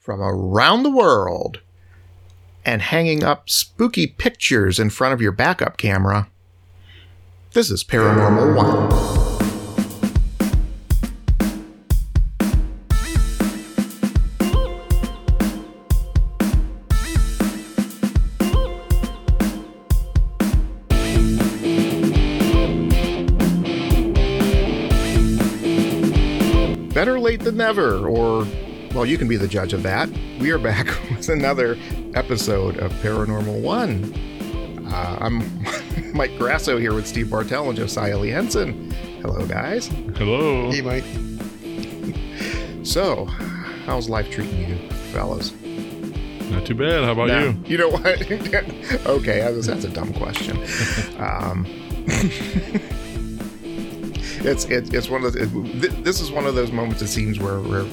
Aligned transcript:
from 0.00 0.20
around 0.22 0.82
the 0.82 0.90
world 0.90 1.60
and 2.64 2.80
hanging 2.80 3.22
up 3.22 3.50
spooky 3.50 4.06
pictures 4.06 4.80
in 4.80 4.88
front 4.88 5.12
of 5.12 5.20
your 5.20 5.30
backup 5.30 5.76
camera. 5.76 6.28
This 7.52 7.70
is 7.70 7.84
Paranormal 7.84 8.56
One. 8.56 8.88
Better 26.94 27.20
late 27.20 27.40
than 27.40 27.56
never, 27.56 28.06
or, 28.06 28.46
well, 28.94 29.06
you 29.06 29.16
can 29.18 29.28
be 29.28 29.36
the 29.36 29.48
judge 29.48 29.72
of 29.72 29.82
that. 29.84 30.08
We 30.40 30.50
are 30.50 30.58
back 30.58 30.86
with 31.10 31.28
another 31.28 31.76
episode 32.14 32.78
of 32.78 32.92
Paranormal 32.94 33.60
One. 33.62 34.12
Uh, 34.92 35.18
I'm 35.20 36.12
Mike 36.14 36.36
Grasso 36.38 36.76
here 36.78 36.92
with 36.92 37.06
Steve 37.06 37.30
Bartell 37.30 37.68
and 37.68 37.76
Josiah 37.78 38.18
Lee 38.18 38.30
Henson. 38.30 38.90
Hello, 39.22 39.46
guys. 39.46 39.86
Hello. 40.16 40.70
Hey, 40.70 40.80
Mike. 40.82 41.04
So, 42.82 43.26
how's 43.84 44.08
life 44.08 44.30
treating 44.30 44.66
you, 44.68 44.88
fellas? 45.12 45.52
Not 46.50 46.64
too 46.66 46.74
bad. 46.74 47.04
How 47.04 47.12
about 47.12 47.28
Now, 47.28 47.40
you? 47.44 47.56
You 47.66 47.78
know 47.78 47.90
what? 47.90 48.22
okay, 49.06 49.42
I 49.42 49.50
was- 49.50 49.66
that's 49.66 49.84
a 49.84 49.90
dumb 49.90 50.12
question. 50.14 50.56
Um, 51.20 51.66
it's 54.42 54.64
it, 54.64 54.92
it's 54.94 55.08
one 55.10 55.24
of 55.24 55.34
the. 55.34 55.42
It, 55.42 55.80
th- 55.82 56.02
this 56.04 56.20
is 56.20 56.32
one 56.32 56.46
of 56.46 56.54
those 56.54 56.72
moments 56.72 57.02
it 57.02 57.08
seems 57.08 57.38
where 57.38 57.60
where 57.60 57.84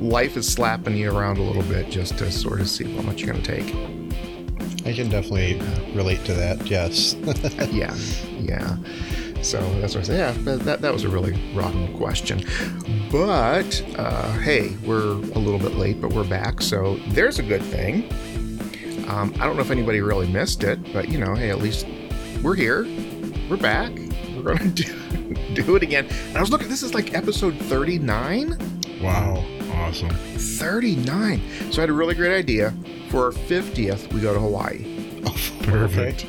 life 0.00 0.36
is 0.36 0.50
slapping 0.50 0.96
you 0.96 1.16
around 1.16 1.38
a 1.38 1.42
little 1.42 1.62
bit 1.62 1.90
just 1.90 2.18
to 2.18 2.30
sort 2.30 2.60
of 2.60 2.68
see 2.68 2.92
how 2.94 3.02
much 3.02 3.22
you're 3.22 3.32
going 3.32 3.42
to 3.42 3.62
take. 3.62 3.74
I 4.86 4.92
can 4.92 5.08
definitely 5.08 5.60
relate 5.94 6.24
to 6.24 6.34
that. 6.34 6.66
Yes. 6.66 7.14
yeah, 7.70 7.94
yeah. 8.38 8.76
So 9.42 9.58
that's 9.80 9.94
what 9.94 10.04
I 10.04 10.06
say. 10.06 10.18
Yeah, 10.18 10.32
that, 10.32 10.60
that, 10.60 10.80
that 10.82 10.92
was 10.92 11.04
a 11.04 11.08
really 11.08 11.32
rotten 11.54 11.96
question. 11.96 12.44
But 13.10 13.82
uh, 13.96 14.32
hey, 14.38 14.76
we're 14.84 15.12
a 15.12 15.38
little 15.38 15.58
bit 15.58 15.76
late, 15.76 16.00
but 16.00 16.12
we're 16.12 16.28
back. 16.28 16.60
So 16.60 16.96
there's 17.08 17.38
a 17.38 17.42
good 17.42 17.62
thing. 17.62 18.08
Um, 19.08 19.34
I 19.40 19.46
don't 19.46 19.56
know 19.56 19.62
if 19.62 19.70
anybody 19.70 20.00
really 20.00 20.30
missed 20.30 20.62
it, 20.62 20.92
but 20.92 21.08
you 21.08 21.18
know, 21.18 21.34
hey, 21.34 21.50
at 21.50 21.58
least 21.58 21.86
we're 22.42 22.54
here. 22.54 22.84
We're 23.48 23.56
back. 23.56 23.92
We're 24.36 24.56
gonna 24.56 24.70
do 24.74 24.84
do 25.54 25.76
it 25.76 25.82
again. 25.82 26.06
And 26.28 26.36
I 26.36 26.40
was 26.40 26.50
looking. 26.50 26.68
This 26.68 26.82
is 26.82 26.94
like 26.94 27.14
episode 27.14 27.56
39. 27.56 28.56
Wow. 29.02 29.44
Awesome. 29.80 30.10
39. 30.10 31.40
So 31.72 31.78
I 31.78 31.80
had 31.82 31.90
a 31.90 31.92
really 31.92 32.14
great 32.14 32.36
idea. 32.36 32.72
For 33.10 33.26
our 33.26 33.32
50th, 33.32 34.12
we 34.12 34.20
go 34.20 34.32
to 34.32 34.38
Hawaii. 34.40 35.22
Oh, 35.26 35.36
Perfect. 35.62 36.26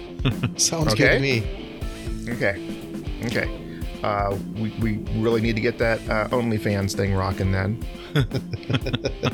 Sounds 0.59 0.93
Okay. 0.93 0.95
good 0.97 1.13
to 1.13 1.19
me. 1.19 2.31
Okay. 2.33 3.25
Okay. 3.25 3.57
Uh, 4.03 4.35
we, 4.55 4.69
we 4.81 4.97
really 5.21 5.41
need 5.41 5.55
to 5.55 5.61
get 5.61 5.77
that 5.77 5.99
uh, 6.09 6.27
OnlyFans 6.29 6.95
thing 6.95 7.13
rocking 7.13 7.51
then. 7.51 7.85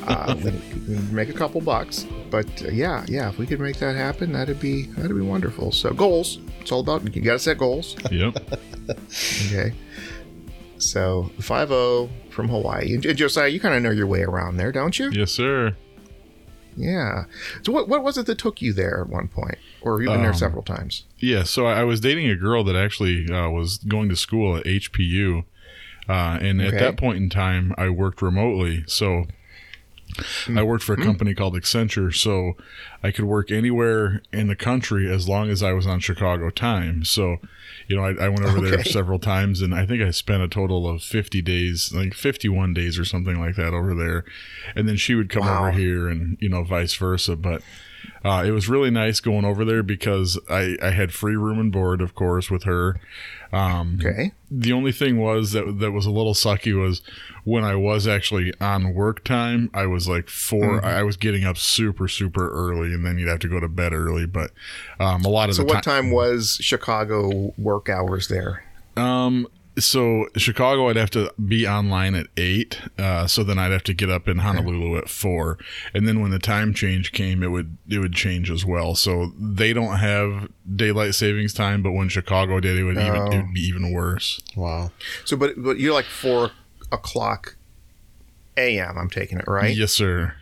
uh, 0.07 0.35
we, 0.43 0.51
we 0.87 0.95
make 1.11 1.29
a 1.29 1.33
couple 1.33 1.61
bucks, 1.61 2.05
but 2.29 2.45
uh, 2.63 2.67
yeah, 2.67 3.05
yeah, 3.07 3.29
if 3.29 3.37
we 3.37 3.47
could 3.47 3.61
make 3.61 3.77
that 3.77 3.95
happen, 3.95 4.33
that'd 4.33 4.59
be 4.59 4.87
that'd 4.87 5.15
be 5.15 5.21
wonderful. 5.21 5.71
So 5.71 5.93
goals, 5.93 6.39
it's 6.59 6.71
all 6.71 6.81
about 6.81 7.15
you 7.15 7.21
got 7.21 7.33
to 7.33 7.39
set 7.39 7.57
goals. 7.57 7.95
Yep. 8.11 8.37
Okay. 9.47 9.73
So 10.79 11.31
five 11.39 11.69
zero 11.69 12.09
from 12.29 12.49
Hawaii, 12.49 12.93
and 12.93 13.03
Josiah, 13.17 13.47
you 13.49 13.59
kind 13.59 13.75
of 13.75 13.81
know 13.81 13.89
your 13.91 14.07
way 14.07 14.21
around 14.21 14.57
there, 14.57 14.71
don't 14.71 14.97
you? 14.99 15.09
yes, 15.11 15.31
sir. 15.31 15.75
Yeah. 16.75 17.23
So 17.63 17.71
what 17.71 17.89
what 17.89 18.03
was 18.03 18.17
it 18.17 18.27
that 18.27 18.37
took 18.37 18.61
you 18.61 18.71
there 18.73 19.01
at 19.01 19.09
one 19.09 19.27
point, 19.27 19.57
or 19.81 19.93
you've 19.99 20.03
you 20.03 20.13
been 20.13 20.21
there 20.21 20.31
Um, 20.31 20.37
several 20.37 20.61
times? 20.63 21.05
Yeah. 21.17 21.43
So 21.43 21.65
I 21.65 21.79
I 21.79 21.83
was 21.83 21.99
dating 21.99 22.29
a 22.29 22.35
girl 22.35 22.63
that 22.65 22.75
actually 22.75 23.27
uh, 23.31 23.49
was 23.49 23.77
going 23.79 24.09
to 24.09 24.15
school 24.15 24.55
at 24.57 24.65
HPU, 24.65 25.43
uh, 26.07 26.37
and 26.39 26.61
at 26.61 26.73
that 26.73 26.95
point 26.97 27.17
in 27.17 27.29
time, 27.29 27.73
I 27.77 27.89
worked 27.89 28.21
remotely. 28.21 28.83
So 28.87 29.25
I 30.55 30.63
worked 30.63 30.83
for 30.83 30.93
a 30.93 30.97
hmm. 30.97 31.03
company 31.03 31.33
called 31.33 31.55
Accenture, 31.55 32.13
so 32.13 32.53
I 33.03 33.11
could 33.11 33.25
work 33.25 33.51
anywhere 33.51 34.21
in 34.31 34.47
the 34.47 34.55
country 34.55 35.11
as 35.11 35.27
long 35.27 35.49
as 35.49 35.63
I 35.63 35.73
was 35.73 35.85
on 35.85 35.99
Chicago 35.99 36.49
time. 36.49 37.03
So, 37.03 37.37
you 37.87 37.95
know, 37.95 38.03
I, 38.03 38.25
I 38.25 38.29
went 38.29 38.45
over 38.45 38.61
there 38.61 38.83
several 38.83 39.19
times, 39.19 39.61
and 39.61 39.73
I 39.73 39.85
think 39.85 40.01
I 40.01 40.11
spent 40.11 40.43
a 40.43 40.47
total 40.47 40.87
of 40.89 41.03
fifty 41.03 41.41
days, 41.41 41.93
like 41.93 42.13
fifty-one 42.13 42.73
days 42.73 42.97
or 42.97 43.05
something 43.05 43.39
like 43.39 43.55
that, 43.55 43.73
over 43.73 43.93
there. 43.93 44.25
And 44.75 44.87
then 44.87 44.97
she 44.97 45.15
would 45.15 45.29
come 45.29 45.43
Wow. 45.43 45.67
over 45.67 45.71
here, 45.71 46.07
and 46.07 46.37
you 46.39 46.49
know, 46.49 46.63
vice 46.63 46.93
versa. 46.95 47.35
But 47.35 47.61
uh, 48.25 48.43
it 48.45 48.51
was 48.51 48.67
really 48.69 48.89
nice 48.91 49.19
going 49.19 49.45
over 49.45 49.63
there 49.65 49.83
because 49.83 50.39
I, 50.49 50.75
I 50.81 50.91
had 50.91 51.13
free 51.13 51.35
room 51.35 51.59
and 51.59 51.71
board, 51.71 52.01
of 52.01 52.15
course, 52.15 52.49
with 52.51 52.63
her. 52.63 52.99
Um, 53.53 53.97
Okay. 54.03 54.33
the 54.51 54.73
only 54.73 54.91
thing 54.91 55.17
was 55.17 55.53
that 55.53 55.79
that 55.79 55.91
was 55.91 56.05
a 56.05 56.11
little 56.11 56.33
sucky 56.33 56.77
was 56.77 57.01
when 57.45 57.63
I 57.63 57.75
was 57.75 58.05
actually 58.07 58.53
on 58.59 58.93
work 58.93 59.23
time, 59.23 59.69
I 59.73 59.85
was 59.85 60.07
like 60.09 60.27
4 60.29 60.83
I 60.83 61.01
was 61.03 61.15
getting 61.15 61.45
up 61.45 61.57
super 61.57 62.07
super 62.09 62.49
early, 62.51 62.93
and 62.93 63.05
then 63.05 63.17
you'd 63.17 63.29
have 63.29 63.39
to 63.39 63.47
go 63.47 63.59
to 63.61 63.69
bed 63.69 63.93
early. 63.93 64.25
But 64.25 64.51
um, 64.99 65.23
a 65.23 65.29
lot 65.29 65.47
of 65.49 65.55
So 65.55 65.63
what 65.63 65.81
time 65.83 66.11
was 66.11 66.57
Chicago 66.61 67.53
work 67.57 67.87
hours 67.87 68.27
there? 68.27 68.63
um, 68.97 69.47
so 69.77 70.27
Chicago, 70.35 70.89
I'd 70.89 70.95
have 70.95 71.09
to 71.11 71.33
be 71.45 71.67
online 71.67 72.15
at 72.15 72.27
eight. 72.37 72.79
Uh, 72.97 73.27
so 73.27 73.43
then 73.43 73.57
I'd 73.59 73.71
have 73.71 73.83
to 73.83 73.93
get 73.93 74.09
up 74.09 74.27
in 74.27 74.39
Honolulu 74.39 74.97
at 74.97 75.09
four, 75.09 75.57
and 75.93 76.07
then 76.07 76.19
when 76.21 76.31
the 76.31 76.39
time 76.39 76.73
change 76.73 77.11
came, 77.11 77.43
it 77.43 77.47
would 77.51 77.77
it 77.87 77.99
would 77.99 78.13
change 78.13 78.49
as 78.51 78.65
well. 78.65 78.95
So 78.95 79.31
they 79.39 79.73
don't 79.73 79.97
have 79.97 80.49
daylight 80.75 81.15
savings 81.15 81.53
time, 81.53 81.81
but 81.83 81.91
when 81.91 82.09
Chicago 82.09 82.59
did, 82.59 82.77
it 82.77 82.83
would 82.83 82.97
even 82.97 83.15
Oh. 83.15 83.31
it 83.31 83.37
would 83.37 83.53
be 83.53 83.61
even 83.61 83.91
worse. 83.91 84.39
Wow. 84.55 84.91
So, 85.25 85.37
but 85.37 85.53
but 85.57 85.79
you're 85.79 85.93
like 85.93 86.05
four 86.05 86.51
o'clock 86.91 87.55
a.m. 88.57 88.97
I'm 88.97 89.09
taking 89.09 89.37
it 89.37 89.45
right. 89.47 89.75
Yes, 89.75 89.91
sir. 89.91 90.33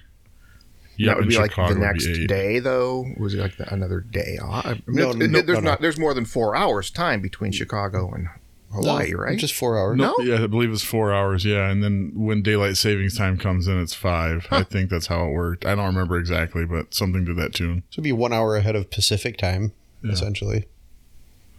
Yeah, 0.97 1.07
that 1.07 1.16
would 1.17 1.23
in 1.25 1.29
be 1.31 1.38
like 1.38 1.53
the 1.56 1.75
next 1.75 2.07
day, 2.28 2.59
though. 2.59 3.06
Was 3.17 3.34
it 3.34 3.40
like 3.41 3.57
the, 3.57 3.73
another 3.73 4.00
day 4.00 4.38
off? 4.41 4.66
I 4.66 4.69
mean, 4.73 4.81
No, 4.88 5.09
it- 5.12 5.17
no, 5.29 5.41
there's 5.41 5.57
no, 5.62 5.72
not. 5.72 5.79
no. 5.79 5.81
There's 5.81 6.00
more 6.00 6.13
than 6.13 6.23
four 6.23 6.56
hours 6.56 6.90
time 6.90 7.19
between 7.19 7.52
Chicago 7.52 8.09
and 8.13 8.29
Hawaii, 8.75 9.12
No, 9.12 9.18
right? 9.18 9.38
Just 9.40 9.53
four 9.56 9.78
hours. 9.78 9.97
No, 9.97 10.13
No? 10.18 10.24
yeah, 10.24 10.44
I 10.44 10.47
believe 10.47 10.72
it's 10.72 10.84
four 10.84 11.13
hours. 11.13 11.44
Yeah, 11.46 11.69
and 11.69 11.84
then 11.84 12.12
when 12.16 12.41
daylight 12.44 12.78
savings 12.78 13.18
time 13.18 13.38
comes 13.38 13.68
in, 13.68 13.81
it's 13.81 13.94
five. 13.94 14.47
I 14.52 14.63
think 14.63 14.90
that's 14.90 15.08
how 15.08 15.25
it 15.28 15.31
worked. 15.31 15.66
I 15.66 15.74
don't 15.75 15.86
remember 15.88 16.18
exactly, 16.18 16.66
but 16.66 16.94
something 16.94 17.25
to 17.25 17.34
that 17.35 17.53
tune. 17.53 17.84
So 17.90 17.96
it'd 17.96 18.03
be 18.03 18.12
one 18.12 18.31
hour 18.34 18.56
ahead 18.56 18.75
of 18.75 18.91
Pacific 18.91 19.38
time, 19.38 19.72
Yeah. 20.03 20.12
essentially. 20.12 20.68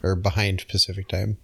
Or 0.02 0.14
behind 0.14 0.66
Pacific 0.68 1.08
time. 1.08 1.38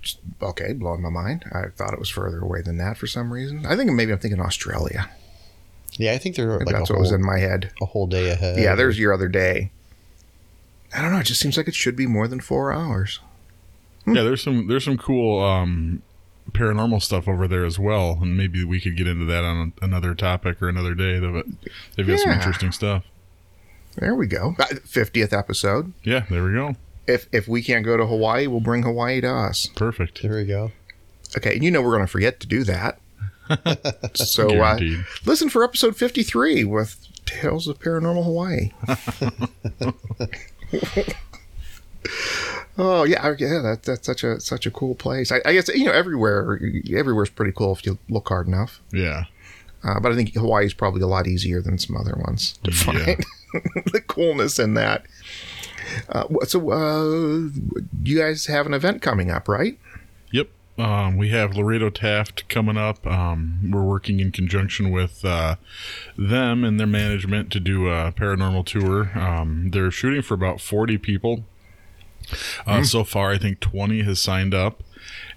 Just- 0.00 0.20
okay, 0.42 0.72
blowing 0.72 1.02
my 1.02 1.10
mind. 1.10 1.44
I 1.52 1.64
thought 1.76 1.92
it 1.92 1.98
was 1.98 2.08
further 2.08 2.38
away 2.40 2.62
than 2.62 2.78
that 2.78 2.96
for 2.96 3.06
some 3.06 3.30
reason. 3.32 3.66
I 3.66 3.76
think 3.76 3.92
maybe 3.92 4.12
I'm 4.12 4.18
thinking 4.18 4.40
Australia. 4.40 5.10
Yeah, 5.98 6.12
I 6.12 6.18
think 6.18 6.34
they're 6.36 6.46
Maybe 6.58 6.64
like 6.64 6.74
a 6.74 6.78
that's 6.78 6.90
what 6.90 6.98
was 6.98 7.12
in 7.12 7.22
my 7.22 7.38
head. 7.38 7.70
a 7.80 7.86
whole 7.86 8.06
day 8.06 8.30
ahead. 8.30 8.58
Yeah, 8.58 8.74
there's 8.74 8.98
your 8.98 9.12
other 9.12 9.28
day. 9.28 9.70
I 10.96 11.02
don't 11.02 11.12
know. 11.12 11.18
It 11.18 11.24
just 11.26 11.40
seems 11.40 11.56
like 11.56 11.68
it 11.68 11.74
should 11.74 11.94
be 11.96 12.06
more 12.06 12.26
than 12.26 12.40
four 12.40 12.72
hours. 12.72 13.20
Yeah, 14.06 14.22
there's 14.22 14.42
some 14.42 14.66
there's 14.66 14.84
some 14.84 14.98
cool 14.98 15.42
um, 15.42 16.02
paranormal 16.52 17.02
stuff 17.02 17.26
over 17.28 17.48
there 17.48 17.64
as 17.64 17.78
well, 17.78 18.18
and 18.20 18.36
maybe 18.36 18.64
we 18.64 18.80
could 18.80 18.96
get 18.96 19.06
into 19.06 19.24
that 19.26 19.44
on 19.44 19.72
another 19.80 20.14
topic 20.14 20.60
or 20.62 20.68
another 20.68 20.94
day. 20.94 21.20
But 21.20 21.46
they've 21.96 22.06
got 22.06 22.18
some 22.20 22.32
interesting 22.32 22.72
stuff. 22.72 23.04
There 23.96 24.14
we 24.14 24.26
go. 24.26 24.54
Fiftieth 24.84 25.32
episode. 25.32 25.92
Yeah, 26.02 26.24
there 26.28 26.44
we 26.44 26.52
go. 26.52 26.76
If 27.06 27.28
if 27.32 27.48
we 27.48 27.62
can't 27.62 27.84
go 27.84 27.96
to 27.96 28.06
Hawaii, 28.06 28.46
we'll 28.46 28.60
bring 28.60 28.82
Hawaii 28.82 29.20
to 29.20 29.30
us. 29.30 29.68
Perfect. 29.74 30.22
There 30.22 30.34
we 30.36 30.44
go. 30.44 30.72
Okay, 31.36 31.54
and 31.54 31.64
you 31.64 31.70
know 31.70 31.82
we're 31.82 31.92
going 31.92 32.06
to 32.06 32.10
forget 32.10 32.40
to 32.40 32.46
do 32.46 32.64
that. 32.64 32.98
so 34.14 34.46
uh, 34.46 34.52
Guaranteed. 34.52 35.04
listen 35.26 35.50
for 35.50 35.62
episode 35.62 35.96
53 35.96 36.64
with 36.64 36.96
Tales 37.26 37.68
of 37.68 37.78
Paranormal 37.78 38.24
Hawaii. 38.24 38.70
oh 42.78 43.04
yeah, 43.04 43.34
yeah, 43.38 43.60
that, 43.62 43.82
that's 43.84 44.06
such 44.06 44.24
a 44.24 44.40
such 44.40 44.66
a 44.66 44.70
cool 44.70 44.94
place. 44.94 45.30
I, 45.32 45.40
I 45.44 45.52
guess 45.52 45.68
you 45.68 45.84
know 45.84 45.92
everywhere 45.92 46.60
everywhere's 46.94 47.30
pretty 47.30 47.52
cool 47.52 47.72
if 47.72 47.84
you 47.86 47.98
look 48.08 48.28
hard 48.28 48.46
enough. 48.48 48.80
Yeah. 48.92 49.24
Uh, 49.82 50.00
but 50.00 50.12
I 50.12 50.14
think 50.14 50.32
Hawaii 50.34 50.64
is 50.64 50.72
probably 50.72 51.02
a 51.02 51.06
lot 51.06 51.26
easier 51.26 51.60
than 51.60 51.76
some 51.76 51.94
other 51.96 52.14
ones 52.26 52.58
to 52.64 52.70
Yeah. 52.70 52.76
find 53.04 53.24
the 53.92 54.00
coolness 54.00 54.58
in 54.58 54.72
that. 54.74 55.04
Uh, 56.08 56.24
so, 56.46 56.70
uh, 56.72 57.50
you 58.02 58.18
guys 58.18 58.46
have 58.46 58.64
an 58.64 58.72
event 58.72 59.02
coming 59.02 59.30
up, 59.30 59.46
right? 59.46 59.78
Yep. 60.32 60.48
Um, 60.78 61.18
we 61.18 61.28
have 61.28 61.54
Lorado 61.54 61.90
Taft 61.90 62.48
coming 62.48 62.78
up. 62.78 63.06
Um, 63.06 63.70
we're 63.70 63.82
working 63.84 64.20
in 64.20 64.32
conjunction 64.32 64.90
with 64.90 65.22
uh, 65.22 65.56
them 66.16 66.64
and 66.64 66.80
their 66.80 66.86
management 66.86 67.52
to 67.52 67.60
do 67.60 67.88
a 67.88 68.10
paranormal 68.12 68.64
tour. 68.64 69.16
Um, 69.18 69.68
they're 69.70 69.90
shooting 69.90 70.22
for 70.22 70.32
about 70.32 70.62
40 70.62 70.96
people. 70.96 71.44
Uh, 72.66 72.82
So 72.84 73.04
far, 73.04 73.30
I 73.32 73.38
think 73.38 73.60
20 73.60 74.02
has 74.02 74.20
signed 74.20 74.54
up. 74.54 74.82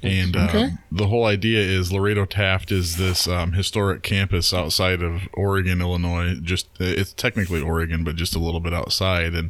And 0.04 0.36
uh, 0.38 0.46
Okay. 0.48 0.70
the 0.92 1.08
whole 1.08 1.26
idea 1.26 1.60
is 1.60 1.92
Lorado 1.92 2.24
Taft 2.26 2.72
is 2.72 2.98
this 2.98 3.28
um, 3.28 3.54
historic 3.54 4.04
campus 4.04 4.54
outside 4.54 5.02
of 5.02 5.24
Oregon, 5.34 5.82
Illinois. 5.82 6.36
Just 6.36 6.68
it's 6.80 7.12
technically 7.14 7.62
Oregon, 7.62 8.04
but 8.04 8.16
just 8.16 8.36
a 8.36 8.40
little 8.40 8.60
bit 8.60 8.74
outside. 8.74 9.34
And 9.34 9.50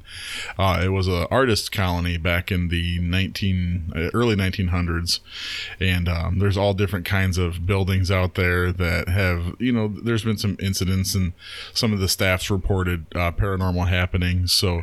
uh, 0.57 0.81
it 0.84 0.88
was 0.89 1.07
an 1.07 1.28
artist 1.30 1.72
colony 1.74 2.18
back 2.18 2.50
in 2.51 2.69
the 2.69 2.98
19 3.00 3.92
uh, 3.95 4.00
early 4.13 4.36
1900s. 4.36 5.19
And 5.81 6.07
um, 6.07 6.40
there's 6.40 6.57
all 6.57 6.74
different 6.74 7.06
kinds 7.06 7.38
of 7.38 7.66
buildings 7.66 8.10
out 8.10 8.36
there 8.36 8.72
that 8.72 9.10
have 9.10 9.54
you 9.60 9.74
know 9.74 9.88
there's 9.90 10.24
been 10.24 10.38
some 10.38 10.56
incidents 10.62 11.13
and 11.13 11.33
some 11.74 11.92
of 11.94 12.00
the 12.00 12.07
staffs 12.10 12.50
reported 12.50 13.06
uh, 13.13 13.31
paranormal 13.33 13.90
happenings. 13.90 14.54
So 14.54 14.81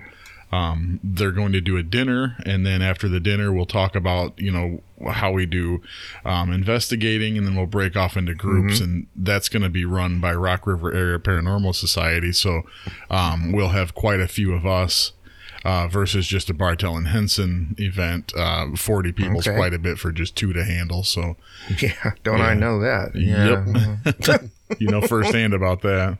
um, 0.53 1.01
they're 1.03 1.33
going 1.33 1.53
to 1.53 1.61
do 1.61 1.77
a 1.77 1.83
dinner 1.83 2.37
and 2.47 2.65
then 2.65 2.81
after 2.83 3.09
the 3.09 3.21
dinner 3.21 3.53
we'll 3.53 3.67
talk 3.67 3.97
about 3.97 4.39
you 4.39 4.51
know 4.53 4.81
how 5.11 5.33
we 5.33 5.47
do 5.47 5.83
um, 6.25 6.53
investigating 6.53 7.37
and 7.37 7.47
then 7.47 7.57
we'll 7.57 7.67
break 7.67 7.97
off 7.97 8.17
into 8.17 8.35
groups 8.35 8.81
and 8.81 9.07
that's 9.17 9.49
going 9.49 9.63
to 9.63 9.69
be 9.69 9.85
run 9.85 10.21
by 10.21 10.33
rock 10.35 10.67
river 10.67 10.93
area 10.93 11.19
paranormal 11.19 11.75
society 11.75 12.33
so 12.33 12.63
um, 13.11 13.53
we'll 13.53 13.71
have 13.71 13.95
quite 13.95 14.21
a 14.21 14.29
few 14.29 14.53
of 14.55 14.65
us 14.65 15.13
uh, 15.65 15.89
versus 15.89 16.27
just 16.27 16.51
a 16.51 16.55
bartel 16.55 16.97
and 16.97 17.09
henson 17.09 17.75
event 17.79 18.33
uh, 18.37 18.67
40 18.77 19.13
people 19.13 19.39
is 19.41 19.49
Okay. 19.49 19.57
quite 19.57 19.73
a 19.75 19.79
bit 19.79 19.99
for 19.99 20.13
just 20.13 20.37
two 20.37 20.53
to 20.53 20.63
handle 20.65 21.03
so 21.03 21.37
Yeah, 21.81 22.13
don't 22.23 22.41
I 22.43 22.53
know 22.55 22.81
that? 22.81 23.13
Yeah. 23.17 23.65
Yep. 24.27 24.51
you 24.79 24.89
know 24.89 25.01
firsthand 25.01 25.55
about 25.55 25.81
that 25.83 26.19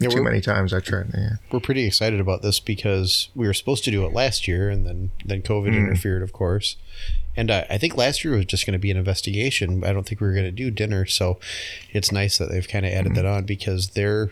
Yeah, 0.00 0.08
Too 0.08 0.22
many 0.24 0.40
times 0.40 0.72
I 0.72 0.80
tried. 0.80 1.10
Yeah. 1.14 1.32
we're 1.52 1.60
pretty 1.60 1.84
excited 1.84 2.20
about 2.20 2.40
this 2.42 2.58
because 2.58 3.28
we 3.34 3.46
were 3.46 3.52
supposed 3.54 3.84
to 3.84 3.90
do 3.90 4.04
it 4.06 4.12
last 4.14 4.48
year, 4.48 4.70
and 4.70 4.86
then 4.86 5.10
then 5.24 5.42
COVID 5.42 5.74
interfered, 5.76 6.22
of 6.22 6.32
course. 6.32 6.76
And 7.36 7.50
uh, 7.50 7.64
I 7.70 7.78
think 7.78 7.96
last 7.96 8.24
year 8.24 8.34
was 8.34 8.46
just 8.46 8.64
going 8.66 8.72
to 8.72 8.78
be 8.78 8.90
an 8.90 8.96
investigation. 8.96 9.84
I 9.84 9.92
don't 9.92 10.06
think 10.08 10.20
we 10.20 10.26
were 10.26 10.32
going 10.32 10.46
to 10.46 10.50
do 10.50 10.70
dinner, 10.70 11.04
so 11.06 11.38
it's 11.92 12.10
nice 12.10 12.38
that 12.38 12.50
they've 12.50 12.66
kind 12.66 12.84
of 12.86 12.92
added 12.92 13.14
that 13.14 13.26
on 13.26 13.44
because 13.44 13.90
their 13.90 14.30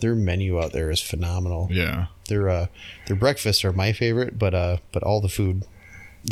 their 0.00 0.14
menu 0.14 0.60
out 0.62 0.72
there 0.72 0.90
is 0.90 1.00
phenomenal. 1.00 1.68
yeah 1.70 2.06
Their 2.28 2.48
uh, 2.50 2.66
their 3.06 3.16
breakfasts 3.16 3.64
are 3.64 3.72
my 3.72 3.92
favorite, 3.92 4.38
but 4.38 4.54
uh, 4.54 4.76
but 4.92 5.02
all 5.02 5.20
the 5.22 5.28
food 5.30 5.64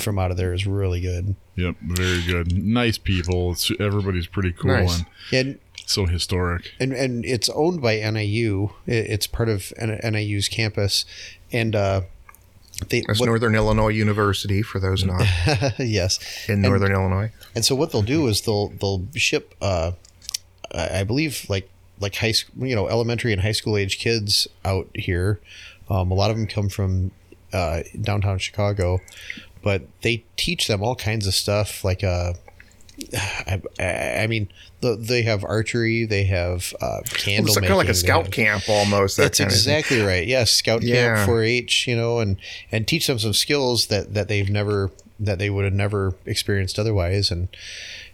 from 0.00 0.18
out 0.18 0.30
of 0.30 0.36
there 0.36 0.52
is 0.52 0.66
really 0.66 1.00
good. 1.00 1.36
yep 1.56 1.76
very 1.80 2.20
good 2.26 2.52
nice 2.52 2.98
people 2.98 3.52
it's, 3.52 3.70
everybody's 3.78 4.26
pretty 4.26 4.50
cool 4.52 4.72
Nice. 4.72 4.98
and 4.98 5.06
And 5.46 5.58
so 5.86 6.06
historic 6.06 6.72
and 6.80 6.92
and 6.92 7.24
it's 7.24 7.48
owned 7.50 7.80
by 7.82 7.96
NIU. 7.96 8.70
It's 8.86 9.26
part 9.26 9.48
of 9.48 9.72
N- 9.78 10.00
NIU's 10.02 10.48
campus, 10.48 11.04
and 11.52 11.74
uh, 11.76 12.02
they 12.88 13.02
That's 13.06 13.20
what- 13.20 13.26
Northern 13.26 13.54
Illinois 13.54 13.88
University 13.88 14.62
for 14.62 14.78
those 14.80 15.04
not 15.04 15.26
yes. 15.78 16.18
in 16.48 16.62
Northern 16.62 16.92
Illinois. 16.92 17.30
And 17.54 17.64
so 17.64 17.74
what 17.74 17.92
they'll 17.92 18.02
do 18.02 18.26
is 18.28 18.40
they'll 18.42 18.68
they'll 18.70 19.06
ship, 19.14 19.54
uh, 19.60 19.92
I 20.72 21.00
I 21.00 21.04
believe 21.04 21.46
like 21.48 21.68
like 22.00 22.16
high 22.16 22.32
school, 22.32 22.66
you 22.66 22.74
know, 22.74 22.88
elementary 22.88 23.32
and 23.32 23.40
high 23.42 23.52
school 23.52 23.76
age 23.76 23.98
kids 23.98 24.48
out 24.64 24.88
here. 24.94 25.40
Um, 25.88 26.10
a 26.10 26.14
lot 26.14 26.30
of 26.30 26.36
them 26.36 26.46
come 26.46 26.68
from 26.68 27.10
uh, 27.52 27.82
downtown 28.00 28.38
Chicago, 28.38 29.00
but 29.62 29.82
they 30.02 30.24
teach 30.36 30.66
them 30.66 30.82
all 30.82 30.96
kinds 30.96 31.26
of 31.26 31.34
stuff 31.34 31.84
like 31.84 32.02
uh, 32.02 32.32
I, 33.14 33.60
I 34.22 34.26
mean, 34.26 34.48
the, 34.80 34.96
they 34.96 35.22
have 35.22 35.44
archery, 35.44 36.04
they 36.04 36.24
have 36.24 36.74
uh, 36.80 37.00
candle 37.10 37.46
It's 37.48 37.58
kind 37.58 37.70
of 37.72 37.76
like 37.76 37.88
a 37.88 37.94
scout 37.94 38.24
have- 38.24 38.32
camp 38.32 38.64
almost. 38.68 39.16
That 39.16 39.24
that's 39.24 39.38
kind 39.38 39.50
of 39.50 39.56
thing. 39.56 39.76
exactly 39.76 40.00
right. 40.02 40.26
Yes, 40.26 40.52
scout 40.52 40.82
Yeah. 40.82 41.16
camp 41.16 41.28
4-H, 41.30 41.86
you 41.86 41.96
know, 41.96 42.18
and 42.20 42.36
and 42.70 42.86
teach 42.86 43.06
them 43.06 43.18
some 43.18 43.32
skills 43.32 43.86
that 43.88 44.14
that 44.14 44.28
they've 44.28 44.50
never 44.50 44.90
that 45.20 45.38
they 45.38 45.50
would 45.50 45.64
have 45.64 45.74
never 45.74 46.14
experienced 46.26 46.78
otherwise, 46.78 47.30
and 47.30 47.48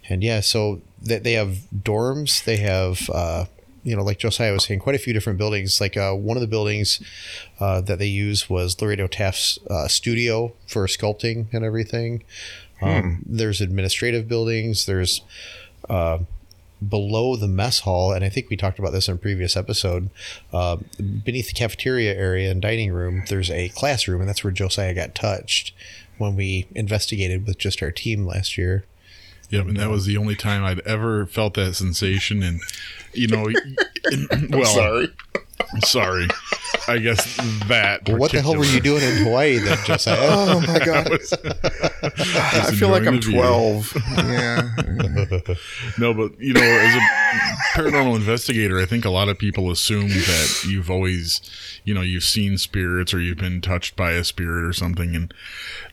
and 0.09 0.23
yeah, 0.23 0.39
so 0.39 0.81
that 1.01 1.23
they 1.23 1.33
have 1.33 1.57
dorms, 1.75 2.43
they 2.43 2.57
have. 2.57 3.09
Uh, 3.09 3.45
you 3.83 3.95
know, 3.95 4.03
like 4.03 4.19
Josiah 4.19 4.53
was 4.53 4.65
saying, 4.65 4.79
quite 4.79 4.93
a 4.95 4.99
few 4.99 5.11
different 5.11 5.39
buildings. 5.39 5.81
Like 5.81 5.97
uh, 5.97 6.13
one 6.13 6.37
of 6.37 6.41
the 6.41 6.47
buildings 6.47 7.01
uh, 7.59 7.81
that 7.81 7.97
they 7.97 8.05
use 8.05 8.47
was 8.47 8.79
Lorado 8.79 9.07
Taft's 9.07 9.57
uh, 9.71 9.87
studio 9.87 10.53
for 10.67 10.85
sculpting 10.85 11.47
and 11.51 11.65
everything. 11.65 12.21
Um, 12.81 13.23
There's 13.25 13.61
administrative 13.61 14.27
buildings. 14.27 14.85
There's 14.85 15.21
uh, 15.89 16.19
below 16.87 17.35
the 17.35 17.47
mess 17.47 17.79
hall, 17.81 18.11
and 18.11 18.23
I 18.25 18.29
think 18.29 18.49
we 18.49 18.57
talked 18.57 18.79
about 18.79 18.91
this 18.91 19.07
in 19.07 19.15
a 19.15 19.17
previous 19.17 19.55
episode. 19.55 20.09
Uh, 20.51 20.77
beneath 21.23 21.47
the 21.47 21.53
cafeteria 21.53 22.13
area 22.13 22.51
and 22.51 22.61
dining 22.61 22.91
room, 22.91 23.23
there's 23.27 23.51
a 23.51 23.69
classroom, 23.69 24.21
and 24.21 24.29
that's 24.29 24.43
where 24.43 24.51
Josiah 24.51 24.93
got 24.93 25.13
touched 25.13 25.73
when 26.17 26.35
we 26.35 26.67
investigated 26.75 27.45
with 27.45 27.57
just 27.57 27.81
our 27.81 27.91
team 27.91 28.25
last 28.25 28.57
year. 28.57 28.85
Yep, 29.49 29.67
and 29.67 29.77
that 29.77 29.89
was 29.89 30.05
the 30.05 30.17
only 30.17 30.35
time 30.35 30.63
I'd 30.63 30.79
ever 30.81 31.25
felt 31.25 31.55
that 31.55 31.75
sensation. 31.75 32.41
And 32.41 32.61
you 33.13 33.27
know, 33.27 33.47
well, 34.49 34.65
Sorry. 34.65 35.09
Sorry. 35.85 36.27
I 36.87 36.97
guess 36.97 37.37
that. 37.67 38.07
Well, 38.07 38.17
what 38.17 38.31
the 38.31 38.41
hell 38.41 38.55
were 38.55 38.65
you 38.65 38.79
doing 38.81 39.03
in 39.03 39.23
Hawaii 39.23 39.57
then, 39.57 39.77
Josiah? 39.85 40.17
Oh 40.21 40.59
my 40.61 40.79
god. 40.79 41.11
I 42.03 42.71
feel 42.75 42.89
like 42.89 43.05
I'm 43.05 43.19
12. 43.19 43.93
yeah. 44.17 44.69
No, 45.97 46.13
but 46.13 46.39
you 46.39 46.53
know, 46.53 46.61
as 46.61 46.95
a 46.95 46.99
paranormal 47.75 48.15
investigator, 48.15 48.79
I 48.79 48.85
think 48.85 49.05
a 49.05 49.09
lot 49.09 49.29
of 49.29 49.37
people 49.37 49.71
assume 49.71 50.09
that 50.09 50.63
you've 50.67 50.89
always, 50.89 51.41
you 51.83 51.93
know, 51.93 52.01
you've 52.01 52.23
seen 52.23 52.57
spirits 52.57 53.13
or 53.13 53.19
you've 53.19 53.37
been 53.37 53.61
touched 53.61 53.95
by 53.95 54.11
a 54.11 54.23
spirit 54.23 54.63
or 54.63 54.73
something, 54.73 55.15
and 55.15 55.33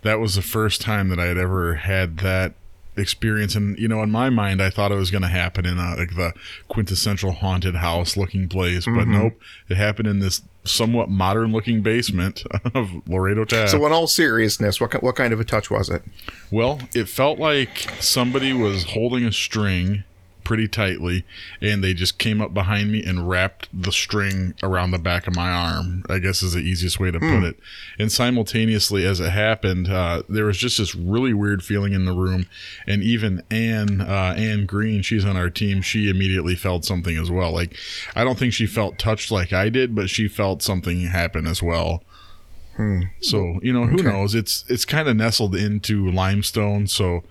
that 0.03 0.21
was 0.21 0.35
the 0.35 0.43
first 0.43 0.81
time 0.81 1.09
that 1.09 1.19
I 1.19 1.27
had 1.27 1.39
ever 1.39 1.75
had 1.77 2.19
that 2.19 2.55
experience. 2.99 3.55
And 3.55 3.79
you 3.79 3.89
know, 3.89 4.03
in 4.03 4.11
my 4.11 4.31
mind, 4.31 4.63
I 4.63 4.71
thought 4.71 4.93
it 4.93 4.97
was 4.97 5.11
going 5.11 5.23
to 5.23 5.29
happen 5.29 5.67
in 5.67 5.79
a, 5.79 5.97
like 5.97 6.15
the 6.15 6.33
quintessential 6.69 7.33
haunted 7.33 7.77
house 7.77 8.17
looking 8.17 8.49
place, 8.49 8.85
but 8.85 8.93
mm-hmm. 8.93 9.13
nope, 9.13 9.41
it 9.69 9.77
happened 9.77 10.09
in 10.09 10.19
this 10.21 10.43
somewhat 10.65 11.09
modern 11.09 11.53
looking 11.53 11.83
basement 11.83 12.45
of 12.75 12.91
Lorado 13.09 13.45
Taft. 13.45 13.71
So, 13.71 13.85
in 13.87 13.93
all 13.93 14.07
seriousness, 14.07 14.81
what 14.81 15.03
what 15.03 15.17
kind 15.17 15.33
of 15.33 15.41
a 15.41 15.45
touch 15.45 15.71
was 15.71 15.89
it? 15.89 16.03
Well, 16.51 16.81
it 16.95 17.09
felt 17.09 17.39
like 17.39 17.91
somebody 18.01 18.53
was 18.53 18.85
holding 18.85 19.25
a 19.25 19.33
string 19.33 20.05
pretty 20.49 20.67
tightly 20.67 21.27
and 21.61 21.85
they 21.85 21.93
just 21.93 22.17
came 22.17 22.41
up 22.41 22.55
behind 22.55 22.91
me 22.91 23.05
and 23.05 23.29
wrapped 23.29 23.69
the 23.71 23.93
string 23.93 24.55
around 24.63 24.93
the 24.93 24.99
back 24.99 25.27
of 25.27 25.37
my 25.37 25.51
arm 25.51 26.03
i 26.09 26.19
guess 26.19 26.43
is 26.43 26.55
the 26.55 26.61
easiest 26.61 26.99
way 26.99 27.11
to 27.11 27.21
put 27.21 27.45
it. 27.45 27.59
And 27.99 28.11
simultaneously 28.11 29.05
as 29.05 29.21
it 29.21 29.29
happened 29.29 29.91
uh, 29.91 30.23
there 30.27 30.47
was 30.47 30.57
just 30.57 30.79
this 30.79 30.95
really 30.95 31.35
weird 31.35 31.63
feeling 31.63 31.93
in 31.93 32.07
the 32.07 32.15
room 32.15 32.47
and 32.87 33.03
even 33.03 33.43
anne 33.51 34.01
uh, 34.01 34.35
anne 34.39 34.65
green 34.65 35.03
she's 35.03 35.27
on 35.27 35.37
our 35.37 35.51
team 35.51 35.83
she 35.83 36.09
immediately 36.09 36.55
felt 36.55 36.87
something 36.87 37.19
as 37.19 37.31
well. 37.31 37.53
Like 37.53 37.77
i 38.17 38.25
don't 38.25 38.39
think 38.39 38.55
she 38.55 38.67
felt 38.67 38.99
touched 38.99 39.31
like 39.31 39.53
i 39.53 39.69
did 39.69 39.95
but 39.95 40.09
she 40.09 40.29
felt 40.29 40.63
something 40.63 41.03
happen 41.03 41.47
as 41.47 41.63
well 41.63 42.03
so 43.21 43.59
you 43.63 43.73
know 43.73 43.87
who 43.87 44.03
knows? 44.03 44.35
It's 44.35 44.65
it's 44.69 44.85
kind 44.85 45.09
of 45.09 45.17
nestled 45.17 45.55
into 45.57 46.11
limestone, 46.11 46.87
so 46.87 47.23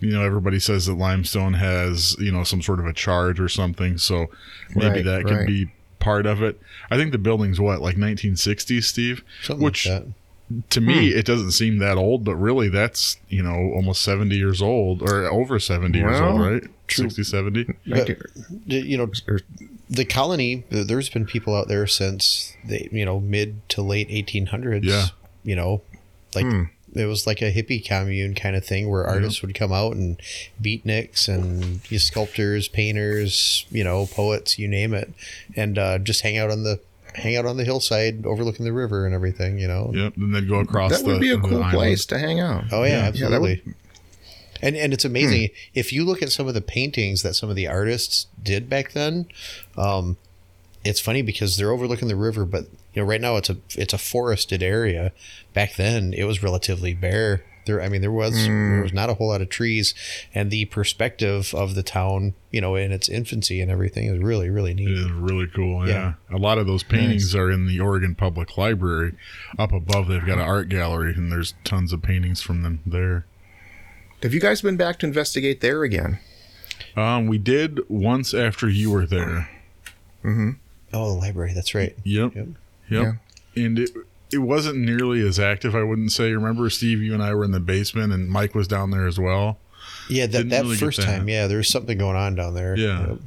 you 0.00 0.10
know 0.10 0.22
everybody 0.22 0.58
says 0.58 0.86
that 0.86 0.94
limestone 0.94 1.54
has 1.54 2.16
you 2.18 2.32
know 2.32 2.44
some 2.44 2.60
sort 2.62 2.80
of 2.80 2.86
a 2.86 2.92
charge 2.92 3.38
or 3.40 3.48
something. 3.48 3.98
So 3.98 4.26
maybe 4.74 4.96
Right, 4.96 5.04
that 5.04 5.24
could 5.24 5.46
be 5.46 5.70
part 5.98 6.26
of 6.26 6.42
it. 6.42 6.60
I 6.90 6.96
think 6.96 7.12
the 7.12 7.18
building's 7.18 7.60
what 7.60 7.80
like 7.80 7.96
1960s, 7.96 8.84
Steve. 8.84 9.22
Something 9.42 9.64
Which 9.64 9.86
like 9.86 10.04
that. 10.04 10.70
to 10.70 10.80
me 10.80 11.10
Hmm. 11.12 11.18
it 11.18 11.24
doesn't 11.26 11.52
seem 11.52 11.78
that 11.78 11.96
old, 11.96 12.24
but 12.24 12.36
really 12.36 12.68
that's 12.68 13.18
you 13.28 13.42
know 13.42 13.72
almost 13.74 14.02
70 14.02 14.36
years 14.36 14.60
old 14.62 15.02
or 15.02 15.26
over 15.26 15.58
70 15.58 15.98
years 15.98 16.20
old, 16.20 16.40
right? 16.40 16.62
60, 16.88 17.22
70. 17.24 17.66
But, 17.86 18.08
you 18.66 18.96
know, 18.96 19.10
Or- 19.26 19.40
the 19.88 20.04
colony, 20.04 20.64
there's 20.70 21.08
been 21.08 21.26
people 21.26 21.54
out 21.54 21.68
there 21.68 21.86
since 21.86 22.54
the 22.64 22.88
you 22.92 23.04
know 23.04 23.20
mid 23.20 23.68
to 23.70 23.82
late 23.82 24.08
1800s. 24.08 24.84
Yeah. 24.84 25.06
You 25.44 25.54
know, 25.56 25.82
like 26.34 26.46
it 26.94 27.04
was 27.06 27.26
like 27.26 27.42
a 27.42 27.52
hippie 27.52 27.86
commune 27.86 28.34
kind 28.34 28.56
of 28.56 28.64
thing 28.64 28.88
where 28.88 29.06
artists 29.06 29.42
would 29.42 29.54
come 29.54 29.70
out 29.72 29.92
and 29.94 30.20
beatniks 30.60 31.28
and 31.28 31.80
you 31.90 31.98
sculptors, 31.98 32.68
painters, 32.68 33.66
you 33.70 33.84
know, 33.84 34.06
poets, 34.06 34.58
you 34.58 34.66
name 34.66 34.94
it, 34.94 35.12
and 35.54 35.78
uh, 35.78 35.98
just 35.98 36.22
hang 36.22 36.36
out 36.38 36.50
on 36.50 36.62
the 36.64 36.80
hang 37.14 37.36
out 37.36 37.46
on 37.46 37.56
the 37.56 37.64
hillside 37.64 38.26
overlooking 38.26 38.64
the 38.66 38.72
river 38.72 39.06
and 39.06 39.14
everything. 39.14 39.58
You 39.58 39.68
know. 39.68 39.90
Yep. 39.94 40.16
And 40.16 40.34
then 40.34 40.48
go 40.48 40.60
across 40.60 40.90
That 40.90 41.04
the 41.04 41.12
would 41.12 41.20
be 41.20 41.30
a 41.30 41.38
cool 41.38 41.58
island. 41.62 41.72
place 41.72 42.06
to 42.06 42.18
hang 42.18 42.40
out. 42.40 42.64
Oh 42.72 42.82
yeah, 42.82 42.88
Yeah, 42.90 42.98
that 43.02 43.08
absolutely. 43.08 43.62
would- 43.66 43.74
and 44.62 44.76
and 44.76 44.92
it's 44.92 45.04
amazing 45.04 45.50
if 45.74 45.92
you 45.92 46.04
look 46.04 46.22
at 46.22 46.32
some 46.32 46.48
of 46.48 46.54
the 46.54 46.60
paintings 46.60 47.22
that 47.22 47.34
some 47.34 47.50
of 47.50 47.56
the 47.56 47.66
artists 47.66 48.26
did 48.42 48.68
back 48.68 48.92
then. 48.92 49.26
Um, 49.76 50.16
it's 50.84 51.00
funny 51.00 51.22
because 51.22 51.56
they're 51.56 51.72
overlooking 51.72 52.06
the 52.08 52.14
river, 52.16 52.44
but 52.44 52.66
you 52.94 53.02
know 53.02 53.08
right 53.08 53.20
now 53.20 53.36
it's 53.36 53.50
a 53.50 53.56
it's 53.76 53.92
a 53.92 53.98
forested 53.98 54.62
area. 54.62 55.12
Back 55.54 55.74
then 55.76 56.12
it 56.14 56.24
was 56.24 56.42
relatively 56.42 56.94
bare. 56.94 57.42
There, 57.66 57.82
I 57.82 57.88
mean, 57.88 58.00
there 58.00 58.12
was 58.12 58.46
there 58.46 58.82
was 58.82 58.92
not 58.92 59.10
a 59.10 59.14
whole 59.14 59.26
lot 59.30 59.42
of 59.42 59.48
trees, 59.48 59.92
and 60.32 60.52
the 60.52 60.66
perspective 60.66 61.52
of 61.52 61.74
the 61.74 61.82
town, 61.82 62.34
you 62.52 62.60
know, 62.60 62.76
in 62.76 62.92
its 62.92 63.08
infancy 63.08 63.60
and 63.60 63.72
everything, 63.72 64.06
is 64.06 64.22
really 64.22 64.48
really 64.48 64.72
neat. 64.72 64.88
is 64.88 65.10
really 65.10 65.48
cool. 65.48 65.84
Yeah. 65.88 66.14
Yeah. 66.30 66.36
A 66.36 66.38
lot 66.38 66.58
of 66.58 66.68
those 66.68 66.84
paintings 66.84 67.34
are 67.34 67.50
in 67.50 67.66
the 67.66 67.80
Oregon 67.80 68.14
Public 68.14 68.56
Library. 68.56 69.14
Up 69.58 69.72
above, 69.72 70.06
they've 70.06 70.24
got 70.24 70.38
an 70.38 70.44
art 70.44 70.68
gallery, 70.68 71.12
and 71.16 71.32
there's 71.32 71.54
tons 71.64 71.92
of 71.92 72.02
paintings 72.02 72.40
from 72.40 72.62
them 72.62 72.78
there. 72.86 73.26
Have 74.22 74.32
you 74.32 74.40
guys 74.40 74.62
been 74.62 74.76
back 74.76 74.98
to 75.00 75.06
investigate 75.06 75.60
there 75.60 75.82
again? 75.82 76.18
Um, 76.96 77.26
we 77.26 77.38
did 77.38 77.80
once 77.88 78.32
after 78.34 78.68
you 78.68 78.90
were 78.90 79.06
there. 79.06 79.48
Mm-hmm. 80.24 80.50
Oh, 80.92 81.12
the 81.12 81.18
library. 81.18 81.52
That's 81.52 81.74
right. 81.74 81.94
Yep. 82.04 82.34
Yep. 82.34 82.48
Yep. 82.90 83.14
And 83.56 83.78
it 83.78 83.90
it 84.32 84.38
wasn't 84.38 84.78
nearly 84.78 85.26
as 85.26 85.38
active, 85.38 85.74
I 85.74 85.82
wouldn't 85.82 86.12
say. 86.12 86.32
Remember, 86.32 86.68
Steve, 86.70 87.00
you 87.02 87.14
and 87.14 87.22
I 87.22 87.34
were 87.34 87.44
in 87.44 87.52
the 87.52 87.60
basement, 87.60 88.12
and 88.12 88.28
Mike 88.28 88.54
was 88.54 88.66
down 88.66 88.90
there 88.90 89.06
as 89.06 89.18
well. 89.18 89.58
Yeah, 90.08 90.26
that, 90.26 90.32
Didn't 90.32 90.48
that 90.50 90.62
really 90.62 90.76
first 90.76 90.98
that. 90.98 91.06
time, 91.06 91.28
yeah, 91.28 91.46
there 91.46 91.58
was 91.58 91.68
something 91.68 91.98
going 91.98 92.16
on 92.16 92.34
down 92.34 92.54
there. 92.54 92.76
Yeah. 92.76 93.08
Yep. 93.08 93.18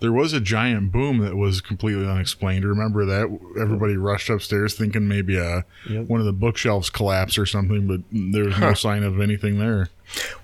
There 0.00 0.12
was 0.12 0.32
a 0.32 0.40
giant 0.40 0.92
boom 0.92 1.18
that 1.18 1.34
was 1.36 1.60
completely 1.60 2.06
unexplained. 2.06 2.64
Remember 2.64 3.04
that? 3.04 3.26
Everybody 3.60 3.96
rushed 3.96 4.30
upstairs 4.30 4.74
thinking 4.74 5.08
maybe 5.08 5.36
a 5.36 5.64
Yep. 5.90 6.06
one 6.06 6.20
of 6.20 6.26
the 6.26 6.32
bookshelves 6.32 6.88
collapsed 6.90 7.36
or 7.38 7.46
something, 7.46 7.86
but 7.88 8.00
there 8.12 8.44
was 8.44 8.58
no 8.58 8.74
sign 8.74 9.02
of 9.02 9.20
anything 9.20 9.58
there. 9.58 9.88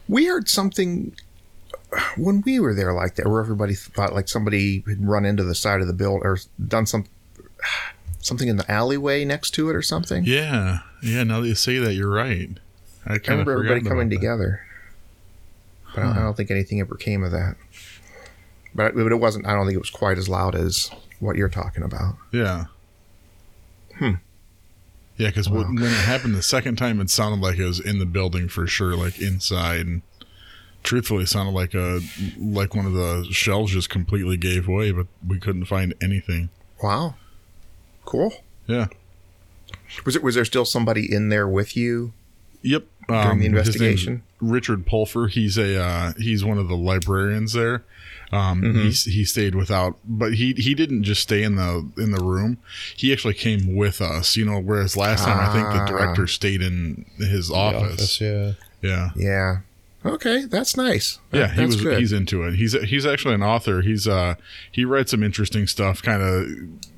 We 0.08 0.26
heard 0.26 0.48
something 0.48 1.14
uh, 1.96 2.00
when 2.16 2.42
we 2.44 2.58
were 2.58 2.74
there 2.74 2.92
like 2.92 3.14
that, 3.14 3.26
where 3.28 3.40
everybody 3.40 3.74
thought 3.74 4.12
like 4.12 4.28
somebody 4.28 4.82
had 4.88 5.06
run 5.06 5.24
into 5.24 5.44
the 5.44 5.54
side 5.54 5.80
of 5.80 5.86
the 5.86 5.92
building 5.92 6.22
or 6.24 6.38
done 6.66 6.86
some 6.86 7.04
something 8.20 8.48
in 8.48 8.56
the 8.56 8.68
alleyway 8.70 9.24
next 9.24 9.52
to 9.52 9.70
it 9.70 9.76
or 9.76 9.82
something. 9.82 10.24
Yeah, 10.24 10.80
yeah. 11.02 11.22
Now 11.22 11.40
that 11.40 11.46
you 11.48 11.54
say 11.54 11.78
that, 11.78 11.94
you're 11.94 12.10
right. 12.10 12.50
I 13.06 13.14
I 13.14 13.16
remember 13.28 13.52
everybody 13.52 13.82
coming 13.82 14.08
that. 14.08 14.14
together, 14.16 14.66
but 15.94 16.00
don't, 16.02 16.16
I 16.16 16.22
don't 16.22 16.36
think 16.36 16.50
anything 16.50 16.80
ever 16.80 16.96
came 16.96 17.22
of 17.22 17.30
that. 17.32 17.56
But, 18.74 18.94
but 18.94 19.12
it 19.12 19.16
wasn't. 19.20 19.46
I 19.46 19.54
don't 19.54 19.66
think 19.66 19.76
it 19.76 19.80
was 19.80 19.90
quite 19.90 20.18
as 20.18 20.28
loud 20.28 20.54
as 20.54 20.90
what 21.20 21.36
you're 21.36 21.48
talking 21.48 21.82
about. 21.84 22.16
Yeah. 22.32 22.64
Hmm. 23.98 24.14
Yeah, 25.16 25.28
because 25.28 25.48
when 25.48 25.78
it 25.80 25.86
happened 25.90 26.34
the 26.34 26.42
second 26.42 26.76
time, 26.76 27.00
it 27.00 27.08
sounded 27.08 27.40
like 27.40 27.56
it 27.58 27.64
was 27.64 27.78
in 27.78 28.00
the 28.00 28.06
building 28.06 28.48
for 28.48 28.66
sure, 28.66 28.96
like 28.96 29.20
inside. 29.20 29.86
And 29.86 30.02
truthfully, 30.82 31.22
it 31.22 31.28
sounded 31.28 31.52
like 31.52 31.72
a 31.74 32.00
like 32.36 32.74
one 32.74 32.84
of 32.84 32.94
the 32.94 33.28
shelves 33.30 33.72
just 33.72 33.90
completely 33.90 34.36
gave 34.36 34.66
way, 34.66 34.90
but 34.90 35.06
we 35.26 35.38
couldn't 35.38 35.66
find 35.66 35.94
anything. 36.02 36.48
Wow, 36.82 37.14
cool. 38.04 38.34
Yeah. 38.66 38.86
Was 40.04 40.16
it? 40.16 40.22
Was 40.24 40.34
there 40.34 40.44
still 40.44 40.64
somebody 40.64 41.12
in 41.12 41.28
there 41.28 41.46
with 41.46 41.76
you? 41.76 42.12
Yep. 42.62 42.84
During 43.06 43.30
Um, 43.30 43.38
the 43.38 43.46
investigation? 43.46 44.22
Richard 44.50 44.86
Pulfer. 44.86 45.28
He's 45.28 45.56
a 45.58 45.80
uh, 45.80 46.12
he's 46.18 46.44
one 46.44 46.58
of 46.58 46.68
the 46.68 46.76
librarians 46.76 47.52
there. 47.52 47.84
Um, 48.32 48.62
Mm-hmm. 48.62 48.88
he 48.88 49.10
he 49.18 49.24
stayed 49.24 49.54
without, 49.54 49.96
but 50.04 50.34
he 50.34 50.52
he 50.54 50.74
didn't 50.74 51.04
just 51.04 51.22
stay 51.22 51.42
in 51.42 51.56
the 51.56 51.88
in 51.98 52.10
the 52.10 52.22
room. 52.24 52.58
He 52.96 53.12
actually 53.12 53.34
came 53.34 53.76
with 53.76 54.00
us. 54.00 54.36
You 54.36 54.44
know, 54.46 54.58
whereas 54.60 54.96
last 54.96 55.24
time 55.24 55.38
I 55.38 55.52
think 55.52 55.68
the 55.68 55.82
Ah. 55.82 55.86
director 55.86 56.26
stayed 56.26 56.60
in 56.62 57.04
his 57.18 57.48
The 57.48 57.54
office. 57.54 58.20
yeah. 58.20 58.52
Yeah. 58.82 59.10
Yeah. 59.16 59.56
Okay, 60.06 60.44
that's 60.44 60.76
nice. 60.76 61.18
That- 61.30 61.38
Yeah, 61.38 61.48
he 61.48 61.56
that's 61.62 61.76
was. 61.76 61.82
good. 61.82 61.98
He's 61.98 62.12
into 62.12 62.42
it. 62.42 62.54
He's 62.56 62.72
he's 62.82 63.06
actually 63.06 63.34
an 63.34 63.42
author. 63.42 63.80
He's 63.82 64.06
uh 64.08 64.34
he 64.70 64.84
writes 64.84 65.12
some 65.12 65.22
interesting 65.22 65.66
stuff, 65.66 66.02
kind 66.02 66.20
of 66.22 66.46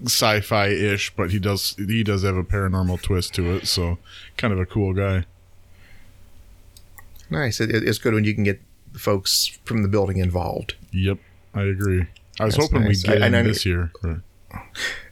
sci-fi 0.04 0.68
ish, 0.68 1.14
but 1.14 1.30
he 1.30 1.38
does 1.38 1.74
he 1.78 2.02
does 2.02 2.22
have 2.22 2.36
a 2.36 2.44
paranormal 2.44 3.00
twist 3.02 3.34
to 3.34 3.54
it. 3.56 3.66
So 3.66 3.98
kind 4.36 4.52
of 4.52 4.58
a 4.58 4.66
cool 4.66 4.92
guy. 4.92 5.24
Nice. 7.30 7.60
It, 7.60 7.70
it's 7.70 7.98
good 7.98 8.14
when 8.14 8.24
you 8.24 8.34
can 8.34 8.44
get 8.44 8.60
the 8.92 8.98
folks 8.98 9.58
from 9.64 9.82
the 9.82 9.88
building 9.88 10.18
involved. 10.18 10.74
Yep, 10.92 11.18
I 11.54 11.62
agree. 11.62 12.06
I 12.40 12.44
was 12.44 12.54
That's 12.56 12.66
hoping 12.68 12.84
nice. 12.84 13.02
we'd 13.04 13.12
get 13.12 13.22
I- 13.22 13.26
in 13.28 13.34
I- 13.34 13.42
this 13.42 13.64
year. 13.66 13.90
but- 14.02 14.20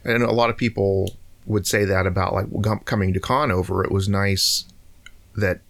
And 0.03 0.23
a 0.23 0.31
lot 0.31 0.49
of 0.49 0.57
people 0.57 1.15
would 1.45 1.67
say 1.67 1.85
that 1.85 2.07
about 2.07 2.33
like 2.33 2.85
coming 2.85 3.13
to 3.13 3.19
Conover. 3.19 3.83
It 3.83 3.91
was 3.91 4.07
nice 4.09 4.65
that 5.35 5.61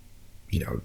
you 0.49 0.59
know 0.59 0.79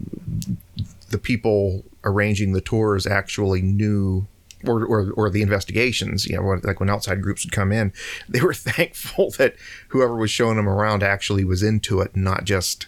the 1.11 1.19
people 1.19 1.85
arranging 2.05 2.53
the 2.53 2.61
tours 2.61 3.07
actually 3.07 3.63
knew. 3.63 4.27
Or, 4.67 4.85
or, 4.85 5.11
or 5.13 5.31
the 5.31 5.41
investigations, 5.41 6.27
you 6.27 6.37
know, 6.37 6.43
like 6.63 6.81
when 6.81 6.91
outside 6.91 7.23
groups 7.23 7.47
would 7.47 7.51
come 7.53 7.73
in, 7.73 7.95
they 8.29 8.43
were 8.43 8.53
thankful 8.53 9.31
that 9.39 9.55
whoever 9.89 10.15
was 10.17 10.31
showing 10.31 10.57
them 10.57 10.69
around 10.69 11.03
actually 11.03 11.45
was 11.45 11.63
into 11.63 12.03
it, 12.03 12.11
and 12.15 12.23
not 12.25 12.45
just 12.45 12.87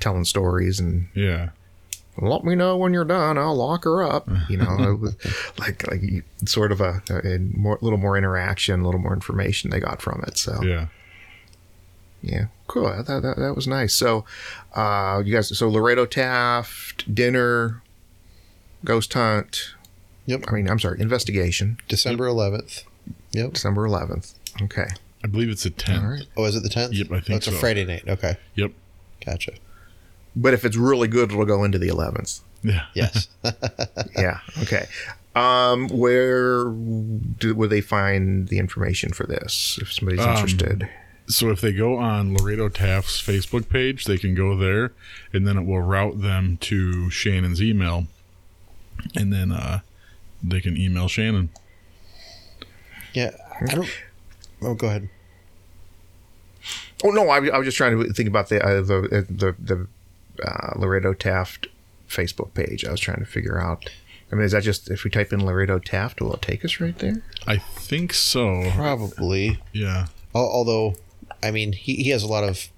telling 0.00 0.24
stories 0.24 0.80
and 0.80 1.06
Yeah, 1.14 1.50
let 2.20 2.44
me 2.44 2.54
know 2.54 2.76
when 2.76 2.92
you're 2.92 3.04
done. 3.04 3.38
I'll 3.38 3.56
lock 3.56 3.84
her 3.84 4.02
up. 4.02 4.28
You 4.48 4.58
know, 4.58 4.76
it 4.92 5.00
was 5.00 5.16
like 5.58 5.86
like 5.88 6.02
sort 6.46 6.72
of 6.72 6.80
a, 6.80 7.02
a 7.10 7.38
more, 7.38 7.78
little 7.80 7.98
more 7.98 8.16
interaction, 8.16 8.80
a 8.80 8.84
little 8.84 9.00
more 9.00 9.14
information 9.14 9.70
they 9.70 9.80
got 9.80 10.02
from 10.02 10.22
it. 10.26 10.36
So 10.36 10.62
yeah. 10.62 10.88
yeah, 12.22 12.46
cool. 12.66 12.86
I 12.86 13.02
thought 13.02 13.22
that, 13.22 13.36
that 13.38 13.54
was 13.54 13.66
nice. 13.66 13.94
So, 13.94 14.24
uh, 14.74 15.22
you 15.24 15.34
guys, 15.34 15.56
so 15.56 15.68
Lorado 15.68 16.06
Taft 16.06 17.14
dinner, 17.14 17.82
ghost 18.84 19.12
hunt. 19.14 19.74
Yep. 20.26 20.44
I 20.48 20.52
mean, 20.52 20.68
I'm 20.68 20.78
sorry, 20.78 21.00
investigation. 21.00 21.78
December 21.88 22.26
11th. 22.26 22.84
Yep. 23.32 23.54
December 23.54 23.88
11th. 23.88 24.34
Okay. 24.62 24.88
I 25.24 25.26
believe 25.26 25.48
it's 25.48 25.64
a 25.64 25.70
ten. 25.70 26.04
All 26.04 26.10
right. 26.10 26.26
Oh, 26.36 26.44
is 26.44 26.54
it 26.54 26.62
the 26.62 26.68
10th? 26.68 26.92
Yep, 26.92 27.06
I 27.10 27.20
think 27.20 27.30
oh, 27.30 27.36
it's 27.36 27.46
so. 27.46 27.52
a 27.52 27.56
Friday 27.56 27.84
night. 27.84 28.04
Okay. 28.06 28.36
Yep. 28.54 28.72
Gotcha. 29.24 29.52
But 30.36 30.54
if 30.54 30.64
it's 30.64 30.76
really 30.76 31.08
good, 31.08 31.32
it'll 31.32 31.44
go 31.44 31.64
into 31.64 31.78
the 31.78 31.88
11s. 31.88 32.40
Yeah. 32.62 32.84
Yes. 32.94 33.28
yeah. 34.16 34.40
Okay. 34.62 34.86
Um, 35.34 35.88
where 35.88 36.64
do, 36.64 37.54
would 37.54 37.70
they 37.70 37.80
find 37.80 38.48
the 38.48 38.58
information 38.58 39.12
for 39.12 39.24
this 39.26 39.78
if 39.80 39.92
somebody's 39.92 40.20
Um, 40.20 40.30
interested? 40.30 40.88
So 41.28 41.50
if 41.50 41.60
they 41.60 41.72
go 41.72 41.96
on 41.98 42.34
Lorado 42.34 42.68
Taft's 42.68 43.20
Facebook 43.20 43.68
page, 43.68 44.04
they 44.06 44.16
can 44.18 44.34
go 44.34 44.56
there, 44.56 44.92
and 45.32 45.46
then 45.46 45.58
it 45.58 45.66
will 45.66 45.80
route 45.82 46.20
them 46.22 46.56
to 46.62 47.10
Shannon's 47.10 47.60
email, 47.62 48.06
and 49.14 49.32
then 49.32 49.52
uh, 49.52 49.80
they 50.42 50.60
can 50.60 50.76
email 50.76 51.06
Shannon. 51.06 51.50
yeah. 53.12 53.32
I 53.60 53.74
don't. 53.74 53.88
Oh, 54.62 54.74
go 54.74 54.86
ahead. 54.86 55.08
Oh 57.04 57.10
no, 57.10 57.28
I, 57.28 57.36
I 57.48 57.58
was 57.58 57.64
just 57.66 57.76
trying 57.76 57.96
to 58.02 58.12
think 58.12 58.28
about 58.28 58.48
the 58.48 58.64
uh, 58.64 58.80
the 58.82 58.96
uh, 58.96 59.22
the, 59.28 59.54
the 59.58 59.86
uh, 60.46 60.72
Lorado 60.78 61.12
Taft 61.14 61.66
Facebook 62.08 62.54
page. 62.54 62.84
I 62.84 62.90
was 62.90 63.00
trying 63.00 63.18
to 63.20 63.26
figure 63.26 63.60
out. 63.60 63.88
I 64.30 64.34
mean, 64.34 64.44
is 64.44 64.52
that 64.52 64.62
just 64.62 64.90
if 64.90 65.04
we 65.04 65.10
type 65.10 65.32
in 65.32 65.44
Lorado 65.44 65.78
Taft, 65.78 66.20
will 66.20 66.34
it 66.34 66.42
take 66.42 66.64
us 66.64 66.80
right 66.80 66.98
there? 66.98 67.22
I 67.46 67.56
think 67.58 68.12
so. 68.12 68.70
Probably. 68.74 69.58
Yeah. 69.72 70.06
Al- 70.34 70.42
Although, 70.50 70.96
I 71.42 71.50
mean, 71.50 71.72
he, 71.72 71.96
he 71.96 72.10
has 72.10 72.22
a 72.22 72.26
lot 72.28 72.44
of 72.44 72.68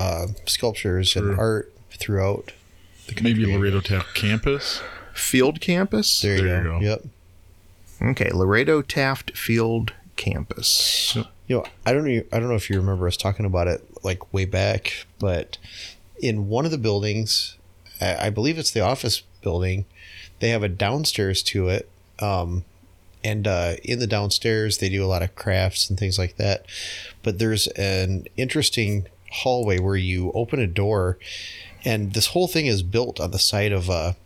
uh, 0.00 0.28
sculptures 0.46 1.14
and 1.16 1.38
art 1.38 1.72
throughout 1.90 2.52
the 3.06 3.14
country. 3.14 3.34
Maybe 3.34 3.52
Lorado 3.56 3.80
Taft 3.80 4.14
campus. 4.14 4.80
Field 5.12 5.60
Campus. 5.60 6.20
There 6.22 6.36
you, 6.36 6.42
There 6.44 6.58
you 6.58 6.64
go. 6.64 6.80
go. 6.80 6.84
Yep. 6.86 7.04
Okay, 8.10 8.30
Lorado 8.30 8.82
Taft 8.82 9.36
Field 9.36 9.92
Campus. 10.16 11.16
You 11.46 11.56
know, 11.56 11.64
I 11.84 11.92
don't 11.92 12.04
know. 12.04 12.22
I 12.32 12.38
don't 12.40 12.48
know 12.48 12.54
if 12.54 12.68
you 12.70 12.76
remember 12.78 13.06
us 13.06 13.16
talking 13.16 13.46
about 13.46 13.68
it 13.68 13.82
like 14.04 14.32
way 14.34 14.44
back, 14.44 15.06
but 15.18 15.58
in 16.18 16.48
one 16.48 16.64
of 16.64 16.70
the 16.70 16.78
buildings, 16.78 17.56
I 18.00 18.30
believe 18.30 18.58
it's 18.58 18.70
the 18.70 18.80
office 18.80 19.22
building, 19.42 19.86
they 20.40 20.50
have 20.50 20.62
a 20.62 20.68
downstairs 20.68 21.42
to 21.44 21.68
it, 21.68 21.88
um, 22.18 22.64
and 23.24 23.46
uh, 23.46 23.74
in 23.82 23.98
the 23.98 24.06
downstairs 24.06 24.78
they 24.78 24.88
do 24.88 25.04
a 25.04 25.06
lot 25.06 25.22
of 25.22 25.34
crafts 25.34 25.88
and 25.88 25.98
things 25.98 26.18
like 26.18 26.36
that. 26.36 26.66
But 27.22 27.38
there's 27.38 27.66
an 27.68 28.26
interesting 28.36 29.06
hallway 29.30 29.78
where 29.78 29.96
you 29.96 30.32
open 30.32 30.60
a 30.60 30.66
door, 30.66 31.18
and 31.84 32.12
this 32.12 32.28
whole 32.28 32.48
thing 32.48 32.66
is 32.66 32.82
built 32.82 33.20
on 33.20 33.30
the 33.30 33.38
side 33.38 33.72
of 33.72 33.88
a. 33.88 34.16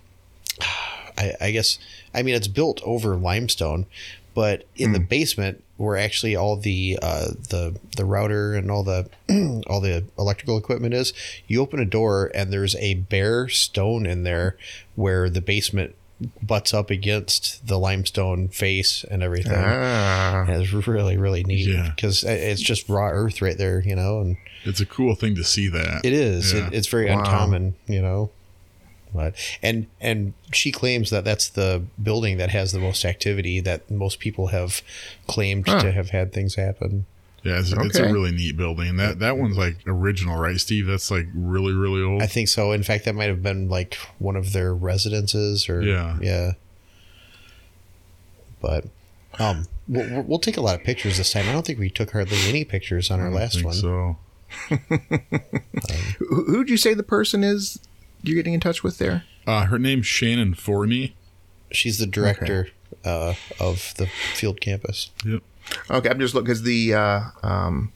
I, 1.18 1.35
I 1.40 1.50
guess 1.50 1.78
I 2.14 2.23
mean 2.23 2.35
it's 2.35 2.49
built 2.49 2.80
over 2.82 3.16
limestone, 3.16 3.87
but 4.35 4.64
in 4.76 4.92
the 4.92 5.00
basement 5.00 5.62
where 5.80 5.96
actually 5.96 6.37
all 6.37 6.56
the 6.56 6.99
uh, 7.00 7.28
the 7.49 7.75
the 7.96 8.04
router 8.04 8.54
and 8.54 8.70
all 8.70 8.82
the 8.84 9.08
all 9.66 9.80
the 9.80 10.04
electrical 10.18 10.58
equipment 10.58 10.92
is, 10.92 11.12
you 11.46 11.60
open 11.60 11.80
a 11.80 11.84
door 11.87 12.30
and 12.34 12.52
there's 12.52 12.76
a 12.76 12.94
bare 12.94 13.49
stone 13.49 14.04
in 14.04 14.22
there 14.22 14.56
where 14.94 15.30
the 15.30 15.40
basement 15.40 15.94
butts 16.42 16.75
up 16.75 16.90
against 16.90 17.66
the 17.66 17.78
limestone 17.78 18.49
face 18.49 19.04
and 19.10 19.22
everything. 19.22 19.54
Ah, 19.56 20.44
And 20.46 20.62
it's 20.62 20.70
really 20.87 21.16
really 21.16 21.42
neat 21.44 21.66
Yeah. 21.68 21.92
because 21.96 22.25
it's 22.25 22.60
just 22.60 22.87
raw 22.90 23.08
earth 23.08 23.40
right 23.40 23.56
there, 23.56 23.80
you 23.80 23.96
know, 23.96 24.20
and 24.20 24.37
It's 24.64 24.80
a 24.80 24.87
cool 24.87 25.14
thing 25.14 25.34
to 25.37 25.44
see 25.44 25.68
that. 25.68 26.02
it 26.04 26.12
is. 26.12 26.52
Yeah. 26.52 26.66
It, 26.66 26.75
it's 26.75 26.88
very 26.88 27.08
Wow. 27.08 27.20
uncommon, 27.20 27.75
you 27.87 28.02
know. 28.02 28.30
But 29.14 29.35
and 29.62 29.87
and 30.00 30.33
she 30.52 30.71
claims 30.73 31.11
that 31.11 31.25
that's 31.25 31.49
the 31.49 31.83
building 32.02 32.37
that 32.38 32.50
has 32.50 32.73
the 32.73 32.79
most 32.79 33.05
activity. 33.05 33.61
That 33.61 33.90
most 33.90 34.21
people 34.21 34.49
have 34.49 34.83
claimed 35.26 35.67
Huh. 35.69 35.81
to 35.81 35.93
have 35.93 36.11
had 36.11 36.33
things 36.33 36.55
happen. 36.55 37.07
Yeah, 37.43 37.59
it's, 37.59 37.73
it's 37.73 37.99
a 37.99 38.05
really 38.12 38.33
neat 38.33 38.57
building. 38.59 38.97
That 38.97 39.19
that 39.21 39.38
one's 39.38 39.57
like 39.57 39.76
original, 39.87 40.37
right, 40.38 40.61
Steve? 40.61 40.87
That's 40.87 41.11
like 41.11 41.26
really 41.35 41.73
really 41.73 42.02
old. 42.02 42.21
I 42.23 42.26
think 42.26 42.49
so. 42.49 42.73
In 42.73 42.83
fact, 42.83 43.07
that 43.07 43.14
might 43.14 43.29
have 43.31 43.43
been 43.43 43.69
like 43.71 43.95
one 44.19 44.37
of 44.37 44.52
their 44.52 44.75
residences, 44.75 45.67
or 45.69 45.81
Yeah. 45.83 46.19
yeah. 46.21 46.52
But 48.61 48.85
um, 49.38 49.67
we'll, 49.88 50.09
we'll- 50.11 50.23
we'll 50.25 50.38
take 50.38 50.59
a 50.59 50.61
lot 50.61 50.75
of 50.79 50.85
pictures 50.85 51.17
this 51.17 51.33
time. 51.33 51.49
I 51.49 51.52
don't 51.52 51.64
think 51.64 51.79
we 51.79 51.88
took 51.88 52.11
hardly 52.11 52.37
any 52.47 52.62
pictures 52.64 53.11
on 53.11 53.21
I 53.21 53.23
our 53.23 53.29
don't 53.31 53.38
last 53.38 53.55
think 53.55 53.64
one. 53.67 53.75
So 53.75 54.17
who, 56.19 56.45
who'd 56.45 56.69
you 56.69 56.76
say 56.76 56.93
the 56.95 57.02
person 57.02 57.43
is 57.45 57.79
you're 58.23 58.37
getting 58.37 58.55
in 58.55 58.61
touch 58.61 58.83
with 58.83 58.99
there? 58.99 59.25
Uh, 59.47 59.67
her 59.67 59.79
name's 59.79 60.07
Shannon 60.07 60.55
Forney. 60.55 61.15
She's 61.73 61.99
the 61.99 62.07
director 62.07 62.69
uh, 63.05 63.35
of 63.59 63.95
the 63.97 64.07
field 64.35 64.61
campus. 64.61 65.11
Yep. 65.25 65.43
Okay, 65.91 66.09
I'm 66.09 66.19
just 66.19 66.35
looking 66.35 66.47
because 66.47 66.62
the 66.62 66.95
uh, 66.95 67.21
um, 67.43 67.93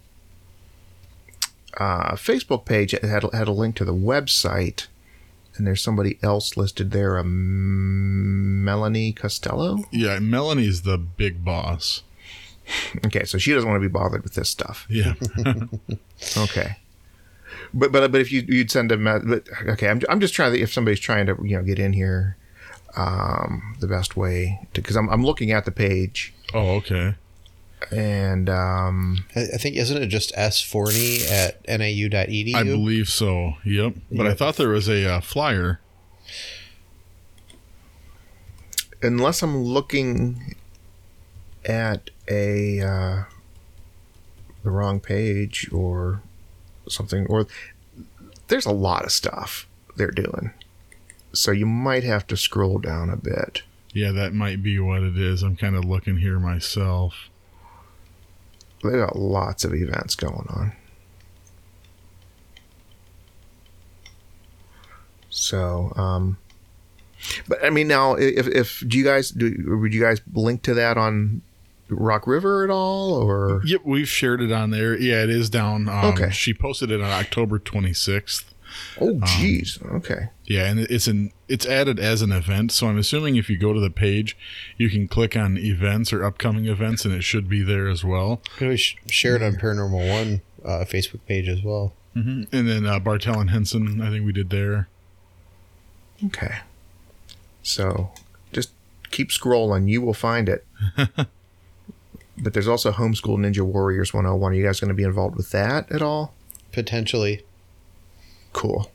uh, 1.78 2.12
Facebook 2.12 2.64
page 2.64 2.92
had 2.92 3.24
had 3.32 3.48
a 3.48 3.52
link 3.52 3.74
to 3.76 3.84
the 3.84 3.94
website, 3.94 4.86
and 5.56 5.66
there's 5.66 5.82
somebody 5.82 6.18
else 6.22 6.56
listed 6.56 6.92
there, 6.92 7.16
a 7.16 7.24
Melanie 7.24 9.12
Costello. 9.12 9.84
Yeah, 9.90 10.18
Melanie's 10.20 10.82
the 10.82 10.98
big 10.98 11.44
boss. 11.44 12.02
Okay, 13.04 13.24
so 13.24 13.36
she 13.36 13.52
doesn't 13.52 13.68
want 13.68 13.82
to 13.82 13.88
be 13.88 13.92
bothered 13.92 14.22
with 14.22 14.34
this 14.34 14.48
stuff. 14.48 14.86
Yeah. 14.88 15.14
Okay. 16.38 16.78
But 17.74 17.92
but 17.92 18.10
but 18.12 18.20
if 18.20 18.32
you 18.32 18.44
you'd 18.46 18.70
send 18.70 18.92
a 18.92 18.96
me- 18.96 19.20
but 19.24 19.48
okay 19.68 19.88
I'm, 19.88 20.00
I'm 20.08 20.20
just 20.20 20.32
trying 20.32 20.52
to 20.52 20.60
if 20.60 20.72
somebody's 20.72 21.00
trying 21.00 21.26
to 21.26 21.36
you 21.42 21.56
know 21.56 21.62
get 21.62 21.78
in 21.78 21.92
here 21.92 22.36
um 22.96 23.76
the 23.80 23.88
best 23.88 24.16
way 24.16 24.60
to 24.72 24.80
because 24.80 24.96
I'm, 24.96 25.08
I'm 25.10 25.24
looking 25.24 25.50
at 25.50 25.64
the 25.64 25.72
page 25.72 26.32
oh, 26.54 26.76
okay. 26.76 27.16
and 27.90 28.48
um 28.48 29.24
I, 29.34 29.40
I 29.54 29.56
think 29.56 29.76
isn't 29.76 30.00
it 30.00 30.06
just 30.06 30.32
s 30.36 30.62
forney 30.62 31.26
at 31.28 31.60
niu.edu? 31.68 32.54
I 32.54 32.62
believe 32.62 33.08
so. 33.08 33.54
Yep. 33.64 33.94
But 34.12 34.26
I 34.26 34.34
thought 34.34 34.56
there 34.56 34.68
was 34.68 34.88
a 34.88 35.16
uh, 35.16 35.20
flyer. 35.20 35.80
unless 39.04 39.42
I'm 39.42 39.62
looking 39.62 40.56
at 41.64 42.10
a 42.28 42.80
uh, 42.80 43.24
the 44.62 44.70
wrong 44.70 44.98
page 44.98 45.68
or 45.70 46.22
something, 46.88 47.26
or 47.28 47.46
there's 48.48 48.66
a 48.66 48.72
lot 48.72 49.04
of 49.04 49.12
stuff 49.12 49.66
they're 49.96 50.10
doing, 50.10 50.52
so 51.32 51.50
you 51.50 51.66
might 51.66 52.04
have 52.04 52.26
to 52.28 52.36
scroll 52.36 52.78
down 52.78 53.10
a 53.10 53.16
bit. 53.16 53.62
Yeah, 53.92 54.10
that 54.12 54.34
might 54.34 54.62
be 54.62 54.78
what 54.78 55.02
it 55.02 55.16
is. 55.16 55.42
I'm 55.42 55.56
kind 55.56 55.76
of 55.76 55.84
looking 55.84 56.16
here 56.16 56.38
myself. 56.38 57.30
They 58.82 58.90
got 58.90 59.16
lots 59.16 59.64
of 59.64 59.72
events 59.72 60.14
going 60.14 60.46
on. 60.48 60.72
So, 65.30 65.92
um, 65.96 66.38
but 67.48 67.64
I 67.64 67.70
mean, 67.70 67.88
now 67.88 68.14
if 68.14 68.46
if 68.46 68.84
do 68.86 68.98
you 68.98 69.04
guys 69.04 69.30
do 69.30 69.78
would 69.80 69.94
you 69.94 70.00
guys 70.00 70.20
link 70.32 70.62
to 70.62 70.74
that 70.74 70.96
on 70.96 71.42
Rock 71.88 72.26
River 72.26 72.64
at 72.64 72.70
all 72.70 73.12
or 73.14 73.60
Yep, 73.64 73.82
we've 73.84 74.08
shared 74.08 74.40
it 74.40 74.50
on 74.52 74.70
there. 74.70 74.96
Yeah, 74.98 75.22
it 75.22 75.30
is 75.30 75.50
down. 75.50 75.88
Um, 75.88 76.04
Okay. 76.06 76.30
She 76.30 76.54
posted 76.54 76.90
it 76.90 77.00
on 77.00 77.10
October 77.10 77.58
26th. 77.58 78.44
oh 79.00 79.20
geez 79.24 79.78
okay 79.84 80.30
Yeah, 80.46 80.64
and 80.68 80.80
it's 80.80 81.06
an 81.06 81.30
it's 81.46 81.64
added 81.66 82.00
as 82.00 82.22
an 82.22 82.32
event. 82.32 82.72
So 82.72 82.88
I'm 82.88 82.98
assuming 82.98 83.36
if 83.36 83.48
you 83.48 83.56
go 83.56 83.72
to 83.72 83.78
the 83.80 83.90
page, 83.90 84.36
you 84.76 84.90
can 84.90 85.06
click 85.06 85.36
on 85.36 85.56
events 85.58 86.12
or 86.12 86.24
upcoming 86.24 86.66
events, 86.66 87.04
and 87.04 87.14
it 87.14 87.22
should 87.22 87.48
be 87.48 87.62
there 87.62 87.86
as 87.88 88.02
well. 88.04 88.40
Could 88.56 88.68
we 88.68 88.76
sh- 88.76 88.96
share 89.06 89.36
it 89.36 89.42
on 89.42 89.54
Paranormal 89.56 90.08
One 90.10 90.40
uh, 90.64 90.84
Facebook 90.84 91.20
page 91.28 91.48
as 91.48 91.62
well? 91.62 91.92
And 92.16 92.46
then 92.50 92.86
uh, 92.86 92.98
Bartel 93.00 93.40
and 93.40 93.50
Henson, 93.50 94.00
I 94.00 94.08
think 94.10 94.24
we 94.24 94.32
did 94.32 94.50
there. 94.50 94.88
okay. 96.26 96.58
So 97.62 98.10
just 98.52 98.70
keep 99.10 99.30
scrolling, 99.30 99.88
you 99.88 100.00
will 100.02 100.14
find 100.14 100.48
it. 100.48 100.64
but 102.38 102.52
there's 102.52 102.68
also 102.68 102.92
Homeschool 102.92 103.38
Ninja 103.38 103.62
Warriors 103.62 104.12
101. 104.12 104.52
Are 104.52 104.54
you 104.54 104.64
guys 104.64 104.80
going 104.80 104.88
to 104.88 104.94
be 104.94 105.02
involved 105.04 105.36
with 105.36 105.50
that 105.50 105.90
at 105.92 106.02
all? 106.02 106.34
Potentially. 106.72 107.42
Cool. 108.52 108.90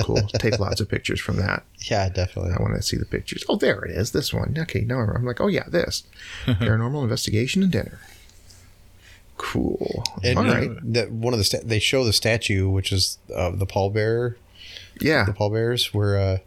Cool. 0.00 0.22
Take 0.38 0.58
lots 0.58 0.80
of 0.80 0.88
pictures 0.88 1.20
from 1.20 1.36
that. 1.36 1.64
Yeah, 1.90 2.08
definitely. 2.08 2.52
I 2.58 2.62
want 2.62 2.74
to 2.76 2.82
see 2.82 2.96
the 2.96 3.04
pictures. 3.04 3.44
Oh, 3.48 3.56
there 3.56 3.82
it 3.84 3.90
is. 3.90 4.12
This 4.12 4.32
one. 4.32 4.54
Okay, 4.58 4.80
now 4.82 5.00
I'm 5.00 5.24
like, 5.24 5.40
oh 5.40 5.48
yeah, 5.48 5.64
this 5.68 6.04
paranormal 6.46 7.02
investigation 7.02 7.62
and 7.62 7.70
dinner. 7.72 7.98
Cool. 9.38 10.04
And 10.22 10.38
All 10.38 10.46
uh, 10.50 10.66
that 10.82 11.10
one 11.10 11.32
of 11.34 11.38
the 11.38 11.44
sta- 11.44 11.62
they 11.64 11.78
show 11.78 12.04
the 12.04 12.12
statue, 12.12 12.68
which 12.68 12.92
is 12.92 13.18
uh, 13.34 13.50
the 13.50 13.66
pallbearer, 13.66 14.36
Yeah. 15.00 15.24
the 15.24 15.32
pallbearers. 15.32 15.92
were 15.92 16.16
uh, 16.16 16.38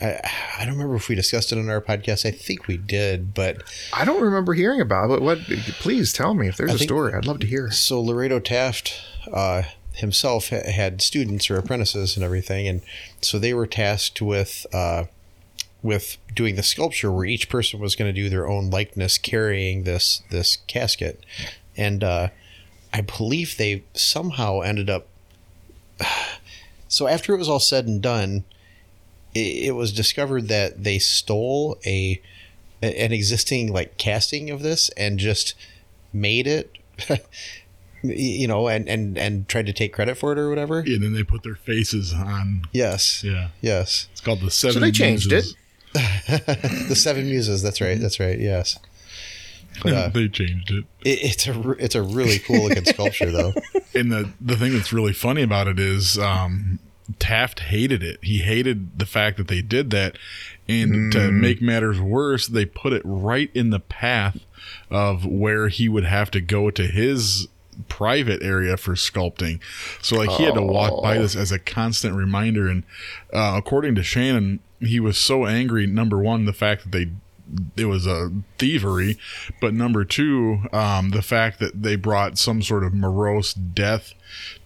I 0.00 0.20
I 0.58 0.64
don't 0.64 0.74
remember 0.74 0.96
if 0.96 1.08
we 1.08 1.14
discussed 1.14 1.52
it 1.52 1.58
on 1.58 1.68
our 1.70 1.80
podcast. 1.80 2.26
I 2.26 2.30
think 2.30 2.66
we 2.66 2.76
did, 2.76 3.34
but 3.34 3.62
I 3.92 4.04
don't 4.04 4.20
remember 4.22 4.54
hearing 4.54 4.80
about 4.80 5.10
it. 5.10 5.22
What? 5.22 5.38
Please 5.80 6.12
tell 6.12 6.34
me 6.34 6.48
if 6.48 6.56
there's 6.56 6.72
I 6.72 6.74
a 6.74 6.78
story. 6.78 7.14
I'd 7.14 7.26
love 7.26 7.40
to 7.40 7.46
hear. 7.46 7.70
so 7.70 8.00
Lorado 8.00 8.38
Taft 8.40 9.00
uh, 9.32 9.62
himself 9.94 10.50
ha- 10.50 10.70
had 10.70 11.00
students 11.00 11.50
or 11.50 11.56
apprentices 11.58 12.16
and 12.16 12.24
everything, 12.24 12.68
and 12.68 12.82
so 13.22 13.38
they 13.38 13.54
were 13.54 13.66
tasked 13.66 14.20
with 14.20 14.66
uh, 14.72 15.04
with 15.82 16.18
doing 16.34 16.56
the 16.56 16.62
sculpture 16.62 17.10
where 17.12 17.24
each 17.24 17.48
person 17.48 17.80
was 17.80 17.94
going 17.96 18.12
to 18.12 18.20
do 18.20 18.28
their 18.28 18.48
own 18.48 18.70
likeness 18.70 19.18
carrying 19.18 19.84
this 19.84 20.22
this 20.30 20.58
casket, 20.66 21.24
and 21.76 22.04
uh, 22.04 22.28
I 22.92 23.00
believe 23.00 23.56
they 23.56 23.84
somehow 23.94 24.60
ended 24.60 24.90
up. 24.90 25.06
So 26.88 27.08
after 27.08 27.34
it 27.34 27.38
was 27.38 27.48
all 27.48 27.58
said 27.58 27.88
and 27.88 28.00
done, 28.00 28.44
it, 29.36 29.66
it 29.68 29.72
was 29.72 29.92
discovered 29.92 30.48
that 30.48 30.82
they 30.84 30.98
stole 30.98 31.78
a 31.86 32.20
an 32.82 33.12
existing 33.12 33.72
like 33.72 33.96
casting 33.96 34.50
of 34.50 34.62
this 34.62 34.90
and 34.96 35.18
just 35.18 35.54
made 36.12 36.46
it 36.46 36.76
you 38.02 38.46
know 38.46 38.68
and 38.68 38.88
and 38.88 39.16
and 39.18 39.48
tried 39.48 39.66
to 39.66 39.72
take 39.72 39.92
credit 39.92 40.16
for 40.16 40.32
it 40.32 40.38
or 40.38 40.48
whatever 40.48 40.82
yeah, 40.86 40.94
And 40.96 41.04
then 41.04 41.12
they 41.14 41.22
put 41.24 41.42
their 41.42 41.54
faces 41.56 42.12
on. 42.12 42.62
yes 42.72 43.24
Yeah, 43.24 43.48
yes 43.60 44.08
it's 44.12 44.20
called 44.20 44.40
the 44.40 44.50
Seven. 44.50 44.74
So 44.74 44.80
they 44.80 44.92
changed 44.92 45.30
Muses. 45.30 45.56
the 45.94 46.94
seven 46.94 47.24
muses 47.24 47.62
that's 47.62 47.80
right 47.80 47.98
that's 47.98 48.20
right 48.20 48.38
yes 48.38 48.78
but 49.82 49.92
uh, 49.94 50.08
they 50.08 50.28
changed 50.28 50.70
it. 50.70 50.84
it, 51.04 51.18
it's 51.22 51.46
a 51.46 51.70
it's 51.72 51.94
a 51.94 52.02
really 52.02 52.38
cool 52.38 52.68
looking 52.68 52.84
sculpture 52.94 53.30
though 53.30 53.54
And 53.94 54.12
the 54.12 54.30
the 54.40 54.56
thing 54.56 54.72
that's 54.74 54.92
really 54.92 55.14
funny 55.14 55.40
about 55.42 55.68
it 55.68 55.78
is 55.80 56.18
um, 56.18 56.78
Taft 57.18 57.60
hated 57.60 58.02
it. 58.02 58.18
He 58.22 58.38
hated 58.38 58.98
the 58.98 59.06
fact 59.06 59.36
that 59.36 59.48
they 59.48 59.62
did 59.62 59.90
that, 59.90 60.16
and 60.68 61.12
to 61.12 61.30
make 61.30 61.62
matters 61.62 62.00
worse, 62.00 62.46
they 62.46 62.64
put 62.64 62.92
it 62.92 63.02
right 63.04 63.50
in 63.54 63.70
the 63.70 63.80
path 63.80 64.38
of 64.90 65.24
where 65.24 65.68
he 65.68 65.88
would 65.88 66.04
have 66.04 66.30
to 66.32 66.40
go 66.40 66.70
to 66.70 66.86
his 66.86 67.46
private 67.88 68.42
area 68.42 68.76
for 68.76 68.94
sculpting. 68.94 69.60
So 70.02 70.16
like 70.16 70.30
he 70.30 70.44
had 70.44 70.54
to 70.54 70.62
walk 70.62 71.02
by 71.02 71.18
this 71.18 71.36
as 71.36 71.52
a 71.52 71.58
constant 71.58 72.16
reminder. 72.16 72.68
And 72.68 72.84
uh, 73.32 73.54
according 73.56 73.94
to 73.96 74.02
Shannon, 74.02 74.60
he 74.80 74.98
was 74.98 75.18
so 75.18 75.46
angry. 75.46 75.86
Number 75.86 76.18
one, 76.18 76.44
the 76.44 76.52
fact 76.52 76.84
that 76.84 76.92
they 76.92 77.10
it 77.76 77.86
was 77.86 78.06
a 78.06 78.30
thievery, 78.58 79.18
but 79.60 79.74
number 79.74 80.04
two, 80.04 80.60
um, 80.72 81.10
the 81.10 81.22
fact 81.22 81.60
that 81.60 81.82
they 81.82 81.96
brought 81.96 82.38
some 82.38 82.62
sort 82.62 82.84
of 82.84 82.94
morose 82.94 83.54
death 83.54 84.14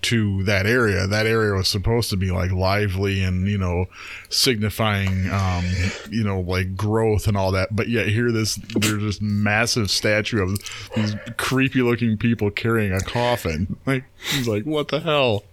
to 0.02 0.42
that 0.44 0.66
area. 0.66 1.06
That 1.06 1.26
area 1.26 1.54
was 1.54 1.68
supposed 1.68 2.10
to 2.10 2.16
be 2.16 2.30
like 2.30 2.50
lively 2.50 3.22
and 3.22 3.46
you 3.46 3.58
know 3.58 3.86
signifying 4.28 5.30
um, 5.30 5.64
you 6.10 6.24
know 6.24 6.40
like 6.40 6.76
growth 6.76 7.26
and 7.26 7.36
all 7.36 7.52
that. 7.52 7.74
But 7.74 7.88
yet 7.88 8.08
here 8.08 8.32
this 8.32 8.56
there's 8.76 9.02
this 9.02 9.20
massive 9.20 9.90
statue 9.90 10.42
of 10.42 10.58
these 10.96 11.14
creepy 11.36 11.82
looking 11.82 12.16
people 12.16 12.50
carrying 12.50 12.92
a 12.92 13.00
coffin. 13.00 13.76
Like 13.86 14.04
he's 14.30 14.48
like, 14.48 14.64
what 14.64 14.88
the 14.88 15.00
hell? 15.00 15.44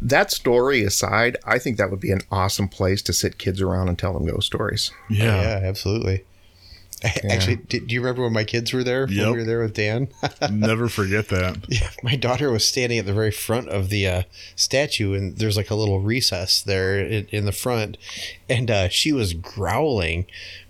That 0.00 0.30
story 0.30 0.84
aside, 0.84 1.36
I 1.44 1.58
think 1.58 1.76
that 1.76 1.90
would 1.90 2.00
be 2.00 2.12
an 2.12 2.20
awesome 2.30 2.68
place 2.68 3.02
to 3.02 3.12
sit 3.12 3.38
kids 3.38 3.60
around 3.60 3.88
and 3.88 3.98
tell 3.98 4.12
them 4.12 4.26
ghost 4.26 4.46
stories. 4.46 4.90
yeah, 5.10 5.40
Yeah, 5.60 5.68
absolutely 5.68 6.24
actually 7.30 7.56
do, 7.56 7.80
do 7.80 7.94
you 7.94 8.00
remember 8.00 8.22
when 8.22 8.32
my 8.32 8.44
kids 8.44 8.72
were 8.72 8.82
there 8.82 9.06
when 9.06 9.14
Yep. 9.16 9.26
we 9.32 9.38
were 9.38 9.44
there 9.44 9.60
with 9.60 9.74
dan 9.74 10.08
never 10.50 10.88
forget 10.88 11.28
that. 11.28 11.58
Yeah, 11.68 11.90
my 12.02 12.16
daughter 12.16 12.50
was 12.50 12.66
standing 12.66 12.98
at 12.98 13.06
the 13.06 13.12
very 13.12 13.30
front 13.30 13.68
of 13.68 13.88
the 13.88 14.06
uh, 14.06 14.22
statue, 14.56 15.14
and 15.14 15.36
there's 15.38 15.56
like 15.56 15.70
a 15.70 15.74
little 15.74 16.00
recess 16.00 16.60
there 16.62 16.98
in, 16.98 17.26
in 17.30 17.44
the 17.44 17.52
front, 17.52 17.96
and 18.48 18.70
uh, 18.70 18.88
she 18.88 19.12
was 19.12 19.32
growling, 19.34 20.26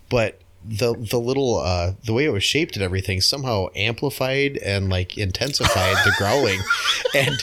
but 0.09 0.41
the 0.69 0.95
the 1.11 1.19
little 1.19 1.57
uh, 1.59 1.93
the 2.05 2.13
way 2.13 2.25
it 2.27 2.31
was 2.31 2.45
shaped 2.45 2.77
and 2.77 2.83
everything 2.83 3.21
somehow 3.21 3.69
amplified 3.75 4.59
and 4.59 4.91
like 4.91 5.17
intensified 5.17 5.97
the 6.05 6.13
growling, 6.19 6.61
and 7.15 7.35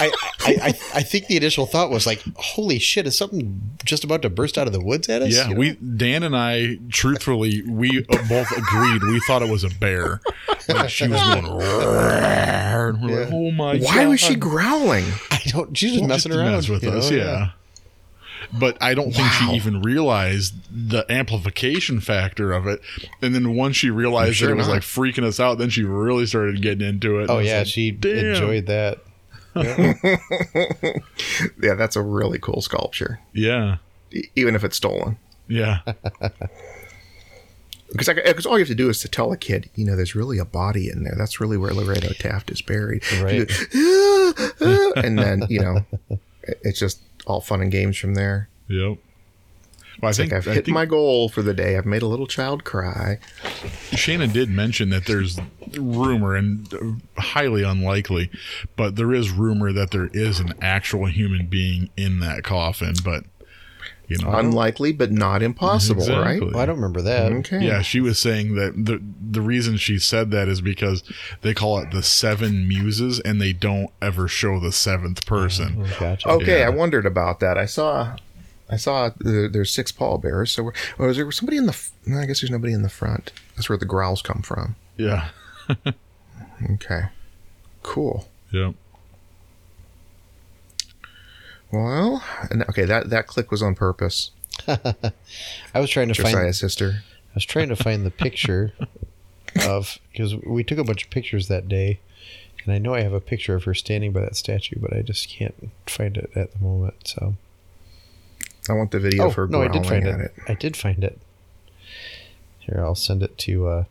I, 0.00 0.10
I 0.40 0.52
I 0.62 0.66
I 0.94 1.02
think 1.02 1.26
the 1.26 1.36
initial 1.36 1.66
thought 1.66 1.90
was 1.90 2.06
like, 2.06 2.22
holy 2.36 2.78
shit, 2.78 3.06
is 3.06 3.16
something 3.16 3.60
just 3.84 4.04
about 4.04 4.22
to 4.22 4.30
burst 4.30 4.56
out 4.56 4.66
of 4.66 4.72
the 4.72 4.80
woods 4.82 5.08
at 5.10 5.20
us? 5.22 5.34
Yeah, 5.36 5.48
You 5.48 5.54
know? 5.54 5.60
we 5.60 5.72
Dan 5.74 6.22
and 6.22 6.34
I 6.36 6.78
truthfully 6.88 7.62
we 7.68 8.02
both 8.28 8.50
agreed 8.56 9.02
we 9.02 9.20
thought 9.26 9.42
it 9.42 9.50
was 9.50 9.64
a 9.64 9.70
bear. 9.70 10.20
Like 10.68 10.88
she 10.88 11.08
was 11.08 11.20
going 11.22 11.44
and 11.46 13.02
we're 13.02 13.24
like, 13.24 13.32
oh 13.32 13.50
my 13.50 13.78
god 13.78 13.84
Why 13.84 14.06
was 14.06 14.20
she 14.20 14.34
growling? 14.34 15.04
I 15.30 15.40
don't. 15.46 15.76
She's 15.76 15.90
just 15.90 16.00
Well, 16.00 16.08
messing 16.08 16.32
just 16.32 16.40
around 16.40 16.52
mess 16.52 16.68
with 16.68 16.82
you 16.84 16.90
know? 16.90 16.98
us, 16.98 17.10
yeah. 17.10 17.50
But 18.52 18.76
I 18.82 18.92
don't 18.94 19.12
think 19.12 19.30
she 19.32 19.46
even 19.52 19.80
realized 19.80 20.54
the 20.70 21.10
amplification 21.10 22.00
factor 22.00 22.52
of 22.52 22.66
it. 22.66 22.80
And 23.22 23.34
then 23.34 23.56
once 23.56 23.76
she 23.76 23.88
realized 23.90 24.36
Sure 24.36 24.48
that 24.48 24.54
it 24.54 24.58
was 24.58 24.66
not. 24.68 24.74
like 24.74 24.82
freaking 24.82 25.24
us 25.24 25.40
out, 25.40 25.56
then 25.58 25.70
she 25.70 25.84
really 25.84 26.26
started 26.26 26.60
getting 26.60 26.86
into 26.86 27.18
it. 27.20 27.22
Oh 27.22 27.22
And 27.22 27.30
I 27.30 27.34
was 27.36 27.46
yeah, 27.46 27.58
like, 27.58 27.66
she 27.68 27.90
"Damn." 27.92 28.26
enjoyed 28.26 28.66
that. 28.66 28.98
Yeah, 29.54 29.94
that's 31.76 31.96
a 31.96 32.02
really 32.02 32.38
cool 32.38 32.60
sculpture. 32.62 33.20
Yeah. 33.32 33.76
e- 34.12 34.24
even 34.36 34.54
if 34.54 34.64
it's 34.64 34.76
stolen. 34.76 35.16
Yeah. 35.48 35.80
Because 37.90 38.08
because 38.08 38.46
all 38.46 38.54
you 38.54 38.60
have 38.62 38.68
to 38.68 38.74
do 38.74 38.88
is 38.88 39.00
to 39.00 39.08
tell 39.08 39.32
a 39.32 39.36
kid, 39.36 39.68
you 39.74 39.84
know, 39.84 39.96
there's 39.96 40.14
really 40.14 40.38
a 40.38 40.46
body 40.46 40.88
in 40.88 41.04
there. 41.04 41.14
That's 41.18 41.42
really 41.42 41.58
where 41.58 41.74
Lorado 41.74 42.08
Taft 42.14 42.50
is 42.50 42.62
buried. 42.62 43.02
Right. 43.20 43.34
You 43.34 43.44
go, 43.44 44.32
"Ah, 44.38 44.52
ah," 44.62 44.92
and 45.02 45.18
then 45.18 45.42
you 45.50 45.60
know, 45.60 45.84
it- 46.08 46.58
it's 46.62 46.78
just 46.78 47.02
all 47.26 47.40
fun 47.40 47.60
and 47.60 47.70
games 47.70 47.96
from 47.96 48.14
there. 48.14 48.48
Yep. 48.68 48.98
Well, 50.00 50.08
I 50.08 50.12
think, 50.12 50.32
like 50.32 50.38
I've 50.38 50.48
I 50.48 50.54
hit 50.54 50.64
think 50.64 50.74
my 50.74 50.86
goal 50.86 51.28
for 51.28 51.42
the 51.42 51.54
day. 51.54 51.76
I've 51.76 51.86
made 51.86 52.02
a 52.02 52.06
little 52.06 52.26
child 52.26 52.64
cry. 52.64 53.18
Shana 53.90 54.32
did 54.32 54.48
mention 54.48 54.90
that 54.90 55.06
there's 55.06 55.38
rumor 55.74 56.34
and 56.34 57.00
highly 57.18 57.62
unlikely, 57.62 58.30
but 58.74 58.96
there 58.96 59.12
is 59.12 59.30
rumor 59.30 59.72
that 59.72 59.90
there 59.90 60.08
is 60.12 60.40
an 60.40 60.54
actual 60.60 61.06
human 61.06 61.46
being 61.46 61.90
in 61.96 62.20
that 62.20 62.42
coffin. 62.42 62.94
But 63.04 63.24
you 64.08 64.18
know, 64.18 64.30
Unlikely, 64.32 64.92
but 64.92 65.10
not 65.10 65.42
impossible, 65.42 66.06
right? 66.06 66.40
Well, 66.40 66.58
I 66.58 66.66
don't 66.66 66.76
remember 66.76 67.00
that. 67.02 67.32
Okay. 67.32 67.64
Yeah, 67.64 67.80
she 67.82 68.00
was 68.00 68.18
saying 68.18 68.54
that 68.56 68.72
the 68.84 69.02
the 69.30 69.40
reason 69.40 69.76
she 69.78 69.98
said 69.98 70.30
that 70.32 70.48
is 70.48 70.60
because 70.60 71.02
they 71.40 71.54
call 71.54 71.78
it 71.78 71.90
the 71.92 72.02
seven 72.02 72.68
muses, 72.68 73.20
and 73.20 73.40
they 73.40 73.52
don't 73.52 73.90
ever 74.02 74.28
show 74.28 74.58
the 74.60 74.72
seventh 74.72 75.24
person. 75.26 75.68
Mm-hmm. 75.70 75.82
Mm-hmm. 75.82 76.00
Gotcha. 76.04 76.28
Okay, 76.28 76.60
Yeah. 76.60 76.66
I 76.66 76.70
wondered 76.70 77.06
about 77.06 77.40
that. 77.40 77.56
I 77.56 77.64
saw, 77.66 78.16
I 78.68 78.76
saw 78.76 79.10
the, 79.18 79.48
there's 79.50 79.70
six 79.70 79.92
pallbearers. 79.92 80.50
So, 80.52 80.64
we're, 80.64 80.72
oh, 80.98 81.08
is 81.08 81.16
there 81.16 81.30
somebody 81.32 81.56
in 81.56 81.66
the? 81.66 81.76
I 82.14 82.26
guess 82.26 82.40
there's 82.40 82.50
nobody 82.50 82.72
in 82.72 82.82
the 82.82 82.88
front. 82.90 83.32
That's 83.56 83.68
where 83.68 83.78
the 83.78 83.86
growls 83.86 84.20
come 84.22 84.42
from. 84.42 84.76
Yeah, 84.98 85.28
Okay, 86.72 87.04
cool. 87.82 88.28
yep. 88.50 88.74
Well, 91.72 92.22
and, 92.50 92.62
okay, 92.64 92.84
that 92.84 93.10
that 93.10 93.26
click 93.26 93.50
was 93.50 93.62
on 93.62 93.74
purpose. 93.74 94.30
I 94.68 95.80
was 95.80 95.90
trying 95.90 96.08
to 96.08 96.14
find. 96.14 96.34
Josiah's 96.34 96.58
sister. 96.58 97.02
I 97.30 97.34
was 97.34 97.44
trying 97.46 97.70
to 97.70 97.76
find 97.76 98.04
the 98.04 98.10
picture 98.10 98.72
of 99.66 99.98
because 100.12 100.36
we 100.36 100.62
took 100.64 100.78
a 100.78 100.84
bunch 100.84 101.04
of 101.04 101.10
pictures 101.10 101.48
that 101.48 101.68
day, 101.68 102.00
and 102.64 102.74
I 102.74 102.78
know 102.78 102.94
I 102.94 103.00
have 103.00 103.14
a 103.14 103.20
picture 103.20 103.54
of 103.54 103.64
her 103.64 103.72
standing 103.74 104.12
by 104.12 104.20
that 104.20 104.36
statue, 104.36 104.78
but 104.78 104.92
I 104.92 105.00
just 105.00 105.28
can't 105.30 105.70
find 105.86 106.16
it 106.18 106.30
at 106.34 106.52
the 106.52 106.58
moment. 106.58 106.94
So. 107.08 107.34
I 108.68 108.74
want 108.74 108.92
the 108.92 109.00
video 109.00 109.24
Oh 109.24 109.30
for 109.30 109.48
no, 109.48 109.60
I 109.62 109.66
did 109.68 109.84
find 109.86 110.06
it. 110.06 110.20
it. 110.20 110.32
I 110.46 110.54
did 110.54 110.76
find 110.76 111.02
it. 111.02 111.18
Here, 112.60 112.78
I'll 112.84 112.94
send 112.94 113.22
it 113.24 113.36
to. 113.38 113.66
uh 113.66 113.84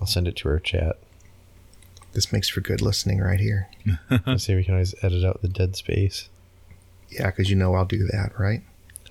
I'll 0.00 0.06
send 0.08 0.26
it 0.26 0.34
to 0.36 0.48
our 0.48 0.58
chat. 0.58 0.96
This 2.12 2.32
makes 2.32 2.48
for 2.48 2.60
good 2.60 2.80
listening 2.80 3.20
right 3.20 3.40
here. 3.40 3.68
Let's 4.26 4.44
see 4.44 4.52
if 4.52 4.56
we 4.56 4.64
can 4.64 4.74
always 4.74 4.94
edit 5.02 5.24
out 5.24 5.42
the 5.42 5.48
dead 5.48 5.76
space. 5.76 6.28
Yeah, 7.10 7.26
because 7.26 7.50
you 7.50 7.56
know 7.56 7.74
I'll 7.74 7.84
do 7.84 8.06
that, 8.06 8.38
right? 8.38 8.62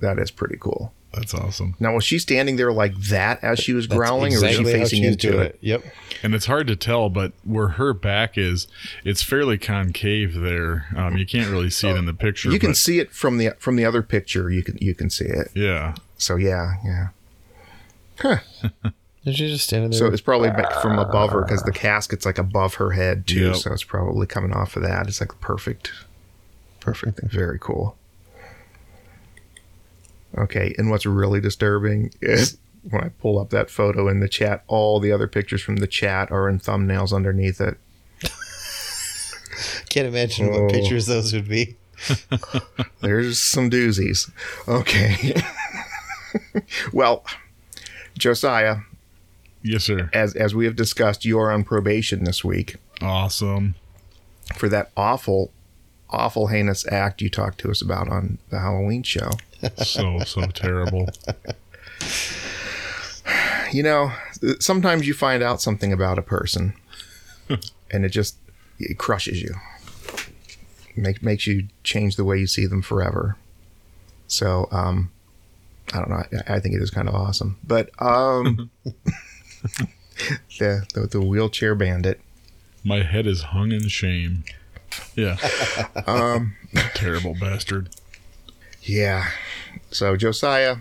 that 0.00 0.18
is 0.18 0.30
pretty 0.30 0.56
cool. 0.58 0.92
That's 1.14 1.32
awesome. 1.32 1.76
Now, 1.78 1.94
was 1.94 2.04
she 2.04 2.18
standing 2.18 2.56
there 2.56 2.72
like 2.72 2.96
that 2.96 3.42
as 3.42 3.60
she 3.60 3.72
was 3.72 3.86
That's 3.86 3.96
growling, 3.96 4.34
or 4.34 4.40
was 4.42 4.50
she 4.50 4.64
how 4.64 4.64
facing 4.64 5.04
was 5.04 5.12
into 5.12 5.30
doing 5.30 5.46
it? 5.46 5.58
Yep. 5.60 5.84
And 6.24 6.34
it's 6.34 6.46
hard 6.46 6.66
to 6.66 6.76
tell, 6.76 7.08
but 7.08 7.32
where 7.44 7.68
her 7.68 7.94
back 7.94 8.36
is, 8.36 8.66
it's 9.04 9.22
fairly 9.22 9.56
concave 9.56 10.34
there. 10.34 10.86
Um, 10.96 11.16
you 11.16 11.24
can't 11.24 11.50
really 11.50 11.70
see 11.70 11.88
it 11.88 11.96
in 11.96 12.06
the 12.06 12.14
picture. 12.14 12.50
You 12.50 12.58
can 12.58 12.74
see 12.74 12.98
it 12.98 13.12
from 13.12 13.38
the 13.38 13.50
from 13.58 13.76
the 13.76 13.84
other 13.84 14.02
picture. 14.02 14.50
You 14.50 14.64
can 14.64 14.76
you 14.80 14.94
can 14.94 15.08
see 15.08 15.26
it. 15.26 15.50
yeah. 15.54 15.94
So 16.18 16.36
yeah, 16.36 16.74
yeah. 16.84 17.08
Huh. 18.18 18.38
And 19.26 19.34
she's 19.34 19.50
just 19.52 19.64
standing 19.64 19.90
there. 19.90 19.98
So 19.98 20.06
it's 20.06 20.20
probably 20.20 20.50
back 20.50 20.72
from 20.82 20.98
above 20.98 21.30
her 21.30 21.42
because 21.42 21.62
the 21.62 21.72
casket's 21.72 22.26
like 22.26 22.38
above 22.38 22.74
her 22.74 22.90
head 22.90 23.26
too. 23.26 23.46
Yep. 23.48 23.56
So 23.56 23.72
it's 23.72 23.84
probably 23.84 24.26
coming 24.26 24.52
off 24.52 24.76
of 24.76 24.82
that. 24.82 25.06
It's 25.08 25.20
like 25.20 25.40
perfect, 25.40 25.92
perfect 26.80 27.20
thing. 27.20 27.30
Very 27.30 27.58
cool. 27.58 27.96
Okay, 30.36 30.74
and 30.76 30.90
what's 30.90 31.06
really 31.06 31.40
disturbing 31.40 32.12
is 32.20 32.58
when 32.90 33.02
I 33.04 33.08
pull 33.20 33.38
up 33.38 33.50
that 33.50 33.70
photo 33.70 34.08
in 34.08 34.20
the 34.20 34.28
chat, 34.28 34.64
all 34.66 35.00
the 35.00 35.12
other 35.12 35.28
pictures 35.28 35.62
from 35.62 35.76
the 35.76 35.86
chat 35.86 36.30
are 36.30 36.48
in 36.48 36.58
thumbnails 36.58 37.14
underneath 37.14 37.60
it. 37.60 37.78
Can't 39.88 40.08
imagine 40.08 40.50
Oh. 40.52 40.62
what 40.64 40.72
pictures 40.72 41.06
those 41.06 41.32
would 41.32 41.48
be. 41.48 41.76
There's 43.00 43.40
some 43.40 43.70
doozies. 43.70 44.30
Okay. 44.68 45.40
well, 46.92 47.24
Josiah, 48.18 48.78
Yes, 49.64 49.84
sir. 49.84 50.10
as 50.12 50.34
as 50.36 50.54
we 50.54 50.66
have 50.66 50.76
discussed, 50.76 51.24
you 51.24 51.38
are 51.40 51.50
on 51.50 51.64
probation 51.64 52.24
this 52.24 52.44
week 52.44 52.76
Awesome. 53.00 53.74
for 54.56 54.68
that 54.68 54.90
awful, 54.96 55.50
awful 56.10 56.48
heinous 56.48 56.86
act 56.92 57.20
you 57.22 57.30
talked 57.30 57.58
to 57.60 57.70
us 57.70 57.80
about 57.82 58.08
on 58.08 58.38
the 58.50 58.58
Halloween 58.60 59.02
show. 59.02 59.30
So 59.78 60.18
so 60.20 60.42
terrible. 60.48 61.08
You 63.72 63.82
know, 63.82 64.12
sometimes 64.60 65.06
you 65.06 65.14
find 65.14 65.42
out 65.42 65.60
something 65.60 65.92
about 65.92 66.18
a 66.18 66.22
person, 66.22 66.74
and 67.90 68.04
it 68.04 68.10
just 68.10 68.36
it 68.78 68.98
crushes 68.98 69.42
you. 69.42 69.54
Make, 70.96 71.22
makes 71.24 71.46
you 71.48 71.66
change 71.82 72.14
the 72.14 72.24
way 72.24 72.38
you 72.38 72.46
see 72.46 72.66
them 72.66 72.80
forever. 72.82 73.36
So, 74.28 74.68
um, 74.70 75.10
I 75.92 75.98
don't 75.98 76.08
know. 76.10 76.22
I, 76.46 76.54
I 76.56 76.60
think 76.60 76.76
it 76.76 76.82
is 76.82 76.90
kind 76.90 77.08
of 77.08 77.16
awesome. 77.16 77.56
But 77.66 77.90
um, 78.00 78.70
the, 80.58 80.86
the 80.94 81.06
the 81.10 81.20
wheelchair 81.20 81.74
bandit. 81.74 82.20
My 82.84 83.02
head 83.02 83.26
is 83.26 83.42
hung 83.42 83.72
in 83.72 83.88
shame. 83.88 84.44
Yeah. 85.16 85.36
Um, 86.06 86.56
terrible 86.94 87.34
bastard. 87.40 87.88
Yeah. 88.82 89.28
So 89.90 90.16
Josiah, 90.16 90.76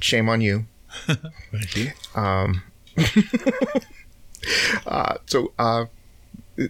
shame 0.00 0.28
on 0.28 0.40
you. 0.40 0.66
Thank 1.06 1.76
you. 1.76 1.90
Uh, 4.86 5.14
so, 5.26 5.52
uh, 5.58 5.86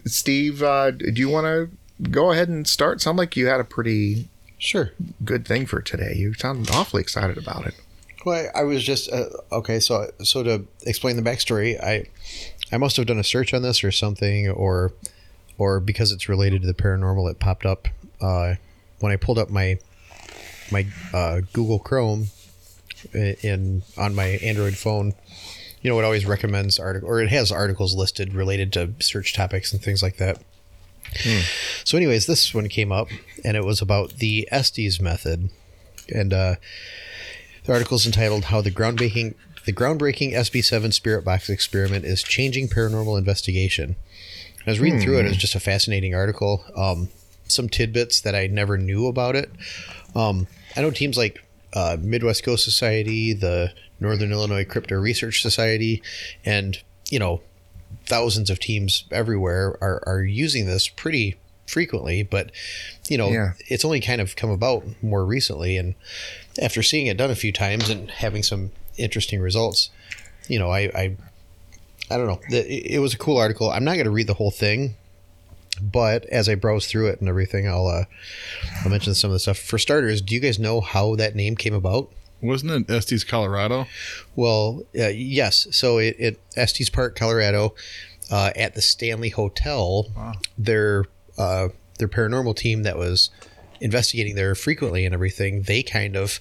Steve, 0.06 0.62
uh, 0.62 0.90
do 0.92 1.12
you 1.14 1.28
want 1.28 1.44
to 1.46 1.68
go 2.10 2.30
ahead 2.32 2.48
and 2.48 2.66
start? 2.66 3.00
Sound 3.00 3.18
like 3.18 3.36
you 3.36 3.46
had 3.48 3.60
a 3.60 3.64
pretty 3.64 4.28
Sure. 4.58 4.92
good 5.24 5.46
thing 5.46 5.66
for 5.66 5.82
today. 5.82 6.14
You 6.16 6.32
sound 6.34 6.70
awfully 6.70 7.02
excited 7.02 7.36
about 7.36 7.66
it. 7.66 7.74
Well, 8.24 8.50
I 8.54 8.62
was 8.62 8.82
just 8.82 9.12
uh, 9.12 9.28
okay. 9.52 9.80
So, 9.80 10.10
so 10.22 10.42
to 10.42 10.66
explain 10.82 11.16
the 11.16 11.22
backstory, 11.22 11.80
I, 11.82 12.06
I 12.72 12.78
must 12.78 12.96
have 12.96 13.06
done 13.06 13.18
a 13.18 13.24
search 13.24 13.52
on 13.52 13.62
this 13.62 13.84
or 13.84 13.92
something, 13.92 14.48
or, 14.48 14.92
or 15.58 15.80
because 15.80 16.10
it's 16.10 16.28
related 16.28 16.62
to 16.62 16.66
the 16.66 16.74
paranormal, 16.74 17.30
it 17.30 17.38
popped 17.38 17.66
up 17.66 17.88
uh, 18.20 18.54
when 19.00 19.12
I 19.12 19.16
pulled 19.16 19.38
up 19.38 19.50
my, 19.50 19.78
my 20.72 20.86
uh, 21.12 21.42
Google 21.52 21.78
Chrome, 21.78 22.28
in 23.12 23.82
on 23.96 24.14
my 24.14 24.38
Android 24.42 24.76
phone. 24.76 25.14
You 25.82 25.90
know, 25.90 25.98
it 25.98 26.04
always 26.04 26.24
recommends 26.24 26.78
article, 26.78 27.08
or 27.08 27.20
it 27.20 27.28
has 27.28 27.52
articles 27.52 27.94
listed 27.94 28.32
related 28.32 28.72
to 28.72 28.94
search 29.00 29.34
topics 29.34 29.72
and 29.72 29.82
things 29.82 30.02
like 30.02 30.16
that. 30.16 30.38
So, 31.84 31.98
anyways, 31.98 32.26
this 32.26 32.54
one 32.54 32.68
came 32.68 32.90
up, 32.90 33.08
and 33.44 33.56
it 33.56 33.64
was 33.64 33.82
about 33.82 34.14
the 34.14 34.48
Estes 34.50 35.00
method, 35.00 35.50
and 36.08 36.32
uh, 36.32 36.54
the 37.64 37.72
article 37.72 37.96
is 37.96 38.06
entitled 38.06 38.44
"How 38.46 38.60
the 38.60 38.70
groundbreaking 38.70 39.34
the 39.64 39.72
groundbreaking 39.72 40.32
SB7 40.32 40.92
Spirit 40.92 41.24
Box 41.24 41.48
Experiment 41.48 42.04
is 42.04 42.22
Changing 42.22 42.68
Paranormal 42.68 43.18
Investigation." 43.18 43.96
I 44.66 44.70
was 44.70 44.80
reading 44.80 45.00
through 45.00 45.18
it; 45.18 45.26
it 45.26 45.28
was 45.28 45.36
just 45.36 45.54
a 45.54 45.60
fascinating 45.60 46.14
article. 46.14 46.64
Um, 46.74 47.08
some 47.48 47.68
tidbits 47.68 48.20
that 48.22 48.34
I 48.34 48.46
never 48.46 48.78
knew 48.78 49.06
about 49.06 49.36
it. 49.36 49.50
Um, 50.14 50.46
I 50.76 50.80
know 50.80 50.90
teams 50.90 51.18
like 51.18 51.44
uh, 51.74 51.96
Midwest 52.00 52.44
Ghost 52.44 52.64
Society, 52.64 53.32
the 53.32 53.72
Northern 54.00 54.32
Illinois 54.32 54.64
Crypto 54.64 54.96
Research 54.96 55.42
Society, 55.42 56.02
and 56.44 56.80
you 57.10 57.18
know 57.18 57.40
thousands 58.06 58.50
of 58.50 58.58
teams 58.58 59.04
everywhere 59.10 59.78
are, 59.80 60.02
are 60.06 60.22
using 60.22 60.66
this 60.66 60.88
pretty 60.88 61.36
frequently, 61.66 62.22
but 62.22 62.50
you 63.08 63.16
know, 63.18 63.30
Yeah. 63.30 63.52
it's 63.68 63.84
only 63.84 64.00
kind 64.00 64.20
of 64.20 64.36
come 64.36 64.50
about 64.50 64.84
more 65.02 65.24
recently. 65.24 65.76
And 65.76 65.94
after 66.60 66.82
seeing 66.82 67.06
it 67.06 67.16
done 67.16 67.30
a 67.30 67.34
few 67.34 67.52
times 67.52 67.88
and 67.90 68.10
having 68.10 68.42
some 68.42 68.70
interesting 68.96 69.40
results, 69.40 69.90
you 70.48 70.58
know, 70.58 70.70
I, 70.70 70.80
I, 70.94 71.16
I 72.10 72.16
don't 72.18 72.26
know. 72.26 72.40
It, 72.50 72.92
it 72.94 72.98
was 72.98 73.14
a 73.14 73.18
cool 73.18 73.38
article. 73.38 73.70
I'm 73.70 73.84
not 73.84 73.94
going 73.94 74.04
to 74.04 74.10
read 74.10 74.26
the 74.26 74.34
whole 74.34 74.50
thing, 74.50 74.94
but 75.82 76.24
as 76.26 76.48
I 76.48 76.54
browse 76.54 76.86
through 76.86 77.08
it 77.08 77.20
and 77.20 77.28
everything, 77.28 77.66
I'll, 77.68 77.86
uh, 77.86 78.04
I'll 78.84 78.90
mention 78.90 79.14
some 79.14 79.30
of 79.30 79.32
the 79.32 79.38
stuff. 79.40 79.58
For 79.58 79.78
starters, 79.78 80.20
do 80.20 80.34
you 80.34 80.40
guys 80.40 80.58
know 80.58 80.80
how 80.80 81.16
that 81.16 81.34
name 81.34 81.56
came 81.56 81.74
about? 81.74 82.10
Wasn't 82.42 82.70
it 82.70 82.90
Estes, 82.94 83.24
Colorado? 83.24 83.86
Well, 84.36 84.82
uh, 84.98 85.06
yes. 85.08 85.66
So 85.70 85.96
it, 85.98 86.14
it 86.18 86.40
Estes 86.56 86.90
Park, 86.90 87.16
Colorado, 87.16 87.74
uh, 88.30 88.50
at 88.54 88.74
the 88.74 88.82
Stanley 88.82 89.30
Hotel, 89.30 90.06
their 90.58 91.04
uh, 91.38 91.68
their 91.98 92.08
paranormal 92.08 92.56
team 92.56 92.82
that 92.82 92.96
was 92.96 93.30
investigating 93.80 94.34
there 94.34 94.54
frequently 94.54 95.04
and 95.04 95.14
everything, 95.14 95.62
they 95.62 95.82
kind 95.82 96.16
of 96.16 96.40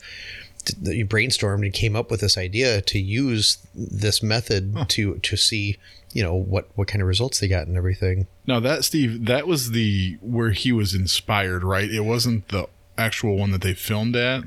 brainstormed 0.66 1.64
and 1.66 1.74
came 1.74 1.96
up 1.96 2.10
with 2.10 2.22
this 2.22 2.38
idea 2.38 2.82
to 2.82 2.98
use 3.00 3.58
this 3.76 4.24
method 4.24 4.74
to 4.88 5.16
to 5.16 5.36
see 5.36 5.78
you 6.14 6.24
know 6.24 6.34
what 6.34 6.70
what 6.76 6.88
kind 6.88 7.02
of 7.02 7.08
results 7.08 7.40
they 7.40 7.50
got 7.50 7.68
and 7.68 7.76
everything 7.76 8.28
Now 8.48 8.62
that 8.62 8.86
Steve, 8.86 9.26
that 9.26 9.46
was 9.46 9.72
the 9.72 10.18
where 10.22 10.52
he 10.52 10.72
was 10.72 10.94
inspired, 10.94 11.64
right? 11.64 11.90
It 11.90 12.02
wasn't 12.02 12.48
the 12.48 12.68
actual 12.98 13.38
one 13.38 13.52
that 13.52 13.62
they 13.62 13.74
filmed 13.74 14.16
at. 14.16 14.44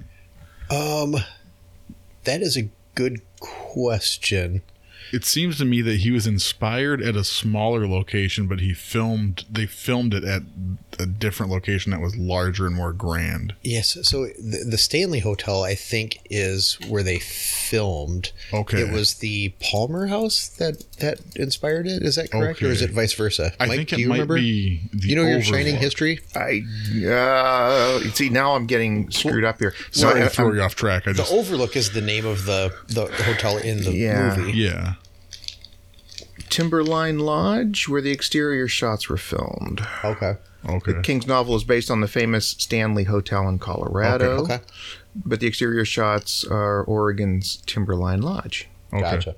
um 0.70 1.16
that 2.24 2.40
is 2.40 2.56
a 2.56 2.70
good 2.94 3.20
question 3.40 4.62
It 5.12 5.24
seems 5.24 5.58
to 5.58 5.64
me 5.64 5.82
that 5.82 5.98
he 5.98 6.10
was 6.10 6.26
inspired 6.26 7.00
at 7.02 7.16
a 7.16 7.24
smaller 7.24 7.86
location, 7.86 8.46
but 8.46 8.60
he 8.60 8.74
filmed. 8.74 9.44
They 9.50 9.66
filmed 9.66 10.14
it 10.14 10.24
at 10.24 10.42
a 10.98 11.06
different 11.06 11.52
location 11.52 11.92
that 11.92 12.00
was 12.00 12.16
larger 12.16 12.66
and 12.66 12.74
more 12.74 12.92
grand. 12.92 13.54
yes 13.62 13.98
so 14.08 14.24
the, 14.38 14.64
the 14.66 14.78
stanley 14.78 15.18
hotel 15.18 15.62
i 15.62 15.74
think 15.74 16.18
is 16.30 16.78
where 16.88 17.02
they 17.02 17.18
filmed 17.18 18.32
Okay. 18.50 18.80
it 18.80 18.90
was 18.90 19.14
the 19.16 19.50
palmer 19.60 20.06
house 20.06 20.48
that 20.58 20.84
that 21.00 21.18
inspired 21.36 21.86
it 21.86 22.02
is 22.02 22.16
that 22.16 22.30
correct 22.30 22.62
or 22.62 22.68
is 22.68 22.80
it 22.80 22.92
vice 22.92 23.12
versa 23.12 23.52
I 23.60 23.66
Mike, 23.66 23.76
think 23.76 23.88
do 23.90 23.96
it 23.96 23.98
you 24.00 24.08
might 24.08 24.14
remember 24.14 24.36
be. 24.36 24.80
The 24.94 25.08
you 25.08 25.16
know 25.16 25.26
your 25.26 25.42
shining 25.42 25.76
Overlook. 25.76 25.80
history 25.82 26.20
I 26.34 26.62
uh, 27.06 28.00
see 28.14 28.30
now 28.30 28.54
I'm 28.54 28.66
getting 28.66 29.10
screwed 29.10 29.44
up 29.44 29.58
here. 29.58 29.74
Sorry 29.90 30.20
I- 30.22 30.24
to 30.24 30.30
throw 30.30 30.46
I'm- 30.46 30.56
you 30.56 30.62
off 30.62 30.74
track. 30.76 31.06
I 31.06 31.12
the 31.12 31.18
just 31.18 31.32
overlook 31.32 31.76
is 31.76 31.92
the 31.92 32.00
name 32.00 32.24
of 32.26 32.46
the 32.46 32.72
the 32.88 33.06
hotel 33.24 33.58
in 33.58 33.82
the 33.84 33.92
Yeah. 33.92 34.34
movie 34.36 34.52
yeah. 34.58 34.94
Timberline 36.50 37.18
Lodge, 37.18 37.88
where 37.88 38.00
the 38.00 38.10
exterior 38.12 38.68
shots 38.68 39.08
were 39.08 39.16
filmed. 39.16 39.86
okay 40.04 40.36
Okay. 40.68 40.94
The 40.94 41.00
King's 41.02 41.28
novel 41.28 41.54
is 41.54 41.62
based 41.62 41.92
on 41.92 42.00
the 42.00 42.08
famous 42.08 42.48
Stanley 42.58 43.04
Hotel 43.04 43.48
in 43.48 43.58
Colorado, 43.60 44.42
okay 44.42 44.60
but 45.24 45.40
the 45.40 45.46
exterior 45.46 45.84
shots 45.84 46.44
are 46.44 46.82
Oregon's 46.84 47.62
Timberline 47.66 48.20
Lodge. 48.20 48.68
Okay. 48.92 49.02
gotcha 49.02 49.34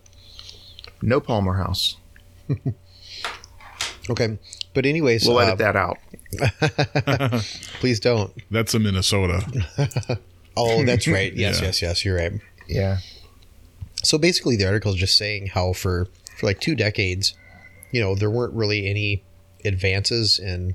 No 1.03 1.21
Palmer 1.21 1.55
House. 1.55 1.97
okay 4.11 4.38
but 4.75 4.87
anyways 4.87 5.27
We'll 5.27 5.38
uh, 5.38 5.47
edit 5.47 5.59
that 5.59 5.77
out. 5.77 5.99
please 7.81 8.01
don't 8.01 8.33
That's 8.51 8.75
a 8.75 8.79
Minnesota. 8.79 9.42
oh 10.57 10.85
that's 10.85 11.07
right 11.07 11.33
yes 11.35 11.61
Yeah. 11.61 11.66
yes 11.66 11.83
yes 11.83 12.05
you're 12.05 12.16
right 12.16 12.33
Yeah. 12.66 12.99
So 14.05 14.16
basically, 14.16 14.55
the 14.55 14.64
article 14.64 14.92
is 14.92 14.99
just 14.99 15.16
saying 15.18 15.49
how 15.49 15.73
for 15.73 16.07
for 16.38 16.46
like 16.46 16.61
two 16.61 16.77
decades, 16.77 17.35
you 17.90 18.01
know, 18.01 18.14
there 18.14 18.31
weren't 18.31 18.55
really 18.55 18.88
any 18.88 19.24
advances 19.64 20.38
in, 20.38 20.74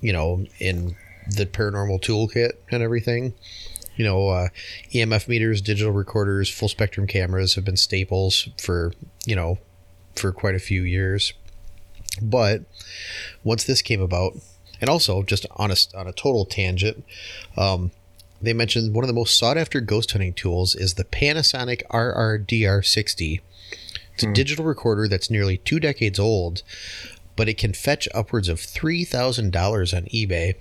you 0.00 0.12
know, 0.12 0.44
in 0.58 0.96
the 1.28 1.46
paranormal 1.46 2.02
toolkit 2.02 2.52
and 2.70 2.82
everything. 2.82 3.32
You 3.96 4.04
know, 4.04 4.28
uh, 4.28 4.48
EMF 4.92 5.28
meters, 5.28 5.60
digital 5.60 5.92
recorders, 5.92 6.48
full 6.50 6.68
spectrum 6.68 7.06
cameras 7.06 7.54
have 7.54 7.64
been 7.64 7.76
staples 7.76 8.48
for 8.58 8.92
you 9.26 9.34
know 9.34 9.58
for 10.14 10.32
quite 10.32 10.54
a 10.54 10.60
few 10.60 10.82
years. 10.82 11.32
But 12.22 12.62
once 13.42 13.64
this 13.64 13.82
came 13.82 14.00
about, 14.00 14.34
and 14.80 14.88
also 14.88 15.22
just 15.22 15.46
on 15.56 15.70
a 15.70 15.76
on 15.96 16.06
a 16.06 16.12
total 16.12 16.44
tangent, 16.44 17.04
um, 17.56 17.90
they 18.40 18.52
mentioned 18.52 18.94
one 18.94 19.04
of 19.04 19.08
the 19.08 19.14
most 19.14 19.36
sought 19.36 19.58
after 19.58 19.80
ghost 19.80 20.12
hunting 20.12 20.32
tools 20.32 20.76
is 20.76 20.94
the 20.94 21.04
Panasonic 21.04 21.82
RRDR60. 21.90 23.40
It's 24.18 24.24
a 24.24 24.32
digital 24.32 24.64
recorder 24.64 25.06
that's 25.06 25.30
nearly 25.30 25.58
two 25.58 25.78
decades 25.78 26.18
old, 26.18 26.64
but 27.36 27.48
it 27.48 27.56
can 27.56 27.72
fetch 27.72 28.08
upwards 28.12 28.48
of 28.48 28.58
$3,000 28.58 29.96
on 29.96 30.04
eBay. 30.06 30.54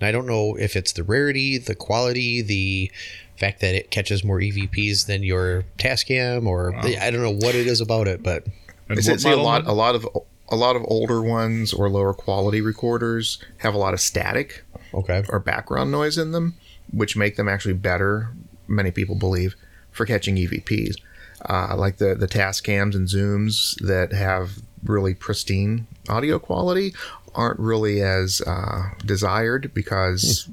And 0.00 0.08
I 0.08 0.10
don't 0.10 0.26
know 0.26 0.56
if 0.56 0.76
it's 0.76 0.92
the 0.92 1.04
rarity, 1.04 1.58
the 1.58 1.74
quality, 1.74 2.40
the 2.40 2.90
fact 3.36 3.60
that 3.60 3.74
it 3.74 3.90
catches 3.90 4.24
more 4.24 4.38
EVPs 4.38 5.06
than 5.06 5.22
your 5.22 5.64
Tascam, 5.76 6.46
or 6.46 6.74
I 6.74 7.10
don't 7.10 7.20
know 7.20 7.46
what 7.46 7.54
it 7.54 7.66
is 7.66 7.82
about 7.82 8.08
it, 8.08 8.22
but 8.22 8.46
And 8.88 8.98
I 8.98 9.02
see, 9.02 9.18
see 9.18 9.30
a 9.30 9.36
lot, 9.36 9.66
a 9.66 9.74
lot 9.74 9.94
of 9.94 10.08
a 10.48 10.56
lot 10.56 10.74
of 10.74 10.82
older 10.88 11.20
ones 11.20 11.74
or 11.74 11.90
lower 11.90 12.14
quality 12.14 12.62
recorders 12.62 13.38
have 13.58 13.74
a 13.74 13.78
lot 13.78 13.92
of 13.92 14.00
static 14.00 14.64
okay. 14.94 15.22
or 15.28 15.38
background 15.38 15.92
noise 15.92 16.16
in 16.16 16.32
them, 16.32 16.54
which 16.92 17.14
make 17.14 17.36
them 17.36 17.46
actually 17.46 17.74
better. 17.74 18.30
Many 18.66 18.90
people 18.90 19.16
believe 19.16 19.54
for 19.92 20.06
catching 20.06 20.36
EVPs, 20.36 20.96
uh, 21.48 21.74
like 21.76 21.98
the 21.98 22.14
the 22.14 22.28
Tascams 22.28 22.94
and 22.94 23.08
Zooms 23.08 23.74
that 23.86 24.12
have 24.12 24.58
really 24.84 25.14
pristine 25.14 25.86
audio 26.08 26.38
quality, 26.38 26.94
aren't 27.34 27.60
really 27.60 28.02
as 28.02 28.40
uh, 28.46 28.90
desired 29.04 29.72
because, 29.74 30.48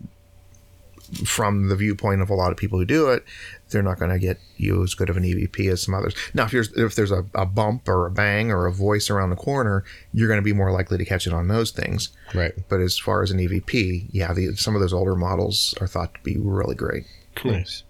from 1.25 1.69
the 1.69 1.75
viewpoint 1.75 2.21
of 2.21 2.29
a 2.29 2.35
lot 2.35 2.51
of 2.51 2.57
people 2.57 2.77
who 2.77 2.85
do 2.85 3.09
it, 3.09 3.23
they're 3.69 3.83
not 3.83 3.99
going 3.99 4.11
to 4.11 4.19
get 4.19 4.37
you 4.57 4.83
as 4.83 4.93
good 4.93 5.09
of 5.09 5.17
an 5.17 5.23
EVP 5.23 5.71
as 5.71 5.81
some 5.81 5.93
others. 5.93 6.15
Now, 6.33 6.45
if, 6.45 6.53
if 6.53 6.95
there's 6.95 7.11
a, 7.11 7.25
a 7.33 7.45
bump 7.45 7.87
or 7.87 8.05
a 8.05 8.11
bang 8.11 8.51
or 8.51 8.65
a 8.65 8.71
voice 8.71 9.09
around 9.09 9.29
the 9.29 9.35
corner, 9.35 9.83
you're 10.13 10.27
going 10.27 10.39
to 10.39 10.43
be 10.43 10.53
more 10.53 10.71
likely 10.71 10.97
to 10.97 11.05
catch 11.05 11.27
it 11.27 11.33
on 11.33 11.47
those 11.47 11.71
things. 11.71 12.09
Right. 12.33 12.53
But 12.69 12.79
as 12.79 12.97
far 12.97 13.23
as 13.23 13.31
an 13.31 13.39
EVP, 13.39 14.09
yeah, 14.11 14.33
the, 14.33 14.55
some 14.55 14.75
of 14.75 14.81
those 14.81 14.93
older 14.93 15.15
models 15.15 15.73
are 15.81 15.87
thought 15.87 16.13
to 16.13 16.19
be 16.21 16.37
really 16.37 16.75
great. 16.75 17.05
Cool. 17.35 17.53
Nice. 17.53 17.83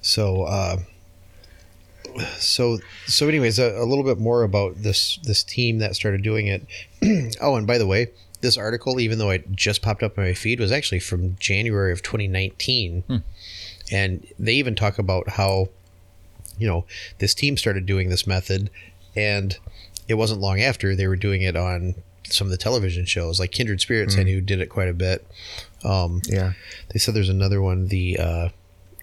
So, 0.00 0.44
uh, 0.44 0.78
so, 2.38 2.78
so, 3.06 3.28
anyways, 3.28 3.58
a, 3.58 3.76
a 3.76 3.84
little 3.84 4.04
bit 4.04 4.18
more 4.18 4.42
about 4.42 4.82
this 4.82 5.18
this 5.22 5.42
team 5.42 5.78
that 5.78 5.96
started 5.96 6.22
doing 6.22 6.46
it. 6.46 6.66
oh, 7.40 7.56
and 7.56 7.66
by 7.66 7.78
the 7.78 7.86
way, 7.86 8.08
this 8.40 8.56
article, 8.56 9.00
even 9.00 9.18
though 9.18 9.30
it 9.30 9.52
just 9.52 9.82
popped 9.82 10.02
up 10.02 10.18
on 10.18 10.24
my 10.24 10.34
feed, 10.34 10.60
was 10.60 10.70
actually 10.72 11.00
from 11.00 11.36
January 11.38 11.92
of 11.92 12.02
2019, 12.02 13.22
and 13.92 14.26
they 14.38 14.54
even 14.54 14.74
talk 14.74 14.98
about 14.98 15.30
how, 15.30 15.68
you 16.58 16.66
know, 16.66 16.84
this 17.18 17.34
team 17.34 17.56
started 17.56 17.86
doing 17.86 18.10
this 18.10 18.26
method, 18.26 18.70
and 19.16 19.56
it 20.08 20.14
wasn't 20.14 20.40
long 20.40 20.60
after 20.60 20.94
they 20.94 21.06
were 21.06 21.16
doing 21.16 21.42
it 21.42 21.56
on 21.56 21.94
some 22.28 22.46
of 22.46 22.50
the 22.50 22.56
television 22.56 23.04
shows, 23.04 23.38
like 23.40 23.50
Kindred 23.52 23.80
Spirits. 23.80 24.16
I 24.16 24.22
knew 24.24 24.40
did 24.40 24.60
it 24.60 24.66
quite 24.68 24.88
a 24.88 24.94
bit. 24.94 25.26
Um, 25.82 26.20
Yeah. 26.26 26.52
they 26.92 26.98
said 26.98 27.14
there's 27.14 27.28
another 27.28 27.60
one. 27.60 27.88
The 27.88 28.18
uh, 28.18 28.48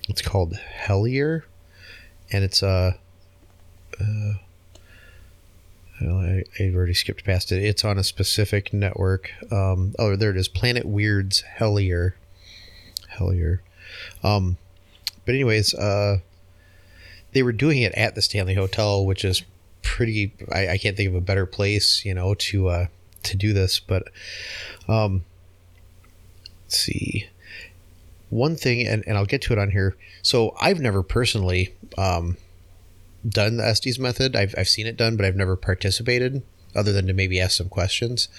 it's 0.10 0.22
called 0.24 0.54
Hellier, 0.86 1.44
and 2.32 2.44
it's 2.44 2.64
uh, 2.64 2.94
uh 4.00 4.34
I, 6.02 6.44
I 6.60 6.72
already 6.74 6.96
skipped 6.96 7.24
past 7.24 7.52
it. 7.52 7.64
It's 7.64 7.86
on 7.86 8.00
a 8.00 8.04
specific 8.04 8.74
network. 8.74 9.32
Um, 9.52 9.94
oh, 10.00 10.16
there 10.16 10.32
it 10.32 10.38
is. 10.38 10.48
Planet 10.48 10.86
Weird's 10.86 11.44
Hellier. 11.60 12.14
Hellier. 13.18 13.60
Um, 14.24 14.58
but 15.26 15.36
anyways, 15.36 15.76
uh, 15.76 16.18
they 17.34 17.44
were 17.44 17.52
doing 17.52 17.84
it 17.84 17.94
at 17.94 18.16
the 18.16 18.22
Stanley 18.22 18.56
Hotel, 18.56 19.06
which 19.06 19.24
is 19.24 19.44
pretty. 19.84 20.34
I, 20.52 20.70
I 20.70 20.78
can't 20.80 20.98
think 20.98 21.10
of 21.10 21.16
a 21.16 21.22
better 21.22 21.46
place, 21.46 22.04
you 22.04 22.16
know, 22.16 22.34
to 22.36 22.70
uh, 22.70 22.88
to 23.24 23.38
do 23.38 23.54
this. 23.54 23.80
But 23.80 24.08
um, 24.88 25.24
let's 26.66 26.78
see 26.78 27.30
one 28.32 28.56
thing 28.56 28.88
and, 28.88 29.04
and 29.06 29.18
i'll 29.18 29.26
get 29.26 29.44
to 29.44 29.54
it 29.54 29.60
on 29.60 29.70
here. 29.70 29.96
So 30.24 30.56
i've 30.60 30.80
never 30.80 31.04
personally 31.04 31.76
um, 31.98 32.38
done 33.28 33.58
the 33.58 33.66
estes 33.66 34.00
method. 34.00 34.36
I've, 34.36 34.56
I've 34.58 34.70
seen 34.70 34.88
it 34.88 34.98
done 34.98 35.16
but 35.16 35.26
i've 35.26 35.36
never 35.36 35.56
participated 35.56 36.42
other 36.74 36.94
than 36.94 37.06
to 37.06 37.14
maybe 37.14 37.40
ask 37.40 37.58
some 37.58 37.70
questions. 37.70 38.30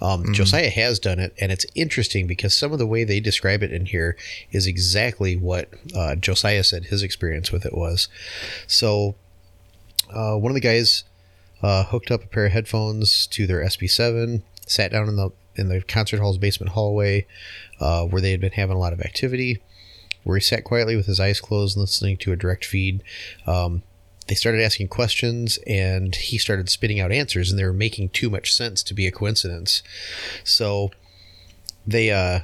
Um, 0.00 0.32
josiah 0.32 0.70
has 0.70 0.98
done 0.98 1.18
it 1.18 1.34
and 1.40 1.50
it's 1.50 1.66
interesting 1.74 2.26
because 2.26 2.56
some 2.56 2.72
of 2.72 2.78
the 2.78 2.86
way 2.86 3.02
they 3.02 3.18
describe 3.18 3.62
it 3.62 3.72
in 3.72 3.86
here 3.86 4.16
is 4.52 4.66
exactly 4.66 5.36
what 5.36 5.70
uh, 5.96 6.14
josiah 6.14 6.62
said 6.62 6.84
his 6.84 7.02
experience 7.02 7.50
with 7.50 7.64
it 7.66 7.76
was. 7.76 8.08
So 8.66 9.16
uh, 10.14 10.36
one 10.36 10.50
of 10.50 10.54
the 10.54 10.60
guys 10.60 11.04
uh, 11.62 11.84
hooked 11.84 12.10
up 12.10 12.24
a 12.24 12.26
pair 12.26 12.46
of 12.46 12.52
headphones 12.52 13.26
to 13.28 13.46
their 13.46 13.64
SB7 13.64 14.42
sat 14.66 14.92
down 14.92 15.08
in 15.08 15.16
the 15.16 15.30
in 15.58 15.68
the 15.68 15.80
concert 15.82 16.20
hall's 16.20 16.38
basement 16.38 16.72
hallway 16.72 17.26
uh, 17.80 18.04
where 18.04 18.22
they 18.22 18.30
had 18.30 18.40
been 18.40 18.52
having 18.52 18.76
a 18.76 18.80
lot 18.80 18.92
of 18.92 19.00
activity, 19.00 19.60
where 20.24 20.36
he 20.36 20.40
sat 20.40 20.64
quietly 20.64 20.96
with 20.96 21.06
his 21.06 21.20
eyes 21.20 21.40
closed, 21.40 21.76
listening 21.76 22.16
to 22.18 22.32
a 22.32 22.36
direct 22.36 22.64
feed. 22.64 23.02
Um, 23.46 23.82
they 24.26 24.34
started 24.34 24.62
asking 24.62 24.88
questions, 24.88 25.58
and 25.66 26.14
he 26.14 26.38
started 26.38 26.68
spitting 26.68 27.00
out 27.00 27.12
answers, 27.12 27.50
and 27.50 27.58
they 27.58 27.64
were 27.64 27.72
making 27.72 28.10
too 28.10 28.28
much 28.28 28.54
sense 28.54 28.82
to 28.82 28.94
be 28.94 29.06
a 29.06 29.12
coincidence. 29.12 29.82
So 30.44 30.90
they 31.86 32.10
uh, 32.10 32.40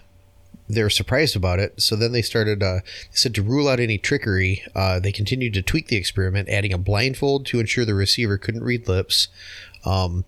they 0.69 0.83
were 0.83 0.91
surprised 0.91 1.37
about 1.37 1.59
it. 1.59 1.81
So 1.81 1.95
then 1.95 2.13
they 2.13 2.23
started. 2.23 2.63
Uh, 2.63 2.81
said 3.11 3.35
to 3.35 3.43
rule 3.43 3.69
out 3.69 3.81
any 3.81 3.99
trickery. 3.99 4.63
Uh, 4.75 4.99
they 4.99 5.13
continued 5.13 5.53
to 5.55 5.63
tweak 5.63 5.89
the 5.89 5.97
experiment, 5.97 6.49
adding 6.49 6.73
a 6.73 6.79
blindfold 6.79 7.45
to 7.47 7.61
ensure 7.61 7.85
the 7.85 7.95
receiver 7.95 8.39
couldn't 8.39 8.65
read 8.65 8.89
lips. 8.89 9.29
Um, 9.85 10.25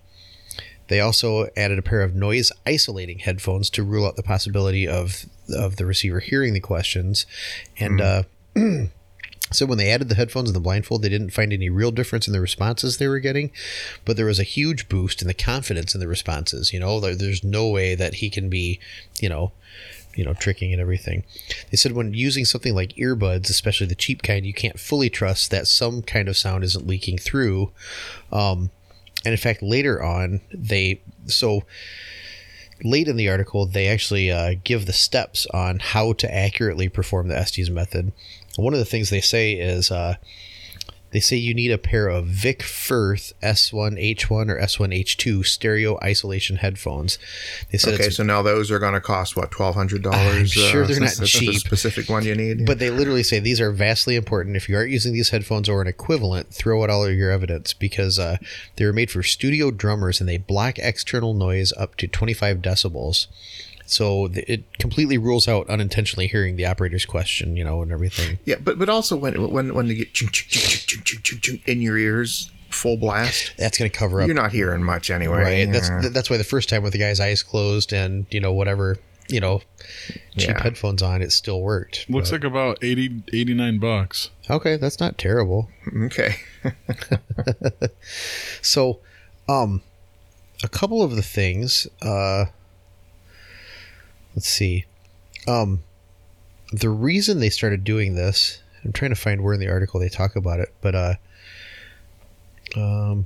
they 0.87 0.99
also 0.99 1.47
added 1.55 1.79
a 1.79 1.83
pair 1.83 2.01
of 2.01 2.15
noise 2.15 2.51
isolating 2.65 3.19
headphones 3.19 3.69
to 3.71 3.83
rule 3.83 4.05
out 4.05 4.15
the 4.15 4.23
possibility 4.23 4.87
of 4.87 5.25
of 5.49 5.77
the 5.77 5.85
receiver 5.85 6.19
hearing 6.19 6.53
the 6.53 6.59
questions. 6.59 7.25
And 7.77 8.01
uh, 8.01 8.23
so 9.51 9.65
when 9.65 9.77
they 9.77 9.91
added 9.91 10.09
the 10.09 10.15
headphones 10.15 10.49
and 10.49 10.55
the 10.55 10.61
blindfold, 10.61 11.01
they 11.01 11.09
didn't 11.09 11.31
find 11.31 11.53
any 11.53 11.69
real 11.69 11.91
difference 11.91 12.27
in 12.27 12.33
the 12.33 12.41
responses 12.41 12.97
they 12.97 13.07
were 13.07 13.19
getting, 13.19 13.51
but 14.05 14.17
there 14.17 14.25
was 14.25 14.39
a 14.39 14.43
huge 14.43 14.89
boost 14.89 15.21
in 15.21 15.27
the 15.27 15.33
confidence 15.33 15.93
in 15.93 15.99
the 15.99 16.07
responses. 16.07 16.73
You 16.73 16.79
know, 16.79 16.99
there, 16.99 17.15
there's 17.15 17.43
no 17.43 17.69
way 17.69 17.95
that 17.95 18.15
he 18.15 18.29
can 18.29 18.49
be, 18.49 18.79
you 19.19 19.29
know, 19.29 19.51
you 20.17 20.25
know 20.25 20.33
tricking 20.33 20.73
and 20.73 20.81
everything. 20.81 21.23
They 21.69 21.77
said 21.77 21.91
when 21.93 22.13
using 22.13 22.43
something 22.43 22.73
like 22.73 22.95
earbuds, 22.95 23.49
especially 23.49 23.87
the 23.87 23.95
cheap 23.95 24.23
kind, 24.23 24.45
you 24.45 24.53
can't 24.53 24.79
fully 24.79 25.09
trust 25.09 25.51
that 25.51 25.67
some 25.67 26.01
kind 26.01 26.27
of 26.27 26.35
sound 26.35 26.63
isn't 26.63 26.87
leaking 26.87 27.19
through. 27.19 27.71
Um, 28.31 28.71
and 29.25 29.33
in 29.33 29.37
fact, 29.37 29.61
later 29.61 30.01
on, 30.03 30.41
they 30.53 31.01
so 31.25 31.63
late 32.83 33.07
in 33.07 33.15
the 33.15 33.29
article 33.29 33.65
they 33.65 33.87
actually 33.87 34.31
uh, 34.31 34.53
give 34.63 34.85
the 34.85 34.93
steps 34.93 35.47
on 35.47 35.79
how 35.79 36.13
to 36.13 36.33
accurately 36.33 36.87
perform 36.89 37.27
the 37.27 37.37
Estes 37.37 37.69
method. 37.69 38.11
One 38.55 38.73
of 38.73 38.79
the 38.79 38.85
things 38.85 39.09
they 39.09 39.21
say 39.21 39.53
is 39.53 39.91
uh, 39.91 40.15
they 41.17 41.21
say 41.21 41.35
you 41.35 41.55
need 41.55 41.71
a 41.71 41.79
pair 41.79 42.07
of 42.07 42.27
Vic 42.27 42.61
Firth 42.61 43.33
S1H1 43.41 44.49
or 44.51 44.59
S1H2 44.59 45.43
stereo 45.47 45.97
isolation 46.03 46.57
headphones. 46.57 47.17
They 47.71 47.79
said 47.79 47.95
Okay, 47.95 48.11
so 48.11 48.21
now 48.21 48.43
those 48.43 48.69
are 48.69 48.77
going 48.77 48.93
to 48.93 49.01
cost 49.01 49.35
what 49.35 49.49
twelve 49.49 49.73
hundred 49.73 50.03
dollars? 50.03 50.37
I'm 50.37 50.45
sure 50.45 50.85
they're 50.85 50.99
not 50.99 51.13
The 51.13 51.25
cheap. 51.25 51.55
specific 51.55 52.07
one 52.07 52.23
you 52.23 52.35
need, 52.35 52.67
But 52.67 52.77
they 52.77 52.91
literally 52.91 53.23
say 53.23 53.39
these 53.39 53.59
are 53.59 53.71
vastly 53.71 54.15
important. 54.15 54.55
If 54.57 54.69
you 54.69 54.75
aren't 54.75 54.91
using 54.91 55.11
these 55.11 55.29
headphones 55.29 55.67
or 55.67 55.81
an 55.81 55.87
equivalent, 55.87 56.53
throw 56.53 56.83
out 56.83 56.91
all 56.91 57.03
of 57.03 57.15
your 57.15 57.31
evidence 57.31 57.73
because 57.73 58.19
uh, 58.19 58.37
they 58.75 58.85
were 58.85 58.93
made 58.93 59.09
for 59.09 59.23
studio 59.23 59.71
drummers 59.71 60.19
and 60.19 60.29
they 60.29 60.37
block 60.37 60.77
external 60.77 61.33
noise 61.33 61.73
up 61.77 61.95
to 61.95 62.07
25 62.07 62.57
decibels. 62.57 63.25
So 63.89 64.27
th- 64.27 64.45
it 64.47 64.77
completely 64.79 65.17
rules 65.17 65.47
out 65.47 65.69
unintentionally 65.69 66.27
hearing 66.27 66.57
the 66.57 66.65
operator's 66.65 67.05
question, 67.05 67.55
you 67.55 67.63
know, 67.63 67.81
and 67.81 67.91
everything. 67.91 68.37
yeah, 68.45 68.55
but 68.61 68.77
but 68.77 68.89
also 68.89 69.15
when 69.15 69.49
when 69.51 69.73
when 69.73 69.87
you 69.87 69.95
get 69.95 70.13
ching, 70.13 70.29
ching, 70.29 70.47
ching, 70.49 70.81
ching, 70.85 71.03
ching, 71.03 71.21
ching, 71.23 71.39
ching 71.39 71.61
in 71.65 71.81
your 71.81 71.97
ears, 71.97 72.51
full 72.69 72.97
blast, 72.97 73.53
That's 73.57 73.77
going 73.77 73.89
to 73.89 73.97
cover 73.97 74.21
up, 74.21 74.27
you're 74.27 74.35
not 74.35 74.51
hearing 74.51 74.83
much 74.83 75.09
anyway. 75.09 75.37
right? 75.41 75.71
That's 75.71 75.87
Yeah. 75.89 76.01
th- 76.01 76.13
that's 76.13 76.29
why 76.29 76.35
the 76.37 76.43
first 76.43 76.67
time 76.69 76.83
with 76.83 76.91
the 76.93 76.99
guy's 76.99 77.19
eyes 77.21 77.41
closed 77.43 77.93
and 77.93 78.25
you 78.29 78.41
know 78.41 78.51
whatever, 78.51 78.97
you 79.29 79.39
know, 79.39 79.61
cheap 80.37 80.49
Yeah. 80.49 80.61
headphones 80.63 81.01
on, 81.01 81.21
it 81.21 81.31
still 81.31 81.61
worked. 81.61 82.09
Looks 82.09 82.31
like 82.33 82.43
about 82.43 82.77
80, 82.83 83.23
89 83.33 83.77
bucks. 83.79 84.29
Okay, 84.49 84.75
that's 84.75 84.99
not 84.99 85.17
terrible. 85.17 85.69
okay. 86.03 86.35
So, 88.61 88.99
um, 89.47 89.81
a 90.63 90.67
couple 90.67 91.01
of 91.03 91.15
the 91.15 91.21
things. 91.21 91.87
Uh, 92.01 92.45
let's 94.37 94.47
see. 94.47 94.85
Um, 95.47 95.81
the 96.71 96.89
reason 96.89 97.39
they 97.39 97.49
started 97.49 97.83
doing 97.83 98.13
this, 98.13 98.61
I'm 98.85 98.93
trying 98.93 99.09
to 99.09 99.15
find 99.15 99.41
where 99.41 99.55
in 99.55 99.59
the 99.59 99.67
article 99.67 99.99
they 99.99 100.09
talk 100.09 100.35
about 100.35 100.59
it, 100.59 100.71
but 100.79 100.93
uh, 100.93 101.15
um, 102.75 103.25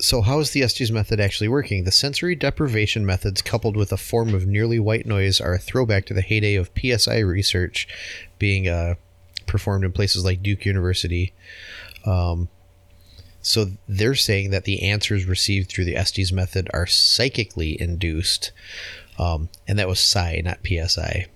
so 0.00 0.20
how 0.20 0.40
is 0.40 0.50
the 0.50 0.64
Estes 0.64 0.90
method 0.90 1.20
actually 1.20 1.46
working? 1.46 1.84
The 1.84 1.92
sensory 1.92 2.34
deprivation 2.34 3.06
methods, 3.06 3.40
coupled 3.40 3.76
with 3.76 3.92
a 3.92 3.96
form 3.96 4.34
of 4.34 4.48
nearly 4.48 4.80
white 4.80 5.06
noise, 5.06 5.40
are 5.40 5.54
a 5.54 5.58
throwback 5.58 6.04
to 6.06 6.14
the 6.14 6.20
heyday 6.20 6.56
of 6.56 6.72
PSI 6.76 7.20
research, 7.20 7.86
being 8.40 8.66
uh, 8.66 8.94
performed 9.46 9.84
in 9.84 9.92
places 9.92 10.24
like 10.24 10.42
Duke 10.42 10.64
University. 10.66 11.32
Um, 12.04 12.48
so 13.44 13.66
they're 13.86 14.14
saying 14.14 14.50
that 14.50 14.64
the 14.64 14.82
answers 14.82 15.26
received 15.26 15.68
through 15.68 15.84
the 15.84 15.96
Estes 15.96 16.32
method 16.32 16.68
are 16.72 16.86
psychically 16.86 17.78
induced. 17.78 18.52
Um, 19.18 19.50
and 19.68 19.78
that 19.78 19.86
was 19.86 20.00
psi, 20.00 20.40
not 20.42 20.60
psi. 20.66 21.26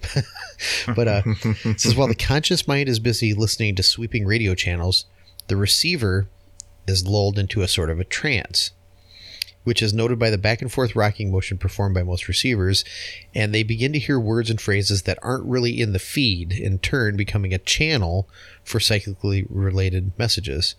but 0.96 1.06
uh, 1.06 1.22
it 1.64 1.80
says 1.80 1.94
while 1.94 2.08
the 2.08 2.14
conscious 2.14 2.66
mind 2.66 2.88
is 2.88 2.98
busy 2.98 3.34
listening 3.34 3.74
to 3.74 3.82
sweeping 3.82 4.24
radio 4.24 4.54
channels, 4.54 5.04
the 5.48 5.56
receiver 5.56 6.28
is 6.86 7.06
lulled 7.06 7.38
into 7.38 7.60
a 7.60 7.68
sort 7.68 7.90
of 7.90 8.00
a 8.00 8.04
trance, 8.04 8.70
which 9.64 9.82
is 9.82 9.92
noted 9.92 10.18
by 10.18 10.30
the 10.30 10.38
back 10.38 10.62
and 10.62 10.72
forth 10.72 10.96
rocking 10.96 11.30
motion 11.30 11.58
performed 11.58 11.94
by 11.94 12.02
most 12.02 12.26
receivers, 12.26 12.86
and 13.34 13.54
they 13.54 13.62
begin 13.62 13.92
to 13.92 13.98
hear 13.98 14.18
words 14.18 14.48
and 14.48 14.62
phrases 14.62 15.02
that 15.02 15.18
aren't 15.22 15.44
really 15.44 15.78
in 15.78 15.92
the 15.92 15.98
feed, 15.98 16.52
in 16.52 16.78
turn 16.78 17.18
becoming 17.18 17.52
a 17.52 17.58
channel 17.58 18.26
for 18.64 18.80
psychically 18.80 19.46
related 19.50 20.12
messages. 20.18 20.74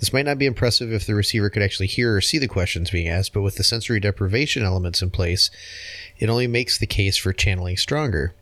This 0.00 0.12
might 0.12 0.24
not 0.24 0.38
be 0.38 0.46
impressive 0.46 0.92
if 0.92 1.06
the 1.06 1.14
receiver 1.14 1.50
could 1.50 1.62
actually 1.62 1.86
hear 1.86 2.16
or 2.16 2.20
see 2.20 2.38
the 2.38 2.48
questions 2.48 2.90
being 2.90 3.08
asked, 3.08 3.34
but 3.34 3.42
with 3.42 3.56
the 3.56 3.64
sensory 3.64 4.00
deprivation 4.00 4.64
elements 4.64 5.02
in 5.02 5.10
place, 5.10 5.50
it 6.18 6.30
only 6.30 6.46
makes 6.46 6.78
the 6.78 6.86
case 6.86 7.18
for 7.18 7.32
channeling 7.32 7.76
stronger. 7.76 8.34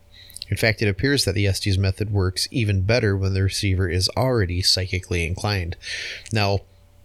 In 0.48 0.56
fact, 0.56 0.80
it 0.80 0.88
appears 0.88 1.24
that 1.24 1.34
the 1.34 1.46
Estes 1.46 1.76
method 1.76 2.10
works 2.10 2.48
even 2.50 2.82
better 2.82 3.16
when 3.16 3.34
the 3.34 3.42
receiver 3.42 3.88
is 3.88 4.08
already 4.16 4.62
psychically 4.62 5.26
inclined. 5.26 5.76
Now, 6.32 6.60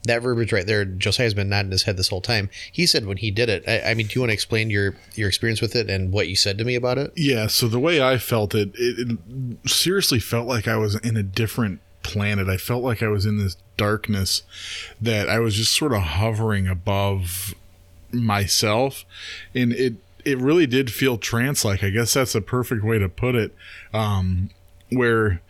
that 0.06 0.22
verbiage 0.22 0.54
right 0.54 0.68
there, 0.68 0.86
Josiah's 0.86 1.34
been 1.34 1.50
nodding 1.50 1.72
his 1.72 1.84
head 1.84 1.98
this 1.98 2.10
whole 2.10 2.22
time. 2.22 2.50
He 2.72 2.86
said 2.86 3.06
when 3.06 3.18
he 3.18 3.32
did 3.32 3.50
it. 3.50 3.64
I, 3.68 3.92
I 3.92 3.94
mean, 3.94 4.08
do 4.08 4.14
you 4.16 4.22
want 4.22 4.30
to 4.30 4.34
explain 4.34 4.70
your 4.70 4.96
your 5.16 5.30
experience 5.30 5.62
with 5.62 5.76
it 5.76 5.90
and 5.90 6.12
what 6.12 6.28
you 6.28 6.36
said 6.36 6.58
to 6.58 6.66
me 6.66 6.76
about 6.76 6.98
it? 6.98 7.14
Yeah, 7.16 7.48
so 7.48 7.68
the 7.68 7.80
way 7.80 8.02
I 8.02 8.18
felt 8.18 8.54
it, 8.54 8.74
it, 8.76 9.10
it 9.10 9.70
seriously 9.70 10.20
felt 10.20 10.48
like 10.48 10.68
I 10.68 10.76
was 10.76 10.96
in 10.96 11.16
a 11.16 11.24
different 11.24 11.80
planet. 12.04 12.50
I 12.50 12.58
felt 12.58 12.84
like 12.84 13.02
I 13.02 13.08
was 13.08 13.26
in 13.26 13.38
this 13.38 13.56
darkness 13.78 14.44
that 15.02 15.30
I 15.30 15.40
was 15.40 15.56
just 15.56 15.74
sort 15.76 15.94
of 15.94 16.02
hovering 16.02 16.68
above 16.68 17.54
myself, 18.12 19.06
and 19.54 19.74
it 19.74 19.96
it 20.26 20.38
really 20.38 20.66
did 20.68 20.92
feel 20.92 21.18
trance 21.18 21.66
like. 21.66 21.84
I 21.84 21.90
guess 21.90 22.14
that's 22.14 22.36
a 22.36 22.42
perfect 22.42 22.84
way 22.84 23.00
to 23.00 23.10
put 23.10 23.36
it. 23.36 23.54
Um, 23.94 24.50
where 24.90 25.42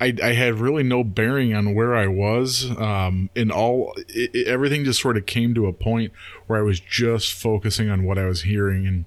I, 0.00 0.14
I 0.22 0.32
had 0.34 0.60
really 0.60 0.84
no 0.84 1.02
bearing 1.02 1.52
on 1.54 1.74
where 1.74 1.96
I 1.96 2.06
was. 2.06 2.70
Um, 2.78 3.30
and 3.34 3.50
all 3.50 3.94
it, 4.08 4.30
it- 4.32 4.46
everything 4.46 4.84
just 4.84 5.00
sort 5.00 5.16
of 5.16 5.26
came 5.26 5.54
to 5.54 5.66
a 5.66 5.72
point 5.72 6.12
where 6.46 6.58
I 6.58 6.62
was 6.62 6.78
just 6.78 7.32
focusing 7.32 7.90
on 7.90 8.04
what 8.04 8.18
I 8.18 8.26
was 8.26 8.42
hearing 8.42 8.86
and 8.86 9.04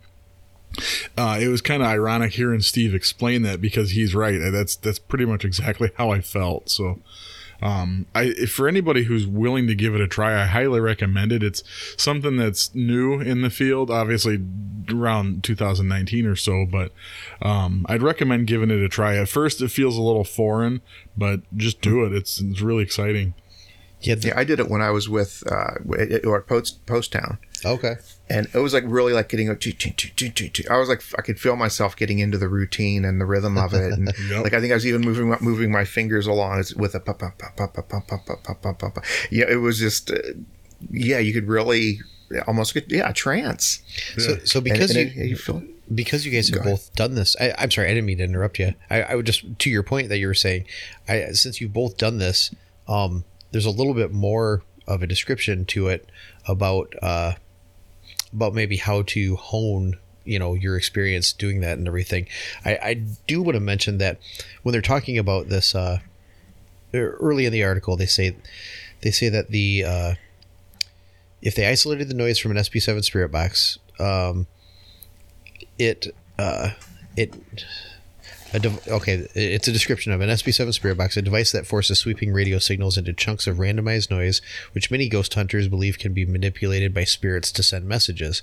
uh, 1.17 1.37
it 1.41 1.47
was 1.47 1.61
kind 1.61 1.81
of 1.81 1.87
ironic 1.87 2.33
hearing 2.33 2.59
Steve 2.59 2.93
explain 2.93 3.43
that 3.43 3.61
because 3.61 3.91
he's 3.91 4.13
right. 4.13 4.37
That's 4.51 4.75
that's 4.75 4.99
pretty 4.99 5.23
much 5.23 5.45
exactly 5.45 5.91
how 5.97 6.09
I 6.11 6.19
felt. 6.19 6.69
So, 6.69 6.99
um, 7.61 8.05
I 8.13 8.33
for 8.47 8.67
anybody 8.67 9.03
who's 9.03 9.25
willing 9.27 9.67
to 9.67 9.75
give 9.75 9.95
it 9.95 10.01
a 10.01 10.07
try, 10.07 10.41
I 10.41 10.45
highly 10.45 10.79
recommend 10.79 11.31
it. 11.31 11.41
It's 11.43 11.63
something 11.97 12.37
that's 12.37 12.73
new 12.75 13.19
in 13.19 13.41
the 13.41 13.49
field, 13.49 13.89
obviously 13.89 14.39
around 14.91 15.43
2019 15.43 16.25
or 16.27 16.35
so, 16.35 16.65
but 16.69 16.91
um, 17.41 17.85
I'd 17.89 18.03
recommend 18.03 18.47
giving 18.47 18.69
it 18.69 18.79
a 18.83 18.89
try. 18.89 19.15
At 19.15 19.29
first, 19.29 19.61
it 19.61 19.69
feels 19.71 19.97
a 19.97 20.01
little 20.01 20.23
foreign, 20.23 20.81
but 21.17 21.41
just 21.57 21.81
do 21.81 22.03
it. 22.05 22.13
It's 22.13 22.39
it's 22.39 22.61
really 22.61 22.83
exciting. 22.83 23.33
Yeah. 24.01 24.15
the- 24.15 24.27
Yeah, 24.27 24.39
I 24.39 24.43
did 24.43 24.59
it 24.59 24.69
when 24.69 24.81
I 24.81 24.91
was 24.91 25.09
with 25.09 25.41
uh, 25.51 25.75
at, 25.97 26.11
at 26.11 26.47
Post 26.47 26.85
Post 26.85 27.13
Town, 27.13 27.39
Okay. 27.63 27.95
and 28.29 28.47
it 28.53 28.57
was 28.59 28.73
like 28.73 28.83
really 28.87 29.13
like 29.13 29.29
getting 29.29 29.49
a. 29.49 29.53
I 30.69 30.77
was 30.77 30.89
like 30.89 31.01
I 31.17 31.21
could 31.21 31.39
feel 31.39 31.55
myself 31.55 31.95
getting 31.95 32.19
into 32.19 32.37
the 32.37 32.47
routine 32.49 33.05
and 33.05 33.21
the 33.21 33.25
rhythm 33.25 33.57
of 33.57 33.73
it, 33.73 33.93
and 33.93 34.11
Yep. 34.29 34.43
like 34.43 34.53
I 34.53 34.59
think 34.59 34.71
I 34.71 34.75
was 34.75 34.85
even 34.85 35.01
moving 35.01 35.33
moving 35.41 35.71
my 35.71 35.85
fingers 35.85 36.27
along 36.27 36.63
with 36.75 36.95
a 36.95 36.99
pop 36.99 37.19
pop 37.19 37.37
pop 37.37 37.55
pop 37.57 37.73
pop 37.73 37.89
pop 37.89 38.07
pop 38.07 38.25
pop 38.43 38.61
pop 38.61 38.79
pop. 38.79 38.93
pop. 38.95 39.03
Yeah, 39.31 39.45
it 39.49 39.57
was 39.57 39.79
just 39.79 40.11
uh, 40.11 40.17
yeah, 40.89 41.19
you 41.19 41.33
could 41.33 41.47
really 41.47 41.99
almost 42.47 42.73
get 42.73 42.91
yeah 42.91 43.09
a 43.09 43.13
trance. 43.13 43.81
So, 44.17 44.37
so 44.43 44.61
because 44.61 44.95
and 44.95 45.11
you 45.15 45.23
it- 45.23 45.27
you 45.29 45.35
feel 45.37 45.63
because 45.93 46.25
you 46.25 46.31
guys 46.31 46.49
have 46.49 46.63
both 46.63 46.93
done 46.95 47.13
this, 47.13 47.35
I, 47.39 47.53
I'm 47.59 47.69
sorry, 47.69 47.87
I 47.87 47.93
didn't 47.93 48.07
mean 48.07 48.17
to 48.17 48.23
interrupt 48.23 48.57
you. 48.57 48.73
I, 48.89 49.03
I 49.03 49.15
would 49.15 49.27
just 49.27 49.59
to 49.59 49.69
your 49.69 49.83
point 49.83 50.09
that 50.09 50.17
you 50.17 50.25
were 50.25 50.33
saying, 50.33 50.65
I 51.07 51.27
since 51.33 51.61
you've 51.61 51.73
both 51.73 51.97
done 51.97 52.17
this, 52.17 52.53
um, 52.87 53.23
there's 53.51 53.67
a 53.67 53.71
little 53.71 53.93
bit 53.93 54.11
more 54.11 54.63
of 54.87 55.03
a 55.03 55.07
description 55.07 55.63
to 55.65 55.87
it 55.87 56.09
about 56.47 56.93
uh, 57.03 57.33
about 58.33 58.53
maybe 58.53 58.77
how 58.77 59.01
to 59.03 59.35
hone 59.35 59.97
you 60.25 60.39
know 60.39 60.55
your 60.55 60.75
experience 60.75 61.31
doing 61.31 61.61
that 61.61 61.77
and 61.77 61.87
everything. 61.87 62.27
I, 62.65 62.77
I 62.81 62.93
do 63.27 63.41
want 63.41 63.55
to 63.55 63.59
mention 63.59 63.99
that 63.99 64.19
when 64.63 64.73
they're 64.73 64.81
talking 64.81 65.17
about 65.17 65.49
this 65.49 65.73
uh, 65.73 65.99
early 66.93 67.45
in 67.45 67.53
the 67.53 67.63
article, 67.63 67.95
they 67.95 68.05
say 68.05 68.35
they 69.01 69.11
say 69.11 69.29
that 69.29 69.49
the 69.49 69.83
uh, 69.83 70.15
if 71.41 71.55
they 71.55 71.67
isolated 71.67 72.09
the 72.09 72.15
noise 72.15 72.39
from 72.39 72.51
an 72.51 72.57
SB7 72.57 73.03
spirit 73.03 73.31
box, 73.31 73.77
um, 73.99 74.47
it 75.77 76.07
uh, 76.37 76.71
it 77.15 77.33
dev- 78.57 78.87
okay 78.87 79.27
it's 79.33 79.67
a 79.67 79.71
description 79.71 80.11
of 80.11 80.21
an 80.21 80.29
SB7 80.29 80.73
spirit 80.73 80.97
box 80.97 81.17
a 81.17 81.21
device 81.21 81.51
that 81.51 81.67
forces 81.67 81.99
sweeping 81.99 82.31
radio 82.31 82.59
signals 82.59 82.97
into 82.97 83.13
chunks 83.13 83.47
of 83.47 83.57
randomized 83.57 84.11
noise 84.11 84.41
which 84.73 84.91
many 84.91 85.09
ghost 85.09 85.33
hunters 85.33 85.67
believe 85.67 85.99
can 85.99 86.13
be 86.13 86.25
manipulated 86.25 86.93
by 86.93 87.03
spirits 87.03 87.51
to 87.51 87.63
send 87.63 87.85
messages 87.85 88.41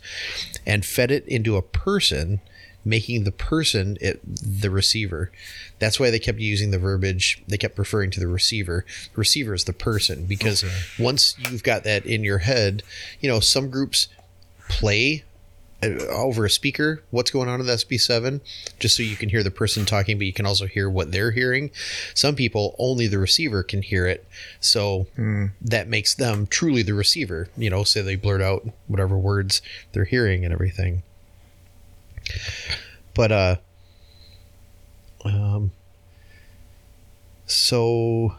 and 0.67 0.85
fed 0.85 1.11
it 1.11 1.27
into 1.27 1.57
a 1.57 1.63
person 1.63 2.41
making 2.85 3.25
the 3.25 3.33
person 3.33 3.97
it, 4.01 4.21
the 4.25 4.71
receiver. 4.71 5.31
That's 5.79 6.01
why 6.01 6.11
they 6.11 6.19
kept 6.19 6.41
using 6.41 6.73
the 6.73 6.79
verbiage 6.79 7.43
they 7.47 7.57
kept 7.57 7.79
referring 7.79 8.11
to 8.11 8.21
the 8.21 8.27
receiver. 8.27 8.85
The 9.15 9.19
receiver 9.19 9.55
is 9.55 9.65
the 9.65 9.73
person 9.73 10.27
because 10.27 10.65
once 10.99 11.37
you've 11.51 11.63
got 11.63 11.85
that 11.85 12.05
in 12.07 12.25
your 12.25 12.39
head 12.39 12.83
you 13.21 13.29
know 13.29 13.41
some 13.41 13.71
groups 13.71 14.09
play 14.69 15.25
over 15.83 16.45
a 16.45 16.51
speaker 16.51 17.03
what's 17.11 17.31
going 17.31 17.49
on 17.49 17.61
in 17.61 17.67
the 17.67 17.73
SB7 17.73 18.41
just 18.79 18.97
so 18.97 19.03
you 19.03 19.17
can 19.17 19.29
hear 19.29 19.43
the 19.43 19.51
person 19.51 19.85
talking 19.85 20.17
but 20.17 20.27
you 20.27 20.33
can 20.33 20.47
also 20.47 20.67
hear 20.67 20.89
what 20.89 21.13
they're 21.13 21.33
hearing. 21.33 21.71
Some 22.15 22.37
people 22.37 22.77
only 22.79 23.07
the 23.07 23.19
receiver 23.19 23.63
can 23.63 23.83
hear 23.83 24.07
it. 24.07 24.27
So 24.61 25.07
that 25.61 25.89
makes 25.89 26.15
them 26.15 26.47
truly 26.47 26.83
the 26.83 26.95
receiver 26.95 27.49
you 27.57 27.71
know 27.71 27.85
say 27.85 28.01
they 28.01 28.17
blurt 28.17 28.43
out 28.43 28.67
whatever 28.87 29.19
words 29.19 29.63
they're 29.93 30.05
hearing 30.05 30.45
and 30.45 30.53
everything. 30.53 31.03
But 33.15 33.33
uh, 33.33 33.57
um, 35.25 35.73
so 37.47 38.35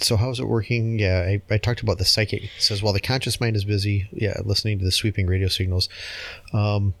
so 0.00 0.16
how's 0.16 0.40
it 0.40 0.48
working? 0.48 0.98
Yeah, 0.98 1.20
I, 1.20 1.54
I 1.54 1.58
talked 1.58 1.82
about 1.82 1.98
the 1.98 2.04
psychic. 2.04 2.44
It 2.44 2.50
says 2.58 2.82
while 2.82 2.92
the 2.92 3.00
conscious 3.00 3.40
mind 3.40 3.56
is 3.56 3.64
busy, 3.64 4.08
yeah, 4.12 4.40
listening 4.44 4.78
to 4.78 4.84
the 4.84 4.92
sweeping 4.92 5.26
radio 5.26 5.48
signals. 5.48 5.88
Um, 6.52 6.94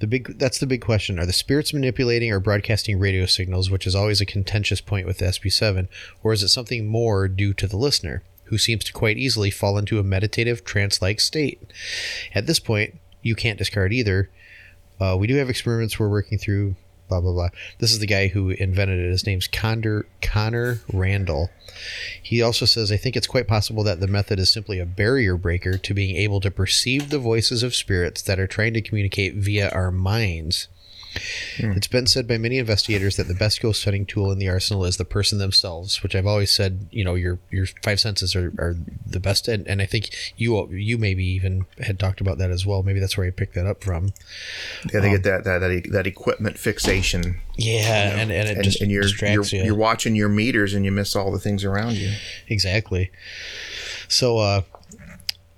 the 0.00 0.06
big 0.06 0.38
that's 0.38 0.58
the 0.58 0.66
big 0.66 0.80
question: 0.80 1.18
Are 1.18 1.26
the 1.26 1.32
spirits 1.32 1.72
manipulating 1.72 2.32
or 2.32 2.40
broadcasting 2.40 2.98
radio 2.98 3.26
signals, 3.26 3.70
which 3.70 3.86
is 3.86 3.94
always 3.94 4.20
a 4.20 4.26
contentious 4.26 4.80
point 4.80 5.06
with 5.06 5.18
the 5.18 5.26
SB7, 5.26 5.88
or 6.22 6.32
is 6.32 6.42
it 6.42 6.48
something 6.48 6.86
more 6.86 7.28
due 7.28 7.52
to 7.54 7.66
the 7.66 7.76
listener, 7.76 8.22
who 8.44 8.58
seems 8.58 8.84
to 8.84 8.92
quite 8.92 9.18
easily 9.18 9.50
fall 9.50 9.76
into 9.76 9.98
a 9.98 10.02
meditative 10.02 10.64
trance-like 10.64 11.20
state? 11.20 11.72
At 12.34 12.46
this 12.46 12.58
point, 12.58 12.98
you 13.22 13.34
can't 13.34 13.58
discard 13.58 13.92
either. 13.92 14.30
Uh, 14.98 15.16
we 15.18 15.26
do 15.26 15.36
have 15.36 15.50
experiments 15.50 15.98
we're 15.98 16.08
working 16.08 16.38
through. 16.38 16.76
Blah 17.10 17.20
blah 17.20 17.32
blah. 17.32 17.48
This 17.78 17.92
is 17.92 17.98
the 17.98 18.06
guy 18.06 18.28
who 18.28 18.50
invented 18.50 19.00
it. 19.00 19.10
His 19.10 19.26
name's 19.26 19.48
Connor 19.48 20.06
Connor 20.22 20.80
Randall. 20.92 21.50
He 22.22 22.40
also 22.40 22.64
says, 22.64 22.92
I 22.92 22.96
think 22.96 23.16
it's 23.16 23.26
quite 23.26 23.48
possible 23.48 23.82
that 23.82 23.98
the 23.98 24.06
method 24.06 24.38
is 24.38 24.52
simply 24.52 24.78
a 24.78 24.86
barrier 24.86 25.36
breaker 25.36 25.76
to 25.76 25.94
being 25.94 26.14
able 26.16 26.40
to 26.40 26.50
perceive 26.50 27.10
the 27.10 27.18
voices 27.18 27.62
of 27.62 27.74
spirits 27.74 28.22
that 28.22 28.38
are 28.38 28.46
trying 28.46 28.74
to 28.74 28.80
communicate 28.80 29.34
via 29.34 29.70
our 29.70 29.90
minds. 29.90 30.68
It's 31.58 31.86
been 31.86 32.06
said 32.06 32.26
by 32.28 32.38
many 32.38 32.58
investigators 32.58 33.16
that 33.16 33.28
the 33.28 33.34
best 33.34 33.60
ghost 33.60 33.84
hunting 33.84 34.06
tool 34.06 34.30
in 34.30 34.38
the 34.38 34.48
arsenal 34.48 34.84
is 34.84 34.96
the 34.96 35.04
person 35.04 35.38
themselves, 35.38 36.02
which 36.02 36.14
I've 36.14 36.26
always 36.26 36.52
said, 36.54 36.88
you 36.90 37.04
know, 37.04 37.14
your 37.14 37.38
your 37.50 37.66
five 37.82 38.00
senses 38.00 38.34
are, 38.36 38.52
are 38.58 38.76
the 39.06 39.20
best, 39.20 39.48
and, 39.48 39.66
and 39.66 39.82
I 39.82 39.86
think 39.86 40.10
you 40.36 40.68
you 40.72 40.98
maybe 40.98 41.24
even 41.24 41.66
had 41.78 41.98
talked 41.98 42.20
about 42.20 42.38
that 42.38 42.50
as 42.50 42.64
well. 42.64 42.82
Maybe 42.82 43.00
that's 43.00 43.16
where 43.16 43.26
I 43.26 43.30
picked 43.30 43.54
that 43.54 43.66
up 43.66 43.82
from. 43.82 44.12
Yeah, 44.92 45.00
they 45.00 45.10
get 45.10 45.22
that, 45.24 45.44
that 45.44 45.58
that 45.58 45.88
that 45.92 46.06
equipment 46.06 46.58
fixation, 46.58 47.40
Yeah, 47.56 48.18
and, 48.18 48.30
and 48.30 48.48
it 48.48 48.56
and, 48.56 48.64
just 48.64 48.80
and 48.80 48.90
you're 48.90 49.02
you're, 49.02 49.08
distracts 49.08 49.52
you. 49.52 49.62
you're 49.64 49.74
watching 49.74 50.14
your 50.14 50.28
meters 50.28 50.74
and 50.74 50.84
you 50.84 50.92
miss 50.92 51.16
all 51.16 51.32
the 51.32 51.38
things 51.40 51.64
around 51.64 51.96
you. 51.96 52.12
Exactly. 52.48 53.10
So, 54.08 54.38
uh, 54.38 54.62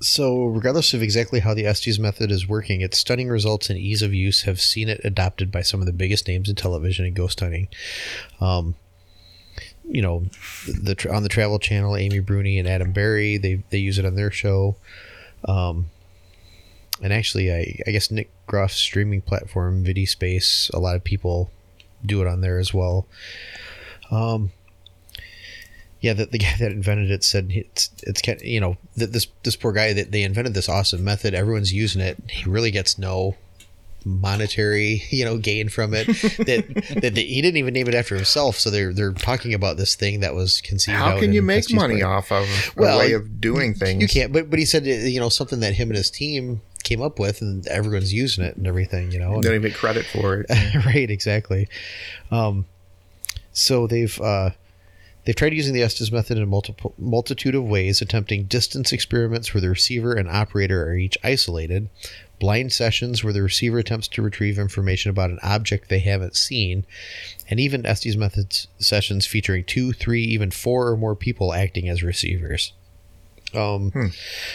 so 0.02 0.44
regardless 0.44 0.94
of 0.94 1.02
exactly 1.02 1.40
how 1.40 1.54
the 1.54 1.66
Estes 1.66 1.98
method 1.98 2.30
is 2.30 2.48
working, 2.48 2.80
its 2.80 2.98
stunning 2.98 3.28
results 3.28 3.70
and 3.70 3.78
ease 3.78 4.02
of 4.02 4.12
use 4.12 4.42
have 4.42 4.60
seen 4.60 4.88
it 4.88 5.00
adopted 5.04 5.50
by 5.50 5.62
some 5.62 5.80
of 5.80 5.86
the 5.86 5.92
biggest 5.92 6.28
names 6.28 6.48
in 6.48 6.54
television 6.54 7.04
and 7.04 7.16
ghost 7.16 7.40
hunting. 7.40 7.68
Um, 8.40 8.74
you 9.84 10.02
know, 10.02 10.26
the, 10.66 10.94
the 10.94 11.12
on 11.12 11.22
the 11.22 11.28
Travel 11.28 11.58
Channel, 11.58 11.96
Amy 11.96 12.20
Bruni 12.20 12.58
and 12.58 12.68
Adam 12.68 12.92
Berry, 12.92 13.36
they 13.36 13.62
they 13.70 13.78
use 13.78 13.98
it 13.98 14.04
on 14.04 14.14
their 14.14 14.30
show. 14.30 14.76
Um, 15.44 15.90
and 17.02 17.12
actually, 17.12 17.52
I, 17.52 17.80
I 17.86 17.90
guess 17.90 18.10
Nick 18.10 18.30
Groff's 18.46 18.76
streaming 18.76 19.22
platform, 19.22 19.84
VidiSpace, 19.84 20.72
a 20.72 20.78
lot 20.78 20.94
of 20.94 21.02
people 21.02 21.50
do 22.04 22.20
it 22.20 22.28
on 22.28 22.40
there 22.40 22.58
as 22.58 22.72
well. 22.72 23.06
Um, 24.10 24.52
yeah, 26.02 26.14
the, 26.14 26.26
the 26.26 26.38
guy 26.38 26.56
that 26.58 26.72
invented 26.72 27.12
it 27.12 27.22
said 27.22 27.52
it's 27.52 27.88
it's 28.02 28.20
you 28.44 28.60
know 28.60 28.76
that 28.96 29.12
this 29.12 29.28
this 29.44 29.54
poor 29.54 29.72
guy 29.72 29.92
that 29.92 30.10
they 30.10 30.24
invented 30.24 30.52
this 30.52 30.68
awesome 30.68 31.04
method. 31.04 31.32
Everyone's 31.32 31.72
using 31.72 32.02
it. 32.02 32.18
He 32.28 32.50
really 32.50 32.72
gets 32.72 32.98
no 32.98 33.36
monetary 34.04 35.04
you 35.10 35.24
know 35.24 35.38
gain 35.38 35.68
from 35.68 35.94
it. 35.94 36.06
that, 36.38 36.66
that, 37.00 37.14
that 37.14 37.16
he 37.16 37.40
didn't 37.40 37.56
even 37.56 37.72
name 37.72 37.86
it 37.86 37.94
after 37.94 38.16
himself. 38.16 38.56
So 38.58 38.68
they're 38.68 38.92
they're 38.92 39.12
talking 39.12 39.54
about 39.54 39.76
this 39.76 39.94
thing 39.94 40.20
that 40.20 40.34
was 40.34 40.60
conceived. 40.60 40.98
How 40.98 41.20
can 41.20 41.32
you 41.32 41.40
make 41.40 41.72
money 41.72 42.02
off 42.02 42.32
of 42.32 42.48
Well, 42.76 42.96
a 42.96 42.98
way 42.98 43.12
of 43.12 43.40
doing 43.40 43.72
things? 43.72 44.02
You 44.02 44.08
can't. 44.08 44.32
But 44.32 44.50
but 44.50 44.58
he 44.58 44.64
said 44.64 44.84
you 44.84 45.20
know 45.20 45.28
something 45.28 45.60
that 45.60 45.74
him 45.74 45.88
and 45.88 45.96
his 45.96 46.10
team 46.10 46.62
came 46.82 47.00
up 47.00 47.20
with, 47.20 47.40
and 47.42 47.64
everyone's 47.68 48.12
using 48.12 48.44
it 48.44 48.56
and 48.56 48.66
everything. 48.66 49.12
You 49.12 49.20
know, 49.20 49.40
Don't 49.40 49.54
even 49.54 49.72
credit 49.72 50.04
for 50.04 50.40
it. 50.40 50.84
right, 50.84 51.08
exactly. 51.08 51.68
Um, 52.32 52.66
so 53.52 53.86
they've 53.86 54.20
uh, 54.20 54.50
they've 55.24 55.36
tried 55.36 55.54
using 55.54 55.74
the 55.74 55.82
Estes 55.82 56.12
method 56.12 56.36
in 56.36 56.42
a 56.42 56.46
multiple 56.46 56.94
multitude 56.98 57.54
of 57.54 57.64
ways, 57.64 58.00
attempting 58.00 58.44
distance 58.44 58.92
experiments 58.92 59.52
where 59.52 59.60
the 59.60 59.68
receiver 59.68 60.14
and 60.14 60.28
operator 60.28 60.84
are 60.84 60.96
each 60.96 61.18
isolated, 61.22 61.88
blind 62.40 62.72
sessions 62.72 63.22
where 63.22 63.32
the 63.32 63.42
receiver 63.42 63.78
attempts 63.78 64.08
to 64.08 64.22
retrieve 64.22 64.58
information 64.58 65.10
about 65.10 65.30
an 65.30 65.38
object 65.42 65.88
they 65.88 66.00
haven't 66.00 66.36
seen, 66.36 66.84
and 67.48 67.60
even 67.60 67.86
Estes 67.86 68.16
methods 68.16 68.66
sessions 68.78 69.26
featuring 69.26 69.64
two, 69.64 69.92
three, 69.92 70.24
even 70.24 70.50
four 70.50 70.88
or 70.88 70.96
more 70.96 71.14
people 71.14 71.52
acting 71.52 71.88
as 71.88 72.02
receivers. 72.02 72.72
Um, 73.54 74.12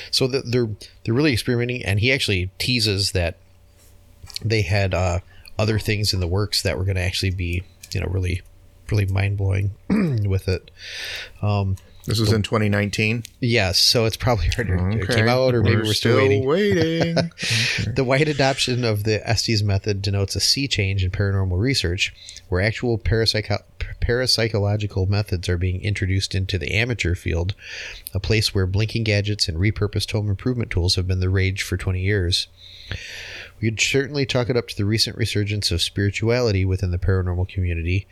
so 0.09 0.25
that 0.27 0.51
they're 0.51 0.69
they're 1.03 1.13
really 1.13 1.33
experimenting, 1.33 1.85
and 1.85 1.99
he 1.99 2.11
actually 2.11 2.49
teases 2.57 3.11
that 3.11 3.37
they 4.43 4.63
had 4.63 4.93
uh, 4.93 5.19
other 5.57 5.79
things 5.79 6.13
in 6.13 6.19
the 6.19 6.27
works 6.27 6.61
that 6.63 6.77
were 6.77 6.83
going 6.83 6.95
to 6.95 7.03
actually 7.03 7.31
be, 7.31 7.63
you 7.91 8.01
know, 8.01 8.07
really, 8.07 8.41
really 8.91 9.05
mind 9.05 9.37
blowing 9.37 9.71
with 9.89 10.47
it. 10.47 10.71
Um, 11.41 11.75
This 12.05 12.19
was 12.19 12.31
in 12.31 12.41
2019. 12.41 13.23
yes, 13.41 13.77
so 13.79 14.05
it's 14.05 14.15
probably 14.17 14.47
harder. 14.47 14.89
It 14.91 15.09
came 15.09 15.27
out, 15.27 15.53
or 15.53 15.61
maybe 15.61 15.77
we're, 15.81 15.93
still, 15.93 16.15
waiting. 16.17 16.45
waiting. 16.45 17.15
The 17.95 18.03
wide 18.05 18.27
adoption 18.29 18.83
of 18.85 19.03
the 19.03 19.27
Estes 19.27 19.61
method 19.63 20.01
denotes 20.01 20.35
a 20.35 20.39
sea 20.39 20.67
change 20.67 21.03
in 21.03 21.11
paranormal 21.11 21.59
research, 21.59 22.13
where 22.47 22.61
actual 22.61 22.97
parapsycho- 22.97 23.63
parapsychological 24.01 25.07
methods 25.09 25.49
are 25.49 25.57
being 25.57 25.81
introduced 25.81 26.33
into 26.35 26.57
the 26.57 26.73
amateur 26.73 27.13
field, 27.15 27.55
a 28.13 28.19
place 28.19 28.53
where 28.55 28.65
blinking 28.65 29.03
gadgets 29.03 29.47
and 29.47 29.57
repurposed 29.57 30.11
home 30.11 30.29
improvement 30.29 30.71
tools 30.71 30.95
have 30.95 31.07
been 31.07 31.19
the 31.19 31.29
rage 31.29 31.61
for 31.63 31.75
20 31.77 31.99
years. 32.01 32.47
We 33.59 33.69
could 33.69 33.79
certainly 33.79 34.25
chalk 34.25 34.49
it 34.49 34.57
up 34.57 34.67
to 34.67 34.75
the 34.75 34.85
recent 34.85 35.17
resurgence 35.17 35.71
of 35.71 35.81
spirituality 35.81 36.63
within 36.63 36.91
the 36.91 36.97
paranormal 36.97 37.49
community. 37.49 38.07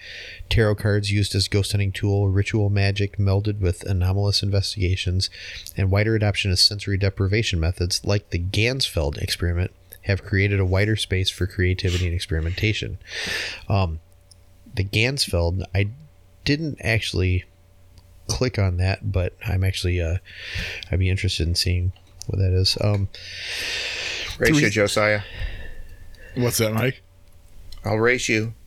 Tarot 0.49 0.75
cards 0.75 1.11
used 1.11 1.35
as 1.35 1.47
ghost 1.47 1.71
hunting 1.71 1.91
tool, 1.91 2.29
ritual 2.29 2.69
magic 2.69 3.17
melded 3.17 3.59
with 3.59 3.83
anomalous 3.83 4.41
investigations, 4.41 5.29
and 5.77 5.91
wider 5.91 6.15
adoption 6.15 6.51
of 6.51 6.59
sensory 6.59 6.97
deprivation 6.97 7.59
methods 7.59 8.03
like 8.03 8.31
the 8.31 8.39
Ganzfeld 8.39 9.17
experiment 9.17 9.71
have 10.01 10.23
created 10.23 10.59
a 10.59 10.65
wider 10.65 10.95
space 10.95 11.29
for 11.29 11.47
creativity 11.47 12.05
and 12.05 12.15
experimentation. 12.15 12.97
Um, 13.67 13.99
the 14.73 14.83
Ganzfeld, 14.83 15.63
I 15.73 15.89
didn't 16.43 16.77
actually 16.81 17.45
click 18.27 18.57
on 18.57 18.77
that, 18.77 19.11
but 19.11 19.33
I'm 19.45 19.63
actually 19.63 20.01
uh, 20.01 20.17
I'd 20.91 20.99
be 20.99 21.09
interested 21.09 21.47
in 21.47 21.55
seeing 21.55 21.91
what 22.27 22.39
that 22.39 22.53
is. 22.53 22.77
Um, 22.81 23.09
race 24.39 24.59
you, 24.59 24.69
Josiah. 24.69 25.21
What's 26.35 26.57
that, 26.57 26.73
Mike? 26.73 27.01
I'll 27.83 27.97
race 27.97 28.27
you. 28.27 28.53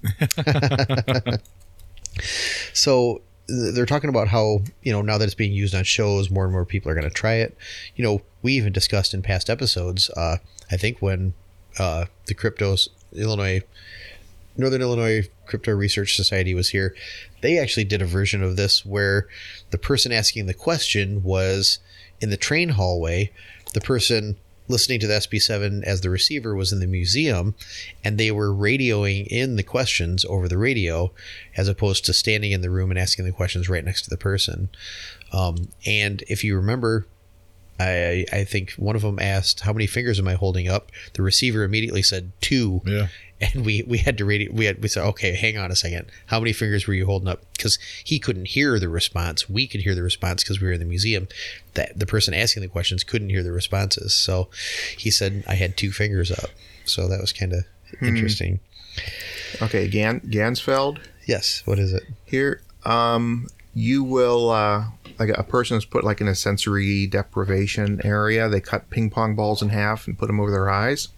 So 2.73 3.23
they're 3.49 3.87
talking 3.87 4.11
about 4.11 4.29
how 4.29 4.61
you 4.83 4.93
know 4.93 5.03
now 5.03 5.19
that 5.19 5.25
it's 5.25 5.35
being 5.35 5.53
used 5.53 5.75
on 5.75 5.85
shows, 5.85 6.31
more 6.31 6.45
and 6.45 6.53
more 6.53 6.65
people 6.65 6.91
are 6.91 6.95
going 6.95 7.09
to 7.09 7.15
try 7.15 7.35
it. 7.35 7.57
You 7.97 8.05
know, 8.05 8.23
we 8.43 8.53
even 8.55 8.73
discussed 8.73 9.15
in 9.15 9.23
past 9.23 9.51
episodes. 9.51 10.11
Uh, 10.11 10.39
I 10.71 10.77
think 10.77 11.01
when 11.01 11.35
uh, 11.79 12.07
the 12.27 12.35
cryptos 12.35 12.89
Illinois 13.13 13.63
Northern 14.57 14.83
Illinois 14.83 15.29
Crypto 15.47 15.73
Research 15.73 16.17
Society 16.17 16.55
was 16.55 16.71
here, 16.71 16.95
they 17.41 17.59
actually 17.59 17.85
did 17.85 18.03
a 18.03 18.07
version 18.07 18.43
of 18.43 18.57
this 18.57 18.85
where 18.85 19.29
the 19.71 19.79
person 19.79 20.13
asking 20.13 20.47
the 20.47 20.55
question 20.55 21.23
was 21.23 21.79
in 22.21 22.31
the 22.31 22.37
train 22.37 22.71
hallway. 22.71 23.33
The 23.75 23.81
person 23.81 24.37
listening 24.69 25.01
to 25.01 25.07
the 25.07 25.15
SB7 25.15 25.83
as 25.85 26.01
the 26.01 26.11
receiver 26.11 26.55
was 26.55 26.73
in 26.73 26.81
the 26.81 26.87
museum, 26.87 27.55
and 28.05 28.19
they 28.19 28.31
were 28.31 28.55
radioing 28.55 29.27
in 29.27 29.57
the 29.57 29.63
questions 29.63 30.25
over 30.27 30.49
the 30.49 30.59
radio, 30.59 31.13
as 31.57 31.69
opposed 31.69 32.05
to 32.05 32.13
standing 32.13 32.53
in 32.53 32.61
the 32.61 32.71
room 32.71 32.91
and 32.91 32.99
asking 32.99 33.25
the 33.25 33.33
questions 33.33 33.69
right 33.69 33.85
next 33.85 34.03
to 34.03 34.11
the 34.11 34.17
person. 34.17 34.69
Um, 35.33 35.69
and 35.87 36.23
if 36.29 36.45
you 36.45 36.57
remember, 36.57 37.07
I 37.79 38.25
I 38.33 38.45
think 38.45 38.73
one 38.73 38.97
of 38.97 39.03
them 39.03 39.19
asked, 39.19 39.61
"How 39.61 39.73
many 39.73 39.87
fingers 39.87 40.19
am 40.19 40.29
I 40.29 40.35
holding 40.35 40.69
up?" 40.69 40.91
The 41.15 41.23
receiver 41.23 41.63
immediately 41.63 42.03
said 42.03 42.33
two, 42.41 42.83
Yeah. 42.85 43.09
and 43.41 43.65
we 43.65 43.83
we 43.87 43.99
had 43.99 44.19
to 44.19 44.25
radio 44.25 44.53
we 44.53 44.65
had 44.65 44.83
we 44.83 44.89
said 44.89 45.05
okay 45.09 45.35
hang 45.35 45.57
on 45.59 45.71
a 45.71 45.77
second. 45.77 46.07
How 46.27 46.41
many 46.41 46.53
fingers 46.53 46.87
were 46.87 46.95
you 46.95 47.07
holding 47.07 47.29
up? 47.29 47.43
Because 47.57 47.79
he 48.05 48.19
couldn't 48.19 48.47
hear 48.49 48.79
the 48.81 48.89
response. 48.89 49.49
We 49.49 49.67
could 49.67 49.83
hear 49.83 49.95
the 49.95 50.03
response 50.03 50.43
because 50.43 50.61
we 50.61 50.67
were 50.67 50.73
in 50.75 50.81
the 50.81 50.87
museum. 50.87 51.29
That 51.75 51.99
the 51.99 52.07
person 52.07 52.35
asking 52.35 52.63
the 52.63 52.69
questions 52.69 53.05
couldn't 53.05 53.31
hear 53.31 53.43
the 53.43 53.53
responses. 53.53 54.15
So 54.15 54.49
he 54.97 55.11
said 55.11 55.45
i 55.47 55.55
had 55.55 55.77
two 55.77 55.93
fingers 55.93 56.31
up. 56.33 56.51
So 56.85 57.07
that 57.09 57.21
was 57.21 57.33
kind 57.33 57.53
of 57.53 57.65
interesting. 58.03 58.61
Okay, 59.63 59.87
Gan- 59.89 60.21
Ganzfeld. 60.21 60.99
yes 61.27 61.63
what 61.65 61.79
is 61.79 61.93
it? 61.93 62.03
Here, 62.25 62.61
um, 62.85 63.47
you 63.75 64.03
will 64.03 64.51
uh, 64.51 64.87
like 65.19 65.31
a 65.31 65.43
person 65.43 65.77
is 65.77 65.85
put 65.85 66.05
like 66.05 66.21
in 66.21 66.29
a 66.29 66.35
sensory 66.35 67.07
deprivation 67.07 68.01
area. 68.05 68.49
They 68.49 68.61
cut 68.61 68.91
ping 68.91 69.11
pong 69.11 69.35
balls 69.35 69.63
in 69.63 69.71
half 69.71 70.07
and 70.07 70.19
put 70.19 70.27
them 70.27 70.41
over 70.41 70.51
their 70.51 70.71
eyes, 70.71 71.09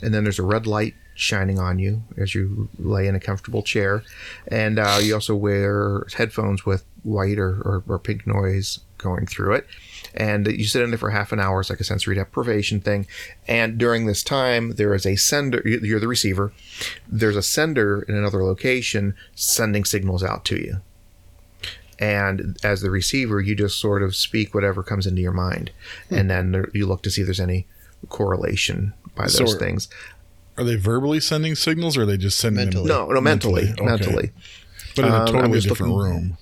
and 0.00 0.12
then 0.14 0.24
there's 0.24 0.38
a 0.38 0.44
red 0.44 0.66
light 0.66 0.94
shining 1.14 1.58
on 1.58 1.78
you 1.78 2.02
as 2.18 2.34
you 2.34 2.68
lay 2.78 3.06
in 3.06 3.14
a 3.14 3.20
comfortable 3.20 3.62
chair, 3.62 4.02
and 4.48 4.78
uh, 4.78 4.98
you 5.00 5.14
also 5.14 5.34
wear 5.34 6.06
headphones 6.14 6.66
with 6.66 6.84
white 7.02 7.38
or, 7.38 7.60
or, 7.62 7.84
or 7.88 7.98
pink 7.98 8.26
noise 8.26 8.80
going 8.98 9.26
through 9.26 9.54
it. 9.54 9.66
And 10.14 10.46
you 10.46 10.64
sit 10.64 10.82
in 10.82 10.90
there 10.90 10.98
for 10.98 11.10
half 11.10 11.32
an 11.32 11.40
hour. 11.40 11.60
It's 11.60 11.70
like 11.70 11.80
a 11.80 11.84
sensory 11.84 12.14
deprivation 12.14 12.80
thing. 12.80 13.06
And 13.46 13.78
during 13.78 14.06
this 14.06 14.22
time, 14.22 14.72
there 14.72 14.94
is 14.94 15.06
a 15.06 15.16
sender. 15.16 15.62
You're 15.64 16.00
the 16.00 16.08
receiver. 16.08 16.52
There's 17.06 17.36
a 17.36 17.42
sender 17.42 18.02
in 18.02 18.16
another 18.16 18.42
location 18.42 19.14
sending 19.34 19.84
signals 19.84 20.22
out 20.22 20.44
to 20.46 20.56
you. 20.56 20.80
And 21.98 22.56
as 22.62 22.82
the 22.82 22.90
receiver, 22.90 23.40
you 23.40 23.54
just 23.54 23.78
sort 23.80 24.02
of 24.02 24.14
speak 24.14 24.54
whatever 24.54 24.82
comes 24.82 25.06
into 25.06 25.22
your 25.22 25.32
mind, 25.32 25.70
and 26.10 26.30
then 26.30 26.52
there, 26.52 26.68
you 26.74 26.86
look 26.86 27.02
to 27.02 27.10
see 27.10 27.22
if 27.22 27.26
there's 27.26 27.40
any 27.40 27.66
correlation 28.08 28.92
by 29.14 29.24
those 29.24 29.52
So- 29.52 29.58
things. 29.58 29.88
Are 30.58 30.64
they 30.64 30.76
verbally 30.76 31.20
sending 31.20 31.54
signals 31.54 31.96
or 31.98 32.02
are 32.02 32.06
they 32.06 32.16
just 32.16 32.38
sending 32.38 32.64
Mentally. 32.66 32.88
them? 32.88 32.96
No, 33.08 33.12
no, 33.12 33.20
mentally, 33.20 33.64
Mentally, 33.66 33.86
mentally. 33.86 34.24
okay. 34.24 34.32
But 34.94 35.04
in 35.04 35.10
Um, 35.12 35.14
a 35.14 35.20
I'm 35.20 35.26
totally 35.26 35.52
just 35.58 35.68
different 35.68 35.92
looking- 35.92 36.12
room. 36.14 36.38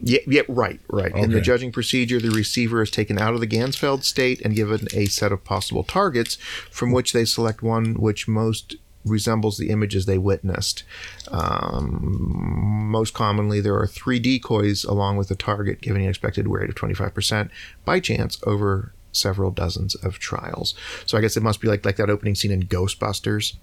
Yeah, 0.00 0.18
yeah, 0.26 0.42
right, 0.48 0.80
right. 0.90 1.14
In 1.14 1.30
the 1.30 1.40
judging 1.40 1.70
procedure, 1.70 2.20
the 2.20 2.30
receiver 2.30 2.82
is 2.82 2.90
taken 2.90 3.16
out 3.16 3.32
of 3.32 3.38
the 3.40 3.46
Ganzfeld 3.46 4.02
state 4.02 4.40
and 4.44 4.54
given 4.56 4.88
a 4.92 5.06
set 5.06 5.30
of 5.30 5.44
possible 5.44 5.84
targets 5.84 6.36
from 6.70 6.90
which 6.90 7.12
they 7.12 7.24
select 7.24 7.62
one 7.62 7.94
which 7.94 8.26
most 8.26 8.74
resembles 9.04 9.58
the 9.58 9.70
images 9.70 10.06
they 10.06 10.18
witnessed. 10.18 10.84
Um, 11.28 12.88
most 12.90 13.14
commonly, 13.14 13.60
there 13.60 13.76
are 13.76 13.86
three 13.86 14.18
decoys 14.18 14.84
along 14.84 15.16
with 15.16 15.28
the 15.28 15.36
target, 15.36 15.80
giving 15.80 16.04
an 16.04 16.08
expected 16.08 16.48
rate 16.48 16.68
of 16.68 16.74
25% 16.74 17.50
by 17.84 18.00
chance 18.00 18.38
over 18.44 18.92
several 19.12 19.50
dozens 19.50 19.94
of 19.96 20.18
trials. 20.18 20.74
So 21.06 21.16
I 21.16 21.20
guess 21.20 21.36
it 21.36 21.42
must 21.42 21.60
be 21.60 21.68
like 21.68 21.84
like 21.84 21.96
that 21.96 22.10
opening 22.10 22.34
scene 22.34 22.50
in 22.50 22.64
Ghostbusters. 22.64 23.56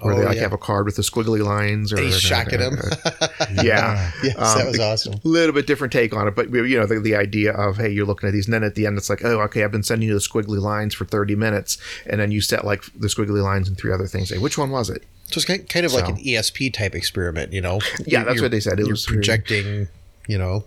Where 0.00 0.14
Oh, 0.14 0.18
they 0.18 0.24
like 0.26 0.36
yeah. 0.36 0.42
have 0.42 0.52
a 0.52 0.58
card 0.58 0.86
with 0.86 0.94
the 0.96 1.02
squiggly 1.02 1.42
lines, 1.44 1.92
or 1.92 1.96
And 1.96 2.06
he's 2.06 2.20
shocking 2.20 2.60
him. 2.60 2.78
yeah, 3.62 4.12
yes, 4.22 4.36
Um, 4.36 4.58
that 4.58 4.66
was 4.68 4.78
awesome. 4.78 5.14
A 5.14 5.20
little 5.28 5.52
bit 5.52 5.66
different 5.66 5.92
take 5.92 6.14
on 6.14 6.28
it, 6.28 6.36
but 6.36 6.50
you 6.52 6.78
know 6.78 6.86
the, 6.86 7.00
the 7.00 7.16
idea 7.16 7.52
of 7.52 7.76
hey, 7.78 7.88
you're 7.90 8.06
looking 8.06 8.28
at 8.28 8.32
these, 8.32 8.46
and 8.46 8.54
then 8.54 8.62
at 8.62 8.74
the 8.76 8.86
end 8.86 8.96
it's 8.96 9.10
like, 9.10 9.24
oh, 9.24 9.40
okay, 9.42 9.64
I've 9.64 9.72
been 9.72 9.82
sending 9.82 10.06
you 10.08 10.14
the 10.14 10.20
squiggly 10.20 10.60
lines 10.60 10.94
for 10.94 11.04
30 11.04 11.34
minutes, 11.34 11.78
and 12.06 12.20
then 12.20 12.30
you 12.30 12.40
set 12.40 12.64
like 12.64 12.82
the 12.96 13.08
squiggly 13.08 13.42
lines 13.42 13.66
and 13.68 13.76
three 13.76 13.92
other 13.92 14.06
things. 14.06 14.28
Say, 14.28 14.38
which 14.38 14.56
one 14.56 14.70
was 14.70 14.88
it? 14.88 15.02
So 15.26 15.38
it's 15.38 15.44
kind 15.44 15.68
kind 15.68 15.84
of 15.84 15.92
like 15.92 16.08
an 16.08 16.16
ESP 16.16 16.72
type 16.72 16.94
experiment, 16.94 17.52
you 17.52 17.60
know? 17.60 17.80
Yeah, 18.06 18.22
that's 18.24 18.36
You're- 18.36 18.44
what 18.44 18.50
they 18.52 18.60
said. 18.60 18.74
It 18.80 18.84
you're 18.86 18.90
was 18.90 19.04
very- 19.04 19.16
projecting, 19.18 19.88
you 20.28 20.38
know. 20.38 20.64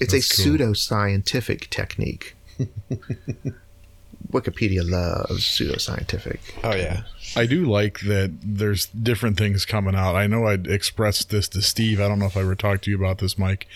It's 0.00 0.12
a 0.12 0.18
cool. 0.18 0.44
pseudo-scientific 0.44 1.70
technique. 1.70 2.36
Wikipedia 4.30 4.88
loves 4.88 5.44
pseudoscientific. 5.44 6.38
Oh 6.62 6.74
yeah. 6.74 7.02
I 7.36 7.46
do 7.46 7.64
like 7.64 8.00
that 8.00 8.32
there's 8.42 8.86
different 8.86 9.36
things 9.36 9.64
coming 9.64 9.94
out. 9.94 10.16
I 10.16 10.26
know 10.26 10.46
I'd 10.46 10.66
expressed 10.66 11.30
this 11.30 11.48
to 11.48 11.62
Steve. 11.62 12.00
I 12.00 12.08
don't 12.08 12.18
know 12.18 12.26
if 12.26 12.36
I 12.36 12.40
ever 12.40 12.54
talked 12.54 12.84
to 12.84 12.90
you 12.90 12.96
about 12.96 13.18
this, 13.18 13.38
Mike, 13.38 13.66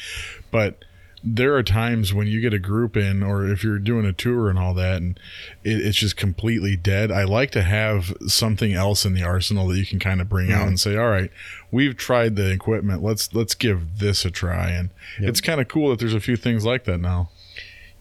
but 0.50 0.84
there 1.24 1.55
are 1.55 1.62
times 1.62 2.12
when 2.12 2.26
you 2.26 2.40
get 2.40 2.53
a 2.53 2.59
group 2.59 2.96
in, 2.96 3.22
or 3.22 3.46
if 3.46 3.62
you're 3.62 3.78
doing 3.78 4.05
a 4.05 4.12
tour 4.12 4.50
and 4.50 4.59
all 4.59 4.74
that, 4.74 4.96
and 4.96 5.18
it, 5.62 5.80
it's 5.80 5.96
just 5.96 6.16
completely 6.16 6.76
dead. 6.76 7.12
I 7.12 7.24
like 7.24 7.53
to 7.53 7.62
have 7.62 8.12
something 8.26 8.72
else 8.72 9.05
in 9.05 9.14
the 9.14 9.22
arsenal 9.22 9.68
that 9.68 9.78
you 9.78 9.86
can 9.86 10.00
kind 10.00 10.20
of 10.20 10.28
bring 10.28 10.50
out 10.50 10.62
hmm. 10.62 10.68
and 10.68 10.80
say, 10.80 10.96
"All 10.96 11.09
right, 11.09 11.30
we've 11.70 11.96
tried 11.96 12.36
the 12.36 12.50
equipment. 12.50 13.03
Let's 13.03 13.32
let's 13.34 13.55
give 13.55 13.98
this 13.98 14.24
a 14.24 14.30
try." 14.30 14.70
And 14.70 14.90
it's 15.18 15.40
kind 15.40 15.61
of 15.61 15.68
cool 15.68 15.90
that 15.90 16.00
there's 16.00 16.14
a 16.14 16.20
few 16.20 16.36
things 16.36 16.64
like 16.64 16.84
that 16.84 16.98
now. 16.98 17.30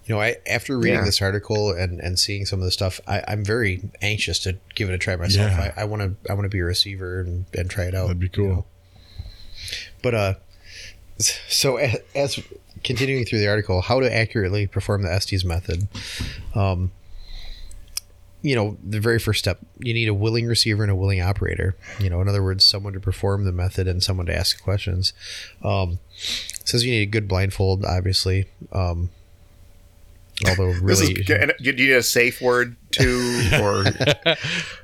You 0.05 0.15
know, 0.15 0.21
I 0.21 0.37
after 0.49 0.77
reading 0.77 0.99
Yeah. 0.99 1.05
this 1.05 1.21
article 1.21 1.71
and, 1.71 1.99
and 1.99 2.17
seeing 2.17 2.45
some 2.45 2.59
of 2.59 2.65
the 2.65 2.71
stuff, 2.71 2.99
I, 3.07 3.23
I'm 3.27 3.45
very 3.45 3.81
anxious 4.01 4.39
to 4.39 4.57
give 4.75 4.89
it 4.89 4.93
a 4.93 4.97
try 4.97 5.15
myself. 5.15 5.51
Yeah. 5.51 5.73
I 5.77 5.83
want 5.85 6.01
to 6.01 6.31
I 6.31 6.33
want 6.33 6.45
to 6.45 6.49
be 6.49 6.59
a 6.59 6.65
receiver 6.65 7.19
and, 7.21 7.45
and 7.53 7.69
try 7.69 7.85
it 7.85 7.93
out. 7.95 8.07
That'd 8.07 8.19
be 8.19 8.29
cool. 8.29 8.65
But 10.01 10.15
uh, 10.15 10.33
so 11.19 11.77
as, 11.77 11.97
as 12.15 12.39
continuing 12.83 13.25
through 13.25 13.39
the 13.39 13.47
article, 13.47 13.81
how 13.81 13.99
to 13.99 14.11
accurately 14.13 14.65
perform 14.65 15.03
the 15.03 15.11
Estes 15.13 15.45
method. 15.45 15.87
Um, 16.55 16.91
you 18.43 18.55
know, 18.55 18.75
the 18.83 18.99
very 18.99 19.19
first 19.19 19.37
step, 19.37 19.59
you 19.77 19.93
need 19.93 20.07
a 20.07 20.15
willing 20.15 20.47
receiver 20.47 20.81
and 20.81 20.91
a 20.91 20.95
willing 20.95 21.21
operator. 21.21 21.75
You 21.99 22.09
know, 22.09 22.21
in 22.21 22.27
other 22.27 22.41
words, 22.41 22.65
someone 22.65 22.93
to 22.93 22.99
perform 22.99 23.45
the 23.45 23.51
method 23.51 23.87
and 23.87 24.01
someone 24.01 24.25
to 24.25 24.35
ask 24.35 24.59
questions. 24.63 25.13
Um, 25.63 25.99
says 26.65 26.83
you 26.83 26.89
need 26.89 27.03
a 27.03 27.05
good 27.05 27.27
blindfold, 27.27 27.85
obviously. 27.85 28.47
Um, 28.71 29.11
although 30.47 30.73
This 30.73 31.01
really, 31.01 31.13
is, 31.13 31.29
and 31.29 31.53
do 31.59 31.65
you 31.65 31.73
need 31.73 31.91
a 31.91 32.03
safe 32.03 32.41
word 32.41 32.75
too, 32.91 33.49
or 33.61 33.85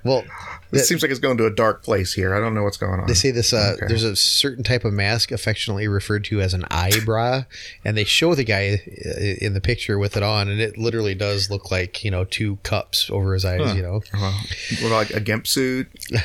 well, 0.03 0.23
it 0.71 0.79
seems 0.79 1.01
like 1.01 1.11
it's 1.11 1.19
going 1.19 1.37
to 1.37 1.45
a 1.45 1.53
dark 1.53 1.83
place 1.83 2.13
here. 2.13 2.35
I 2.35 2.39
don't 2.39 2.53
know 2.53 2.63
what's 2.63 2.77
going 2.77 2.99
on. 2.99 3.07
They 3.07 3.13
say 3.13 3.31
this. 3.31 3.53
Uh, 3.53 3.75
Okay. 3.77 3.87
There's 3.87 4.03
a 4.03 4.15
certain 4.15 4.63
type 4.63 4.85
of 4.85 4.93
mask 4.93 5.31
affectionately 5.31 5.87
referred 5.87 6.23
to 6.25 6.41
as 6.41 6.53
an 6.53 6.65
eye 6.71 6.91
bra, 7.05 7.43
and 7.83 7.97
they 7.97 8.03
show 8.05 8.33
the 8.33 8.43
guy 8.43 8.81
uh, 9.05 9.19
in 9.19 9.53
the 9.53 9.61
picture 9.61 9.97
with 9.99 10.15
it 10.17 10.23
on, 10.23 10.47
and 10.47 10.59
it 10.59 10.77
literally 10.77 11.15
does 11.15 11.49
look 11.49 11.69
like 11.69 12.03
you 12.03 12.11
know 12.11 12.23
two 12.23 12.57
cups 12.63 13.09
over 13.09 13.33
his 13.33 13.45
eyes. 13.45 13.75
You 13.75 13.83
know, 13.83 14.01
Uh, 14.13 14.33
what, 14.81 14.91
like 14.91 15.09
a 15.11 15.19
gimp 15.19 15.47
suit. 15.47 15.87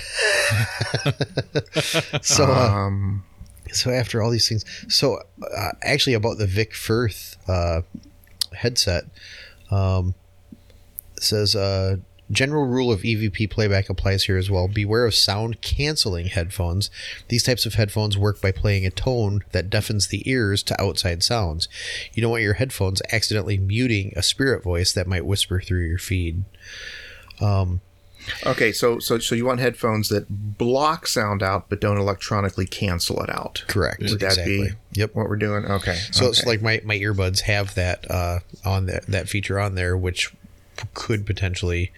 so 2.22 2.44
uh, 2.44 2.70
Um, 2.72 3.24
so 3.72 3.90
after 3.90 4.22
all 4.22 4.30
these 4.30 4.48
things, 4.48 4.64
so 4.88 5.18
uh, 5.56 5.70
actually 5.82 6.14
about 6.14 6.38
the 6.38 6.46
Vic 6.46 6.74
Firth 6.74 7.36
uh, 7.48 7.82
headset, 8.54 9.04
um, 9.70 10.14
says 11.18 11.54
uh, 11.54 11.96
general 12.30 12.66
rule 12.66 12.90
of 12.90 13.00
EVP 13.00 13.50
playback 13.50 13.88
applies 13.90 14.24
here 14.24 14.36
as 14.36 14.50
well. 14.50 14.66
Beware 14.66 15.04
of 15.04 15.14
sound 15.14 15.60
canceling 15.60 16.26
headphones. 16.26 16.90
These 17.28 17.42
types 17.42 17.66
of 17.66 17.74
headphones 17.74 18.16
work 18.16 18.40
by 18.40 18.52
playing 18.52 18.86
a 18.86 18.90
tone 18.90 19.44
that 19.52 19.70
deafens 19.70 20.08
the 20.08 20.28
ears 20.28 20.62
to 20.64 20.80
outside 20.80 21.22
sounds. 21.22 21.68
You 22.14 22.22
don't 22.22 22.30
want 22.30 22.42
your 22.42 22.54
headphones 22.54 23.02
accidentally 23.12 23.58
muting 23.58 24.12
a 24.16 24.22
spirit 24.22 24.62
voice 24.62 24.92
that 24.92 25.06
might 25.06 25.26
whisper 25.26 25.60
through 25.60 25.86
your 25.86 25.98
feed. 25.98 26.44
Okay, 28.46 28.72
so 28.72 28.98
so 28.98 29.18
so 29.18 29.34
you 29.34 29.44
want 29.44 29.60
headphones 29.60 30.08
that 30.08 30.26
block 30.58 31.06
sound 31.06 31.42
out 31.42 31.68
but 31.68 31.80
don't 31.80 31.98
electronically 31.98 32.66
cancel 32.66 33.22
it 33.22 33.30
out. 33.30 33.64
Correct. 33.68 34.00
Would 34.00 34.20
that 34.20 34.26
exactly. 34.32 34.62
be 34.62 34.70
Yep. 34.94 35.14
what 35.14 35.28
we're 35.28 35.36
doing? 35.36 35.64
Okay. 35.64 35.98
So 36.10 36.26
it's 36.26 36.44
like 36.44 36.62
my, 36.62 36.80
my 36.84 36.98
earbuds 36.98 37.40
have 37.40 37.74
that 37.74 38.10
uh, 38.10 38.40
on 38.64 38.86
that 38.86 39.06
that 39.06 39.28
feature 39.28 39.58
on 39.58 39.74
there, 39.74 39.96
which 39.96 40.32
could 40.94 41.26
potentially 41.26 41.92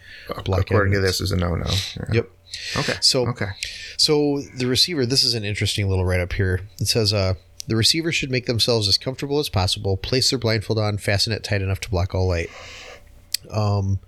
block. 0.44 0.60
according 0.60 0.92
to 0.92 1.00
this 1.00 1.20
is 1.20 1.32
a 1.32 1.36
no 1.36 1.54
no. 1.54 1.70
Yep. 2.12 2.30
Okay. 2.76 2.94
So- 3.00 3.26
okay. 3.28 3.50
So 3.96 4.42
the 4.56 4.66
receiver. 4.66 5.06
This 5.06 5.24
is 5.24 5.34
an 5.34 5.44
interesting 5.44 5.88
little 5.88 6.04
write 6.04 6.20
up 6.20 6.32
here. 6.34 6.60
It 6.80 6.86
says 6.88 7.12
uh, 7.12 7.34
the 7.66 7.76
receiver 7.76 8.12
should 8.12 8.30
make 8.30 8.46
themselves 8.46 8.88
as 8.88 8.98
comfortable 8.98 9.38
as 9.38 9.48
possible. 9.48 9.96
Place 9.96 10.30
their 10.30 10.38
blindfold 10.38 10.78
on. 10.78 10.98
Fasten 10.98 11.32
it 11.32 11.44
tight 11.44 11.62
enough 11.62 11.80
to 11.80 11.90
block 11.90 12.14
all 12.14 12.28
light. 12.28 12.50
Um. 13.50 13.98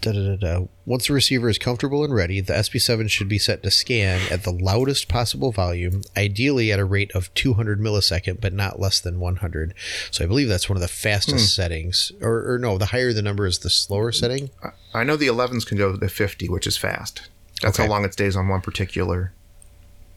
Da, 0.00 0.12
da, 0.12 0.34
da, 0.34 0.36
da. 0.36 0.64
Once 0.86 1.08
the 1.08 1.12
receiver 1.12 1.48
is 1.48 1.58
comfortable 1.58 2.02
and 2.04 2.14
ready, 2.14 2.40
the 2.40 2.54
SB7 2.54 3.10
should 3.10 3.28
be 3.28 3.38
set 3.38 3.62
to 3.62 3.70
scan 3.70 4.20
at 4.30 4.44
the 4.44 4.50
loudest 4.50 5.08
possible 5.08 5.52
volume, 5.52 6.02
ideally 6.16 6.72
at 6.72 6.78
a 6.78 6.84
rate 6.84 7.10
of 7.12 7.32
200 7.34 7.78
millisecond, 7.78 8.40
but 8.40 8.54
not 8.54 8.80
less 8.80 8.98
than 8.98 9.20
100. 9.20 9.74
So 10.10 10.24
I 10.24 10.26
believe 10.26 10.48
that's 10.48 10.70
one 10.70 10.76
of 10.76 10.82
the 10.82 10.88
fastest 10.88 11.44
hmm. 11.44 11.62
settings. 11.62 12.12
Or, 12.22 12.54
or 12.54 12.58
no, 12.58 12.78
the 12.78 12.86
higher 12.86 13.12
the 13.12 13.20
number 13.20 13.46
is 13.46 13.58
the 13.58 13.68
slower 13.68 14.10
setting. 14.10 14.48
I 14.94 15.04
know 15.04 15.16
the 15.16 15.26
11s 15.26 15.66
can 15.66 15.76
go 15.76 15.94
to 15.94 16.08
50, 16.08 16.48
which 16.48 16.66
is 16.66 16.78
fast. 16.78 17.28
That's 17.60 17.78
Okay. 17.78 17.86
how 17.86 17.92
long 17.92 18.04
it 18.06 18.14
stays 18.14 18.36
on 18.36 18.48
one 18.48 18.62
particular 18.62 19.32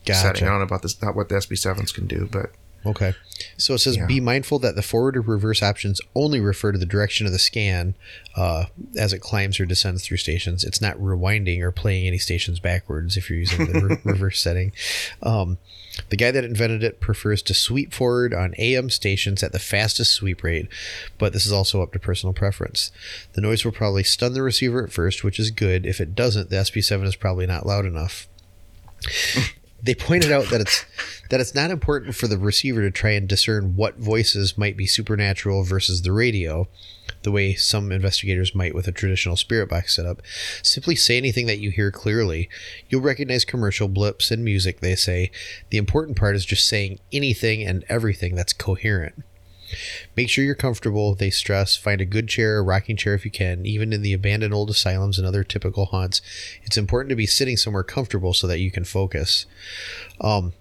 setting. 0.05 0.43
I 0.43 0.51
don't 0.51 0.59
know 0.59 0.63
about 0.63 0.81
this, 0.81 1.01
not 1.01 1.15
what 1.15 1.27
the 1.27 1.35
SB7s 1.35 1.93
can 1.93 2.07
do, 2.07 2.29
but 2.31 2.51
Okay. 2.85 3.13
So 3.57 3.73
it 3.73 3.79
says 3.79 3.97
Yeah. 3.97 4.05
be 4.05 4.19
mindful 4.19 4.59
that 4.59 4.75
the 4.75 4.81
forward 4.81 5.15
or 5.17 5.21
reverse 5.21 5.63
options 5.63 5.99
only 6.15 6.39
refer 6.39 6.71
to 6.71 6.77
the 6.77 6.85
direction 6.85 7.25
of 7.25 7.31
the 7.31 7.39
scan 7.39 7.95
uh, 8.35 8.65
as 8.97 9.13
it 9.13 9.19
climbs 9.19 9.59
or 9.59 9.65
descends 9.65 10.05
through 10.05 10.17
stations. 10.17 10.63
It's 10.63 10.81
not 10.81 10.97
rewinding 10.97 11.61
or 11.61 11.71
playing 11.71 12.07
any 12.07 12.17
stations 12.17 12.59
backwards 12.59 13.15
if 13.17 13.29
you're 13.29 13.39
using 13.39 13.71
the 13.71 13.81
re- 13.81 13.97
reverse 14.03 14.39
setting. 14.39 14.71
Um, 15.21 15.57
the 16.09 16.17
guy 16.17 16.31
that 16.31 16.43
invented 16.43 16.83
it 16.83 16.99
prefers 16.99 17.41
to 17.43 17.53
sweep 17.53 17.93
forward 17.93 18.33
on 18.33 18.55
AM 18.57 18.89
stations 18.89 19.43
at 19.43 19.51
the 19.51 19.59
fastest 19.59 20.13
sweep 20.13 20.43
rate, 20.43 20.67
but 21.19 21.33
this 21.33 21.45
is 21.45 21.51
also 21.51 21.83
up 21.83 21.93
to 21.93 21.99
personal 21.99 22.33
preference. 22.33 22.91
The 23.33 23.41
noise 23.41 23.63
will 23.63 23.71
probably 23.71 24.03
stun 24.03 24.33
the 24.33 24.41
receiver 24.41 24.83
at 24.83 24.91
first, 24.91 25.23
which 25.23 25.39
is 25.39 25.51
good. 25.51 25.85
If 25.85 26.01
it 26.01 26.15
doesn't, 26.15 26.49
the 26.49 26.55
SB7 26.57 27.05
is 27.05 27.15
probably 27.15 27.45
not 27.45 27.65
loud 27.67 27.85
enough. 27.85 28.27
They 29.83 29.93
pointed 29.93 30.31
out 30.31 30.49
that 30.49 30.61
it's 30.61 30.85
that 31.29 31.41
it's 31.41 31.53
not 31.53 31.69
important 31.69 32.15
for 32.15 32.27
the 32.27 32.37
receiver 32.37 32.81
to 32.81 32.91
try 32.91 33.11
and 33.11 33.27
discern 33.27 33.75
what 33.75 33.97
voices 33.97 34.57
might 34.57 34.77
be 34.77 34.87
supernatural 34.87 35.63
versus 35.63 36.01
the 36.01 36.11
radio, 36.13 36.67
the 37.23 37.31
way 37.31 37.53
some 37.53 37.91
investigators 37.91 38.55
might 38.55 38.73
with 38.73 38.87
a 38.87 38.91
traditional 38.93 39.35
spirit 39.35 39.69
box 39.69 39.95
setup. 39.95 40.21
Simply 40.61 40.95
say 40.95 41.17
anything 41.17 41.47
that 41.47 41.59
you 41.59 41.69
hear 41.69 41.91
clearly. 41.91 42.49
You'll 42.89 43.01
recognize 43.01 43.43
commercial 43.43 43.89
blips 43.89 44.31
and 44.31 44.43
music, 44.43 44.79
they 44.79 44.95
say. 44.95 45.31
The 45.69 45.77
important 45.77 46.17
part 46.17 46.35
is 46.35 46.45
just 46.45 46.67
saying 46.67 46.99
anything 47.11 47.63
and 47.63 47.83
everything 47.89 48.35
that's 48.35 48.53
coherent. 48.53 49.23
Make 50.15 50.29
sure 50.29 50.43
you're 50.43 50.55
comfortable, 50.55 51.15
they 51.15 51.29
stress. 51.29 51.75
Find 51.75 52.01
a 52.01 52.05
good 52.05 52.27
chair, 52.27 52.57
a 52.57 52.63
rocking 52.63 52.97
chair 52.97 53.13
if 53.13 53.25
you 53.25 53.31
can. 53.31 53.65
Even 53.65 53.93
in 53.93 54.01
the 54.01 54.13
abandoned 54.13 54.53
old 54.53 54.69
asylums 54.69 55.17
and 55.17 55.27
other 55.27 55.43
typical 55.43 55.85
haunts, 55.85 56.21
it's 56.63 56.77
important 56.77 57.09
to 57.09 57.15
be 57.15 57.25
sitting 57.25 57.57
somewhere 57.57 57.83
comfortable 57.83 58.33
so 58.33 58.47
that 58.47 58.59
you 58.59 58.71
can 58.71 58.83
focus. 58.83 59.45
Um, 60.21 60.53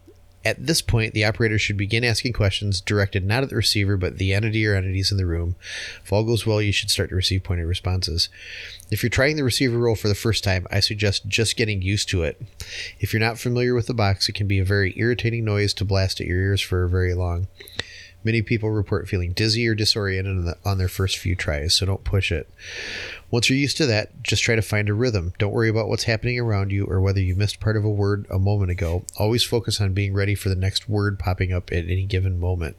at 0.44 0.66
this 0.66 0.82
point, 0.82 1.14
the 1.14 1.24
operator 1.24 1.58
should 1.58 1.76
begin 1.76 2.02
asking 2.02 2.32
questions 2.32 2.80
directed 2.80 3.24
not 3.24 3.44
at 3.44 3.50
the 3.50 3.56
receiver, 3.56 3.96
but 3.96 4.18
the 4.18 4.32
entity 4.32 4.66
or 4.66 4.74
entities 4.74 5.12
in 5.12 5.16
the 5.16 5.26
room. 5.26 5.54
If 6.02 6.12
all 6.12 6.24
goes 6.24 6.44
well, 6.44 6.60
you 6.60 6.72
should 6.72 6.90
start 6.90 7.10
to 7.10 7.14
receive 7.14 7.44
pointed 7.44 7.66
responses. 7.66 8.28
If 8.90 9.02
you're 9.02 9.10
trying 9.10 9.36
the 9.36 9.44
receiver 9.44 9.78
role 9.78 9.94
for 9.94 10.08
the 10.08 10.14
first 10.16 10.42
time, 10.42 10.66
I 10.70 10.80
suggest 10.80 11.28
just 11.28 11.56
getting 11.56 11.80
used 11.80 12.08
to 12.08 12.24
it. 12.24 12.42
If 12.98 13.12
you're 13.12 13.20
not 13.20 13.38
familiar 13.38 13.74
with 13.74 13.86
the 13.86 13.94
box, 13.94 14.28
it 14.28 14.34
can 14.34 14.48
be 14.48 14.58
a 14.58 14.64
very 14.64 14.92
irritating 14.96 15.44
noise 15.44 15.72
to 15.74 15.84
blast 15.84 16.20
at 16.20 16.26
your 16.26 16.38
ears 16.38 16.60
for 16.60 16.88
very 16.88 17.14
long. 17.14 17.46
Many 18.24 18.42
people 18.42 18.70
report 18.70 19.08
feeling 19.08 19.32
dizzy 19.32 19.66
or 19.66 19.74
disoriented 19.74 20.54
on, 20.64 20.78
their 20.78 20.88
first 20.88 21.18
few 21.18 21.34
tries, 21.34 21.74
so 21.74 21.86
don't 21.86 22.04
push 22.04 22.30
it. 22.30 22.48
Once 23.30 23.48
you're 23.48 23.58
used 23.58 23.76
to 23.78 23.86
that, 23.86 24.22
just 24.22 24.42
try 24.42 24.54
to 24.54 24.62
find 24.62 24.88
a 24.88 24.94
rhythm. 24.94 25.32
Don't 25.38 25.52
worry 25.52 25.68
about 25.68 25.88
what's 25.88 26.04
happening 26.04 26.38
around 26.38 26.70
you 26.70 26.84
or 26.86 27.00
whether 27.00 27.20
you 27.20 27.34
missed 27.34 27.60
part 27.60 27.76
of 27.76 27.84
a 27.84 27.90
word 27.90 28.26
a 28.30 28.38
moment 28.38 28.70
ago. 28.70 29.04
Always 29.16 29.42
focus 29.42 29.80
on 29.80 29.92
being 29.92 30.14
ready 30.14 30.34
for 30.34 30.48
the 30.48 30.54
next 30.54 30.88
word 30.88 31.18
popping 31.18 31.52
up 31.52 31.72
at 31.72 31.84
any 31.84 32.04
given 32.04 32.38
moment. 32.38 32.76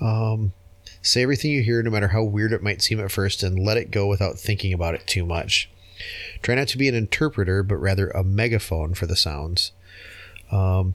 Um, 0.00 0.52
say 1.02 1.22
everything 1.22 1.50
you 1.50 1.62
hear, 1.62 1.82
no 1.82 1.90
matter 1.90 2.08
how 2.08 2.22
weird 2.22 2.52
it 2.52 2.62
might 2.62 2.82
seem 2.82 3.00
at 3.00 3.10
first, 3.10 3.42
and 3.42 3.58
let 3.58 3.76
it 3.76 3.90
go 3.90 4.06
without 4.06 4.38
thinking 4.38 4.72
about 4.72 4.94
it 4.94 5.06
too 5.06 5.26
much. 5.26 5.70
Try 6.42 6.54
not 6.54 6.68
to 6.68 6.78
be 6.78 6.88
an 6.88 6.94
interpreter, 6.94 7.62
but 7.62 7.76
rather 7.76 8.08
a 8.10 8.22
megaphone 8.22 8.94
for 8.94 9.06
the 9.06 9.16
sounds. 9.16 9.72
Um, 10.50 10.94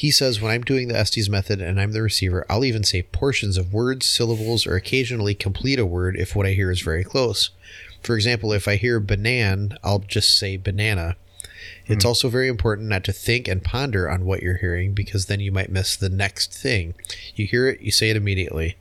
he 0.00 0.10
says, 0.10 0.40
when 0.40 0.50
I'm 0.50 0.62
doing 0.62 0.88
the 0.88 0.96
Estes 0.96 1.28
method 1.28 1.60
and 1.60 1.78
I'm 1.78 1.92
the 1.92 2.00
receiver, 2.00 2.46
I'll 2.48 2.64
even 2.64 2.84
say 2.84 3.02
portions 3.02 3.58
of 3.58 3.74
words, 3.74 4.06
syllables, 4.06 4.66
or 4.66 4.74
occasionally 4.74 5.34
complete 5.34 5.78
a 5.78 5.84
word 5.84 6.16
if 6.16 6.34
what 6.34 6.46
I 6.46 6.52
hear 6.52 6.70
is 6.70 6.80
very 6.80 7.04
close. 7.04 7.50
For 8.02 8.16
example, 8.16 8.54
if 8.54 8.66
I 8.66 8.76
hear 8.76 8.98
banan, 8.98 9.76
I'll 9.84 9.98
just 9.98 10.38
say 10.38 10.56
banana. 10.56 11.16
It's 11.84 12.04
hmm. 12.04 12.08
also 12.08 12.30
very 12.30 12.48
important 12.48 12.88
not 12.88 13.04
to 13.04 13.12
think 13.12 13.46
and 13.46 13.62
ponder 13.62 14.08
on 14.08 14.24
what 14.24 14.42
you're 14.42 14.56
hearing 14.56 14.94
because 14.94 15.26
then 15.26 15.38
you 15.38 15.52
might 15.52 15.70
miss 15.70 15.96
the 15.96 16.08
next 16.08 16.54
thing. 16.54 16.94
You 17.34 17.46
hear 17.46 17.68
it, 17.68 17.82
you 17.82 17.90
say 17.90 18.08
it 18.08 18.16
immediately. 18.16 18.78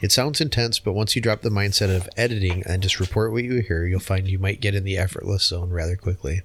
It 0.00 0.12
sounds 0.12 0.40
intense, 0.40 0.78
but 0.78 0.94
once 0.94 1.14
you 1.14 1.20
drop 1.20 1.42
the 1.42 1.50
mindset 1.50 1.94
of 1.94 2.08
editing 2.16 2.62
and 2.64 2.82
just 2.82 3.00
report 3.00 3.32
what 3.32 3.44
you 3.44 3.60
hear, 3.60 3.84
you'll 3.84 4.00
find 4.00 4.26
you 4.26 4.38
might 4.38 4.62
get 4.62 4.74
in 4.74 4.84
the 4.84 4.96
effortless 4.96 5.44
zone 5.44 5.68
rather 5.68 5.96
quickly. 5.96 6.40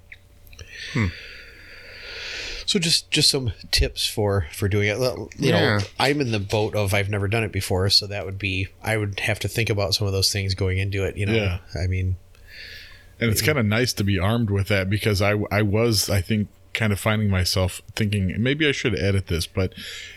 Hmm. 0.91 1.07
So 2.65 2.79
just 2.79 3.11
just 3.11 3.29
some 3.29 3.51
tips 3.71 4.07
for 4.07 4.47
for 4.51 4.67
doing 4.67 4.87
it. 4.87 4.97
You 4.97 5.29
Yeah. 5.37 5.77
know, 5.77 5.79
I'm 5.99 6.21
in 6.21 6.31
the 6.31 6.39
boat 6.39 6.75
of 6.75 6.93
I've 6.93 7.09
never 7.09 7.27
done 7.27 7.43
it 7.43 7.51
before, 7.51 7.89
so 7.89 8.07
that 8.07 8.25
would 8.25 8.37
be 8.39 8.67
I 8.83 8.97
would 8.97 9.19
have 9.21 9.39
to 9.39 9.47
think 9.47 9.69
about 9.69 9.93
some 9.95 10.07
of 10.07 10.13
those 10.13 10.31
things 10.31 10.53
going 10.55 10.77
into 10.77 11.03
it. 11.03 11.17
You 11.17 11.25
know, 11.25 11.33
Yeah. 11.33 11.57
I 11.81 11.87
mean, 11.87 12.15
And 13.19 13.29
it's 13.31 13.41
kind 13.41 13.57
of 13.57 13.65
nice 13.65 13.93
to 13.93 14.03
be 14.03 14.17
armed 14.19 14.49
with 14.49 14.67
that 14.67 14.89
because 14.89 15.21
I, 15.21 15.35
I 15.51 15.61
was, 15.61 16.09
I 16.09 16.19
think, 16.21 16.47
kind 16.73 16.91
of 16.91 16.99
finding 16.99 17.29
myself 17.29 17.81
thinking 17.95 18.33
maybe 18.41 18.67
I 18.67 18.71
should 18.71 18.97
edit 18.97 19.27
this, 19.27 19.45
but 19.45 19.73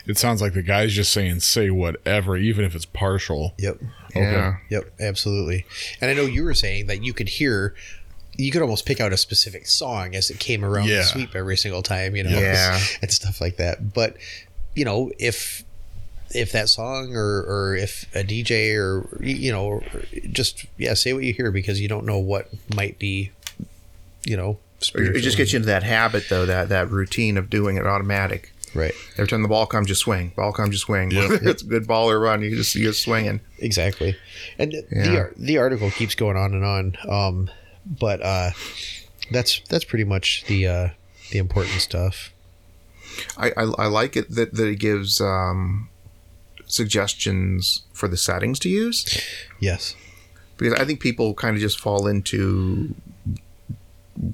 it 0.06 0.16
sounds 0.16 0.40
like 0.40 0.54
the 0.54 0.62
guy's 0.62 0.94
just 0.94 1.12
saying 1.12 1.40
say 1.40 1.68
whatever, 1.70 2.36
even 2.38 2.64
if 2.64 2.74
it's 2.74 2.86
partial. 2.86 3.54
yep, 3.58 3.78
Yeah. 4.14 4.56
yep, 4.70 4.90
absolutely. 4.98 5.66
And 6.00 6.10
I 6.10 6.14
know 6.14 6.22
you 6.24 6.42
were 6.44 6.54
saying 6.54 6.86
that 6.86 7.04
you 7.04 7.12
could 7.12 7.28
hear. 7.28 7.74
You 8.38 8.50
could 8.50 8.62
almost 8.62 8.84
pick 8.86 9.00
out 9.00 9.12
a 9.12 9.16
specific 9.16 9.66
song 9.66 10.14
as 10.14 10.30
it 10.30 10.38
came 10.38 10.64
around 10.64 10.88
Yeah. 10.88 10.98
the 10.98 11.04
sweep 11.04 11.34
every 11.34 11.56
single 11.56 11.82
time, 11.82 12.16
you 12.16 12.22
know, 12.24 12.38
Yeah. 12.38 12.78
and 13.02 13.10
stuff 13.10 13.40
like 13.40 13.56
that. 13.56 13.92
But 13.94 14.16
you 14.74 14.84
know, 14.84 15.10
if 15.18 15.64
if 16.34 16.52
that 16.52 16.68
song 16.68 17.14
or 17.14 17.42
or 17.42 17.76
if 17.76 18.04
a 18.14 18.22
DJ 18.24 18.74
or 18.76 19.08
you 19.24 19.50
know, 19.52 19.82
just 20.32 20.66
yeah, 20.76 20.94
say 20.94 21.12
what 21.12 21.22
you 21.24 21.32
hear 21.32 21.50
because 21.50 21.80
you 21.80 21.88
don't 21.88 22.04
know 22.04 22.18
what 22.18 22.48
might 22.74 22.98
be, 22.98 23.30
you 24.24 24.36
know, 24.36 24.58
It 24.94 25.20
just 25.22 25.36
gets 25.38 25.52
you 25.52 25.58
into 25.58 25.66
that 25.68 25.82
habit, 25.84 26.24
though, 26.28 26.44
that, 26.44 26.68
that 26.68 26.90
routine 26.90 27.38
of 27.38 27.48
doing 27.48 27.76
it 27.78 27.86
automatic. 27.86 28.52
right. 28.74 28.92
Every 29.16 29.28
time 29.28 29.40
the 29.42 29.48
ball 29.48 29.64
comes, 29.66 29.86
just 29.86 30.02
swing. 30.02 30.32
Ball 30.36 30.52
comes, 30.52 30.72
just 30.74 30.84
swing. 30.84 31.10
Yeah. 31.12 31.28
Whether 31.28 31.48
it's 31.48 31.62
a 31.62 31.66
good 31.66 31.86
ball 31.86 32.10
or 32.10 32.18
run, 32.20 32.42
you 32.42 32.54
just 32.56 32.74
you're 32.74 32.92
swinging. 32.92 33.40
Exactly, 33.60 34.16
and 34.58 34.72
Yeah. 34.72 34.82
the 34.90 35.30
the 35.38 35.58
article 35.58 35.90
keeps 35.90 36.14
going 36.14 36.36
on 36.36 36.52
and 36.52 36.64
on. 36.64 36.96
Um, 37.08 37.50
but 37.86 38.20
uh, 38.22 38.50
that's 39.30 39.60
that's 39.68 39.84
pretty 39.84 40.04
much 40.04 40.44
the 40.46 40.66
uh, 40.66 40.88
the 41.30 41.38
important 41.38 41.80
stuff. 41.80 42.32
I, 43.38 43.48
I, 43.56 43.62
I 43.78 43.86
like 43.86 44.14
it 44.16 44.30
that, 44.34 44.52
that 44.54 44.66
it 44.66 44.76
gives 44.78 45.20
um, 45.22 45.88
suggestions 46.66 47.82
for 47.94 48.08
the 48.08 48.16
settings 48.16 48.58
to 48.60 48.68
use 48.68 49.06
Yes. 49.58 49.94
because 50.58 50.74
I 50.74 50.84
think 50.84 51.00
people 51.00 51.32
kind 51.32 51.56
of 51.56 51.60
just 51.62 51.80
fall 51.80 52.06
into 52.06 52.94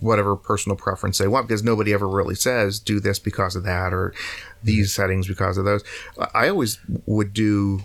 whatever 0.01 0.35
personal 0.37 0.75
preference 0.77 1.19
they 1.19 1.29
want 1.29 1.47
because 1.49 1.63
nobody 1.63 1.93
ever 1.93 2.09
really 2.09 2.35
says 2.35 2.79
do 2.81 2.99
this 3.01 3.19
because 3.19 3.55
of 3.57 3.65
that 3.65 3.93
or 3.93 4.15
these 4.65 4.93
settings 4.93 5.29
because 5.29 5.59
of 5.59 5.65
those. 5.65 5.83
I 6.35 6.49
always 6.49 6.79
would 7.07 7.33
do 7.33 7.83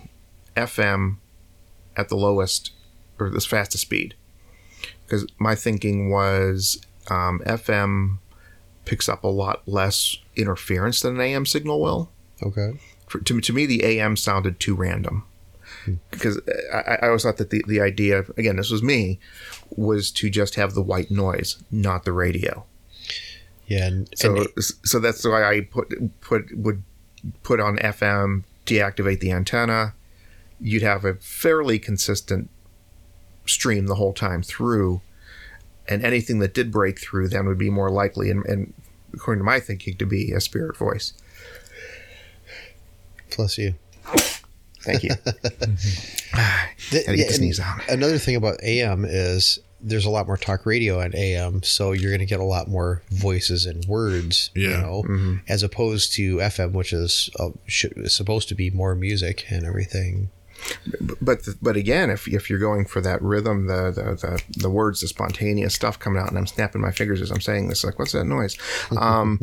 FM 0.56 1.16
at 1.96 2.08
the 2.08 2.16
lowest 2.16 2.72
or 3.20 3.30
the 3.30 3.40
fastest 3.40 3.82
speed 3.82 4.14
because 5.08 5.26
my 5.38 5.54
thinking 5.54 6.10
was 6.10 6.80
um, 7.10 7.40
FM 7.46 8.18
picks 8.84 9.08
up 9.08 9.24
a 9.24 9.28
lot 9.28 9.66
less 9.66 10.18
interference 10.36 11.00
than 11.00 11.14
an 11.14 11.20
AM 11.20 11.46
signal 11.46 11.80
will 11.80 12.10
Okay. 12.42 12.78
for, 13.06 13.18
to, 13.20 13.40
to 13.40 13.52
me, 13.54 13.64
the 13.66 13.82
AM 13.84 14.16
sounded 14.16 14.60
too 14.60 14.74
random. 14.74 15.24
Because 16.10 16.38
I, 16.72 16.98
I 17.02 17.06
always 17.06 17.22
thought 17.22 17.38
that 17.38 17.48
the, 17.50 17.64
the 17.66 17.80
idea, 17.80 18.24
again, 18.36 18.56
this 18.56 18.70
was 18.70 18.82
me, 18.82 19.18
was 19.74 20.10
to 20.12 20.28
just 20.28 20.54
have 20.56 20.74
the 20.74 20.82
white 20.82 21.10
noise, 21.10 21.62
not 21.70 22.04
the 22.04 22.12
radio. 22.12 22.64
Yeah. 23.66 23.86
And, 23.86 24.10
So, 24.14 24.36
and 24.36 24.48
so 24.58 24.98
that's 24.98 25.24
why 25.24 25.44
I 25.44 25.62
put 25.62 26.20
put 26.20 26.56
would 26.56 26.82
put 27.42 27.60
on 27.60 27.78
FM, 27.78 28.44
deactivate 28.66 29.20
the 29.20 29.32
antenna. 29.32 29.94
You'd 30.60 30.82
have 30.82 31.04
a 31.04 31.14
fairly 31.14 31.78
consistent 31.78 32.50
stream 33.48 33.86
the 33.86 33.94
whole 33.96 34.12
time 34.12 34.42
through, 34.42 35.00
and 35.88 36.04
anything 36.04 36.38
that 36.40 36.54
did 36.54 36.70
break 36.70 37.00
through 37.00 37.28
then 37.28 37.46
would 37.46 37.58
be 37.58 37.70
more 37.70 37.90
likely, 37.90 38.30
and, 38.30 38.44
and 38.46 38.72
according 39.14 39.40
to 39.40 39.44
my 39.44 39.58
thinking, 39.60 39.96
to 39.96 40.06
be 40.06 40.32
a 40.32 40.40
spirit 40.40 40.76
voice. 40.76 41.12
plus 43.30 43.58
you. 43.58 43.74
Thank 44.82 45.02
you. 45.02 45.10
The- 45.24 45.78
Gotta 47.06 47.16
get 47.16 47.28
the 47.28 47.34
sneeze 47.34 47.60
out. 47.60 47.80
Another 47.88 48.18
thing 48.18 48.36
about 48.36 48.62
AM 48.62 49.04
is 49.04 49.58
there's 49.80 50.04
a 50.06 50.10
lot 50.10 50.26
more 50.26 50.36
talk 50.36 50.66
radio 50.66 51.00
on 51.00 51.14
AM, 51.14 51.62
so 51.62 51.92
you're 51.92 52.10
going 52.10 52.18
to 52.20 52.26
get 52.26 52.40
a 52.40 52.44
lot 52.44 52.68
more 52.68 53.02
voices 53.10 53.64
and 53.66 53.84
words, 53.84 54.50
you 54.54 54.68
know, 54.70 55.04
Mm-hmm. 55.06 55.34
as 55.48 55.62
opposed 55.62 56.12
to 56.14 56.36
FM, 56.38 56.72
which 56.72 56.92
is 56.92 57.30
uh, 57.38 57.50
should, 57.66 57.92
is 57.96 58.12
supposed 58.12 58.48
to 58.48 58.54
be 58.56 58.70
more 58.70 58.94
music 58.94 59.44
and 59.50 59.64
everything. 59.64 60.30
But 61.20 61.46
but 61.60 61.76
again, 61.76 62.10
if 62.10 62.28
if 62.28 62.50
you're 62.50 62.58
going 62.58 62.84
for 62.84 63.00
that 63.00 63.20
rhythm, 63.22 63.66
the 63.66 63.90
the 63.90 64.02
the, 64.14 64.42
the 64.60 64.70
words, 64.70 65.00
the 65.00 65.08
spontaneous 65.08 65.74
stuff 65.74 65.98
coming 65.98 66.20
out, 66.20 66.28
and 66.28 66.38
I'm 66.38 66.46
snapping 66.46 66.80
my 66.80 66.90
fingers 66.90 67.20
as 67.20 67.30
I'm 67.30 67.40
saying 67.40 67.68
this, 67.68 67.84
like 67.84 67.98
what's 67.98 68.12
that 68.12 68.24
noise? 68.24 68.56
Um, 68.96 69.40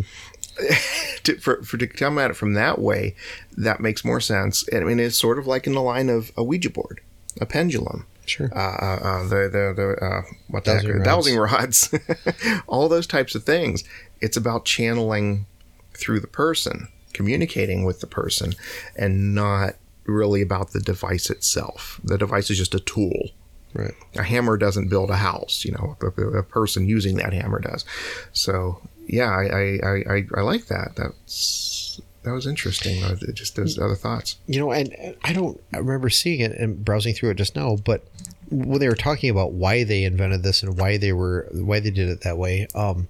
to, 1.23 1.37
for 1.37 1.61
for 1.63 1.77
to 1.77 1.87
come 1.87 2.17
at 2.17 2.31
it 2.31 2.35
from 2.35 2.53
that 2.53 2.79
way, 2.79 3.15
that 3.57 3.79
makes 3.79 4.05
more 4.05 4.19
sense. 4.19 4.67
And 4.69 4.83
I 4.83 4.87
mean, 4.87 4.99
it's 4.99 5.17
sort 5.17 5.39
of 5.39 5.47
like 5.47 5.67
in 5.67 5.73
the 5.73 5.81
line 5.81 6.09
of 6.09 6.31
a 6.37 6.43
Ouija 6.43 6.69
board, 6.69 7.01
a 7.39 7.45
pendulum. 7.45 8.05
Sure. 8.25 8.49
Uh, 8.55 8.59
uh, 8.59 8.99
uh, 9.03 9.23
the 9.23 9.49
the 9.51 9.73
the 9.75 10.05
uh, 10.05 10.21
what 10.47 10.65
the 10.65 10.79
heck, 10.79 10.87
rods. 10.87 11.03
dowsing 11.03 11.37
rods, 11.37 11.93
all 12.67 12.89
those 12.89 13.07
types 13.07 13.35
of 13.35 13.43
things. 13.43 13.83
It's 14.21 14.37
about 14.37 14.65
channeling 14.65 15.45
through 15.93 16.21
the 16.21 16.27
person, 16.27 16.87
communicating 17.13 17.85
with 17.85 17.99
the 17.99 18.07
person, 18.07 18.53
and 18.95 19.35
not 19.35 19.75
really 20.05 20.41
about 20.41 20.71
the 20.71 20.79
device 20.79 21.29
itself. 21.29 21.99
The 22.03 22.17
device 22.17 22.49
is 22.49 22.57
just 22.57 22.75
a 22.75 22.79
tool. 22.79 23.29
Right. 23.73 23.93
A 24.15 24.23
hammer 24.23 24.55
doesn't 24.55 24.87
build 24.87 25.09
a 25.09 25.17
house, 25.17 25.65
you 25.65 25.73
know. 25.73 25.97
A, 26.01 26.37
a 26.39 26.43
person 26.43 26.87
using 26.87 27.17
that 27.17 27.33
hammer 27.33 27.59
does. 27.59 27.83
So 28.31 28.81
yeah, 29.07 29.29
I 29.29 29.43
I, 29.43 30.13
I, 30.15 30.23
I, 30.37 30.41
like 30.41 30.67
that. 30.67 30.95
That's 30.95 31.99
that 32.23 32.31
was 32.31 32.47
interesting. 32.47 33.03
Uh, 33.03 33.15
Just 33.33 33.57
those 33.57 33.77
other 33.77 33.95
thoughts. 33.95 34.37
You 34.47 34.59
know, 34.59 34.71
and 34.71 35.17
I 35.23 35.33
don't 35.33 35.61
I 35.73 35.77
remember 35.79 36.09
seeing 36.09 36.39
it 36.39 36.53
and 36.53 36.85
browsing 36.85 37.13
through 37.13 37.31
it 37.31 37.35
just 37.35 37.55
now, 37.55 37.75
but 37.75 38.05
when 38.49 38.79
they 38.79 38.87
were 38.87 38.95
talking 38.95 39.29
about 39.29 39.53
why 39.53 39.83
they 39.83 40.03
invented 40.03 40.43
this 40.43 40.63
and 40.63 40.77
why 40.77 40.97
they 40.97 41.11
were 41.11 41.47
why 41.51 41.79
they 41.79 41.91
did 41.91 42.09
it 42.09 42.21
that 42.21 42.37
way, 42.37 42.67
um, 42.75 43.09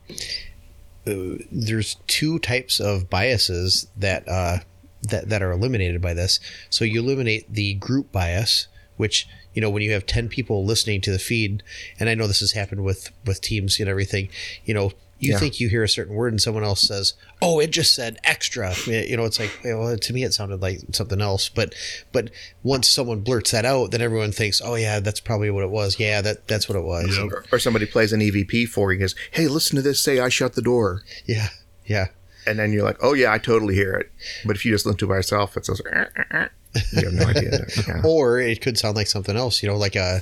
uh, 1.08 1.38
there's 1.52 1.96
two 2.08 2.40
types 2.40 2.80
of 2.80 3.10
biases 3.10 3.88
that 3.98 4.28
uh, 4.28 4.60
that 5.10 5.30
that 5.30 5.42
are 5.42 5.52
eliminated 5.52 6.02
by 6.02 6.14
this. 6.14 6.40
So 6.70 6.86
you 6.86 7.02
eliminate 7.02 7.52
the 7.54 7.74
group 7.76 8.12
bias, 8.12 8.68
which 8.98 9.28
you 9.54 9.62
know 9.62 9.70
when 9.70 9.82
you 9.84 9.92
have 9.94 10.06
ten 10.06 10.28
people 10.30 10.66
listening 10.66 11.02
to 11.02 11.12
the 11.12 11.20
feed, 11.20 11.64
and 12.00 12.10
I 12.10 12.16
know 12.16 12.28
this 12.28 12.40
has 12.42 12.52
happened 12.54 12.84
with 12.84 13.12
with 13.26 13.42
teams 13.42 13.80
and 13.80 13.90
everything. 13.90 14.30
You 14.66 14.74
know, 14.74 14.92
you 15.18 15.32
Yeah. 15.32 15.40
think 15.40 15.62
you 15.62 15.70
hear 15.70 15.82
a 15.84 15.88
certain 15.90 16.14
word 16.14 16.34
and 16.34 16.42
someone 16.42 16.66
else 16.66 16.82
says, 16.82 17.14
"Oh, 17.42 17.60
it 17.60 17.72
just 17.72 17.96
said 17.96 18.18
extra." 18.26 18.76
You 18.86 19.16
know, 19.16 19.24
it's 19.24 19.40
like, 19.40 19.52
well, 19.64 19.98
to 19.98 20.14
me, 20.14 20.24
it 20.24 20.34
sounded 20.34 20.62
like 20.62 20.80
something 20.92 21.22
else. 21.22 21.48
But, 21.48 21.74
but 22.12 22.32
once 22.64 22.90
someone 22.90 23.22
blurts 23.22 23.52
that 23.52 23.64
out, 23.64 23.92
then 23.92 24.02
everyone 24.02 24.34
thinks, 24.34 24.62
"Oh, 24.62 24.76
yeah, 24.76 25.00
that's 25.00 25.22
probably 25.22 25.50
what 25.50 25.64
it 25.64 25.70
was." 25.70 25.98
Yeah, 26.00 26.20
that 26.22 26.50
that's 26.50 26.68
what 26.68 26.78
it 26.78 26.84
was. 26.84 27.16
Yep. 27.18 27.32
Or, 27.32 27.46
or 27.54 27.60
somebody 27.60 27.86
plays 27.86 28.12
an 28.12 28.20
EVP 28.22 28.66
for 28.68 28.92
you 28.92 28.96
and 28.98 29.04
goes, 29.04 29.16
"Hey, 29.32 29.48
listen 29.48 29.78
to 29.78 29.82
this. 29.82 30.02
Say 30.02 30.20
I 30.20 30.28
shut 30.28 30.54
the 30.54 30.62
door." 30.62 31.04
Yeah, 31.26 31.48
yeah. 31.86 32.08
And 32.48 32.60
then 32.60 32.72
you're 32.74 32.84
like, 32.84 32.98
"Oh 33.02 33.14
yeah, 33.14 33.32
I 33.34 33.38
totally 33.38 33.76
hear 33.76 33.94
it." 33.96 34.12
But 34.46 34.56
if 34.56 34.66
you 34.66 34.72
just 34.72 34.86
listen 34.86 34.98
to 35.00 35.06
it 35.06 35.10
by 35.10 35.16
yourself, 35.16 35.58
it 35.58 35.66
says, 35.66 35.82
"Eh, 35.92 36.06
eh, 36.18 36.24
eh." 36.32 36.48
"You 36.94 37.06
have 37.06 37.14
no 37.14 37.26
idea." 37.28 37.66
Yeah. 37.88 38.02
Or 38.04 38.40
it 38.40 38.62
could 38.62 38.78
sound 38.78 38.96
like 38.96 39.08
something 39.08 39.36
else. 39.38 39.64
You 39.64 39.70
know, 39.70 39.78
like 39.78 39.96
a 39.96 40.22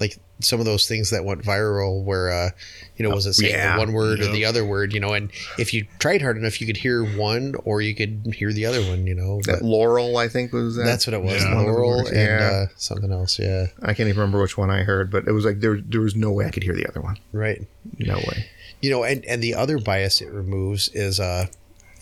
like 0.00 0.18
some 0.40 0.58
of 0.58 0.66
those 0.66 0.88
things 0.88 1.10
that 1.10 1.24
went 1.24 1.42
viral 1.42 2.02
where 2.02 2.30
uh 2.32 2.50
you 2.96 3.06
know 3.06 3.14
was 3.14 3.26
it 3.26 3.34
saying 3.34 3.52
yeah. 3.52 3.74
the 3.74 3.78
one 3.78 3.92
word 3.92 4.20
or 4.20 4.26
the 4.32 4.44
other 4.44 4.64
word 4.64 4.92
you 4.92 4.98
know 4.98 5.12
and 5.12 5.30
if 5.58 5.72
you 5.74 5.86
tried 6.00 6.20
hard 6.22 6.36
enough 6.36 6.60
you 6.60 6.66
could 6.66 6.78
hear 6.78 7.04
one 7.16 7.54
or 7.64 7.80
you 7.82 7.94
could 7.94 8.32
hear 8.34 8.52
the 8.52 8.64
other 8.66 8.80
one 8.88 9.06
you 9.06 9.14
know 9.14 9.40
That 9.44 9.60
but 9.60 9.62
Laurel, 9.62 10.16
I 10.16 10.26
think, 10.28 10.52
was 10.52 10.74
that. 10.76 10.84
that's 10.84 11.06
what 11.06 11.14
it 11.14 11.22
was 11.22 11.44
Yeah. 11.44 11.60
laurel 11.60 12.06
and 12.08 12.16
Yeah. 12.16 12.64
uh, 12.64 12.66
something 12.76 13.12
else 13.12 13.38
yeah 13.38 13.66
I 13.82 13.92
can't 13.94 14.08
even 14.08 14.18
remember 14.18 14.40
which 14.40 14.56
one 14.56 14.70
I 14.70 14.82
heard, 14.82 15.10
but 15.12 15.28
it 15.28 15.32
was 15.32 15.44
like 15.44 15.60
there 15.60 15.78
there 15.80 16.00
was 16.00 16.16
no 16.16 16.32
way 16.32 16.46
I 16.46 16.50
could 16.50 16.62
hear 16.64 16.74
the 16.74 16.86
other 16.88 17.02
one. 17.02 17.18
right 17.32 17.62
No 17.98 18.16
way. 18.16 18.46
you 18.80 18.90
know 18.90 19.04
and 19.04 19.24
and 19.26 19.42
the 19.42 19.54
other 19.54 19.78
bias 19.78 20.20
it 20.22 20.30
removes 20.32 20.88
is 20.94 21.20
uh 21.20 21.46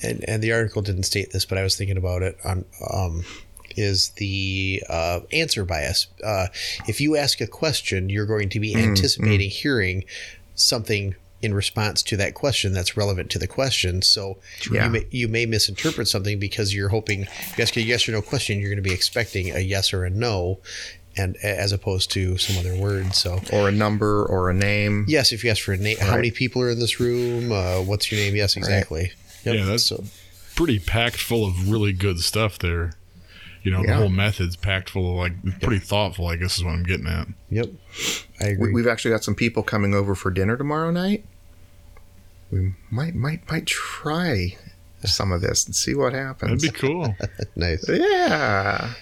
and 0.03 0.25
and 0.29 0.43
the 0.43 0.53
article 0.53 0.83
didn't 0.83 1.05
state 1.05 1.31
this 1.33 1.45
but 1.45 1.59
i 1.59 1.63
was 1.63 1.77
thinking 1.77 1.97
about 1.97 2.23
it 2.23 2.37
on 2.45 2.65
um 2.93 3.25
is 3.77 4.09
the 4.17 4.83
uh, 4.89 5.21
answer 5.33 5.65
bias 5.65 6.09
uh, 6.25 6.49
if 6.89 7.01
you 7.01 7.17
ask 7.17 7.41
a 7.41 7.47
question 7.47 8.09
you're 8.09 8.27
going 8.27 8.49
to 8.49 8.59
be 8.59 8.75
anticipating 8.75 9.49
hearing 9.49 10.05
something 10.57 11.15
in 11.41 11.55
response 11.55 12.03
to 12.03 12.17
that 12.17 12.35
question 12.35 12.73
that's 12.73 12.97
relevant 12.97 13.31
to 13.31 13.39
the 13.39 13.47
question 13.47 14.03
so 14.03 14.39
Yeah. 14.71 14.85
you 14.87 14.91
may 14.91 15.07
you 15.11 15.29
may 15.29 15.47
misinterpret 15.47 16.09
something 16.09 16.39
because 16.41 16.75
you're 16.75 16.89
hoping 16.89 17.21
you 17.57 17.63
ask 17.63 17.77
a 17.77 17.81
yes 17.83 18.09
or 18.09 18.13
no 18.13 18.21
question 18.23 18.59
you're 18.59 18.71
going 18.71 18.83
to 18.83 18.89
be 18.89 18.93
expecting 18.95 19.55
a 19.55 19.61
yes 19.61 19.93
or 19.93 20.05
a 20.05 20.11
no 20.11 20.59
and 21.17 21.37
as 21.43 21.71
opposed 21.73 22.11
to 22.13 22.37
some 22.39 22.59
other 22.59 22.75
word 22.77 23.15
so 23.15 23.41
Or 23.53 23.69
a 23.69 23.73
number 23.73 24.25
or 24.27 24.49
a 24.51 24.55
name. 24.55 25.07
Yes, 25.09 25.33
if 25.33 25.43
you 25.43 25.51
ask 25.51 25.61
for 25.63 25.73
a 25.73 25.77
name, 25.77 25.97
how 25.99 26.15
many 26.15 26.31
people 26.31 26.63
are 26.63 26.71
in 26.71 26.79
this 26.79 27.01
room? 27.01 27.51
Uh, 27.51 27.81
what's 27.83 28.13
your 28.13 28.21
name? 28.21 28.37
Yes, 28.37 28.57
exactly. 28.57 29.11
Yep. 29.45 29.55
Yeah, 29.55 29.65
that's- 29.65 29.85
so. 29.85 30.05
Pretty 30.57 30.79
packed 30.79 31.21
full 31.21 31.47
of 31.47 31.71
really 31.71 31.93
good 31.93 32.21
stuff 32.21 32.59
there. 32.59 32.93
You 33.63 33.71
know, 33.71 33.83
the 33.85 33.95
whole 33.95 34.09
method's 34.09 34.57
packed 34.57 34.91
full 34.91 35.11
of 35.13 35.17
like 35.17 35.61
pretty 35.61 35.79
thoughtful. 35.79 36.27
I 36.27 36.37
guess 36.37 36.59
is 36.59 36.65
what 36.65 36.73
I'm 36.73 36.83
getting 36.83 37.07
at. 37.07 37.29
Yep, 37.51 37.67
I 38.41 38.45
We, 38.45 38.51
agree. 38.53 38.73
we've 38.75 38.87
actually 38.87 39.13
got 39.13 39.23
some 39.25 39.35
people 39.35 39.63
coming 39.63 39.95
over 39.95 40.15
for 40.15 40.31
dinner 40.31 40.57
tomorrow 40.57 40.91
night. 40.91 41.25
We 42.51 42.73
might 42.91 43.15
might 43.15 43.49
might 43.51 43.67
try 43.67 44.57
some 45.05 45.31
of 45.33 45.41
this 45.41 45.65
and 45.67 45.75
see 45.75 45.95
what 45.95 46.13
happens. 46.13 46.63
That'd 46.63 46.75
be 46.75 46.79
cool. 46.79 47.15
nice. 47.57 47.87
yeah, 47.89 48.93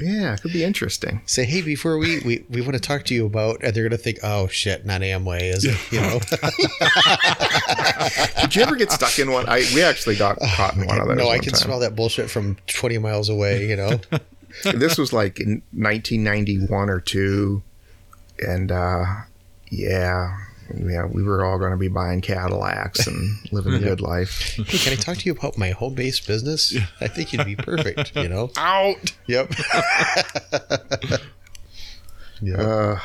yeah, 0.00 0.34
it 0.34 0.42
could 0.42 0.52
be 0.52 0.64
interesting. 0.64 1.20
Say, 1.26 1.44
hey, 1.44 1.62
before 1.62 1.98
we, 1.98 2.20
we 2.20 2.44
we 2.48 2.60
want 2.60 2.74
to 2.74 2.80
talk 2.80 3.04
to 3.06 3.14
you 3.14 3.26
about, 3.26 3.62
and 3.62 3.74
they're 3.74 3.88
gonna 3.88 3.96
think, 3.96 4.18
oh 4.22 4.48
shit, 4.48 4.84
not 4.84 5.00
Amway, 5.00 5.42
is 5.42 5.64
it? 5.64 5.76
You 5.92 6.00
know? 6.00 6.20
Did 8.42 8.56
you 8.56 8.62
ever 8.62 8.76
get 8.76 8.92
stuck 8.92 9.18
in 9.18 9.30
one? 9.30 9.48
I 9.48 9.64
we 9.74 9.82
actually 9.82 10.16
got 10.16 10.38
caught 10.40 10.76
in 10.76 10.86
one 10.86 11.00
of 11.00 11.08
those. 11.08 11.16
no, 11.16 11.28
I 11.28 11.38
can 11.38 11.52
time. 11.52 11.60
smell 11.60 11.80
that 11.80 11.96
bullshit 11.96 12.30
from 12.30 12.56
twenty 12.66 12.98
miles 12.98 13.28
away. 13.28 13.66
You 13.66 13.76
know. 13.76 14.00
this 14.64 14.98
was 14.98 15.12
like 15.12 15.40
in 15.40 15.62
1991 15.72 16.90
or 16.90 17.00
two, 17.00 17.62
and 18.38 18.70
uh, 18.70 19.04
yeah, 19.70 20.36
yeah, 20.74 21.04
we 21.04 21.22
were 21.22 21.44
all 21.44 21.58
going 21.58 21.72
to 21.72 21.76
be 21.76 21.88
buying 21.88 22.20
Cadillacs 22.20 23.06
and 23.06 23.36
living 23.52 23.74
a 23.74 23.78
good 23.78 24.00
life. 24.00 24.54
hey, 24.56 24.78
can 24.78 24.92
I 24.92 24.96
talk 24.96 25.18
to 25.18 25.26
you 25.26 25.32
about 25.32 25.58
my 25.58 25.70
home 25.70 25.94
based 25.94 26.26
business? 26.26 26.76
I 27.00 27.08
think 27.08 27.32
you'd 27.32 27.44
be 27.44 27.56
perfect. 27.56 28.16
You 28.16 28.28
know. 28.28 28.50
Out. 28.56 29.12
Yep. 29.26 29.52
yeah. 32.42 32.56
Uh, 32.56 32.98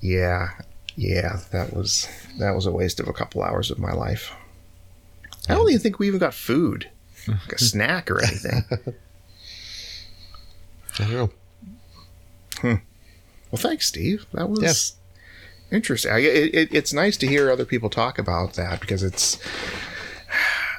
yeah, 0.00 0.50
yeah, 0.96 1.40
that 1.50 1.74
was 1.74 2.08
that 2.38 2.54
was 2.54 2.66
a 2.66 2.72
waste 2.72 3.00
of 3.00 3.08
a 3.08 3.12
couple 3.12 3.42
hours 3.42 3.70
of 3.70 3.78
my 3.78 3.92
life. 3.92 4.32
I 5.48 5.54
don't 5.54 5.68
even 5.68 5.80
think 5.80 5.98
we 5.98 6.06
even 6.06 6.20
got 6.20 6.34
food, 6.34 6.88
like 7.26 7.52
a 7.52 7.58
snack 7.62 8.10
or 8.10 8.22
anything. 8.22 8.64
I 10.98 11.04
don't 11.04 11.12
know. 11.12 11.30
Well, 12.62 13.56
thanks, 13.56 13.86
Steve. 13.86 14.26
That 14.32 14.48
was 14.48 14.94
interesting. 15.70 16.12
I, 16.12 16.18
it, 16.18 16.54
it, 16.54 16.74
it's 16.74 16.92
nice 16.92 17.16
to 17.18 17.26
hear 17.26 17.50
other 17.50 17.64
people 17.64 17.90
talk 17.90 18.18
about 18.18 18.54
that 18.54 18.80
because 18.80 19.02
it's, 19.02 19.38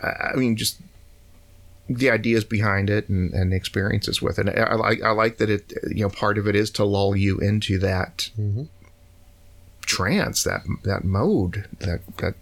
I 0.03 0.35
mean, 0.35 0.55
just 0.57 0.79
the 1.89 2.09
ideas 2.09 2.43
behind 2.43 2.89
it 2.89 3.09
and, 3.09 3.33
and 3.33 3.53
experiences 3.53 4.21
with 4.21 4.39
it. 4.39 4.47
I, 4.47 4.75
like 4.75 5.01
I 5.03 5.11
like 5.11 5.37
that 5.37 5.49
it. 5.49 5.73
You 5.89 6.03
know, 6.03 6.09
part 6.09 6.37
of 6.37 6.47
it 6.47 6.55
is 6.55 6.69
to 6.71 6.85
lull 6.85 7.15
you 7.15 7.37
into 7.39 7.77
that 7.79 8.29
Mhm. 8.39 8.67
trance, 9.85 10.43
that 10.43 10.61
that 10.83 11.03
mode, 11.03 11.67
that 11.79 12.01
that 12.17 12.35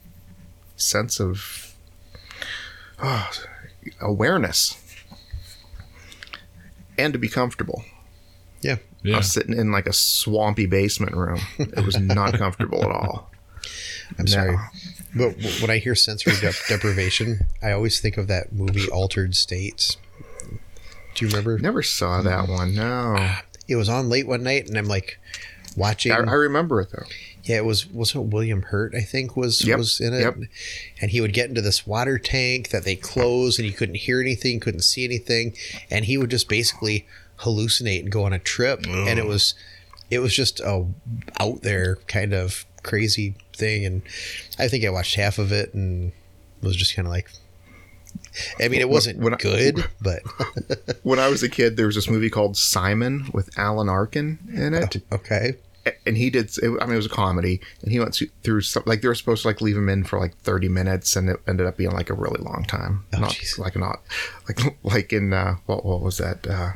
sense 0.76 1.20
of 1.20 1.74
oh, 3.02 3.30
awareness, 4.02 4.78
and 6.98 7.12
to 7.14 7.20
be 7.20 7.28
comfortable. 7.30 7.84
Yeah. 8.62 8.78
I 9.06 9.18
was 9.18 9.32
sitting 9.32 9.58
in 9.58 9.72
like 9.72 9.88
a 9.88 9.94
swampy 9.94 10.66
basement 10.66 11.16
room. 11.16 11.40
It 11.58 11.86
was 11.86 11.98
not 12.00 12.34
comfortable 12.34 12.84
at 12.84 12.92
all. 12.92 13.32
I'm 14.18 14.28
sorry. 14.28 14.58
But 15.16 15.36
when 15.62 15.70
I 15.70 15.78
hear 15.78 15.96
sensory 15.96 16.34
dep 16.42 16.54
deprivation, 16.68 17.42
I 17.64 17.72
always 17.72 18.00
think 18.00 18.18
of 18.18 18.28
that 18.28 18.52
movie 18.52 18.88
Altered 18.90 19.36
States. 19.36 19.98
Do 21.16 21.26
you 21.26 21.30
remember? 21.30 21.58
Never 21.60 21.82
saw 21.82 22.22
that 22.22 22.48
one. 22.50 22.76
No, 22.76 23.34
It 23.68 23.76
was 23.76 23.90
on 23.90 24.10
late 24.10 24.28
one 24.28 24.44
night, 24.44 24.68
and 24.68 24.78
I'm 24.78 24.86
like 24.86 25.20
watching. 25.76 26.12
I, 26.12 26.18
I 26.18 26.34
remember 26.34 26.82
it 26.82 26.90
though. 26.92 27.06
yeah, 27.44 27.58
it 27.58 27.66
was 27.66 27.88
was 27.90 28.14
it 28.16 28.20
William 28.20 28.64
Hurt? 28.64 28.94
I 28.96 29.02
think 29.02 29.36
was 29.36 29.66
Yep, 29.66 29.78
was 29.78 30.00
in 30.00 30.14
it, 30.14 30.22
yep. 30.22 30.36
and 31.02 31.12
he 31.12 31.22
would 31.22 31.34
get 31.34 31.50
into 31.50 31.62
this 31.62 31.88
water 31.88 32.20
tank 32.20 32.70
that 32.70 32.84
they 32.84 32.96
closed, 32.96 33.60
and 33.60 33.66
he 33.66 33.72
couldn't 33.74 33.96
hear 33.96 34.20
anything, 34.22 34.60
couldn't 34.60 34.82
see 34.82 35.04
anything, 35.06 35.56
and 35.90 36.06
he 36.06 36.18
would 36.18 36.30
just 36.30 36.48
basically 36.50 37.08
hallucinate 37.42 38.02
and 38.02 38.12
go 38.12 38.24
on 38.24 38.34
a 38.34 38.40
trip, 38.40 38.86
and 38.86 39.20
it 39.20 39.26
was 39.26 39.54
it 40.10 40.20
was 40.20 40.34
just 40.34 40.60
a 40.60 40.86
out 41.40 41.62
there 41.62 41.96
kind 42.08 42.34
of 42.34 42.66
crazy 42.84 43.36
thing, 43.56 43.86
and 43.86 44.02
I 44.58 44.68
think 44.68 44.84
I 44.86 44.90
watched 44.90 45.16
half 45.16 45.38
of 45.40 45.52
it 45.52 45.74
and 45.74 46.12
was 46.62 46.76
just 46.76 46.96
kind 46.96 47.08
of 47.08 47.12
like. 47.12 47.30
I 48.60 48.68
mean, 48.68 48.82
it 48.82 48.90
wasn't 48.90 49.20
when 49.20 49.34
I- 49.34 49.38
good, 49.38 49.86
but 50.02 50.22
When 51.04 51.20
I 51.20 51.28
was 51.30 51.44
a 51.44 51.50
kid, 51.50 51.78
there 51.78 51.86
was 51.86 51.96
this 51.96 52.10
movie 52.10 52.30
called 52.30 52.58
Simon 52.58 53.30
with 53.34 53.50
Alan 53.58 53.88
Arkin 53.90 54.40
in 54.54 54.74
it, 54.74 55.02
okay. 55.12 55.56
and 56.06 56.18
he 56.18 56.30
did. 56.30 56.52
I 56.64 56.68
mean, 56.86 56.94
it 56.94 56.98
was 56.98 57.06
a 57.06 57.10
comedy, 57.10 57.62
and 57.82 57.92
he 57.92 58.00
went 58.00 58.20
through- 58.44 58.62
some 58.62 58.84
like 58.86 59.02
they 59.02 59.08
were 59.08 59.16
supposed 59.16 59.44
to 59.44 59.48
like 59.48 59.62
leave 59.62 59.78
him 59.78 59.90
in 59.90 60.04
for 60.04 60.20
like 60.20 60.36
thirty 60.40 60.68
minutes, 60.70 61.16
and 61.16 61.30
it 61.30 61.40
ended 61.48 61.66
up 61.68 61.78
being 61.78 61.92
like 61.92 62.10
a 62.10 62.14
really 62.14 62.42
long 62.44 62.66
time. 62.66 63.06
Oh, 63.14 63.20
not 63.20 63.32
jeez. 63.32 63.58
like 63.60 63.76
not 63.76 64.00
like 64.48 64.60
like 64.84 65.14
in 65.14 65.32
uh, 65.34 65.56
what 65.66 65.86
what 65.86 66.02
was 66.02 66.18
that? 66.18 66.46
Uh, 66.48 66.72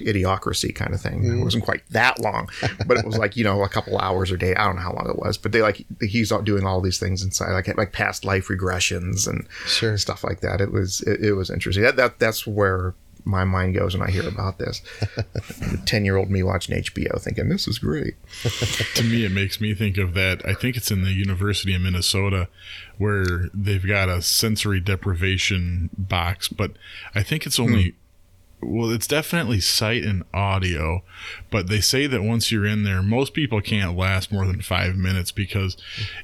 idiocracy 0.00 0.74
kind 0.74 0.94
of 0.94 1.00
thing. 1.00 1.22
Mm. 1.22 1.40
It 1.40 1.44
wasn't 1.44 1.64
quite 1.64 1.82
that 1.90 2.18
long, 2.20 2.48
but 2.86 2.96
it 2.98 3.04
was 3.06 3.18
like 3.18 3.36
you 3.36 3.44
know 3.44 3.62
a 3.62 3.68
couple 3.68 3.98
hours 3.98 4.30
or 4.30 4.36
day. 4.36 4.54
I 4.54 4.66
don't 4.66 4.76
know 4.76 4.82
how 4.82 4.92
long 4.92 5.08
it 5.08 5.18
was, 5.18 5.38
but 5.38 5.52
they 5.52 5.62
like 5.62 5.84
he's 6.00 6.32
out 6.32 6.44
doing 6.44 6.64
all 6.64 6.80
these 6.80 6.98
things 6.98 7.22
inside, 7.22 7.52
like 7.52 7.68
like 7.76 7.92
past 7.92 8.24
life 8.24 8.48
regressions 8.48 9.26
and 9.28 9.46
Sure. 9.66 9.96
stuff 9.98 10.24
like 10.24 10.40
that. 10.40 10.60
It 10.60 10.72
was 10.72 11.00
it, 11.02 11.20
it 11.20 11.32
was 11.34 11.50
interesting. 11.50 11.82
That 11.84 11.96
that 11.96 12.18
that's 12.18 12.46
where 12.46 12.94
my 13.26 13.44
mind 13.44 13.74
goes 13.74 13.94
when 13.96 14.06
I 14.06 14.10
hear 14.10 14.26
about 14.26 14.58
this. 14.58 14.80
Ten 15.84 16.06
year 16.06 16.16
old 16.16 16.30
me 16.30 16.42
watching 16.42 16.74
HBO, 16.82 17.20
thinking 17.20 17.50
this 17.50 17.68
is 17.68 17.78
great. 17.78 18.14
to 18.94 19.04
me, 19.04 19.24
it 19.26 19.30
makes 19.32 19.60
me 19.60 19.74
think 19.74 19.98
of 19.98 20.14
that. 20.14 20.40
I 20.48 20.54
think 20.54 20.76
it's 20.76 20.90
in 20.90 21.02
the 21.04 21.12
University 21.12 21.74
of 21.74 21.82
Minnesota 21.82 22.48
where 22.96 23.50
they've 23.52 23.86
got 23.86 24.08
a 24.08 24.22
sensory 24.22 24.80
deprivation 24.80 25.90
box, 25.96 26.48
but 26.48 26.72
I 27.14 27.22
think 27.22 27.46
it's 27.46 27.58
only. 27.60 27.94
Well, 28.62 28.90
it's 28.90 29.06
definitely 29.06 29.60
sight 29.60 30.02
and 30.04 30.22
audio, 30.34 31.02
but 31.50 31.68
they 31.68 31.80
say 31.80 32.06
that 32.06 32.22
once 32.22 32.52
you're 32.52 32.66
in 32.66 32.82
there, 32.84 33.02
most 33.02 33.32
people 33.32 33.60
can't 33.60 33.96
last 33.96 34.30
more 34.30 34.46
than 34.46 34.60
five 34.60 34.96
minutes 34.96 35.32
because 35.32 35.76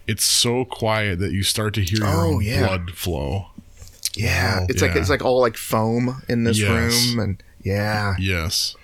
it's 0.07 0.25
so 0.25 0.65
quiet 0.65 1.19
that 1.21 1.33
you 1.33 1.43
start 1.43 1.75
to 1.75 1.81
hear 1.83 1.99
your 2.01 2.07
Oh, 2.09 2.35
own 2.35 2.43
yeah. 2.43 2.67
blood 2.67 2.91
flow. 2.93 3.47
Yeah, 4.15 4.61
Wow. 4.61 4.67
it's 4.69 4.83
like 4.83 4.97
it's 4.97 5.11
like 5.11 5.25
all 5.25 5.41
like 5.41 5.57
foam 5.57 6.23
in 6.29 6.45
this 6.45 6.59
Yes. 6.59 7.07
room, 7.11 7.19
and 7.21 7.43
yeah, 7.63 8.15
Yes. 8.19 8.77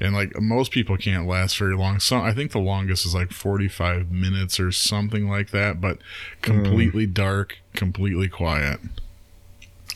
And 0.00 0.14
like 0.14 0.40
most 0.40 0.70
people 0.70 0.96
can't 0.96 1.26
last 1.26 1.58
very 1.58 1.74
long. 1.76 1.98
So 2.00 2.18
I 2.18 2.32
think 2.32 2.52
the 2.52 2.58
longest 2.60 3.04
is 3.04 3.14
like 3.14 3.32
45 3.32 4.10
minutes 4.12 4.60
or 4.60 4.70
something 4.70 5.28
like 5.28 5.50
that, 5.50 5.80
but 5.80 5.96
hmm. 5.98 6.02
completely 6.42 7.04
dark, 7.06 7.58
completely 7.74 8.28
quiet. 8.28 8.80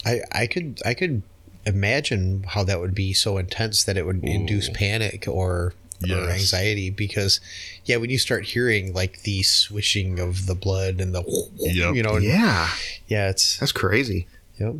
I, 0.04 0.20
I 0.32 0.46
could 0.46 0.80
I 0.84 0.94
could 0.94 1.22
imagine 1.66 2.44
how 2.48 2.64
that 2.64 2.80
would 2.80 2.94
be 2.94 3.12
so 3.12 3.38
intense 3.38 3.84
that 3.84 3.96
it 3.96 4.04
would 4.06 4.22
induce 4.24 4.68
panic 4.70 5.26
or 5.28 5.74
or 6.10 6.28
anxiety 6.30 6.90
because 6.90 7.38
yeah 7.84 7.96
when 7.96 8.10
you 8.10 8.18
start 8.18 8.44
hearing 8.44 8.92
like 8.92 9.22
the 9.22 9.40
swishing 9.44 10.18
of 10.18 10.46
the 10.46 10.54
blood 10.56 11.00
and 11.00 11.14
the 11.14 11.22
Yep. 11.58 11.94
you 11.94 12.02
know 12.02 12.16
and- 12.16 12.24
Yeah, 12.24 12.68
yeah 13.06 13.28
it's 13.30 13.56
that's 13.58 13.70
crazy. 13.70 14.26
yep. 14.58 14.74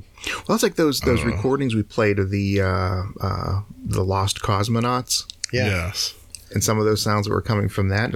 Well, 0.48 0.54
it's 0.56 0.62
like 0.64 0.74
those 0.74 0.98
those 1.00 1.20
Uh. 1.22 1.26
recordings 1.26 1.74
we 1.76 1.84
played 1.84 2.18
of 2.18 2.30
the 2.30 2.60
uh, 2.62 3.02
uh, 3.20 3.60
the 3.84 4.02
lost 4.04 4.40
cosmonauts. 4.40 5.24
yeah 5.52 5.66
Yes. 5.66 6.12
and 6.52 6.64
some 6.64 6.78
of 6.80 6.84
those 6.86 7.00
sounds 7.02 7.26
that 7.28 7.32
were 7.32 7.40
coming 7.40 7.68
from 7.68 7.88
that. 7.90 8.10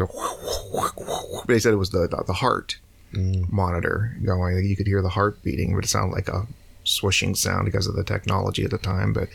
They 1.46 1.58
said 1.60 1.72
it 1.72 1.76
was 1.76 1.90
the 1.90 2.08
the, 2.08 2.24
the 2.26 2.32
heart 2.32 2.78
monitor 3.12 4.16
going. 4.24 4.64
You 4.66 4.76
could 4.76 4.86
hear 4.86 5.00
the 5.02 5.10
heart 5.10 5.42
beating, 5.42 5.74
but 5.74 5.84
it 5.84 5.88
sounded 5.88 6.14
like 6.14 6.28
a 6.28 6.46
swishing 6.86 7.34
sound 7.34 7.66
because 7.66 7.86
of 7.86 7.94
the 7.94 8.04
technology 8.04 8.64
at 8.64 8.70
the 8.70 8.78
time. 8.78 9.12
But 9.12 9.28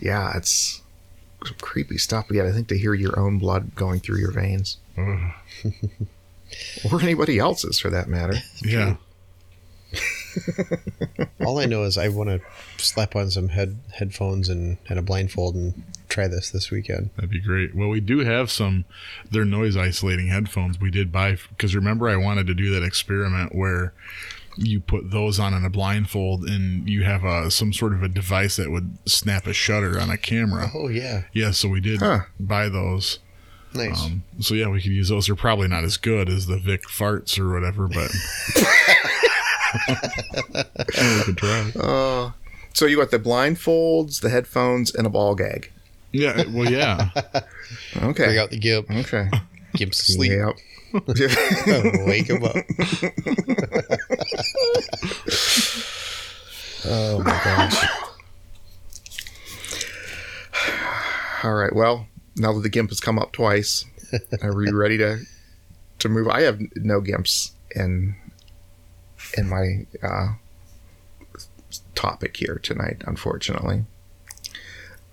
yeah, 0.00 0.32
it's 0.36 0.82
some 1.44 1.56
creepy 1.60 1.98
stuff. 1.98 2.26
But 2.28 2.36
yeah, 2.38 2.44
I 2.44 2.52
think 2.52 2.68
to 2.68 2.78
hear 2.78 2.94
your 2.94 3.18
own 3.18 3.38
blood 3.38 3.74
going 3.74 4.00
through 4.00 4.18
your 4.18 4.32
veins, 4.32 4.78
mm. 4.96 5.32
or 6.90 7.00
anybody 7.00 7.38
else's 7.38 7.78
for 7.78 7.90
that 7.90 8.08
matter. 8.08 8.34
Yeah. 8.64 8.96
all 11.46 11.60
i 11.60 11.66
know 11.66 11.84
is 11.84 11.96
i 11.96 12.08
want 12.08 12.28
to 12.28 12.40
slap 12.82 13.14
on 13.14 13.30
some 13.30 13.50
head 13.50 13.78
headphones 13.92 14.48
and, 14.48 14.76
and 14.88 14.98
a 14.98 15.02
blindfold 15.02 15.54
and 15.54 15.84
try 16.14 16.28
this 16.28 16.50
this 16.50 16.70
weekend 16.70 17.10
That'd 17.16 17.30
be 17.30 17.40
great. 17.40 17.74
Well, 17.74 17.88
we 17.88 18.00
do 18.00 18.20
have 18.20 18.50
some. 18.50 18.84
They're 19.30 19.44
noise 19.44 19.76
isolating 19.76 20.28
headphones. 20.28 20.80
We 20.80 20.90
did 20.90 21.10
buy 21.10 21.36
because 21.50 21.74
remember 21.74 22.08
I 22.08 22.16
wanted 22.16 22.46
to 22.46 22.54
do 22.54 22.70
that 22.70 22.84
experiment 22.84 23.54
where 23.54 23.92
you 24.56 24.80
put 24.80 25.10
those 25.10 25.38
on 25.40 25.52
in 25.54 25.64
a 25.64 25.70
blindfold 25.70 26.44
and 26.44 26.88
you 26.88 27.02
have 27.04 27.24
a 27.24 27.50
some 27.50 27.72
sort 27.72 27.92
of 27.92 28.02
a 28.02 28.08
device 28.08 28.56
that 28.56 28.70
would 28.70 28.96
snap 29.08 29.46
a 29.46 29.52
shutter 29.52 29.98
on 30.00 30.10
a 30.10 30.16
camera. 30.16 30.70
oh 30.74 30.88
yeah 30.88 31.22
Yeah, 31.32 31.50
so 31.50 31.68
we 31.68 31.80
did 31.80 32.00
Huh. 32.00 32.20
buy 32.38 32.68
those. 32.68 33.18
nice 33.74 34.00
Um, 34.04 34.22
so 34.40 34.54
yeah, 34.54 34.68
we 34.68 34.80
could 34.80 34.92
use 34.92 35.08
those. 35.08 35.26
They're 35.26 35.34
probably 35.34 35.68
not 35.68 35.82
as 35.84 35.96
good 35.96 36.28
as 36.28 36.46
the 36.46 36.58
Vic 36.58 36.82
farts 36.84 37.38
or 37.38 37.52
whatever, 37.52 37.88
but 37.88 38.10
we 39.88 41.22
could 41.24 41.36
try. 41.36 41.70
Uh, 41.78 42.32
so 42.72 42.86
you 42.86 42.96
got 42.96 43.10
the 43.10 43.18
blindfolds, 43.18 44.20
the 44.20 44.30
headphones, 44.30 44.94
and 44.94 45.06
a 45.06 45.10
ball 45.10 45.34
gag. 45.34 45.70
Yeah, 46.12 46.44
well, 46.52 46.70
yeah. 46.70 47.10
Okay. 47.96 48.24
bring 48.26 48.38
out 48.38 48.50
the 48.50 48.58
gimp 48.58 48.90
Okay. 48.90 49.28
gimp's 49.76 50.00
asleep 50.08 50.30
Yep. 50.32 50.54
wake 52.06 52.28
him 52.28 52.44
up 52.44 52.56
oh 56.86 57.18
my 57.22 57.40
gosh 57.44 58.04
All 61.44 61.52
right. 61.52 61.74
Well, 61.74 62.06
now 62.36 62.54
that 62.54 62.60
the 62.60 62.70
gimp 62.70 62.88
has 62.88 63.00
come 63.00 63.18
up 63.18 63.32
twice, 63.32 63.84
are 64.40 64.54
we 64.56 64.70
ready 64.70 64.96
to 64.96 65.18
to 65.98 66.08
move? 66.08 66.26
I 66.26 66.40
have 66.40 66.58
no 66.74 67.02
gimps 67.02 67.50
in 67.76 68.16
in 69.36 69.50
my 69.50 69.86
uh, 70.02 70.36
topic 71.94 72.38
here 72.38 72.58
tonight, 72.62 73.02
unfortunately. 73.06 73.84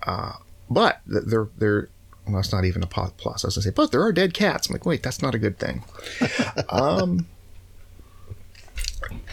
Uh, 0.03 0.35
but 0.69 1.01
they're 1.05 1.49
they're 1.57 1.89
well, 2.25 2.35
that's 2.35 2.51
not 2.51 2.65
even 2.65 2.83
a 2.83 2.87
plus. 2.87 3.43
I 3.43 3.47
was 3.47 3.55
gonna 3.55 3.63
say, 3.63 3.71
but 3.71 3.91
there 3.91 4.03
are 4.03 4.11
dead 4.11 4.33
cats. 4.33 4.67
I'm 4.67 4.73
like, 4.73 4.85
wait, 4.85 5.03
that's 5.03 5.21
not 5.21 5.35
a 5.35 5.39
good 5.39 5.57
thing. 5.59 5.83
um. 6.69 7.27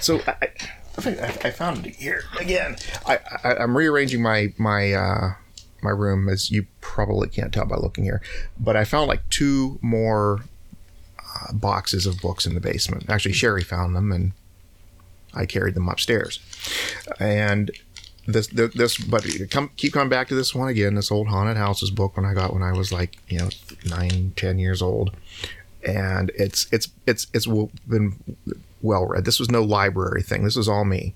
So 0.01 0.20
I, 0.26 0.49
I, 0.99 1.39
I 1.45 1.51
found 1.51 1.86
it 1.86 1.97
here 1.97 2.24
again. 2.39 2.76
I, 3.07 3.18
I 3.45 3.55
I'm 3.57 3.76
rearranging 3.76 4.22
my 4.22 4.53
my 4.57 4.93
uh, 4.93 5.34
my 5.82 5.91
room, 5.91 6.28
as 6.28 6.51
you 6.51 6.66
probably 6.80 7.28
can't 7.28 7.53
tell 7.53 7.66
by 7.66 7.76
looking 7.76 8.05
here. 8.05 8.22
But 8.59 8.76
I 8.76 8.84
found 8.84 9.09
like 9.09 9.28
two 9.28 9.78
more 9.82 10.45
uh, 11.18 11.53
boxes 11.53 12.07
of 12.07 12.20
books 12.20 12.47
in 12.47 12.55
the 12.55 12.61
basement. 12.61 13.09
Actually, 13.09 13.34
Sherry 13.34 13.62
found 13.62 13.95
them, 13.95 14.11
and 14.11 14.32
I 15.34 15.47
carried 15.47 15.74
them 15.74 15.89
upstairs. 15.89 16.41
And 17.20 17.70
this, 18.29 18.47
this, 18.49 18.99
but 18.99 19.26
come 19.51 19.70
keep 19.76 19.95
coming 19.95 20.11
back 20.11 20.29
to 20.29 20.35
this 20.35 20.55
one 20.55 20.68
again. 20.68 20.95
This 20.95 21.11
old 21.11 21.29
haunted 21.29 21.57
houses 21.57 21.91
book 21.91 22.16
when 22.16 22.26
I 22.26 22.35
got 22.35 22.53
when 22.53 22.62
I 22.62 22.72
was 22.72 22.93
like 22.93 23.16
you 23.29 23.39
know 23.39 23.49
nine, 23.87 24.35
ten 24.37 24.59
years 24.59 24.83
old, 24.83 25.16
and 25.83 26.31
it's 26.35 26.66
it's 26.70 26.89
it's 27.07 27.26
it's 27.33 27.47
been 27.89 28.22
well 28.83 29.07
read. 29.07 29.24
This 29.24 29.41
was 29.41 29.51
no 29.51 29.62
library 29.62 30.22
thing. 30.22 30.45
This 30.45 30.57
was 30.57 30.68
all 30.68 30.85
me 30.85 31.14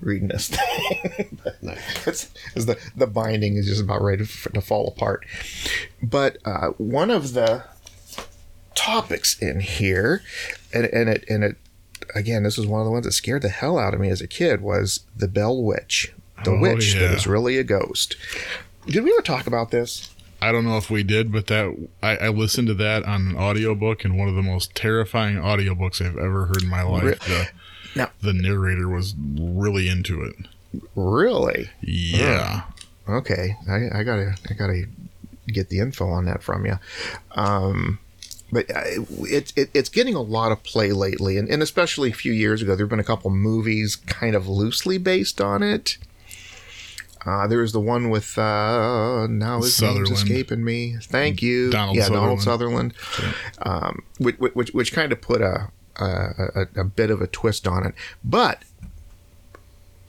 reading 0.00 0.28
this 0.28 0.48
thing. 0.48 1.38
it's, 2.06 2.32
it's 2.56 2.64
the 2.64 2.78
the 2.96 3.06
binding 3.06 3.56
is 3.56 3.66
just 3.66 3.82
about 3.82 4.02
ready 4.02 4.24
to, 4.24 4.50
to 4.50 4.60
fall 4.62 4.88
apart. 4.88 5.26
But 6.02 6.38
uh, 6.46 6.68
one 6.78 7.10
of 7.10 7.34
the 7.34 7.64
topics 8.74 9.38
in 9.38 9.60
here, 9.60 10.22
and, 10.72 10.86
and 10.86 11.10
it 11.10 11.24
and 11.28 11.44
it 11.44 11.56
again, 12.14 12.42
this 12.42 12.56
is 12.56 12.66
one 12.66 12.80
of 12.80 12.86
the 12.86 12.90
ones 12.90 13.04
that 13.04 13.12
scared 13.12 13.42
the 13.42 13.50
hell 13.50 13.78
out 13.78 13.92
of 13.92 14.00
me 14.00 14.08
as 14.08 14.22
a 14.22 14.26
kid 14.26 14.62
was 14.62 15.04
the 15.14 15.28
Bell 15.28 15.62
Witch, 15.62 16.14
the 16.42 16.50
Oh, 16.50 16.58
witch 16.58 16.94
that 16.94 17.00
yeah. 17.00 17.12
is 17.14 17.26
really 17.26 17.58
a 17.58 17.64
ghost. 17.64 18.16
Did 18.86 19.04
we 19.04 19.12
ever 19.12 19.22
talk 19.22 19.46
about 19.46 19.70
this? 19.70 20.10
I 20.42 20.52
don't 20.52 20.64
know 20.64 20.76
if 20.76 20.90
we 20.90 21.02
did, 21.02 21.32
but 21.32 21.46
that 21.46 21.74
I, 22.02 22.16
I 22.16 22.28
listened 22.28 22.68
to 22.68 22.74
that 22.74 23.04
on 23.04 23.28
an 23.28 23.36
audiobook 23.36 24.04
and 24.04 24.18
one 24.18 24.28
of 24.28 24.34
the 24.34 24.42
most 24.42 24.74
terrifying 24.74 25.36
audiobooks 25.36 26.04
I've 26.04 26.18
ever 26.18 26.46
heard 26.46 26.62
in 26.62 26.68
my 26.68 26.82
life. 26.82 27.18
The, 27.20 27.48
Now- 27.96 28.10
the 28.20 28.32
narrator 28.34 28.88
was 28.88 29.14
really 29.38 29.88
into 29.88 30.22
it. 30.22 30.34
Really? 30.96 31.70
Yeah. 31.80 32.62
Okay, 33.08 33.56
I, 33.68 34.00
I 34.00 34.02
gotta 34.02 34.34
I 34.50 34.54
gotta 34.54 34.84
get 35.46 35.68
the 35.68 35.78
info 35.78 36.08
on 36.08 36.24
that 36.24 36.42
from 36.42 36.66
you. 36.66 36.78
Um, 37.32 37.98
but 38.50 38.68
uh, 38.74 38.80
it's 39.20 39.52
it, 39.56 39.70
it's 39.74 39.88
getting 39.88 40.14
a 40.14 40.20
lot 40.22 40.52
of 40.52 40.62
play 40.62 40.92
lately, 40.92 41.38
and, 41.38 41.48
and 41.48 41.62
especially 41.62 42.10
a 42.10 42.14
few 42.14 42.32
years 42.32 42.60
ago, 42.60 42.74
there 42.74 42.84
have 42.86 42.90
been 42.90 42.98
a 43.00 43.04
couple 43.04 43.30
movies 43.30 43.94
kind 43.96 44.34
of 44.34 44.48
loosely 44.48 44.98
based 44.98 45.40
on 45.40 45.62
it. 45.62 45.96
Uh, 47.26 47.46
there 47.46 47.60
was 47.60 47.72
the 47.72 47.80
one 47.80 48.10
with 48.10 48.36
uh, 48.36 49.26
now 49.28 49.62
his 49.62 49.80
name's 49.80 50.10
escaping 50.10 50.62
me. 50.62 50.96
Thank 51.00 51.40
you, 51.42 51.70
Donald 51.70 51.96
yeah, 51.96 52.08
Donald 52.08 52.42
Sutherland. 52.42 52.94
Sutherland, 52.98 53.34
um, 53.62 54.02
which, 54.18 54.36
which 54.38 54.74
which 54.74 54.92
kind 54.92 55.10
of 55.12 55.20
put 55.20 55.40
a 55.40 55.70
a, 55.96 56.66
a 56.76 56.84
bit 56.84 57.10
of 57.10 57.20
a 57.22 57.26
twist 57.26 57.66
on 57.66 57.86
it, 57.86 57.94
but 58.22 58.62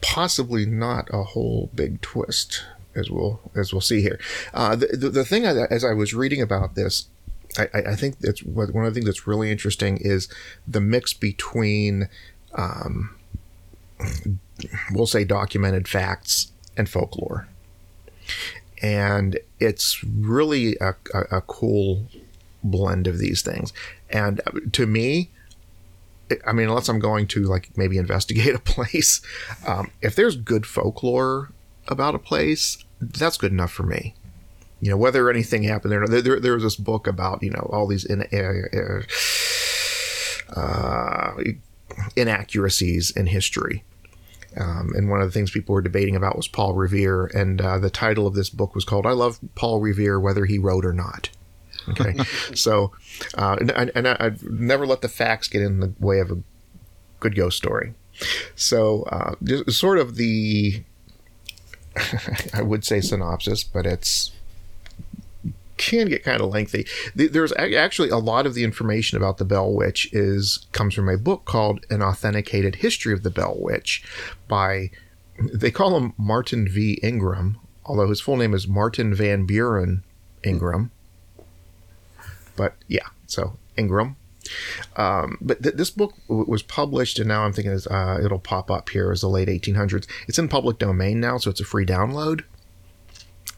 possibly 0.02 0.66
not 0.66 1.08
a 1.12 1.22
whole 1.22 1.70
big 1.74 2.00
twist 2.00 2.62
as 2.94 3.10
we'll 3.10 3.40
as 3.54 3.72
we'll 3.72 3.80
see 3.80 4.02
here. 4.02 4.18
Uh, 4.52 4.76
the, 4.76 4.86
the 4.88 5.08
the 5.10 5.24
thing 5.24 5.46
I, 5.46 5.66
as 5.70 5.84
I 5.84 5.92
was 5.92 6.14
reading 6.14 6.42
about 6.42 6.74
this, 6.74 7.06
I, 7.58 7.68
I 7.74 7.78
I 7.92 7.96
think 7.96 8.18
that's 8.18 8.42
one 8.42 8.84
of 8.84 8.92
the 8.92 8.98
things 8.98 9.06
that's 9.06 9.26
really 9.26 9.50
interesting 9.50 9.98
is 9.98 10.28
the 10.66 10.80
mix 10.80 11.12
between, 11.12 12.08
um, 12.54 13.16
we'll 14.92 15.06
say 15.06 15.24
documented 15.24 15.88
facts 15.88 16.52
and 16.76 16.88
folklore, 16.88 17.48
and 18.82 19.38
it's 19.58 20.02
really 20.04 20.76
a, 20.80 20.94
a, 21.14 21.38
a 21.38 21.40
cool 21.42 22.06
blend 22.62 23.06
of 23.06 23.18
these 23.18 23.42
things. 23.42 23.72
And 24.10 24.40
uh, 24.46 24.60
to 24.72 24.86
me, 24.86 25.30
I 26.46 26.52
mean, 26.52 26.68
unless 26.68 26.88
I'm 26.88 26.98
going 26.98 27.26
to 27.28 27.44
like 27.44 27.76
maybe 27.76 27.98
investigate 27.98 28.54
a 28.54 28.58
place, 28.64 29.20
um, 29.66 29.90
if 30.02 30.14
there's 30.14 30.36
good 30.36 30.66
folklore 30.66 31.52
about 31.88 32.14
a 32.14 32.18
place, 32.18 32.84
that's 33.00 33.36
good 33.36 33.52
enough 33.52 33.72
for 33.72 33.84
me. 33.84 34.14
You 34.80 34.90
know, 34.90 34.96
whether 34.96 35.30
anything 35.30 35.62
happened 35.62 35.92
there, 35.92 36.06
there, 36.06 36.20
there, 36.20 36.40
there 36.40 36.54
was 36.54 36.62
this 36.62 36.76
book 36.76 37.06
about 37.06 37.42
you 37.42 37.50
know 37.50 37.70
all 37.72 37.86
these 37.86 38.04
in, 38.04 38.22
uh, 38.22 39.02
uh, 40.54 41.42
inaccuracies 42.14 43.10
in 43.10 43.26
history. 43.26 43.84
Um, 44.58 44.92
and 44.96 45.10
one 45.10 45.20
of 45.20 45.28
the 45.28 45.32
things 45.32 45.50
people 45.50 45.74
were 45.74 45.82
debating 45.82 46.16
about 46.16 46.36
was 46.36 46.48
Paul 46.48 46.74
Revere, 46.74 47.26
and 47.26 47.60
uh, 47.60 47.78
the 47.78 47.90
title 47.90 48.26
of 48.26 48.34
this 48.34 48.50
book 48.50 48.74
was 48.74 48.84
called 48.84 49.06
"I 49.06 49.12
Love 49.12 49.38
Paul 49.54 49.80
Revere, 49.80 50.18
Whether 50.18 50.46
He 50.46 50.58
Rode 50.58 50.84
or 50.84 50.92
Not." 50.92 51.30
Okay, 51.88 52.16
so 52.54 52.92
uh, 53.36 53.56
and, 53.60 53.70
and, 53.94 54.08
I, 54.08 54.16
I'd 54.18 54.42
never 54.42 54.86
let 54.86 55.02
the 55.02 55.08
facts 55.08 55.48
get 55.48 55.62
in 55.62 55.80
the 55.80 55.92
way 55.98 56.20
of 56.20 56.30
a 56.30 56.38
good 57.20 57.34
ghost 57.34 57.56
story. 57.56 57.94
So, 58.54 59.02
uh, 59.04 59.34
sort 59.68 59.98
of 59.98 60.16
the, 60.16 60.82
I 62.54 62.62
would 62.62 62.84
say 62.84 63.00
synopsis, 63.00 63.62
but 63.62 63.84
it's 63.84 64.32
can 65.76 66.08
get 66.08 66.24
kind 66.24 66.40
of 66.40 66.50
lengthy. 66.50 66.86
There's 67.14 67.52
actually 67.56 68.10
a 68.10 68.18
lot 68.18 68.46
of 68.46 68.54
the 68.54 68.64
information 68.64 69.16
about 69.16 69.38
the 69.38 69.44
Bell 69.44 69.72
Witch 69.72 70.08
is 70.12 70.66
comes 70.72 70.94
from 70.94 71.08
a 71.08 71.18
book 71.18 71.44
called 71.44 71.84
An 71.90 72.02
Authenticated 72.02 72.76
History 72.76 73.12
of 73.12 73.22
the 73.22 73.30
Bell 73.30 73.56
Witch 73.58 74.02
by 74.48 74.90
they 75.52 75.70
call 75.70 75.96
him 75.96 76.14
Martin 76.16 76.66
V. 76.68 76.98
Ingram, 77.02 77.58
although 77.84 78.08
his 78.08 78.20
full 78.20 78.36
name 78.36 78.54
is 78.54 78.66
Martin 78.66 79.14
Van 79.14 79.44
Buren 79.44 80.02
Ingram. 80.42 80.90
But 82.56 82.74
yeah, 82.88 83.08
so 83.26 83.58
Ingram. 83.76 84.16
Um, 84.96 85.38
but 85.40 85.62
th- 85.62 85.74
this 85.74 85.90
book 85.90 86.14
w- 86.28 86.48
was 86.48 86.62
published, 86.62 87.18
and 87.18 87.28
now 87.28 87.42
I'm 87.42 87.52
thinking 87.52 87.78
uh, 87.90 88.18
it'll 88.22 88.38
pop 88.38 88.70
up 88.70 88.88
here 88.88 89.10
as 89.10 89.20
the 89.20 89.28
late 89.28 89.48
1800s. 89.48 90.06
It's 90.28 90.38
in 90.38 90.48
public 90.48 90.78
domain 90.78 91.20
now, 91.20 91.38
so 91.38 91.50
it's 91.50 91.60
a 91.60 91.64
free 91.64 91.84
download. 91.84 92.44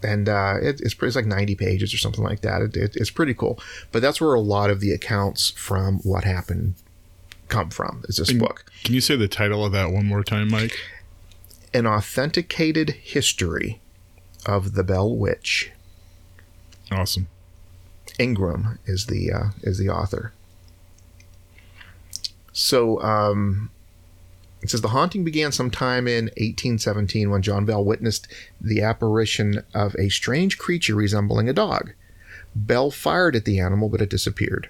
And 0.03 0.29
uh, 0.29 0.55
it, 0.61 0.81
it's, 0.81 0.95
it's 1.01 1.17
like 1.17 1.27
90 1.27 1.55
pages 1.57 1.93
or 1.93 1.99
something 1.99 2.23
like 2.25 2.41
that. 2.43 2.63
It, 2.63 2.77
it, 2.77 2.97
it's 2.97 3.11
pretty 3.11 3.35
cool. 3.35 3.59
But 3.93 4.03
that's 4.03 4.21
where 4.21 4.35
a 4.35 4.41
lot 4.41 4.71
of 4.71 4.81
the 4.81 4.93
accounts 4.93 5.51
from 5.51 5.99
what 5.99 6.25
happened 6.25 6.75
come 7.49 7.71
from. 7.71 8.05
Is 8.09 8.17
this 8.17 8.31
And 8.31 8.39
book? 8.39 8.65
Can 8.85 8.95
you 8.95 9.01
say 9.01 9.17
the 9.17 9.29
title 9.29 9.65
of 9.65 9.73
that 9.73 9.91
one 9.91 10.07
more 10.07 10.23
time, 10.23 10.49
Mike? 10.51 10.79
An 11.75 11.87
authenticated 11.87 12.91
history 12.91 13.81
of 14.47 14.75
the 14.75 14.85
Bell 14.85 15.15
Witch. 15.15 15.71
Awesome. 16.91 17.29
Ingram 18.19 18.79
is 18.87 19.07
the 19.07 19.31
uh, 19.33 19.45
is 19.63 19.79
the 19.79 19.89
author. 19.89 20.33
So 22.53 23.01
um, 23.03 23.71
it 24.63 24.71
says 24.71 24.81
the 24.81 24.89
haunting 24.89 25.25
began 25.25 25.53
sometime 25.53 26.09
in 26.09 26.27
1817 26.27 27.31
when 27.31 27.43
John 27.43 27.65
Bell 27.65 27.85
witnessed 27.85 28.27
the 28.61 28.83
apparition 28.83 29.65
of 29.73 29.95
a 29.97 30.09
strange 30.09 30.59
creature 30.59 30.95
resembling 30.95 31.49
a 31.49 31.53
dog. 31.53 31.93
Bell 32.55 32.91
fired 32.91 33.37
at 33.37 33.45
the 33.45 33.61
animal, 33.61 33.89
but 33.89 34.01
it 34.01 34.11
disappeared. 34.11 34.69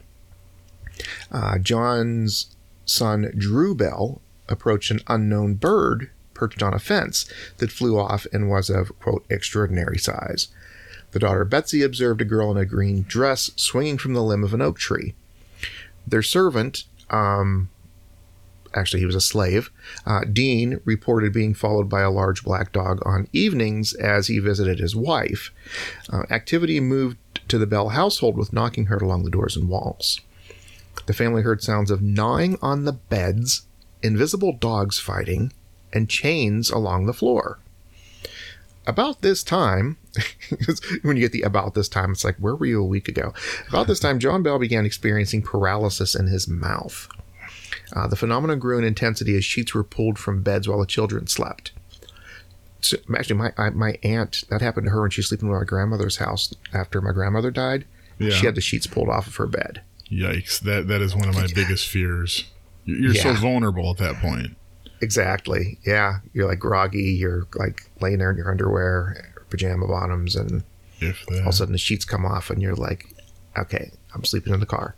Uh, 1.31 1.59
John's 1.59 2.55
son 2.85 3.33
Drew 3.37 3.75
Bell 3.75 4.21
approached 4.49 4.91
an 4.91 5.01
unknown 5.07 5.55
bird 5.55 6.11
perched 6.35 6.63
on 6.63 6.75
a 6.75 6.79
fence 6.79 7.31
that 7.59 7.73
flew 7.73 7.99
off 7.99 8.27
and 8.33 8.49
was 8.49 8.71
of 8.71 8.97
quote 9.01 9.25
extraordinary 9.29 9.99
size. 9.99 10.49
The 11.11 11.19
daughter 11.19 11.45
Betsy 11.45 11.83
observed 11.83 12.21
a 12.21 12.27
girl 12.27 12.51
in 12.51 12.57
a 12.57 12.67
green 12.67 13.05
dress 13.09 13.51
swinging 13.57 13.99
from 13.99 14.15
the 14.15 14.23
limb 14.23 14.45
of 14.45 14.55
an 14.55 14.63
oak 14.63 14.79
tree. 14.79 15.15
Their 16.07 16.23
servant, 16.23 16.85
um, 17.11 17.71
actually, 18.75 19.01
he 19.01 19.07
was 19.07 19.15
a 19.15 19.21
slave, 19.21 19.71
uh, 20.07 20.21
Dean, 20.31 20.81
reported 20.85 21.33
being 21.33 21.55
followed 21.55 21.89
by 21.89 22.01
a 22.01 22.11
large 22.11 22.43
black 22.43 22.73
dog 22.73 23.01
on 23.07 23.29
evenings 23.33 23.95
as 23.95 24.27
he 24.27 24.39
visited 24.39 24.79
his 24.79 24.95
wife. 24.95 25.51
Uh, 26.11 26.23
activity 26.31 26.81
moved 26.81 27.19
to 27.49 27.59
the 27.59 27.67
Bell 27.67 27.91
household 27.91 28.37
with 28.37 28.53
knocking 28.53 28.87
heard 28.87 29.03
along 29.03 29.25
the 29.25 29.31
doors 29.31 29.57
and 29.57 29.69
walls. 29.69 30.21
The 31.07 31.15
family 31.15 31.43
heard 31.43 31.63
sounds 31.63 31.91
of 31.91 32.03
gnawing 32.03 32.59
on 32.61 32.85
the 32.85 32.93
beds, 32.93 33.63
invisible 34.03 34.53
dogs 34.53 34.99
fighting, 34.99 35.53
and 35.93 36.09
chains 36.09 36.71
along 36.71 37.07
the 37.07 37.15
floor 37.15 37.61
about 38.89 39.21
this 39.21 39.45
time, 39.45 39.99
when 41.03 41.17
you 41.17 41.23
get 41.23 41.33
the 41.33 41.43
about 41.43 41.75
this 41.75 41.91
time, 41.91 42.13
it's 42.13 42.25
like, 42.25 42.37
where 42.39 42.57
were 42.57 42.67
you 42.67 42.83
a 42.83 42.87
week 42.87 43.07
ago? 43.07 43.35
About 43.69 43.87
this 43.87 44.01
time, 44.01 44.19
John 44.19 44.43
Bell 44.43 44.59
began 44.59 44.87
experiencing 44.87 45.43
paralysis 45.43 46.15
in 46.15 46.27
his 46.27 46.49
mouth. 46.49 47.07
Uh, 47.93 48.07
the 48.07 48.17
phenomenon 48.17 48.59
grew 48.59 48.79
in 48.79 48.85
intensity 48.85 49.37
as 49.37 49.45
sheets 49.45 49.75
were 49.75 49.85
pulled 49.85 50.19
from 50.19 50.43
beds 50.43 50.69
while 50.69 50.81
the 50.81 50.87
children 50.87 51.27
slept. 51.27 51.73
So, 52.81 52.97
actually, 53.17 53.37
my 53.37 53.53
I, 53.57 53.71
my 53.71 53.99
aunt 54.03 54.45
that 54.51 54.61
happened 54.61 54.87
to 54.87 54.91
her 54.91 55.03
when 55.03 55.11
she 55.11 55.21
was 55.21 55.29
sleeping 55.29 55.49
at 55.49 55.53
my 55.59 55.65
grandmother's 55.65 56.17
house 56.19 56.55
after 56.73 57.01
my 57.01 57.13
grandmother 57.13 57.51
died. 57.51 57.85
Yeah. 58.19 58.31
She 58.31 58.47
had 58.47 58.55
the 58.55 58.61
sheets 58.61 58.87
pulled 58.87 59.09
off 59.09 59.27
of 59.27 59.37
her 59.37 59.47
bed. 59.47 59.83
Yikes! 60.11 60.61
That 60.61 60.89
that 60.89 61.01
is 61.01 61.15
one 61.15 61.29
of 61.29 61.35
my 61.35 61.49
biggest 61.55 61.89
fears. 61.89 62.45
You're 62.85 63.13
you're 63.13 63.15
so 63.15 63.35
vulnerable 63.35 63.91
at 63.91 63.99
that 63.99 64.17
point. 64.17 64.57
Exactly. 65.01 65.79
Yeah, 65.85 66.19
you're 66.33 66.49
like 66.49 66.59
groggy. 66.59 67.13
You're 67.13 67.47
like 67.55 67.91
laying 68.01 68.19
there 68.19 68.31
in 68.31 68.37
your 68.37 68.51
underwear, 68.51 69.33
pajama 69.51 69.87
bottoms, 69.87 70.35
and 70.35 70.65
If 71.01 71.25
all 71.31 71.39
of 71.39 71.47
a 71.47 71.53
sudden 71.53 71.73
the 71.73 71.79
sheets 71.79 72.05
come 72.05 72.25
off, 72.25 72.51
and 72.51 72.63
you're 72.63 72.75
like, 72.75 73.15
okay, 73.57 73.93
I'm 74.15 74.25
sleeping 74.25 74.55
in 74.55 74.61
the 74.61 74.67
car. 74.67 74.97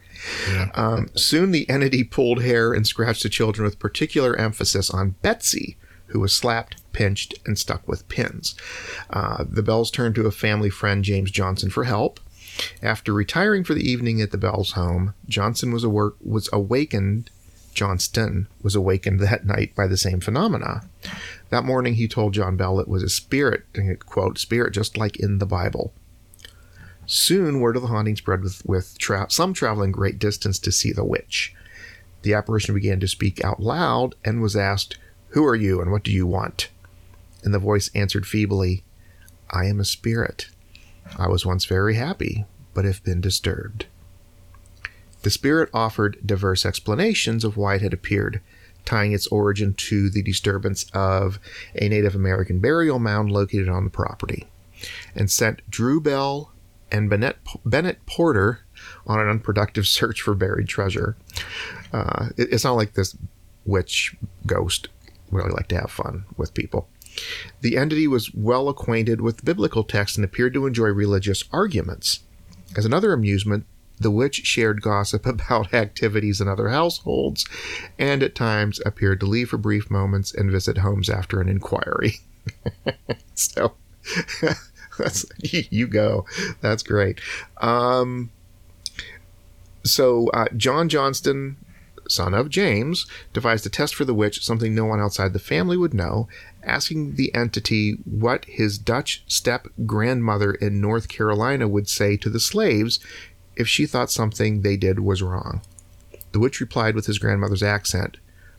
Yeah. 0.50 0.70
Um, 0.74 1.08
soon 1.14 1.50
the 1.50 1.68
entity 1.68 2.04
pulled 2.04 2.42
hair 2.42 2.72
and 2.72 2.86
scratched 2.86 3.22
the 3.22 3.28
children 3.28 3.64
with 3.64 3.78
particular 3.78 4.36
emphasis 4.36 4.90
on 4.90 5.16
Betsy, 5.22 5.76
who 6.06 6.20
was 6.20 6.34
slapped, 6.34 6.76
pinched, 6.92 7.34
and 7.46 7.58
stuck 7.58 7.86
with 7.86 8.08
pins. 8.08 8.54
Uh, 9.10 9.44
the 9.48 9.62
Bells 9.62 9.90
turned 9.90 10.14
to 10.16 10.26
a 10.26 10.32
family 10.32 10.70
friend, 10.70 11.04
James 11.04 11.30
Johnson, 11.30 11.70
for 11.70 11.84
help. 11.84 12.20
After 12.82 13.12
retiring 13.12 13.64
for 13.64 13.74
the 13.74 13.88
evening 13.88 14.20
at 14.20 14.32
the 14.32 14.38
Bells' 14.38 14.72
home, 14.72 15.14
Johnson 15.28 15.72
was, 15.72 15.84
awor- 15.84 16.14
was 16.20 16.48
awakened. 16.52 17.30
Johnston 17.72 18.48
was 18.62 18.74
awakened 18.74 19.20
that 19.20 19.46
night 19.46 19.74
by 19.74 19.86
the 19.86 19.96
same 19.96 20.20
phenomena. 20.20 20.82
That 21.50 21.64
morning, 21.64 21.94
he 21.94 22.08
told 22.08 22.34
John 22.34 22.56
Bell 22.56 22.80
it 22.80 22.88
was 22.88 23.02
a 23.02 23.08
spirit, 23.08 23.64
quote, 24.06 24.38
spirit 24.38 24.72
just 24.72 24.96
like 24.96 25.18
in 25.18 25.38
the 25.38 25.46
Bible. 25.46 25.92
Soon, 27.12 27.58
word 27.58 27.74
of 27.74 27.82
the 27.82 27.88
haunting 27.88 28.14
spread 28.14 28.40
with, 28.40 28.64
with 28.64 28.96
tra- 28.96 29.26
some 29.30 29.52
traveling 29.52 29.90
great 29.90 30.20
distance 30.20 30.60
to 30.60 30.70
see 30.70 30.92
the 30.92 31.04
witch. 31.04 31.52
The 32.22 32.34
apparition 32.34 32.72
began 32.72 33.00
to 33.00 33.08
speak 33.08 33.42
out 33.42 33.60
loud 33.60 34.14
and 34.24 34.40
was 34.40 34.54
asked, 34.54 34.96
Who 35.30 35.44
are 35.44 35.56
you 35.56 35.80
and 35.80 35.90
what 35.90 36.04
do 36.04 36.12
you 36.12 36.24
want? 36.24 36.68
And 37.42 37.52
the 37.52 37.58
voice 37.58 37.90
answered 37.96 38.28
feebly, 38.28 38.84
I 39.50 39.64
am 39.64 39.80
a 39.80 39.84
spirit. 39.84 40.50
I 41.18 41.26
was 41.26 41.44
once 41.44 41.64
very 41.64 41.96
happy, 41.96 42.44
but 42.74 42.84
have 42.84 43.02
been 43.02 43.20
disturbed. 43.20 43.86
The 45.22 45.30
spirit 45.30 45.68
offered 45.74 46.16
diverse 46.24 46.64
explanations 46.64 47.42
of 47.42 47.56
why 47.56 47.74
it 47.74 47.82
had 47.82 47.92
appeared, 47.92 48.40
tying 48.84 49.10
its 49.10 49.26
origin 49.26 49.74
to 49.74 50.10
the 50.10 50.22
disturbance 50.22 50.86
of 50.94 51.40
a 51.74 51.88
Native 51.88 52.14
American 52.14 52.60
burial 52.60 53.00
mound 53.00 53.32
located 53.32 53.68
on 53.68 53.82
the 53.82 53.90
property, 53.90 54.46
and 55.16 55.28
sent 55.28 55.68
Drew 55.68 56.00
Bell 56.00 56.52
and 56.92 57.10
Bennett, 57.10 57.38
Bennett 57.64 58.04
Porter 58.06 58.60
on 59.06 59.20
an 59.20 59.28
unproductive 59.28 59.86
search 59.86 60.22
for 60.22 60.34
buried 60.34 60.68
treasure. 60.68 61.16
Uh, 61.92 62.28
it, 62.36 62.52
it's 62.52 62.64
not 62.64 62.76
like 62.76 62.94
this 62.94 63.16
witch 63.64 64.16
ghost 64.46 64.88
really 65.30 65.50
like 65.50 65.68
to 65.68 65.78
have 65.78 65.90
fun 65.90 66.24
with 66.36 66.54
people. 66.54 66.88
The 67.60 67.76
entity 67.76 68.06
was 68.06 68.32
well 68.34 68.68
acquainted 68.68 69.20
with 69.20 69.44
biblical 69.44 69.84
texts 69.84 70.16
and 70.16 70.24
appeared 70.24 70.54
to 70.54 70.66
enjoy 70.66 70.88
religious 70.88 71.44
arguments. 71.52 72.20
As 72.76 72.84
another 72.84 73.12
amusement, 73.12 73.66
the 73.98 74.10
witch 74.10 74.46
shared 74.46 74.80
gossip 74.80 75.26
about 75.26 75.74
activities 75.74 76.40
in 76.40 76.48
other 76.48 76.68
households 76.68 77.46
and 77.98 78.22
at 78.22 78.34
times 78.34 78.80
appeared 78.86 79.20
to 79.20 79.26
leave 79.26 79.50
for 79.50 79.58
brief 79.58 79.90
moments 79.90 80.34
and 80.34 80.50
visit 80.50 80.78
homes 80.78 81.10
after 81.10 81.40
an 81.40 81.48
inquiry. 81.48 82.14
so 83.34 83.74
you 85.42 85.86
go. 85.86 86.26
That's 86.60 86.82
great. 86.82 87.20
Um, 87.58 88.30
so 89.84 90.28
uh, 90.28 90.46
John 90.56 90.88
Johnston, 90.88 91.56
son 92.08 92.34
of 92.34 92.50
James, 92.50 93.06
devised 93.32 93.66
a 93.66 93.70
test 93.70 93.94
for 93.94 94.04
the 94.04 94.14
witch, 94.14 94.44
something 94.44 94.74
no 94.74 94.84
one 94.84 95.00
outside 95.00 95.32
the 95.32 95.38
family 95.38 95.76
would 95.76 95.94
know, 95.94 96.28
asking 96.62 97.14
the 97.14 97.34
entity 97.34 97.98
what 98.04 98.44
his 98.46 98.78
Dutch 98.78 99.22
step 99.26 99.68
grandmother 99.86 100.52
in 100.52 100.80
North 100.80 101.08
Carolina 101.08 101.68
would 101.68 101.88
say 101.88 102.16
to 102.18 102.28
the 102.28 102.40
slaves 102.40 103.00
if 103.56 103.68
she 103.68 103.86
thought 103.86 104.10
something 104.10 104.60
they 104.60 104.76
did 104.76 105.00
was 105.00 105.22
wrong. 105.22 105.62
The 106.32 106.38
witch 106.38 106.60
replied 106.60 106.94
with 106.94 107.06
his 107.06 107.18
grandmother's 107.18 107.62
accent, 107.62 108.18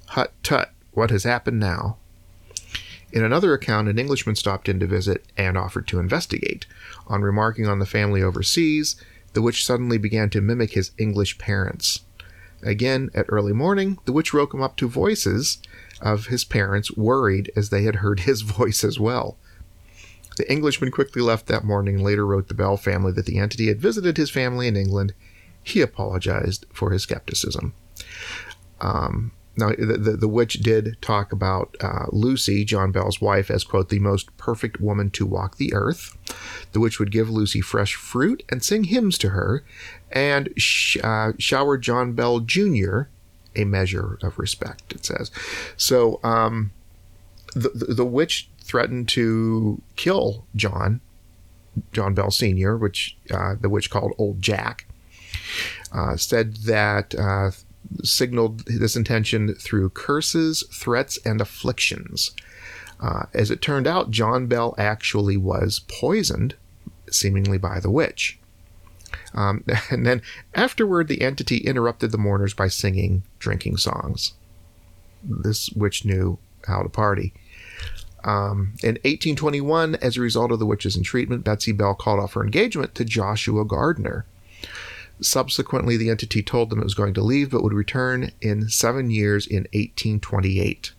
Hut 0.09 0.33
tut, 0.43 0.71
what 0.91 1.09
has 1.09 1.23
happened 1.23 1.59
now? 1.59 1.97
In 3.11 3.23
another 3.23 3.53
account, 3.53 3.89
an 3.89 3.99
Englishman 3.99 4.35
stopped 4.35 4.69
in 4.69 4.79
to 4.79 4.87
visit 4.87 5.25
and 5.37 5.57
offered 5.57 5.87
to 5.89 5.99
investigate. 5.99 6.65
On 7.07 7.21
remarking 7.21 7.67
on 7.67 7.79
the 7.79 7.85
family 7.85 8.23
overseas, 8.23 8.95
the 9.33 9.41
witch 9.41 9.65
suddenly 9.65 9.97
began 9.97 10.29
to 10.29 10.41
mimic 10.41 10.73
his 10.73 10.91
English 10.97 11.37
parents. 11.37 12.01
Again, 12.63 13.09
at 13.13 13.25
early 13.29 13.53
morning, 13.53 13.97
the 14.05 14.13
witch 14.13 14.33
woke 14.33 14.53
him 14.53 14.61
up 14.61 14.77
to 14.77 14.87
voices 14.87 15.57
of 15.99 16.27
his 16.27 16.43
parents, 16.43 16.95
worried 16.95 17.51
as 17.55 17.69
they 17.69 17.83
had 17.83 17.97
heard 17.97 18.19
his 18.21 18.41
voice 18.41 18.83
as 18.83 18.99
well. 18.99 19.37
The 20.37 20.49
Englishman 20.49 20.91
quickly 20.91 21.21
left 21.21 21.47
that 21.47 21.65
morning 21.65 21.95
and 21.95 22.03
later 22.03 22.25
wrote 22.25 22.47
the 22.47 22.53
Bell 22.53 22.77
family 22.77 23.11
that 23.13 23.25
the 23.25 23.37
entity 23.37 23.67
had 23.67 23.81
visited 23.81 24.17
his 24.17 24.29
family 24.29 24.67
in 24.67 24.77
England. 24.77 25.13
He 25.61 25.81
apologized 25.81 26.65
for 26.71 26.91
his 26.91 27.03
skepticism. 27.03 27.73
Um, 28.79 29.31
now, 29.57 29.69
the, 29.69 29.97
the, 29.97 30.11
the 30.17 30.27
witch 30.29 30.55
did 30.55 30.97
talk 31.01 31.33
about 31.33 31.75
uh, 31.81 32.05
Lucy, 32.11 32.63
John 32.63 32.91
Bell's 32.91 33.19
wife, 33.19 33.51
as, 33.51 33.65
quote, 33.65 33.89
the 33.89 33.99
most 33.99 34.35
perfect 34.37 34.79
woman 34.79 35.09
to 35.11 35.25
walk 35.25 35.57
the 35.57 35.73
earth. 35.73 36.17
The 36.71 36.79
witch 36.79 36.99
would 36.99 37.11
give 37.11 37.29
Lucy 37.29 37.59
fresh 37.59 37.95
fruit 37.95 38.43
and 38.49 38.63
sing 38.63 38.85
hymns 38.85 39.17
to 39.19 39.29
her, 39.29 39.63
and 40.09 40.49
sh- 40.55 40.97
uh, 41.03 41.33
shower 41.37 41.77
John 41.77 42.13
Bell 42.13 42.39
Jr. 42.39 43.03
a 43.55 43.65
measure 43.65 44.17
of 44.23 44.39
respect, 44.39 44.93
it 44.93 45.05
says. 45.05 45.31
So, 45.75 46.21
um, 46.23 46.71
the, 47.53 47.69
the, 47.69 47.93
the 47.93 48.05
witch 48.05 48.49
threatened 48.61 49.09
to 49.09 49.81
kill 49.97 50.45
John, 50.55 51.01
John 51.91 52.13
Bell 52.13 52.31
Sr., 52.31 52.77
which 52.77 53.17
uh, 53.29 53.55
the 53.59 53.69
witch 53.69 53.89
called 53.89 54.13
Old 54.17 54.41
Jack. 54.41 54.87
Uh, 55.93 56.15
said 56.15 56.55
that 56.57 57.13
uh, 57.15 57.51
signaled 58.03 58.59
this 58.65 58.95
intention 58.95 59.55
through 59.55 59.89
curses, 59.89 60.63
threats, 60.71 61.17
and 61.25 61.41
afflictions. 61.41 62.31
Uh, 62.99 63.23
as 63.33 63.49
it 63.49 63.61
turned 63.61 63.87
out, 63.87 64.11
John 64.11 64.47
Bell 64.47 64.75
actually 64.77 65.37
was 65.37 65.79
poisoned, 65.87 66.55
seemingly 67.09 67.57
by 67.57 67.79
the 67.79 67.89
witch. 67.89 68.39
Um, 69.33 69.63
and 69.89 70.05
then 70.05 70.21
afterward, 70.53 71.07
the 71.07 71.21
entity 71.21 71.57
interrupted 71.57 72.11
the 72.11 72.17
mourners 72.17 72.53
by 72.53 72.67
singing 72.67 73.23
drinking 73.39 73.77
songs. 73.77 74.33
This 75.23 75.69
witch 75.71 76.05
knew 76.05 76.37
how 76.67 76.83
to 76.83 76.89
party. 76.89 77.33
Um, 78.23 78.73
in 78.83 78.95
1821, 79.03 79.95
as 79.95 80.15
a 80.15 80.21
result 80.21 80.51
of 80.51 80.59
the 80.59 80.65
witch's 80.65 80.95
entreatment, 80.95 81.43
Betsy 81.43 81.71
Bell 81.71 81.95
called 81.95 82.19
off 82.19 82.33
her 82.33 82.43
engagement 82.43 82.93
to 82.95 83.05
Joshua 83.05 83.65
Gardner. 83.65 84.25
Subsequently, 85.21 85.97
the 85.97 86.09
entity 86.09 86.41
told 86.41 86.69
them 86.69 86.79
it 86.79 86.83
was 86.83 86.95
going 86.95 87.13
to 87.13 87.21
leave 87.21 87.51
but 87.51 87.63
would 87.63 87.73
return 87.73 88.31
in 88.41 88.69
seven 88.69 89.11
years 89.11 89.45
in 89.45 89.63
1828. 89.73 90.93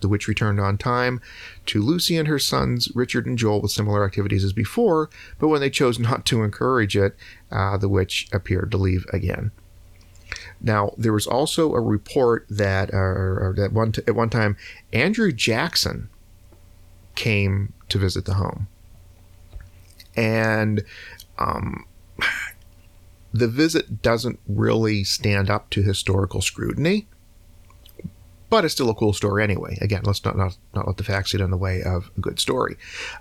The 0.00 0.08
witch 0.08 0.28
returned 0.28 0.60
on 0.60 0.78
time 0.78 1.20
to 1.66 1.82
Lucy 1.82 2.16
and 2.16 2.28
her 2.28 2.38
sons, 2.38 2.88
Richard 2.94 3.26
and 3.26 3.36
Joel, 3.36 3.62
with 3.62 3.72
similar 3.72 4.04
activities 4.04 4.44
as 4.44 4.52
before, 4.52 5.10
but 5.38 5.48
when 5.48 5.60
they 5.60 5.70
chose 5.70 5.98
not 5.98 6.24
to 6.26 6.44
encourage 6.44 6.96
it, 6.96 7.16
uh, 7.50 7.76
the 7.76 7.88
witch 7.88 8.28
appeared 8.32 8.70
to 8.70 8.76
leave 8.76 9.06
again. 9.12 9.50
Now, 10.60 10.92
there 10.96 11.12
was 11.12 11.26
also 11.26 11.74
a 11.74 11.80
report 11.80 12.46
that, 12.50 12.90
uh, 12.90 13.52
that 13.52 13.70
one 13.72 13.92
t- 13.92 14.02
at 14.06 14.14
one 14.14 14.30
time, 14.30 14.56
Andrew 14.92 15.32
Jackson 15.32 16.08
came 17.14 17.72
to 17.88 17.98
visit 17.98 18.24
the 18.24 18.34
home. 18.34 18.68
And 20.16 20.84
um, 21.38 21.86
the 23.32 23.48
visit 23.48 24.02
doesn't 24.02 24.38
really 24.48 25.04
stand 25.04 25.50
up 25.50 25.70
to 25.70 25.82
historical 25.82 26.40
scrutiny 26.40 27.06
but 28.48 28.64
it's 28.64 28.74
still 28.74 28.90
a 28.90 28.94
cool 28.94 29.12
story 29.12 29.42
anyway. 29.42 29.76
Again, 29.80 30.02
let's 30.04 30.24
not 30.24 30.36
not, 30.36 30.56
not 30.74 30.86
let 30.86 30.96
the 30.96 31.04
facts 31.04 31.32
get 31.32 31.40
in 31.40 31.50
the 31.50 31.56
way 31.56 31.82
of 31.82 32.10
a 32.16 32.20
good 32.20 32.38
story. 32.38 32.76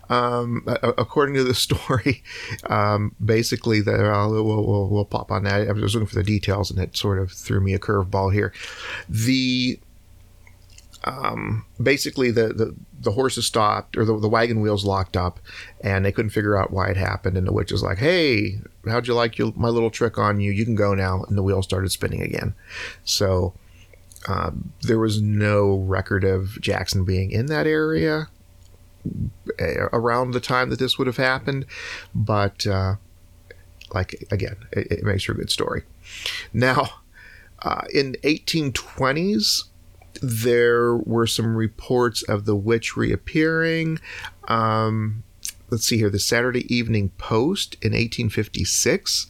Um, 0.09 0.63
according 0.81 1.35
to 1.35 1.43
the 1.43 1.53
story, 1.53 2.23
um, 2.69 3.15
basically, 3.23 3.81
the, 3.81 4.11
uh, 4.11 4.29
we'll, 4.29 4.43
we'll, 4.43 4.87
we'll, 4.87 5.05
pop 5.05 5.31
on 5.31 5.43
that. 5.43 5.67
I 5.67 5.71
was 5.71 5.95
looking 5.95 6.07
for 6.07 6.15
the 6.15 6.23
details, 6.23 6.69
and 6.69 6.79
it 6.79 6.95
sort 6.95 7.19
of 7.19 7.31
threw 7.31 7.59
me 7.59 7.73
a 7.73 7.79
curveball 7.79 8.33
here. 8.33 8.53
The 9.09 9.79
um, 11.05 11.65
basically 11.81 12.31
the, 12.31 12.47
the 12.47 12.75
the 12.99 13.11
horses 13.11 13.45
stopped 13.45 13.95
or 13.95 14.05
the, 14.05 14.19
the 14.19 14.27
wagon 14.27 14.59
wheels 14.59 14.83
locked 14.83 15.15
up 15.15 15.39
and 15.81 16.03
they 16.03 16.11
couldn't 16.11 16.31
figure 16.31 16.57
out 16.57 16.71
why 16.71 16.89
it 16.89 16.97
happened 16.97 17.37
and 17.37 17.45
the 17.45 17.53
witch 17.53 17.71
was 17.71 17.83
like 17.83 17.99
hey 17.99 18.59
how'd 18.87 19.07
you 19.07 19.13
like 19.13 19.37
your, 19.37 19.53
my 19.55 19.69
little 19.69 19.91
trick 19.91 20.17
on 20.17 20.39
you 20.39 20.51
you 20.51 20.65
can 20.65 20.75
go 20.75 20.95
now 20.95 21.23
and 21.23 21.37
the 21.37 21.43
wheels 21.43 21.65
started 21.65 21.89
spinning 21.89 22.23
again 22.23 22.55
so 23.03 23.53
uh, 24.27 24.51
there 24.81 24.99
was 24.99 25.21
no 25.21 25.77
record 25.77 26.23
of 26.23 26.59
Jackson 26.61 27.05
being 27.05 27.31
in 27.31 27.45
that 27.47 27.67
area 27.67 28.27
eh, 29.59 29.87
around 29.93 30.31
the 30.31 30.39
time 30.39 30.69
that 30.69 30.79
this 30.79 30.97
would 30.97 31.07
have 31.07 31.17
happened, 31.17 31.65
but 32.13 32.65
uh, 32.65 32.95
like 33.93 34.25
again, 34.31 34.55
it, 34.71 34.87
it, 34.91 35.03
makes 35.03 35.23
for 35.23 35.33
a 35.33 35.35
good 35.35 35.51
story. 35.51 35.83
Now, 36.53 36.89
uh, 37.61 37.81
in 37.93 38.13
1820s, 38.23 39.65
there 40.25 40.95
were 40.95 41.27
some 41.27 41.55
reports 41.55 42.23
of 42.23 42.45
the 42.45 42.55
witch 42.55 42.97
reappearing. 42.97 43.99
Um, 44.47 45.23
let's 45.69 45.85
see 45.85 45.97
here. 45.97 46.09
The 46.09 46.19
Saturday 46.19 46.73
Evening 46.73 47.09
Post 47.17 47.75
in 47.75 47.91
1856 47.91 49.27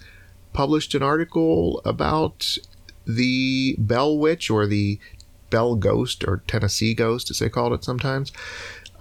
published 0.53 0.95
an 0.95 1.03
article 1.03 1.81
about 1.83 2.57
the 3.05 3.75
Bell 3.77 4.17
Witch 4.17 4.49
or 4.49 4.65
the 4.65 4.99
Bell 5.49 5.75
Ghost 5.75 6.23
or 6.23 6.43
Tennessee 6.47 6.93
Ghost, 6.93 7.29
as 7.29 7.39
they 7.39 7.49
called 7.49 7.73
it 7.73 7.83
sometimes. 7.83 8.31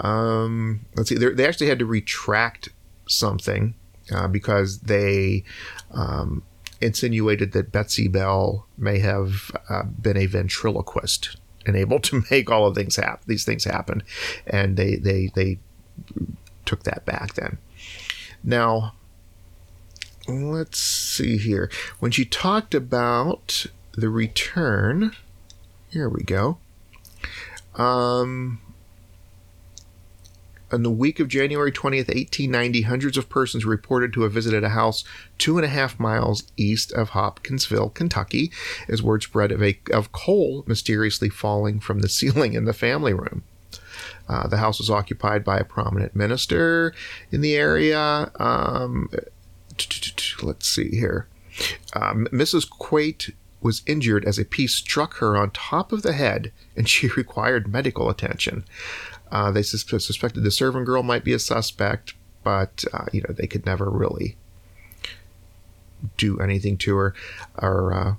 Um, 0.00 0.84
let's 0.96 1.08
see, 1.08 1.16
they 1.16 1.46
actually 1.46 1.68
had 1.68 1.78
to 1.78 1.86
retract 1.86 2.70
something 3.08 3.74
uh, 4.12 4.26
because 4.26 4.80
they 4.80 5.44
um, 5.92 6.42
insinuated 6.80 7.52
that 7.52 7.70
Betsy 7.70 8.08
Bell 8.08 8.66
may 8.76 8.98
have 8.98 9.52
uh, 9.68 9.84
been 9.84 10.16
a 10.16 10.26
ventriloquist 10.26 11.36
and 11.66 11.76
able 11.76 12.00
to 12.00 12.22
make 12.30 12.50
all 12.50 12.66
of 12.66 12.74
things 12.74 12.96
happen. 12.96 13.24
These 13.26 13.44
things 13.44 13.64
happen, 13.64 14.02
and 14.46 14.76
they 14.76 14.96
they 14.96 15.30
they 15.34 15.58
took 16.64 16.84
that 16.84 17.04
back 17.04 17.34
then. 17.34 17.58
Now, 18.42 18.94
let's 20.28 20.78
see 20.78 21.38
here. 21.38 21.70
When 21.98 22.10
she 22.10 22.24
talked 22.24 22.74
about 22.74 23.66
the 23.96 24.08
return. 24.08 25.12
Here 25.90 26.08
we 26.08 26.22
go. 26.22 26.58
Um, 27.76 28.60
in 30.74 30.82
the 30.82 30.90
week 30.90 31.20
of 31.20 31.28
January 31.28 31.72
20th, 31.72 32.08
1890, 32.08 32.82
hundreds 32.82 33.16
of 33.16 33.28
persons 33.28 33.64
reported 33.64 34.12
to 34.12 34.22
have 34.22 34.32
visited 34.32 34.64
a 34.64 34.70
house 34.70 35.04
two 35.38 35.56
and 35.56 35.64
a 35.64 35.68
half 35.68 35.98
miles 35.98 36.44
east 36.56 36.92
of 36.92 37.10
Hopkinsville, 37.10 37.90
Kentucky, 37.90 38.50
as 38.88 39.02
word 39.02 39.22
spread 39.22 39.52
of, 39.52 39.62
a, 39.62 39.78
of 39.92 40.12
coal 40.12 40.64
mysteriously 40.66 41.28
falling 41.28 41.80
from 41.80 42.00
the 42.00 42.08
ceiling 42.14 42.54
in 42.54 42.64
the 42.64 42.72
family 42.72 43.14
room. 43.14 43.44
Uh, 44.28 44.46
the 44.48 44.56
house 44.56 44.78
was 44.78 44.90
occupied 44.90 45.44
by 45.44 45.58
a 45.58 45.64
prominent 45.64 46.16
minister 46.16 46.94
in 47.30 47.40
the 47.40 47.54
area. 47.54 48.30
Um, 48.36 49.08
let's 50.42 50.66
see 50.66 50.90
here. 50.90 51.28
Um, 51.94 52.26
Mrs. 52.32 52.68
Quate 52.68 53.34
was 53.64 53.82
injured 53.86 54.24
as 54.26 54.38
a 54.38 54.44
piece 54.44 54.74
struck 54.74 55.14
her 55.14 55.36
on 55.36 55.50
top 55.50 55.90
of 55.90 56.02
the 56.02 56.12
head 56.12 56.52
and 56.76 56.88
she 56.88 57.08
required 57.16 57.66
medical 57.66 58.10
attention. 58.10 58.64
Uh, 59.34 59.50
they 59.50 59.64
sus- 59.64 59.84
suspected 60.04 60.44
the 60.44 60.50
servant 60.50 60.86
girl 60.86 61.02
might 61.02 61.24
be 61.24 61.32
a 61.32 61.40
suspect, 61.40 62.14
but 62.44 62.84
uh, 62.92 63.06
you 63.12 63.20
know 63.20 63.34
they 63.34 63.48
could 63.48 63.66
never 63.66 63.90
really 63.90 64.36
do 66.16 66.38
anything 66.38 66.76
to 66.76 66.94
her 66.96 67.14
or 67.58 67.92
uh, 67.92 68.14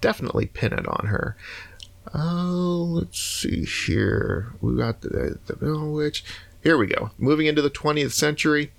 definitely 0.00 0.46
pin 0.46 0.72
it 0.72 0.86
on 0.86 1.08
her. 1.08 1.36
Oh, 2.14 2.86
let's 2.92 3.18
see 3.18 3.64
here. 3.64 4.52
We 4.60 4.76
got 4.76 5.00
the 5.00 5.40
the 5.46 5.80
witch. 5.80 6.24
Here 6.62 6.78
we 6.78 6.86
go. 6.86 7.10
Moving 7.18 7.46
into 7.46 7.60
the 7.60 7.68
20th 7.68 8.12
century. 8.12 8.72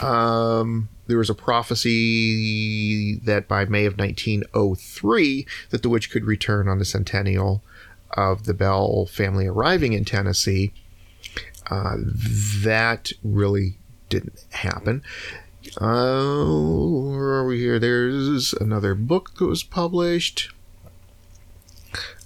Um, 0.00 0.88
there 1.06 1.18
was 1.18 1.30
a 1.30 1.34
prophecy 1.34 3.16
that 3.16 3.46
by 3.46 3.66
May 3.66 3.84
of 3.84 3.98
1903 3.98 5.46
that 5.68 5.82
the 5.82 5.88
witch 5.88 6.10
could 6.10 6.24
return 6.24 6.68
on 6.68 6.78
the 6.78 6.84
centennial 6.84 7.62
of 8.14 8.44
the 8.44 8.54
Bell 8.54 9.06
family 9.06 9.46
arriving 9.46 9.92
in 9.92 10.04
Tennessee. 10.04 10.72
Uh, 11.70 11.96
that 12.64 13.12
really 13.22 13.78
didn't 14.08 14.44
happen. 14.50 15.02
Uh, 15.80 16.44
where 16.44 17.34
are 17.34 17.46
we 17.46 17.58
here? 17.58 17.78
There's 17.78 18.52
another 18.54 18.94
book 18.94 19.36
that 19.38 19.46
was 19.46 19.62
published. 19.62 20.50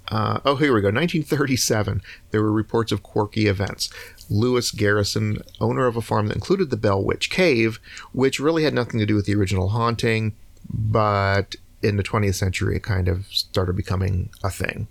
Uh, 0.09 0.39
oh, 0.45 0.57
here 0.57 0.73
we 0.75 0.81
go. 0.81 0.87
1937. 0.87 2.03
There 2.31 2.43
were 2.43 2.53
reports 2.53 2.93
of 2.93 3.03
quirky 3.03 3.47
events. 3.47 3.91
Lewis 4.31 4.71
Garrison, 4.71 5.39
owner 5.61 5.87
of 5.87 5.97
a 5.97 6.03
farm 6.03 6.29
that 6.29 6.37
included 6.37 6.71
the 6.71 6.77
Bell 6.77 7.03
Witch 7.03 7.31
Cave, 7.31 7.81
which 8.13 8.41
really 8.41 8.65
had 8.65 8.75
nothing 8.75 9.01
to 9.01 9.07
do 9.07 9.15
with 9.15 9.27
the 9.27 9.35
original 9.35 9.71
haunting, 9.71 10.35
but 10.73 11.57
in 11.83 11.97
the 11.97 12.03
20th 12.03 12.35
century 12.35 12.77
it 12.77 12.83
kind 12.83 13.09
of 13.09 13.27
started 13.27 13.77
becoming 13.77 14.31
a 14.43 14.51
thing. 14.51 14.89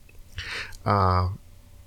Uh, 0.85 1.29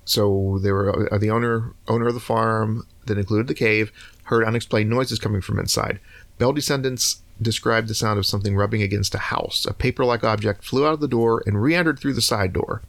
so 0.04 0.58
they 0.62 0.72
were 0.72 1.12
uh, 1.12 1.18
the 1.18 1.30
owner 1.30 1.74
owner 1.88 2.08
of 2.08 2.14
the 2.14 2.20
farm 2.20 2.86
that 3.06 3.18
included 3.18 3.48
the 3.48 3.54
cave 3.54 3.92
heard 4.24 4.44
unexplained 4.44 4.90
noises 4.90 5.18
coming 5.18 5.40
from 5.40 5.58
inside. 5.58 6.00
Bell 6.38 6.52
descendants 6.52 7.22
described 7.40 7.88
the 7.88 7.94
sound 7.94 8.18
of 8.18 8.26
something 8.26 8.56
rubbing 8.56 8.82
against 8.82 9.14
a 9.14 9.18
house. 9.18 9.66
A 9.66 9.74
paper-like 9.74 10.24
object 10.24 10.64
flew 10.64 10.86
out 10.86 10.94
of 10.94 11.00
the 11.00 11.08
door 11.08 11.42
and 11.46 11.62
re-entered 11.62 11.98
through 11.98 12.14
the 12.14 12.22
side 12.22 12.52
door, 12.52 12.82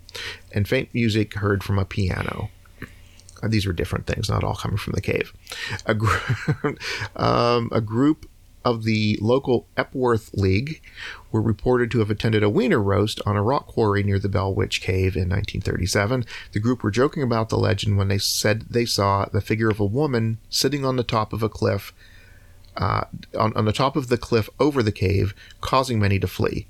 and 0.52 0.68
faint 0.68 0.94
music 0.94 1.34
heard 1.36 1.64
from 1.64 1.78
a 1.78 1.86
piano. 1.86 2.50
Uh, 3.44 3.48
these 3.48 3.68
were 3.68 3.74
different 3.74 4.08
things, 4.08 4.30
not 4.30 4.44
all 4.44 4.56
coming 4.56 4.78
from 4.78 4.94
the 4.94 5.02
cave. 5.02 5.34
A, 5.86 5.94
gr- 5.94 6.18
um, 7.16 7.70
a 7.72 7.82
group 7.82 8.28
of 8.68 8.84
the 8.84 9.18
local 9.22 9.66
Epworth 9.78 10.34
League 10.34 10.82
were 11.32 11.42
reported 11.42 11.90
to 11.92 12.00
have 12.00 12.12
attended 12.12 12.44
a 12.44 12.50
wiener 12.50 12.82
roast 12.82 13.22
on 13.26 13.38
a 13.38 13.42
rock 13.42 13.66
quarry 13.68 14.04
near 14.04 14.20
the 14.20 14.30
Bell 14.30 14.54
Witch 14.54 14.82
Cave 14.82 15.16
in 15.16 15.30
1937. 15.30 16.26
The 16.52 16.60
group 16.60 16.84
were 16.84 16.92
joking 16.92 17.24
about 17.24 17.48
the 17.50 17.58
legend 17.58 17.98
when 17.98 18.10
they 18.10 18.18
said 18.18 18.66
they 18.70 18.86
saw 18.86 19.26
the 19.26 19.42
figure 19.42 19.70
of 19.70 19.80
a 19.80 19.86
woman 19.86 20.38
sitting 20.50 20.84
on 20.84 20.98
the 20.98 21.04
top 21.04 21.32
of 21.32 21.42
a 21.42 21.50
cliff, 21.50 21.94
uh, 22.76 23.06
on, 23.38 23.56
on 23.56 23.66
the 23.66 23.72
top 23.72 23.96
of 23.96 24.10
the 24.10 24.18
cliff 24.18 24.50
over 24.60 24.84
the 24.84 24.92
cave, 24.92 25.34
causing 25.62 26.00
many 26.00 26.20
to 26.20 26.28
flee. 26.28 26.68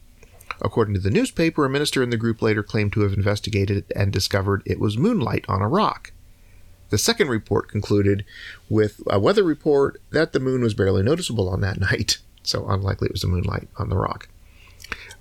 According 0.61 0.93
to 0.93 0.99
the 0.99 1.11
newspaper, 1.11 1.65
a 1.65 1.69
minister 1.69 2.03
in 2.03 2.11
the 2.11 2.17
group 2.17 2.41
later 2.41 2.63
claimed 2.63 2.93
to 2.93 3.01
have 3.01 3.13
investigated 3.13 3.85
and 3.95 4.13
discovered 4.13 4.61
it 4.65 4.80
was 4.80 4.97
moonlight 4.97 5.45
on 5.47 5.61
a 5.61 5.67
rock. 5.67 6.11
The 6.89 6.97
second 6.97 7.27
report 7.27 7.68
concluded 7.68 8.23
with 8.69 9.01
a 9.07 9.19
weather 9.19 9.43
report 9.43 10.01
that 10.11 10.31
the 10.31 10.39
moon 10.39 10.61
was 10.61 10.73
barely 10.73 11.03
noticeable 11.03 11.49
on 11.49 11.61
that 11.61 11.80
night, 11.91 12.19
so 12.43 12.68
unlikely 12.68 13.07
it 13.07 13.11
was 13.11 13.22
the 13.22 13.27
moonlight 13.27 13.68
on 13.77 13.89
the 13.89 13.97
rock. 13.97 14.30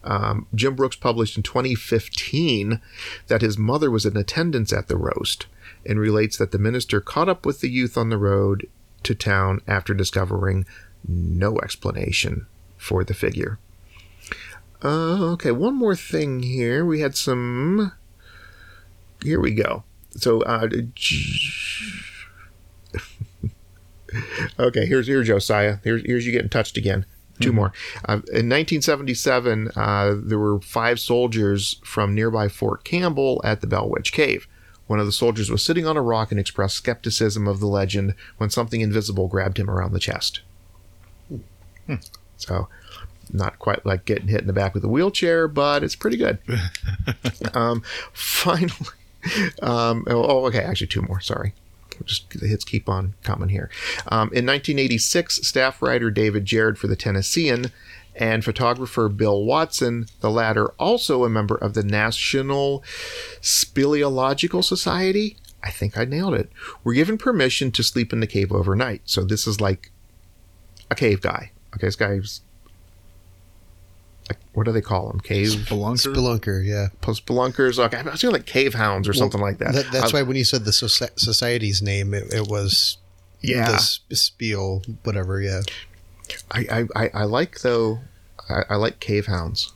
Um, 0.04 0.46
Jim 0.54 0.76
Brooks 0.76 0.94
published 0.94 1.36
in 1.36 1.42
2015 1.42 2.80
that 3.26 3.42
his 3.42 3.58
mother 3.58 3.90
was 3.90 4.06
in 4.06 4.16
attendance 4.16 4.72
at 4.72 4.86
the 4.86 4.96
roast 4.96 5.46
and 5.84 5.98
relates 5.98 6.38
that 6.38 6.52
the 6.52 6.58
minister 6.58 7.00
caught 7.00 7.28
up 7.28 7.44
with 7.44 7.60
the 7.60 7.68
youth 7.68 7.96
on 7.96 8.10
the 8.10 8.18
road 8.18 8.68
to 9.02 9.14
town 9.16 9.60
after 9.66 9.94
discovering 9.94 10.64
no 11.06 11.58
explanation 11.58 12.46
for 12.76 13.02
the 13.02 13.14
figure. 13.14 13.58
Uh, 14.84 15.32
okay, 15.32 15.50
one 15.50 15.74
more 15.74 15.96
thing 15.96 16.42
here. 16.42 16.84
We 16.84 17.00
had 17.00 17.16
some. 17.16 17.92
Here 19.22 19.40
we 19.40 19.52
go 19.52 19.82
so 20.16 20.42
uh, 20.42 20.68
Okay, 24.58 24.86
here's 24.86 25.06
here's 25.06 25.26
Josiah. 25.26 25.78
Here's 25.84 26.02
here's 26.04 26.26
you 26.26 26.32
getting 26.32 26.48
touched 26.48 26.76
again. 26.76 27.06
2 27.40 27.52
more. 27.52 27.70
Uh, 28.06 28.24
in 28.32 28.48
1977, 28.48 29.72
uh, 29.76 30.14
there 30.16 30.38
were 30.38 30.58
five 30.58 30.98
soldiers 30.98 31.78
from 31.84 32.14
nearby 32.14 32.48
Fort 32.48 32.82
Campbell 32.82 33.42
at 33.44 33.60
the 33.60 33.66
Bell 33.66 33.90
Witch 33.90 34.10
Cave. 34.10 34.48
One 34.86 35.00
of 35.00 35.04
the 35.04 35.12
soldiers 35.12 35.50
was 35.50 35.62
sitting 35.62 35.86
on 35.86 35.98
a 35.98 36.02
rock 36.02 36.30
and 36.30 36.40
expressed 36.40 36.76
skepticism 36.76 37.46
of 37.46 37.60
the 37.60 37.66
legend 37.66 38.14
when 38.38 38.48
something 38.48 38.80
invisible 38.80 39.28
grabbed 39.28 39.58
him 39.58 39.68
around 39.68 39.92
the 39.92 40.00
chest. 40.00 40.40
So, 42.36 42.68
not 43.32 43.58
quite 43.58 43.84
like 43.84 44.04
getting 44.04 44.28
hit 44.28 44.40
in 44.40 44.46
the 44.46 44.52
back 44.52 44.74
with 44.74 44.84
a 44.84 44.88
wheelchair, 44.88 45.48
but 45.48 45.82
it's 45.82 45.96
pretty 45.96 46.16
good. 46.16 46.38
um, 47.54 47.82
finally, 48.12 48.95
um, 49.62 50.04
oh, 50.08 50.24
oh, 50.24 50.46
okay, 50.46 50.60
actually, 50.60 50.88
two 50.88 51.02
more. 51.02 51.20
Sorry. 51.20 51.54
Just 52.04 52.28
the 52.38 52.46
hits 52.46 52.64
keep 52.64 52.88
on 52.88 53.14
coming 53.22 53.48
here. 53.48 53.70
Um, 54.08 54.28
in 54.28 54.44
1986, 54.44 55.46
staff 55.46 55.80
writer 55.80 56.10
David 56.10 56.44
Jared 56.44 56.78
for 56.78 56.88
the 56.88 56.96
Tennessean 56.96 57.72
and 58.14 58.44
photographer 58.44 59.08
Bill 59.08 59.44
Watson, 59.44 60.06
the 60.20 60.30
latter 60.30 60.68
also 60.78 61.24
a 61.24 61.30
member 61.30 61.56
of 61.56 61.74
the 61.74 61.82
National 61.82 62.82
Speleological 63.40 64.64
Society. 64.64 65.36
I 65.62 65.70
think 65.70 65.98
I 65.98 66.04
nailed 66.04 66.34
it. 66.34 66.50
Were 66.84 66.94
given 66.94 67.18
permission 67.18 67.70
to 67.72 67.82
sleep 67.82 68.12
in 68.12 68.20
the 68.20 68.26
cave 68.26 68.52
overnight. 68.52 69.02
So 69.04 69.24
this 69.24 69.46
is 69.46 69.60
like 69.60 69.90
a 70.90 70.94
cave 70.94 71.20
guy. 71.20 71.52
Okay, 71.74 71.86
this 71.86 71.96
guy's 71.96 72.40
like 74.28 74.38
what 74.54 74.64
do 74.64 74.72
they 74.72 74.80
call 74.80 75.08
them? 75.08 75.20
Cave 75.20 75.48
Spelunker. 75.48 76.14
Spelunker, 76.14 76.66
yeah. 76.66 76.88
spelunkers. 77.02 77.78
Okay, 77.78 77.98
I 77.98 78.02
was 78.02 78.20
thinking 78.20 78.32
like 78.32 78.46
cave 78.46 78.74
hounds 78.74 79.08
or 79.08 79.12
something 79.12 79.40
like 79.40 79.58
that. 79.58 79.72
That, 79.74 79.92
that's 79.92 80.12
I- 80.14 80.18
why 80.18 80.22
when 80.22 80.36
you 80.36 80.44
said 80.44 80.64
the 80.64 80.70
soci- 80.72 81.18
society's 81.18 81.80
name, 81.82 82.12
it, 82.14 82.32
it 82.32 82.48
was 82.48 82.98
Yeah. 83.40 83.70
the 83.72 83.78
sp- 83.78 84.12
spiel, 84.14 84.82
whatever. 85.04 85.40
Yeah, 85.40 85.60
I, 86.50 86.66
I, 86.96 87.04
I, 87.04 87.10
I 87.14 87.24
like 87.24 87.60
though. 87.60 88.00
I, 88.48 88.62
I 88.70 88.76
like 88.76 89.00
cave 89.00 89.26
hounds. 89.26 89.72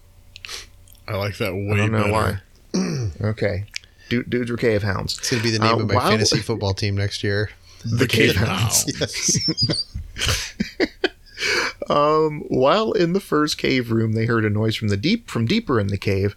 I 1.08 1.16
like 1.16 1.36
that 1.38 1.52
way 1.54 1.72
I 1.72 1.76
don't 1.76 1.92
know 1.92 2.02
better. 2.04 2.42
why. 2.72 3.10
okay, 3.30 3.64
Du- 4.08 4.22
dudes 4.24 4.50
were 4.50 4.56
cave 4.56 4.82
hounds. 4.82 5.18
it's 5.18 5.30
gonna 5.30 5.42
be 5.42 5.50
the 5.50 5.58
name 5.58 5.74
Uh, 5.74 5.80
of 5.80 5.88
my 5.88 5.94
while- 5.94 6.08
fantasy 6.10 6.38
football 6.38 6.74
team 6.74 6.96
next 6.96 7.22
year. 7.24 7.50
The 7.84 8.06
cave 8.06 8.34
hounds. 8.36 8.84
Yes. 9.00 9.86
Um, 11.90 12.44
while 12.46 12.92
in 12.92 13.14
the 13.14 13.20
first 13.20 13.58
cave 13.58 13.90
room, 13.90 14.12
they 14.12 14.26
heard 14.26 14.44
a 14.44 14.50
noise 14.50 14.76
from 14.76 14.88
the 14.88 14.96
deep 14.96 15.28
from 15.28 15.44
deeper 15.44 15.80
in 15.80 15.88
the 15.88 15.98
cave. 15.98 16.36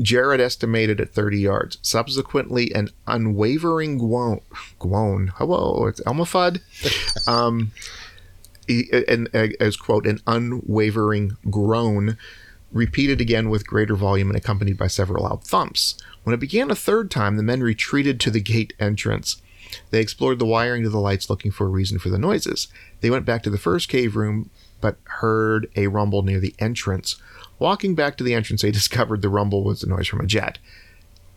Jared 0.00 0.40
estimated 0.40 1.00
at 1.00 1.14
30 1.14 1.38
yards. 1.38 1.78
Subsequently, 1.82 2.74
an 2.74 2.88
unwavering 3.06 3.96
groan. 3.96 4.40
Groan. 4.80 5.32
Hello, 5.36 5.86
it's 5.86 6.00
Elmer 6.04 6.24
Fudd. 6.24 6.60
Um, 7.28 7.72
and 8.68 9.28
as 9.34 9.76
quote, 9.76 10.06
an 10.06 10.20
unwavering 10.26 11.36
groan, 11.50 12.16
repeated 12.72 13.20
again 13.20 13.50
with 13.50 13.66
greater 13.66 13.94
volume 13.94 14.28
and 14.28 14.36
accompanied 14.36 14.78
by 14.78 14.86
several 14.86 15.24
loud 15.24 15.44
thumps. 15.44 15.98
When 16.24 16.34
it 16.34 16.40
began 16.40 16.70
a 16.70 16.74
third 16.74 17.10
time, 17.10 17.36
the 17.36 17.42
men 17.42 17.62
retreated 17.62 18.18
to 18.20 18.30
the 18.30 18.40
gate 18.40 18.72
entrance. 18.80 19.42
They 19.90 20.00
explored 20.00 20.38
the 20.38 20.46
wiring 20.46 20.82
to 20.82 20.90
the 20.90 21.00
lights 21.00 21.28
looking 21.28 21.50
for 21.50 21.66
a 21.66 21.70
reason 21.70 21.98
for 21.98 22.08
the 22.08 22.18
noises. 22.18 22.68
They 23.00 23.10
went 23.10 23.26
back 23.26 23.42
to 23.44 23.50
the 23.50 23.58
first 23.58 23.88
cave 23.88 24.16
room, 24.16 24.50
but 24.80 24.96
heard 25.04 25.70
a 25.76 25.88
rumble 25.88 26.22
near 26.22 26.40
the 26.40 26.54
entrance. 26.58 27.16
Walking 27.58 27.94
back 27.94 28.16
to 28.16 28.24
the 28.24 28.34
entrance, 28.34 28.62
they 28.62 28.70
discovered 28.72 29.22
the 29.22 29.28
rumble 29.28 29.64
was 29.64 29.80
the 29.80 29.86
noise 29.86 30.06
from 30.06 30.20
a 30.20 30.26
jet. 30.26 30.58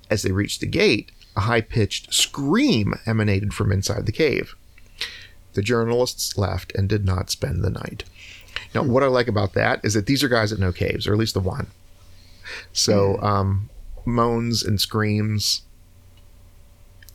As 0.09 0.21
they 0.21 0.31
reached 0.31 0.59
the 0.59 0.67
gate, 0.67 1.11
a 1.35 1.41
high 1.41 1.61
pitched 1.61 2.13
scream 2.13 2.93
emanated 3.05 3.53
from 3.53 3.71
inside 3.71 4.05
the 4.05 4.11
cave. 4.11 4.55
The 5.53 5.61
journalists 5.61 6.37
left 6.37 6.73
and 6.75 6.87
did 6.87 7.05
not 7.05 7.29
spend 7.29 7.63
the 7.63 7.69
night. 7.69 8.03
Now, 8.73 8.83
what 8.83 9.03
I 9.03 9.07
like 9.07 9.27
about 9.27 9.53
that 9.53 9.83
is 9.83 9.93
that 9.93 10.05
these 10.05 10.23
are 10.23 10.29
guys 10.29 10.51
that 10.51 10.59
know 10.59 10.71
caves, 10.71 11.07
or 11.07 11.13
at 11.13 11.19
least 11.19 11.33
the 11.33 11.39
one. 11.39 11.67
So, 12.73 13.21
um, 13.21 13.69
moans 14.05 14.63
and 14.63 14.79
screams, 14.79 15.63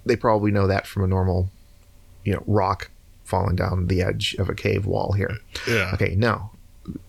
they 0.06 0.16
probably 0.16 0.50
know 0.50 0.66
that 0.66 0.86
from 0.86 1.04
a 1.04 1.06
normal, 1.06 1.50
you 2.24 2.32
know, 2.32 2.42
rock 2.46 2.90
falling 3.24 3.56
down 3.56 3.88
the 3.88 4.02
edge 4.02 4.34
of 4.38 4.48
a 4.48 4.54
cave 4.54 4.86
wall 4.86 5.12
here. 5.12 5.38
Yeah. 5.68 5.90
Okay, 5.94 6.14
now, 6.14 6.52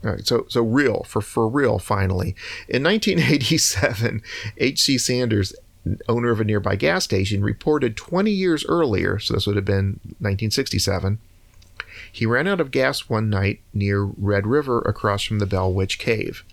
all 0.04 0.12
right, 0.12 0.26
so 0.26 0.46
so 0.50 0.64
real 0.64 1.04
for 1.04 1.22
for 1.22 1.48
real. 1.48 1.80
Finally, 1.80 2.36
in 2.68 2.84
1987, 2.84 4.22
H.C. 4.58 4.98
Sanders, 4.98 5.56
owner 6.10 6.32
of 6.32 6.42
a 6.42 6.44
nearby 6.44 6.76
gas 6.76 7.04
station, 7.04 7.44
reported 7.44 7.96
20 7.96 8.32
years 8.32 8.66
earlier. 8.66 9.20
So 9.20 9.36
this 9.36 9.48
would 9.48 9.56
have 9.56 9.66
been 9.66 10.00
1967. 10.20 11.20
He 12.12 12.26
ran 12.26 12.48
out 12.48 12.60
of 12.60 12.72
gas 12.72 13.10
one 13.10 13.30
night 13.30 13.62
near 13.74 14.04
Red 14.04 14.48
River 14.48 14.80
across 14.82 15.24
from 15.24 15.40
the 15.40 15.46
Bell 15.46 15.72
Witch 15.72 16.00
Cave. 16.00 16.44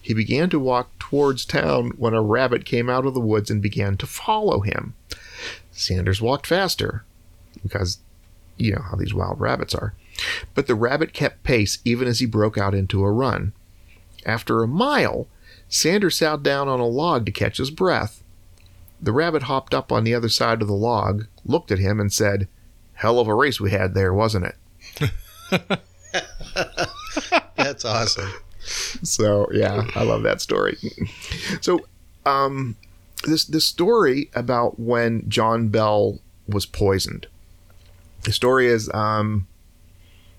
He 0.00 0.14
began 0.14 0.48
to 0.50 0.60
walk 0.60 0.98
towards 0.98 1.44
town 1.44 1.92
when 1.96 2.14
a 2.14 2.22
rabbit 2.22 2.64
came 2.64 2.88
out 2.88 3.06
of 3.06 3.14
the 3.14 3.20
woods 3.20 3.50
and 3.50 3.60
began 3.60 3.96
to 3.98 4.06
follow 4.06 4.60
him. 4.60 4.94
Sanders 5.78 6.20
walked 6.20 6.46
faster 6.46 7.04
because 7.62 7.98
you 8.56 8.72
know 8.72 8.82
how 8.82 8.96
these 8.96 9.14
wild 9.14 9.40
rabbits 9.40 9.74
are. 9.74 9.94
But 10.54 10.66
the 10.66 10.74
rabbit 10.74 11.12
kept 11.12 11.44
pace 11.44 11.78
even 11.84 12.08
as 12.08 12.18
he 12.18 12.26
broke 12.26 12.58
out 12.58 12.74
into 12.74 13.04
a 13.04 13.10
run. 13.10 13.52
After 14.26 14.62
a 14.62 14.68
mile, 14.68 15.28
Sanders 15.68 16.18
sat 16.18 16.42
down 16.42 16.66
on 16.66 16.80
a 16.80 16.86
log 16.86 17.24
to 17.26 17.32
catch 17.32 17.58
his 17.58 17.70
breath. 17.70 18.22
The 19.00 19.12
rabbit 19.12 19.44
hopped 19.44 19.72
up 19.72 19.92
on 19.92 20.02
the 20.02 20.14
other 20.14 20.28
side 20.28 20.60
of 20.60 20.66
the 20.66 20.74
log, 20.74 21.26
looked 21.44 21.70
at 21.70 21.78
him, 21.78 22.00
and 22.00 22.12
said, 22.12 22.48
Hell 22.94 23.20
of 23.20 23.28
a 23.28 23.34
race 23.34 23.60
we 23.60 23.70
had 23.70 23.94
there, 23.94 24.12
wasn't 24.12 24.46
it? 24.46 25.10
That's 27.56 27.84
awesome. 27.84 28.32
So 29.04 29.46
yeah, 29.52 29.88
I 29.94 30.02
love 30.02 30.24
that 30.24 30.40
story. 30.40 30.76
So 31.60 31.86
um 32.26 32.76
this 33.24 33.44
this 33.44 33.64
story 33.64 34.30
about 34.34 34.78
when 34.78 35.28
John 35.28 35.68
Bell 35.68 36.18
was 36.46 36.66
poisoned. 36.66 37.26
The 38.22 38.32
story 38.32 38.66
is 38.66 38.90
um 38.92 39.46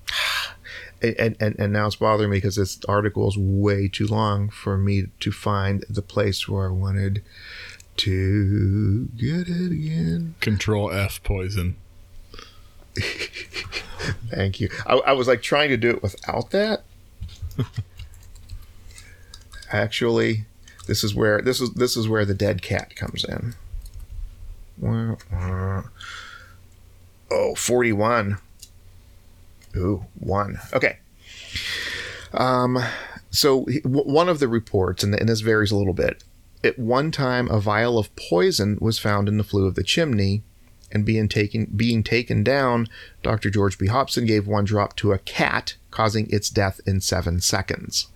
and, 1.02 1.36
and, 1.40 1.56
and 1.58 1.74
now 1.74 1.88
it's 1.88 1.96
bothering 1.96 2.30
me 2.30 2.38
because 2.38 2.56
this 2.56 2.80
article 2.88 3.28
is 3.28 3.38
way 3.38 3.88
too 3.88 4.08
long 4.08 4.50
for 4.50 4.78
me 4.78 5.06
to 5.20 5.32
find 5.32 5.86
the 5.90 6.02
place 6.02 6.48
where 6.48 6.68
I 6.68 6.72
wanted 6.72 7.24
to 7.98 9.06
get 9.18 9.48
it 9.48 9.72
again. 9.72 10.36
Control 10.40 10.92
F 10.92 11.22
poison. 11.24 11.76
Thank 14.30 14.60
you. 14.60 14.70
I, 14.86 14.96
I 14.98 15.12
was 15.14 15.28
like 15.28 15.42
trying 15.42 15.70
to 15.70 15.78
do 15.78 15.90
it 15.90 16.02
without 16.02 16.52
that. 16.52 16.84
Actually, 19.72 20.46
this 20.90 21.04
is 21.04 21.14
where 21.14 21.40
this 21.40 21.62
is 21.62 21.72
this 21.76 21.96
is 21.96 22.10
where 22.10 22.26
the 22.26 22.34
dead 22.34 22.64
cat 22.64 22.96
comes 22.96 23.24
in. 23.24 23.54
Oh, 27.32 27.54
41. 27.54 28.40
Ooh, 29.76 30.06
one. 30.20 30.58
Okay. 30.74 30.98
Um, 32.34 32.80
so 33.30 33.66
one 33.84 34.30
of 34.30 34.40
the 34.40 34.48
reports, 34.48 35.04
and, 35.04 35.14
and 35.14 35.30
this 35.30 35.42
varies 35.42 35.70
a 35.70 35.76
little 35.76 35.94
bit. 35.94 36.24
At 36.64 36.80
one 36.80 37.12
time, 37.12 37.48
a 37.50 37.60
vial 37.60 38.00
of 38.00 38.16
poison 38.16 38.80
was 38.82 38.98
found 38.98 39.28
in 39.30 39.38
the 39.38 39.44
flue 39.44 39.68
of 39.68 39.76
the 39.76 39.84
chimney, 39.84 40.42
and 40.92 41.06
being 41.06 41.30
taken 41.30 41.66
being 41.76 42.02
taken 42.02 42.44
down, 42.44 42.88
Dr. 43.22 43.52
George 43.52 43.78
B. 43.78 43.86
Hobson 43.86 44.26
gave 44.26 44.48
one 44.48 44.66
drop 44.66 44.96
to 44.98 45.12
a 45.12 45.20
cat, 45.20 45.76
causing 45.92 46.28
its 46.32 46.50
death 46.50 46.82
in 46.88 47.00
seven 47.00 47.42
seconds. 47.42 48.08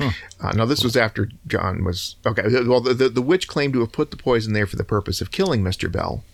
Uh, 0.00 0.52
now, 0.52 0.64
this 0.64 0.84
was 0.84 0.96
after 0.96 1.28
John 1.46 1.84
was 1.84 2.16
okay. 2.26 2.42
Well, 2.64 2.80
the, 2.80 2.94
the, 2.94 3.08
the 3.08 3.22
witch 3.22 3.48
claimed 3.48 3.74
to 3.74 3.80
have 3.80 3.92
put 3.92 4.10
the 4.10 4.16
poison 4.16 4.52
there 4.52 4.66
for 4.66 4.76
the 4.76 4.84
purpose 4.84 5.20
of 5.20 5.30
killing 5.30 5.62
Mr. 5.62 5.90
Bell. 5.90 6.24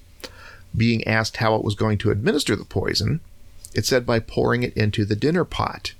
Being 0.76 1.06
asked 1.06 1.38
how 1.38 1.56
it 1.56 1.64
was 1.64 1.74
going 1.74 1.98
to 1.98 2.10
administer 2.10 2.56
the 2.56 2.64
poison, 2.64 3.20
it 3.74 3.84
said 3.86 4.06
by 4.06 4.20
pouring 4.20 4.62
it 4.62 4.76
into 4.76 5.04
the 5.04 5.16
dinner 5.16 5.44
pot. 5.44 5.94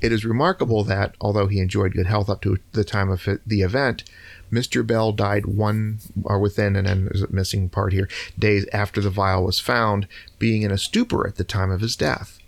It 0.00 0.12
is 0.12 0.24
remarkable 0.24 0.82
that, 0.84 1.14
although 1.20 1.46
he 1.46 1.60
enjoyed 1.60 1.94
good 1.94 2.06
health 2.06 2.28
up 2.28 2.42
to 2.42 2.58
the 2.72 2.84
time 2.84 3.08
of 3.08 3.28
the 3.46 3.62
event, 3.62 4.02
Mr. 4.50 4.84
Bell 4.84 5.12
died 5.12 5.46
one 5.46 6.00
or 6.24 6.40
within, 6.40 6.74
and 6.74 6.86
then 6.86 7.04
there's 7.04 7.22
a 7.22 7.32
missing 7.32 7.68
part 7.68 7.92
here, 7.92 8.08
days 8.38 8.66
after 8.72 9.00
the 9.00 9.10
vial 9.10 9.44
was 9.44 9.60
found, 9.60 10.08
being 10.38 10.62
in 10.62 10.72
a 10.72 10.78
stupor 10.78 11.26
at 11.26 11.36
the 11.36 11.44
time 11.44 11.70
of 11.70 11.80
his 11.80 11.94
death. 11.94 12.38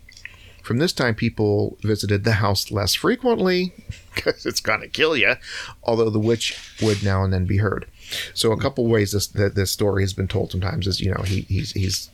From 0.65 0.79
this 0.79 0.93
time, 0.93 1.13
people 1.13 1.77
visited 1.83 2.23
the 2.23 2.33
house 2.33 2.71
less 2.71 2.95
frequently 2.95 3.71
because 4.15 4.47
it's 4.47 4.59
going 4.59 4.81
to 4.81 4.87
kill 4.87 5.15
you, 5.15 5.35
although 5.83 6.09
the 6.09 6.17
witch 6.17 6.59
would 6.81 7.03
now 7.03 7.23
and 7.23 7.31
then 7.31 7.45
be 7.45 7.57
heard. 7.57 7.85
So, 8.33 8.51
a 8.51 8.59
couple 8.59 8.87
ways 8.87 9.11
this 9.11 9.27
that 9.27 9.53
this 9.53 9.69
story 9.69 10.01
has 10.01 10.13
been 10.13 10.27
told 10.27 10.51
sometimes 10.51 10.87
is 10.87 10.99
you 10.99 11.13
know 11.13 11.21
he 11.21 11.41
he's 11.41 11.73
he's 11.73 12.09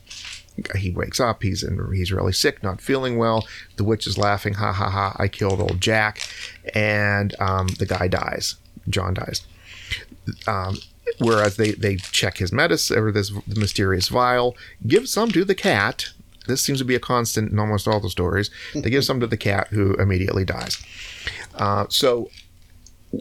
he 0.76 0.90
wakes 0.90 1.18
up 1.18 1.42
he's 1.42 1.62
in 1.62 1.80
he's 1.94 2.12
really 2.12 2.34
sick 2.34 2.62
not 2.62 2.82
feeling 2.82 3.16
well. 3.16 3.48
The 3.76 3.84
witch 3.84 4.06
is 4.06 4.18
laughing 4.18 4.52
ha 4.52 4.70
ha 4.70 4.90
ha 4.90 5.16
i 5.18 5.28
killed 5.28 5.58
old 5.58 5.80
jack 5.80 6.20
and 6.74 7.34
um, 7.40 7.68
the 7.78 7.86
guy 7.86 8.06
dies. 8.06 8.56
John 8.86 9.14
dies. 9.14 9.46
Um, 10.46 10.76
whereas 11.18 11.56
they 11.56 11.72
they 11.72 11.96
check 11.96 12.36
his 12.36 12.52
medicine 12.52 12.98
or 12.98 13.12
this 13.12 13.32
mysterious 13.46 14.08
vial 14.08 14.56
give 14.86 15.08
some 15.08 15.30
to 15.30 15.42
the 15.42 15.54
cat 15.54 16.10
This 16.46 16.60
seems 16.60 16.78
to 16.80 16.84
be 16.84 16.94
a 16.94 17.00
constant 17.00 17.52
in 17.52 17.58
almost 17.58 17.86
all 17.86 18.00
the 18.00 18.10
stories. 18.10 18.50
They 18.74 18.90
give 18.90 19.04
some 19.04 19.20
to 19.20 19.26
the 19.26 19.36
cat, 19.36 19.68
who 19.68 19.94
immediately 19.94 20.44
dies. 20.44 20.82
Uh, 21.54 21.86
so, 21.88 22.30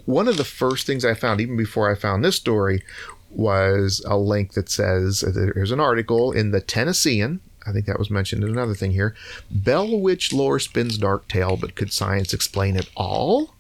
one 0.06 0.28
of 0.28 0.38
the 0.38 0.44
first 0.44 0.88
things 0.88 1.06
I 1.06 1.14
found, 1.14 1.42
even 1.42 1.58
before 1.58 1.92
I 1.92 1.96
found 1.96 2.24
this 2.24 2.36
story, 2.36 2.84
was 3.30 4.04
a 4.08 4.18
link 4.18 4.54
that 4.54 4.70
says 4.70 5.22
there's 5.22 5.72
an 5.72 5.80
article 5.80 6.32
in 6.32 6.52
the 6.52 6.62
Tennessean. 6.62 7.42
I 7.68 7.72
think 7.72 7.86
that 7.86 8.00
was 8.00 8.10
mentioned 8.10 8.44
in 8.44 8.50
another 8.50 8.74
thing 8.74 8.92
here. 8.92 9.16
Bell 9.52 10.00
Witch 10.00 10.34
lore 10.34 10.60
spins 10.60 10.98
dark 10.98 11.28
tale, 11.28 11.58
but 11.58 11.76
could 11.76 11.94
science 11.94 12.34
explain 12.34 12.76
it 12.76 12.90
all? 12.96 13.54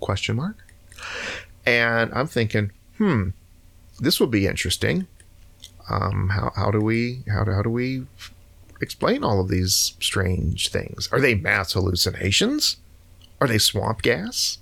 Question 0.00 0.36
mark. 0.36 0.56
And 1.66 2.12
I'm 2.14 2.26
thinking, 2.28 2.70
hmm, 2.98 3.30
this 3.98 4.20
will 4.20 4.28
be 4.28 4.46
interesting. 4.46 5.06
Um, 5.90 6.28
how, 6.28 6.52
how 6.54 6.70
do 6.70 6.80
we 6.80 7.22
how 7.28 7.44
how 7.44 7.62
do 7.62 7.70
we 7.70 8.06
explain 8.82 9.24
all 9.24 9.40
of 9.40 9.48
these 9.48 9.94
strange 10.00 10.68
things? 10.68 11.08
Are 11.12 11.20
they 11.20 11.34
mass 11.34 11.72
hallucinations? 11.72 12.76
Are 13.40 13.48
they 13.48 13.58
swamp 13.58 14.02
gas? 14.02 14.58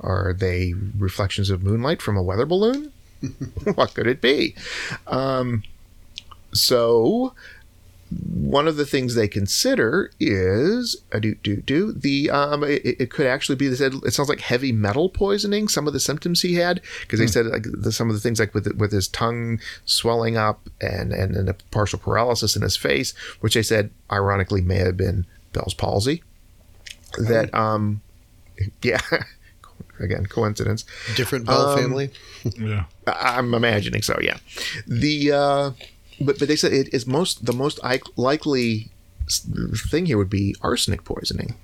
Are 0.00 0.32
they 0.32 0.74
reflections 0.98 1.50
of 1.50 1.62
moonlight 1.62 2.02
from 2.02 2.16
a 2.16 2.22
weather 2.22 2.46
balloon? 2.46 2.92
what 3.74 3.94
could 3.94 4.06
it 4.06 4.20
be? 4.20 4.54
Um, 5.06 5.62
so, 6.52 7.34
one 8.10 8.68
of 8.68 8.76
the 8.76 8.86
things 8.86 9.14
they 9.14 9.26
consider 9.26 10.10
is 10.20 10.96
a 11.10 11.18
do 11.20 11.34
do 11.36 11.56
do 11.56 11.90
the 11.92 12.30
um 12.30 12.62
it, 12.62 12.82
it 12.84 13.10
could 13.10 13.26
actually 13.26 13.56
be 13.56 13.74
said 13.74 13.92
it 14.04 14.12
sounds 14.12 14.28
like 14.28 14.40
heavy 14.40 14.70
metal 14.70 15.08
poisoning 15.08 15.66
some 15.66 15.86
of 15.88 15.92
the 15.92 15.98
symptoms 15.98 16.42
he 16.42 16.54
had 16.54 16.80
because 17.00 17.18
they 17.18 17.26
said 17.26 17.46
like 17.46 17.66
the, 17.72 17.90
some 17.90 18.08
of 18.08 18.14
the 18.14 18.20
things 18.20 18.38
like 18.38 18.54
with 18.54 18.72
with 18.76 18.92
his 18.92 19.08
tongue 19.08 19.58
swelling 19.84 20.36
up 20.36 20.68
and 20.80 21.12
and, 21.12 21.34
and 21.34 21.48
a 21.48 21.54
partial 21.72 21.98
paralysis 21.98 22.54
in 22.54 22.62
his 22.62 22.76
face 22.76 23.12
which 23.40 23.54
they 23.54 23.62
said 23.62 23.90
ironically 24.12 24.60
may 24.60 24.76
have 24.78 24.96
been 24.96 25.26
Bell's 25.52 25.74
palsy 25.74 26.22
that 27.18 27.52
um 27.54 28.00
yeah 28.82 29.00
again 29.98 30.26
coincidence 30.26 30.84
Different 31.16 31.44
Bell 31.46 31.70
Um, 31.70 31.78
family. 31.78 32.10
Yeah. 32.56 32.84
I- 33.06 33.38
I'm 33.38 33.52
imagining 33.54 34.02
so. 34.02 34.16
Yeah, 34.20 34.36
the 34.86 35.32
uh, 35.32 35.70
but 36.20 36.38
but 36.38 36.48
they 36.48 36.56
said 36.56 36.72
it 36.72 36.92
is 36.92 37.06
most 37.06 37.44
the 37.46 37.52
most 37.52 37.80
likely 38.16 38.90
thing 39.28 40.06
here 40.06 40.18
would 40.18 40.30
be 40.30 40.54
arsenic 40.62 41.04
poisoning. 41.04 41.56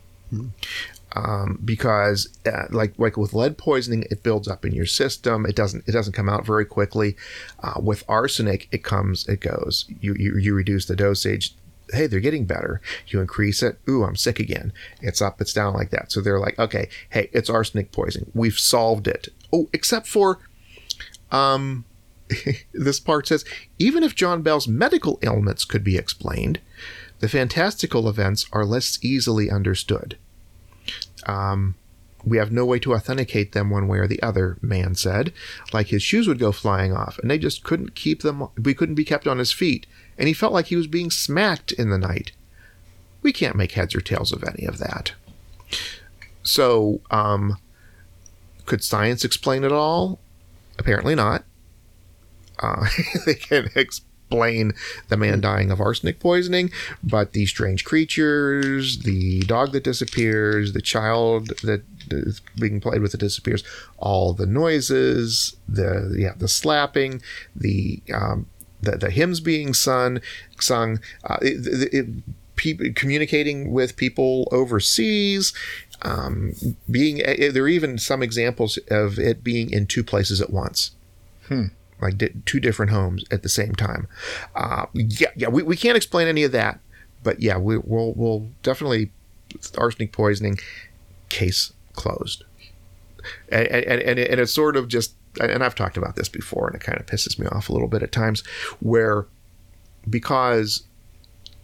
Um, 1.14 1.60
because 1.62 2.28
uh, 2.46 2.66
like 2.70 2.94
like 2.98 3.16
with 3.18 3.34
lead 3.34 3.58
poisoning, 3.58 4.04
it 4.10 4.22
builds 4.22 4.48
up 4.48 4.64
in 4.64 4.72
your 4.72 4.86
system. 4.86 5.44
It 5.44 5.54
doesn't 5.54 5.86
it 5.86 5.92
doesn't 5.92 6.14
come 6.14 6.28
out 6.28 6.46
very 6.46 6.64
quickly. 6.64 7.16
Uh, 7.62 7.80
with 7.80 8.02
arsenic, 8.08 8.68
it 8.72 8.82
comes 8.82 9.28
it 9.28 9.40
goes. 9.40 9.84
You, 10.00 10.14
you 10.14 10.38
you 10.38 10.54
reduce 10.54 10.86
the 10.86 10.96
dosage. 10.96 11.54
Hey, 11.92 12.06
they're 12.06 12.20
getting 12.20 12.46
better. 12.46 12.80
You 13.08 13.20
increase 13.20 13.62
it. 13.62 13.78
Ooh, 13.86 14.04
I'm 14.04 14.16
sick 14.16 14.40
again. 14.40 14.72
It's 15.02 15.20
up, 15.20 15.42
it's 15.42 15.52
down 15.52 15.74
like 15.74 15.90
that. 15.90 16.10
So 16.10 16.22
they're 16.22 16.40
like, 16.40 16.58
okay, 16.58 16.88
hey, 17.10 17.28
it's 17.32 17.50
arsenic 17.50 17.92
poisoning. 17.92 18.30
We've 18.34 18.58
solved 18.58 19.06
it. 19.06 19.28
Oh, 19.52 19.68
except 19.74 20.06
for 20.06 20.38
um, 21.30 21.84
this 22.72 23.00
part 23.00 23.26
says 23.26 23.44
even 23.78 24.02
if 24.02 24.14
John 24.14 24.42
Bell's 24.42 24.68
medical 24.68 25.18
ailments 25.22 25.64
could 25.64 25.84
be 25.84 25.96
explained, 25.96 26.60
the 27.20 27.28
fantastical 27.28 28.09
events 28.09 28.46
are 28.52 28.64
less 28.64 28.98
easily 29.02 29.50
understood. 29.50 30.16
Um, 31.26 31.76
we 32.24 32.36
have 32.36 32.52
no 32.52 32.64
way 32.64 32.78
to 32.80 32.94
authenticate 32.94 33.52
them 33.52 33.70
one 33.70 33.88
way 33.88 33.98
or 33.98 34.06
the 34.06 34.22
other, 34.22 34.56
man 34.60 34.94
said. 34.94 35.32
Like 35.72 35.88
his 35.88 36.02
shoes 36.02 36.28
would 36.28 36.38
go 36.38 36.52
flying 36.52 36.92
off, 36.92 37.18
and 37.18 37.30
they 37.30 37.38
just 37.38 37.64
couldn't 37.64 37.94
keep 37.94 38.22
them, 38.22 38.48
we 38.62 38.74
couldn't 38.74 38.94
be 38.94 39.04
kept 39.04 39.26
on 39.26 39.38
his 39.38 39.52
feet, 39.52 39.86
and 40.18 40.28
he 40.28 40.34
felt 40.34 40.52
like 40.52 40.66
he 40.66 40.76
was 40.76 40.86
being 40.86 41.10
smacked 41.10 41.72
in 41.72 41.90
the 41.90 41.98
night. 41.98 42.32
We 43.22 43.32
can't 43.32 43.56
make 43.56 43.72
heads 43.72 43.94
or 43.94 44.00
tails 44.00 44.32
of 44.32 44.44
any 44.44 44.66
of 44.66 44.78
that. 44.78 45.12
So, 46.42 47.00
um, 47.10 47.56
could 48.66 48.82
science 48.82 49.24
explain 49.24 49.64
it 49.64 49.72
all? 49.72 50.18
Apparently 50.78 51.14
not. 51.14 51.44
Uh, 52.62 52.86
they 53.26 53.34
can 53.34 53.68
explain 53.74 54.72
the 55.09 55.16
man 55.16 55.40
dying 55.40 55.70
of 55.70 55.80
arsenic 55.80 56.18
poisoning, 56.18 56.70
but 57.02 57.32
the 57.32 57.47
strange 57.47 57.84
creatures, 57.84 59.01
the 59.01 59.40
dog 59.40 59.72
that 59.72 59.84
disappears, 59.84 60.72
the 60.72 60.80
child 60.80 61.48
that 61.62 61.82
is 62.10 62.40
being 62.59 62.80
played 62.80 63.02
with 63.02 63.12
that 63.12 63.18
disappears, 63.18 63.62
all 63.98 64.32
the 64.32 64.47
noises, 64.47 65.56
the 65.68 66.14
yeah, 66.16 66.32
the 66.36 66.48
slapping, 66.48 67.20
the 67.55 68.02
um, 68.14 68.47
the, 68.80 68.93
the 68.93 69.10
hymns 69.10 69.40
being 69.40 69.74
sung, 69.74 70.20
sung, 70.59 71.01
uh, 71.24 71.36
it, 71.40 71.66
it, 71.66 71.94
it, 71.94 72.06
people 72.56 72.86
communicating 72.94 73.70
with 73.70 73.97
people 73.97 74.48
overseas. 74.51 75.52
Um, 76.05 76.55
being 76.90 77.18
there 77.18 77.62
are 77.62 77.68
even 77.68 77.97
some 77.98 78.22
examples 78.22 78.76
of 78.90 79.20
it 79.20 79.44
being 79.44 79.70
in 79.70 79.86
two 79.86 80.02
places 80.02 80.40
at 80.40 80.51
once 80.51 80.90
like 82.02 82.44
two 82.44 82.60
different 82.60 82.90
homes 82.90 83.24
at 83.30 83.42
the 83.42 83.48
same 83.48 83.74
time. 83.74 84.08
Uh, 84.54 84.86
yeah, 84.94 85.30
yeah, 85.36 85.48
we, 85.48 85.62
we 85.62 85.76
can't 85.76 85.96
explain 85.96 86.28
any 86.28 86.42
of 86.42 86.52
that, 86.52 86.80
but 87.22 87.40
yeah, 87.40 87.56
we, 87.56 87.78
we'll 87.78 88.12
we'll 88.14 88.48
definitely 88.62 89.10
arsenic 89.78 90.12
poisoning 90.12 90.58
case 91.28 91.72
closed. 91.94 92.44
And 93.50 93.66
and, 93.66 94.00
and, 94.02 94.18
and 94.18 94.40
it's 94.40 94.52
sort 94.52 94.76
of 94.76 94.88
just 94.88 95.14
and 95.40 95.64
I've 95.64 95.74
talked 95.74 95.96
about 95.96 96.16
this 96.16 96.28
before, 96.28 96.66
and 96.66 96.76
it 96.76 96.82
kind 96.82 97.00
of 97.00 97.06
pisses 97.06 97.38
me 97.38 97.46
off 97.46 97.68
a 97.68 97.72
little 97.72 97.88
bit 97.88 98.02
at 98.02 98.12
times, 98.12 98.42
where 98.80 99.26
because 100.08 100.84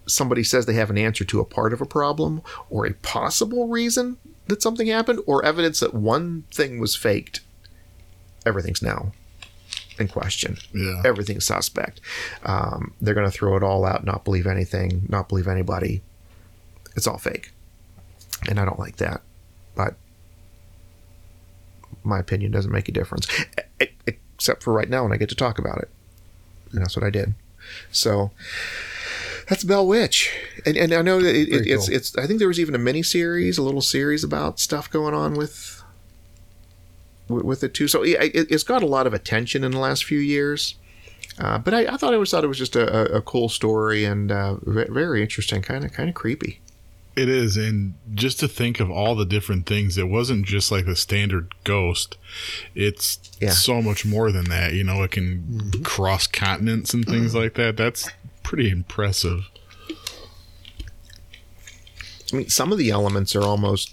somebody 0.06 0.43
says 0.43 0.66
they 0.66 0.74
have 0.74 0.90
an 0.90 0.98
answer 0.98 1.24
to 1.24 1.40
a 1.40 1.44
part 1.44 1.73
of 1.73 1.81
a 1.81 1.86
problem 1.86 2.40
or 2.70 2.86
a 2.86 2.94
possible 2.94 3.69
reason 3.69 4.16
that 4.47 4.62
something 4.62 4.86
happened 4.86 5.20
or 5.27 5.44
evidence 5.44 5.81
that 5.81 5.93
one 5.93 6.44
thing 6.51 6.78
was 6.78 6.97
faked, 6.97 7.40
everything's 8.47 8.81
now 8.81 9.12
in 10.01 10.09
question. 10.09 10.59
Yeah. 10.75 11.03
Everything's 11.05 11.45
suspect. 11.45 12.01
Um, 12.45 12.95
they're 13.01 13.15
going 13.15 13.31
to 13.31 13.37
throw 13.37 13.57
it 13.57 13.62
all 13.62 13.85
out, 13.85 14.05
not 14.05 14.25
believe 14.25 14.47
anything, 14.47 15.07
not 15.09 15.29
believe 15.29 15.49
anybody. 15.49 16.03
It's 16.97 17.07
all 17.07 17.19
fake. 17.19 17.53
And 18.49 18.59
I 18.59 18.65
don't 18.65 18.79
like 18.79 18.97
that. 18.97 19.23
But 19.75 19.95
my 22.05 22.19
opinion 22.19 22.53
doesn't 22.53 22.73
make 22.73 22.89
a 22.89 22.93
difference, 22.93 23.27
except 24.07 24.62
for 24.62 24.73
right 24.73 24.89
now 24.89 25.03
when 25.03 25.12
I 25.12 25.16
get 25.16 25.29
to 25.31 25.35
talk 25.35 25.59
about 25.59 25.79
it. 25.79 25.91
And 26.73 26.83
that's 26.83 26.97
what 26.97 27.05
I 27.05 27.11
did. 27.11 27.35
So 27.91 28.31
that's 29.49 29.65
Bell 29.65 29.87
Witch, 29.87 30.31
and 30.66 30.77
and 30.77 30.93
I 30.93 31.03
know 31.03 31.20
that 31.23 31.35
it, 31.35 31.49
it, 31.49 31.66
it's 31.66 31.89
cool. 31.89 31.97
it's. 31.97 32.16
I 32.16 32.27
think 32.27 32.39
there 32.39 32.49
was 32.49 32.61
even 32.61 32.75
a 32.75 32.79
mini 32.79 33.03
series, 33.03 33.57
a 33.57 33.62
little 33.62 33.81
series 33.81 34.23
about 34.23 34.61
stuff 34.61 34.91
going 34.91 35.15
on 35.15 35.35
with 35.35 35.78
with, 37.29 37.45
with 37.45 37.65
it 37.65 37.75
too. 37.75 37.89
So 37.89 38.03
it, 38.03 38.19
it's 38.35 38.63
got 38.65 38.83
a 38.83 38.87
lot 38.87 39.07
of 39.07 39.15
attention 39.15 39.65
in 39.65 39.73
the 39.73 39.79
last 39.79 40.05
few 40.05 40.19
years. 40.19 40.75
Uh, 41.39 41.57
but 41.59 41.73
I, 41.73 41.87
I 41.87 41.97
thought 41.97 42.11
I 42.13 42.15
always 42.15 42.31
thought 42.31 42.43
it 42.43 42.49
was 42.49 42.59
just 42.59 42.75
a, 42.75 43.15
a, 43.15 43.19
a 43.19 43.23
cool 43.23 43.49
story 43.49 44.05
and 44.05 44.33
uh, 44.33 44.57
very 44.63 45.23
interesting, 45.23 45.63
kind 45.63 45.85
of 45.85 45.93
kind 45.93 46.09
of 46.09 46.15
creepy. 46.15 46.61
It 47.17 47.29
is, 47.29 47.57
and 47.57 47.95
just 48.15 48.39
to 48.41 48.49
think 48.49 48.79
of 48.79 48.91
all 48.93 49.17
the 49.17 49.25
different 49.25 49.67
things, 49.67 49.99
it 49.99 50.09
wasn't 50.09 50.47
just 50.47 50.71
like 50.71 50.87
a 50.87 50.95
standard 50.95 51.53
ghost. 51.65 52.17
It's 52.77 53.19
Yeah. 53.41 53.51
so 53.51 53.83
much 53.83 54.05
more 54.07 54.31
than 54.31 54.45
that. 54.51 54.73
You 54.75 54.85
know, 54.85 55.03
it 55.03 55.11
can 55.11 55.73
cross 55.83 56.27
continents 56.29 56.95
and 56.95 57.05
things 57.05 57.35
like 57.35 57.55
that. 57.55 57.77
That's 57.77 58.09
pretty 58.45 58.71
impressive. 58.71 59.49
I 62.33 62.37
mean, 62.37 62.49
some 62.49 62.73
of 62.73 62.79
the 62.79 62.91
elements 62.91 63.35
are 63.35 63.43
almost 63.43 63.93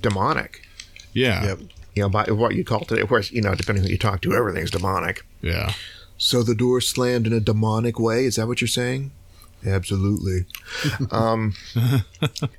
demonic. 0.00 0.62
Yeah, 1.12 1.44
Yep. 1.46 1.58
You 1.94 2.02
know, 2.02 2.08
by 2.08 2.24
what 2.24 2.54
you 2.54 2.64
call 2.64 2.80
it 2.82 2.88
today. 2.88 3.00
Of 3.02 3.08
course, 3.08 3.30
you 3.30 3.40
know, 3.40 3.54
depending 3.54 3.82
on 3.84 3.86
who 3.88 3.92
you 3.92 3.98
talk 3.98 4.20
to, 4.22 4.34
everything's 4.34 4.70
demonic. 4.70 5.24
yeah. 5.42 5.72
So 6.16 6.42
the 6.44 6.54
door 6.54 6.80
slammed 6.80 7.26
in 7.26 7.32
a 7.32 7.40
demonic 7.40 7.98
way. 7.98 8.24
Is 8.24 8.36
that 8.36 8.46
what 8.46 8.60
you're 8.60 8.68
saying? 8.68 9.10
Absolutely. 9.66 10.46
um, 11.10 11.54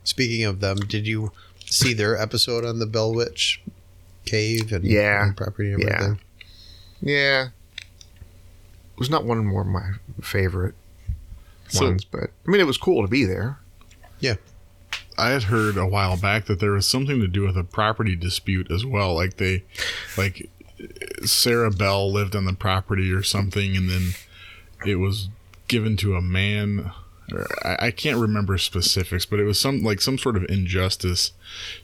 Speaking 0.03 0.43
of 0.43 0.59
them, 0.59 0.77
did 0.77 1.07
you 1.07 1.31
see 1.65 1.93
their 1.93 2.17
episode 2.21 2.65
on 2.65 2.79
the 2.79 2.85
Bell 2.85 3.13
Witch 3.13 3.61
cave 4.25 4.71
and, 4.73 4.83
Yeah. 4.83 5.25
and 5.27 5.37
property 5.37 5.71
and 5.71 5.81
Yeah. 5.83 5.89
everything? 5.93 6.19
yeah, 7.01 7.43
it 7.45 8.99
was 8.99 9.09
not 9.09 9.23
one 9.25 9.37
of 9.37 9.43
more 9.45 9.61
of 9.61 9.67
my 9.67 9.91
favorite 10.21 10.75
So- 11.69 11.85
ones, 11.85 12.03
but 12.05 12.31
I 12.47 12.51
mean, 12.51 12.59
it 12.61 12.65
was 12.67 12.77
cool 12.77 13.01
to 13.03 13.07
be 13.07 13.23
there. 13.25 13.59
Yeah. 14.19 14.35
I 15.17 15.29
had 15.29 15.43
heard 15.43 15.77
a 15.77 15.87
while 15.87 16.17
back 16.17 16.45
that 16.45 16.59
there 16.59 16.71
was 16.71 16.87
something 16.87 17.19
to 17.19 17.27
do 17.27 17.43
with 17.43 17.57
a 17.57 17.63
property 17.63 18.15
dispute 18.15 18.69
as 18.71 18.85
well. 18.85 19.15
Like 19.15 19.37
they, 19.37 19.63
like 20.17 20.49
Sarah 21.23 21.71
Bell 21.71 22.11
lived 22.11 22.35
on 22.35 22.45
the 22.45 22.53
property 22.53 23.11
or 23.11 23.23
something, 23.23 23.75
and 23.75 23.89
then 23.89 24.13
it 24.85 24.95
was 24.95 25.29
given 25.67 25.97
to 25.97 26.15
a 26.15 26.21
man. 26.21 26.91
I, 27.63 27.89
can't 27.89 28.19
remember 28.19 28.59
specifics, 28.59 29.25
but 29.25 29.39
it 29.39 29.45
was 29.45 29.59
some 29.59 29.81
like 29.81 29.99
some 29.99 30.17
sort 30.19 30.37
of 30.37 30.45
injustice 30.47 31.31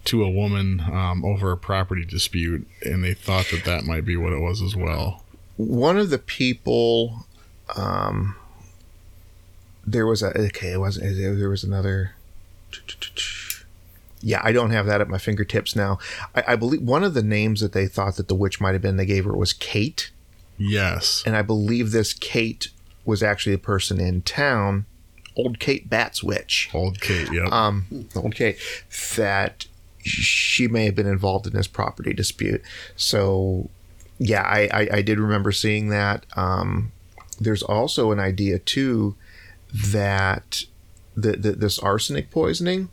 to 0.05 0.23
a 0.23 0.29
woman 0.29 0.81
um, 0.81 1.25
over 1.25 1.51
a 1.51 1.57
property 1.57 2.05
dispute, 2.05 2.67
and 2.83 3.03
they 3.03 3.15
thought 3.15 3.47
that 3.51 3.65
that 3.65 3.83
might 3.83 4.05
be 4.05 4.15
what 4.15 4.33
it 4.33 4.39
was 4.39 4.61
as 4.61 4.75
well. 4.75 5.23
One 5.57 5.97
of 5.97 6.11
the 6.11 6.19
people, 6.19 7.25
um, 7.75 8.35
there 9.85 10.05
was 10.05 10.21
a 10.21 10.37
okay. 10.37 10.73
It 10.73 10.79
wasn't. 10.79 11.17
There 11.17 11.49
was 11.49 11.63
another. 11.63 12.13
Yeah, 14.23 14.39
I 14.43 14.51
don't 14.51 14.69
have 14.71 14.85
that 14.85 15.01
at 15.01 15.09
my 15.09 15.17
fingertips 15.17 15.75
now. 15.75 15.97
I, 16.35 16.43
I 16.49 16.55
believe 16.55 16.81
one 16.81 17.03
of 17.03 17.13
the 17.15 17.23
names 17.23 17.59
that 17.61 17.73
they 17.73 17.87
thought 17.87 18.17
that 18.17 18.27
the 18.27 18.35
witch 18.35 18.61
might 18.61 18.73
have 18.73 18.81
been 18.81 18.97
they 18.97 19.05
gave 19.05 19.25
her 19.25 19.35
was 19.35 19.51
Kate, 19.53 20.11
Yes. 20.57 21.23
and 21.25 21.35
I 21.35 21.41
believe 21.41 21.91
this 21.91 22.13
Kate 22.13 22.69
was 23.03 23.23
actually 23.23 23.53
a 23.53 23.57
person 23.59 23.99
in 23.99 24.21
town, 24.21 24.85
old 25.35 25.57
Kate 25.59 25.89
Batts' 25.89 26.23
witch. 26.23 26.69
Old 26.71 27.01
Kate. 27.01 27.31
yeah. 27.31 27.47
um, 27.51 28.07
old 28.15 28.35
Kate, 28.35 28.59
that 29.15 29.65
she 30.03 30.67
may 30.67 30.85
have 30.85 30.95
been 30.95 31.07
involved 31.07 31.47
in 31.47 31.53
this 31.53 31.67
property 31.67 32.13
dispute. 32.13 32.61
So, 32.95 33.69
yeah, 34.19 34.41
I, 34.43 34.69
I, 34.71 34.87
I 34.97 35.01
did 35.01 35.17
remember 35.19 35.51
seeing 35.51 35.89
that. 35.89 36.27
Um, 36.35 36.91
there's 37.39 37.63
also 37.63 38.11
an 38.11 38.19
idea 38.19 38.59
too 38.59 39.15
that 39.73 40.65
the, 41.15 41.33
the 41.33 41.51
this 41.53 41.77
arsenic 41.79 42.31
poisoning 42.31 42.89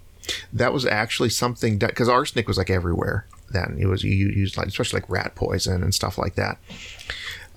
that 0.52 0.72
was 0.72 0.84
actually 0.84 1.30
something 1.30 1.78
that 1.78 1.90
because 1.90 2.08
arsenic 2.08 2.46
was 2.48 2.58
like 2.58 2.70
everywhere 2.70 3.26
then. 3.50 3.76
It 3.80 3.86
was 3.86 4.04
you 4.04 4.10
used 4.28 4.56
like 4.56 4.66
especially 4.68 5.00
like 5.00 5.08
rat 5.10 5.34
poison 5.34 5.82
and 5.82 5.94
stuff 5.94 6.18
like 6.18 6.34
that. 6.34 6.58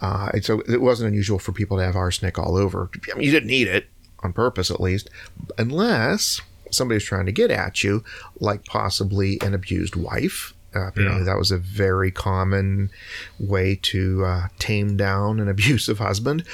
Uh, 0.01 0.29
and 0.33 0.43
so 0.43 0.61
it 0.61 0.81
wasn't 0.81 1.07
unusual 1.09 1.37
for 1.37 1.51
people 1.51 1.77
to 1.77 1.83
have 1.83 1.95
arsenic 1.95 2.39
all 2.39 2.57
over. 2.57 2.89
I 3.11 3.15
mean, 3.17 3.25
you 3.25 3.31
didn't 3.31 3.47
need 3.49 3.67
it 3.67 3.87
on 4.23 4.33
purpose 4.33 4.71
at 4.71 4.79
least 4.79 5.09
unless 5.57 6.41
somebody's 6.71 7.03
trying 7.03 7.25
to 7.25 7.31
get 7.31 7.51
at 7.51 7.83
you 7.83 8.03
like 8.39 8.65
possibly 8.65 9.39
an 9.41 9.53
abused 9.53 9.95
wife. 9.95 10.53
Uh, 10.73 10.87
apparently 10.87 11.19
Yeah. 11.19 11.25
that 11.25 11.37
was 11.37 11.51
a 11.51 11.57
very 11.57 12.11
common 12.11 12.89
way 13.39 13.77
to 13.81 14.23
uh, 14.23 14.47
tame 14.57 14.95
down 14.95 15.39
an 15.41 15.49
abusive 15.55 15.97
husband. 15.99 16.45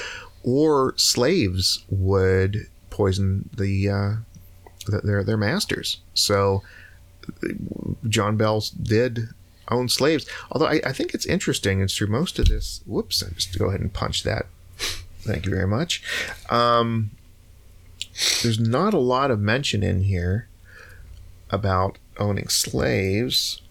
Or 0.44 0.94
slaves 0.98 1.84
would 1.90 2.68
poison 2.98 3.50
the, 3.56 3.90
uh, 3.90 4.12
the 4.88 5.02
their 5.04 5.24
their 5.24 5.38
masters 5.38 5.98
so 6.14 6.64
John 8.08 8.38
Bell 8.38 8.64
did 8.82 9.30
own 9.70 9.90
slaves. 9.90 10.26
Although 10.52 10.68
I, 10.68 10.82
I 10.86 10.94
think 10.94 11.14
it's 11.14 11.26
interesting, 11.26 11.82
it's 11.82 11.96
through 11.96 12.08
most 12.08 12.40
of 12.40 12.48
this. 12.48 12.82
Whoops! 12.86 13.24
I 13.24 13.30
just 13.34 13.58
go 13.58 13.68
ahead 13.68 13.82
and 13.82 13.94
punch 13.94 14.24
that. 14.24 14.48
Thank 15.20 15.46
you 15.46 15.52
very 15.52 15.68
much. 15.68 16.02
Um, 16.50 17.12
there's 18.44 18.60
not 18.60 18.94
a 18.94 19.00
lot 19.00 19.32
of 19.32 19.40
mention 19.40 19.84
in 19.84 20.04
here 20.04 20.48
about 21.50 21.98
owning 22.18 22.48
slaves. 22.48 23.62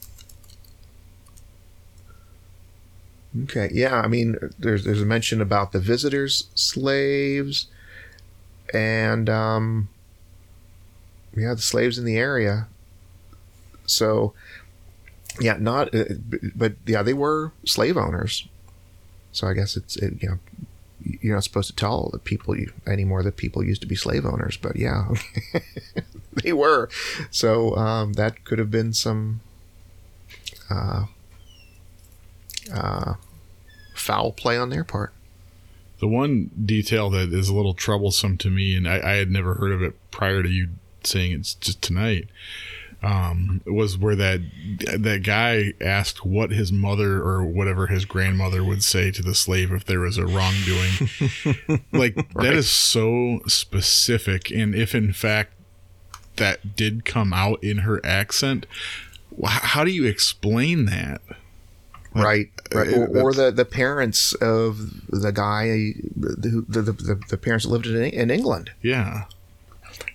Okay, 3.44 3.68
yeah, 3.72 4.00
I 4.00 4.06
mean, 4.06 4.36
there's 4.58 4.84
there's 4.84 5.02
a 5.02 5.06
mention 5.06 5.40
about 5.40 5.72
the 5.72 5.80
visitors' 5.80 6.48
slaves, 6.54 7.68
and 8.74 9.28
um, 9.28 9.88
yeah, 11.36 11.54
the 11.54 11.62
slaves 11.62 11.98
in 11.98 12.04
the 12.04 12.16
area. 12.16 12.68
So, 13.86 14.34
yeah, 15.40 15.56
not, 15.58 15.94
uh, 15.94 16.04
but 16.54 16.74
yeah, 16.86 17.02
they 17.02 17.14
were 17.14 17.52
slave 17.64 17.96
owners. 17.96 18.48
So 19.32 19.46
I 19.46 19.52
guess 19.52 19.76
it's 19.76 19.96
it, 19.96 20.22
you 20.22 20.28
know 20.30 20.38
you're 21.20 21.34
not 21.34 21.44
supposed 21.44 21.68
to 21.68 21.76
tell 21.76 22.10
the 22.12 22.18
people 22.18 22.56
you 22.56 22.72
anymore 22.86 23.22
that 23.22 23.36
people 23.36 23.64
used 23.64 23.80
to 23.80 23.86
be 23.86 23.94
slave 23.94 24.24
owners, 24.24 24.56
but 24.56 24.76
yeah, 24.76 25.08
they 26.32 26.52
were. 26.52 26.88
So 27.30 27.76
um, 27.76 28.14
that 28.14 28.44
could 28.44 28.58
have 28.58 28.70
been 28.70 28.92
some 28.92 29.40
uh, 30.70 31.06
uh, 32.72 33.14
foul 33.94 34.32
play 34.32 34.56
on 34.56 34.70
their 34.70 34.84
part. 34.84 35.12
The 35.98 36.08
one 36.08 36.50
detail 36.64 37.10
that 37.10 37.32
is 37.32 37.48
a 37.48 37.54
little 37.54 37.74
troublesome 37.74 38.36
to 38.38 38.50
me, 38.50 38.76
and 38.76 38.88
I, 38.88 39.00
I 39.00 39.14
had 39.16 39.30
never 39.30 39.54
heard 39.54 39.72
of 39.72 39.82
it 39.82 39.94
prior 40.10 40.42
to 40.42 40.48
you 40.48 40.68
saying 41.04 41.32
it's 41.32 41.54
just 41.54 41.80
tonight, 41.80 42.28
um, 43.02 43.60
was 43.66 43.96
where 43.96 44.16
that 44.16 44.40
that 44.98 45.22
guy 45.22 45.72
asked 45.80 46.24
what 46.24 46.50
his 46.50 46.72
mother 46.72 47.22
or 47.22 47.44
whatever 47.44 47.86
his 47.86 48.04
grandmother 48.04 48.64
would 48.64 48.82
say 48.82 49.10
to 49.12 49.22
the 49.22 49.34
slave 49.34 49.72
if 49.72 49.84
there 49.84 50.00
was 50.00 50.18
a 50.18 50.26
wrongdoing. 50.26 51.10
like 51.92 52.14
that 52.34 52.54
is 52.54 52.68
so 52.68 53.40
specific, 53.46 54.50
and 54.50 54.74
if 54.74 54.94
in 54.94 55.12
fact 55.12 55.52
that 56.36 56.76
did 56.76 57.04
come 57.04 57.32
out 57.32 57.62
in 57.62 57.78
her 57.78 58.04
accent, 58.04 58.66
how 59.44 59.84
do 59.84 59.90
you 59.90 60.04
explain 60.04 60.86
that? 60.86 61.20
Right, 62.22 62.50
right. 62.74 62.88
uh, 62.88 63.00
Or, 63.00 63.20
or 63.20 63.32
the, 63.32 63.50
the 63.50 63.64
parents 63.64 64.32
of 64.34 65.10
the 65.10 65.32
guy, 65.32 65.94
the, 66.16 66.64
the, 66.68 66.82
the, 66.82 67.20
the 67.28 67.36
parents 67.36 67.66
lived 67.66 67.86
in, 67.86 67.96
in 67.96 68.30
England. 68.30 68.70
Yeah. 68.82 69.24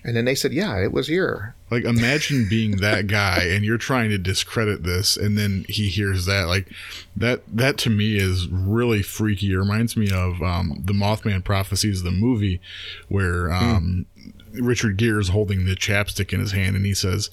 And 0.04 0.16
then 0.16 0.24
they 0.24 0.34
said, 0.34 0.52
yeah, 0.52 0.78
it 0.82 0.92
was 0.92 1.08
here. 1.08 1.54
Like 1.70 1.84
imagine 1.84 2.46
being 2.48 2.76
that 2.76 3.06
guy 3.06 3.44
and 3.48 3.64
you're 3.64 3.78
trying 3.78 4.10
to 4.10 4.18
discredit 4.18 4.82
this 4.82 5.16
and 5.16 5.38
then 5.38 5.64
he 5.68 5.88
hears 5.88 6.26
that 6.26 6.46
like 6.46 6.68
that 7.16 7.42
that 7.48 7.78
to 7.78 7.90
me 7.90 8.16
is 8.16 8.46
really 8.48 9.02
freaky. 9.02 9.52
It 9.52 9.56
reminds 9.56 9.96
me 9.96 10.10
of 10.10 10.42
um, 10.42 10.82
the 10.84 10.92
Mothman 10.92 11.42
prophecies 11.42 12.02
the 12.02 12.10
movie 12.10 12.60
where 13.08 13.50
um, 13.50 14.06
Richard 14.52 14.98
Gere 14.98 15.18
is 15.18 15.30
holding 15.30 15.64
the 15.64 15.74
chapstick 15.74 16.32
in 16.32 16.40
his 16.40 16.52
hand 16.52 16.76
and 16.76 16.84
he 16.84 16.94
says 16.94 17.30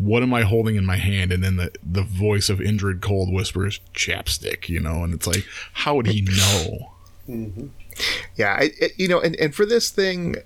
what 0.00 0.22
am 0.22 0.32
I 0.32 0.42
holding 0.42 0.76
in 0.76 0.86
my 0.86 0.96
hand? 0.96 1.30
And 1.30 1.44
then 1.44 1.56
the, 1.56 1.70
the 1.84 2.02
voice 2.02 2.48
of 2.48 2.58
Indrid 2.58 3.02
Cold 3.02 3.30
whispers, 3.32 3.80
chapstick, 3.94 4.68
you 4.68 4.80
know, 4.80 5.04
and 5.04 5.12
it's 5.12 5.26
like, 5.26 5.44
how 5.74 5.94
would 5.96 6.06
he 6.06 6.20
know? 6.22 6.92
Mm-hmm. 7.28 7.66
Yeah, 8.34 8.58
it, 8.60 8.72
it, 8.80 8.92
you 8.96 9.08
know, 9.08 9.20
and, 9.20 9.36
and 9.36 9.54
for 9.54 9.66
this 9.66 9.90
thing, 9.90 10.36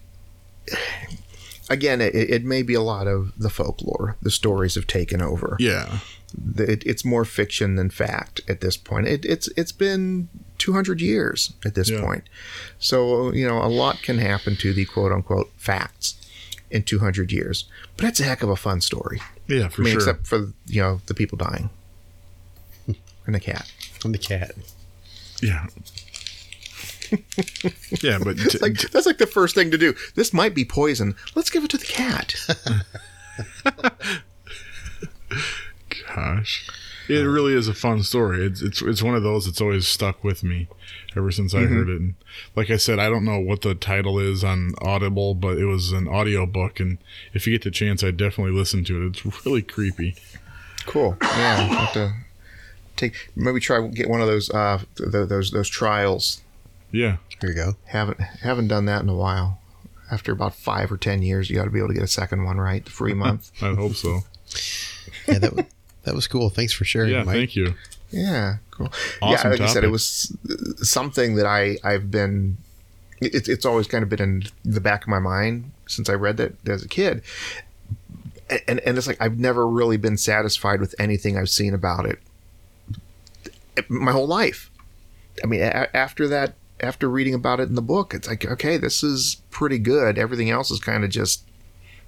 again, 1.71 2.01
it, 2.01 2.15
it 2.15 2.45
may 2.45 2.63
be 2.63 2.75
a 2.75 2.81
lot 2.81 3.07
of 3.07 3.33
the 3.39 3.51
folklore. 3.51 4.17
The 4.23 4.31
stories 4.31 4.75
have 4.75 4.87
taken 4.87 5.23
over. 5.23 5.57
Yeah. 5.61 5.99
It, 6.57 6.85
it's 6.85 7.05
more 7.05 7.25
fiction 7.25 7.77
than 7.77 7.91
fact 7.91 8.41
at 8.49 8.61
this 8.61 8.77
point. 8.77 9.07
It, 9.07 9.25
it's 9.25 9.47
it's 9.57 9.71
been 9.71 10.29
200 10.59 11.01
years 11.01 11.53
at 11.65 11.77
this 11.77 11.91
Yeah. 11.91 12.01
point. 12.01 12.25
So, 12.81 13.33
you 13.33 13.47
know, 13.47 13.63
a 13.63 13.69
lot 13.69 14.03
can 14.03 14.19
happen 14.19 14.57
to 14.57 14.73
the 14.73 14.85
quote 14.85 15.13
unquote 15.13 15.53
facts 15.57 16.17
in 16.75 16.83
200 16.83 17.31
years. 17.33 17.65
But 17.97 18.03
that's 18.03 18.21
a 18.21 18.25
heck 18.25 18.43
of 18.43 18.51
a 18.51 18.57
fun 18.57 18.81
story. 18.81 19.21
Yeah, 19.47 19.69
for 19.69 19.83
I 19.83 19.85
mean, 19.85 19.93
sure. 19.93 20.01
except 20.01 20.27
for, 20.27 20.53
you 20.67 20.83
know, 20.83 21.01
the 21.07 21.15
people 21.15 21.39
dying 21.39 21.71
and 23.27 23.35
the 23.35 23.41
cat. 23.41 23.71
I'm 24.05 24.13
the 24.13 24.19
cat. 24.19 24.51
yeah. 25.41 25.67
yeah, 28.03 28.19
but 28.19 28.37
t- 28.39 28.59
like 28.59 28.79
that's 28.91 29.07
like 29.07 29.19
the 29.19 29.27
first 29.27 29.55
thing 29.55 29.71
to 29.71 29.79
do. 29.79 29.95
This 30.17 30.33
might 30.33 30.53
be 30.53 30.65
poison. 30.65 31.15
Let's 31.37 31.49
give 31.49 31.63
it 31.63 31.71
to 31.71 31.79
the 31.79 31.87
cat. 31.87 32.35
Gosh, 36.09 36.69
it 37.09 37.23
really 37.23 37.53
is 37.55 37.69
a 37.69 37.75
fun 37.75 38.03
story. 38.03 38.45
It's 38.45 38.63
it's 38.63 38.83
it's 38.83 39.03
one 39.03 39.15
of 39.15 39.23
those 39.23 39.47
that's 39.47 39.61
always 39.61 39.87
stuck 39.87 40.25
with 40.25 40.43
me 40.43 40.67
ever 41.17 41.31
since 41.31 41.55
I 41.55 41.61
heard 41.63 41.89
it. 41.89 42.01
And 42.01 42.15
like 42.57 42.71
I 42.71 42.77
said, 42.77 42.99
I 42.99 43.09
don't 43.09 43.25
know 43.25 43.39
what 43.39 43.63
the 43.63 43.75
title 43.75 44.19
is 44.19 44.43
on 44.45 44.75
Audible, 44.83 45.35
but 45.35 45.59
it 45.59 45.65
was 45.67 45.93
an 45.93 46.09
audio 46.09 46.47
book, 46.47 46.81
and 46.81 46.99
if 47.33 47.47
you 47.47 47.53
get 47.53 47.63
the 47.63 47.71
chance, 47.71 48.03
I 48.03 48.11
definitely 48.11 48.53
listen 48.53 48.85
to 48.85 49.03
it. 49.07 49.07
It's 49.25 49.47
really 49.47 49.63
creepy. 49.63 50.17
Cool. 50.87 51.17
Yeah, 51.23 51.57
I'll 51.71 51.77
have 51.87 51.93
to 51.95 52.13
take 52.97 53.31
maybe 53.35 53.59
try 53.61 53.87
get 53.89 54.09
one 54.09 54.21
of 54.21 54.27
those 54.29 54.51
uh 54.51 54.79
th- 54.97 55.29
those 55.29 55.51
those 55.51 55.69
trials. 55.69 56.43
Yeah, 56.93 57.17
Here 57.41 57.51
you 57.51 57.57
go. 57.57 57.73
Haven't 57.87 58.21
haven't 58.21 58.69
done 58.69 58.85
that 58.85 59.03
in 59.03 59.09
a 59.09 59.17
while. 59.17 59.61
After 60.13 60.31
about 60.33 60.55
five 60.55 60.93
or 60.93 60.97
ten 60.97 61.23
years, 61.23 61.49
you 61.51 61.57
got 61.57 61.65
to 61.65 61.71
be 61.71 61.79
able 61.79 61.89
to 61.89 61.95
get 61.95 62.03
a 62.03 62.07
second 62.07 62.45
one 62.45 62.59
right, 62.59 62.85
the 62.85 62.91
free 62.91 63.15
month. 63.25 63.51
I 63.63 63.75
hope 63.75 63.95
so. 63.95 64.21
Yeah, 65.27 65.39
that 65.39 65.55
was, 65.57 65.65
that 66.05 66.15
was 66.15 66.27
cool. 66.29 66.51
Thanks 66.51 66.73
for 66.75 66.85
sharing, 66.85 67.11
Yeah, 67.13 67.25
Mike. 67.25 67.35
thank 67.35 67.57
you. 67.57 67.75
Yeah, 68.15 68.57
cool. 68.71 68.93
Awesome 69.23 69.49
yeah, 69.49 69.51
like 69.53 69.61
I 69.61 69.67
said, 69.73 69.85
it 69.85 69.91
was 69.91 70.37
something 70.83 71.35
that 71.37 71.47
I 71.47 71.77
I've 71.83 72.11
been. 72.11 72.59
It, 73.21 73.49
it's 73.49 73.65
always 73.65 73.87
kind 73.87 74.03
of 74.03 74.09
been 74.09 74.21
in 74.23 74.43
the 74.65 74.81
back 74.81 75.03
of 75.03 75.09
my 75.09 75.19
mind 75.19 75.71
since 75.87 76.09
I 76.09 76.15
read 76.15 76.37
that 76.37 76.69
as 76.69 76.85
a 76.85 76.89
kid, 76.89 77.23
and 78.69 78.81
and 78.81 78.97
it's 78.99 79.07
like 79.07 79.21
I've 79.21 79.39
never 79.39 79.67
really 79.67 79.97
been 79.97 80.17
satisfied 80.17 80.81
with 80.81 80.95
anything 80.99 81.37
I've 81.37 81.51
seen 81.51 81.75
about 81.75 82.07
it. 82.07 82.19
My 83.89 84.13
whole 84.13 84.27
life. 84.27 84.71
I 85.43 85.47
mean, 85.47 85.61
a- 85.63 85.95
after 85.97 86.29
that, 86.29 86.55
after 86.81 87.09
reading 87.09 87.35
about 87.35 87.59
it 87.61 87.69
in 87.69 87.75
the 87.75 87.83
book, 87.83 88.15
it's 88.15 88.29
like 88.29 88.45
okay, 88.45 88.77
this 88.77 89.03
is 89.03 89.43
pretty 89.51 89.79
good. 89.79 90.19
Everything 90.19 90.51
else 90.51 90.71
is 90.71 90.79
kind 90.81 91.03
of 91.05 91.11
just 91.11 91.43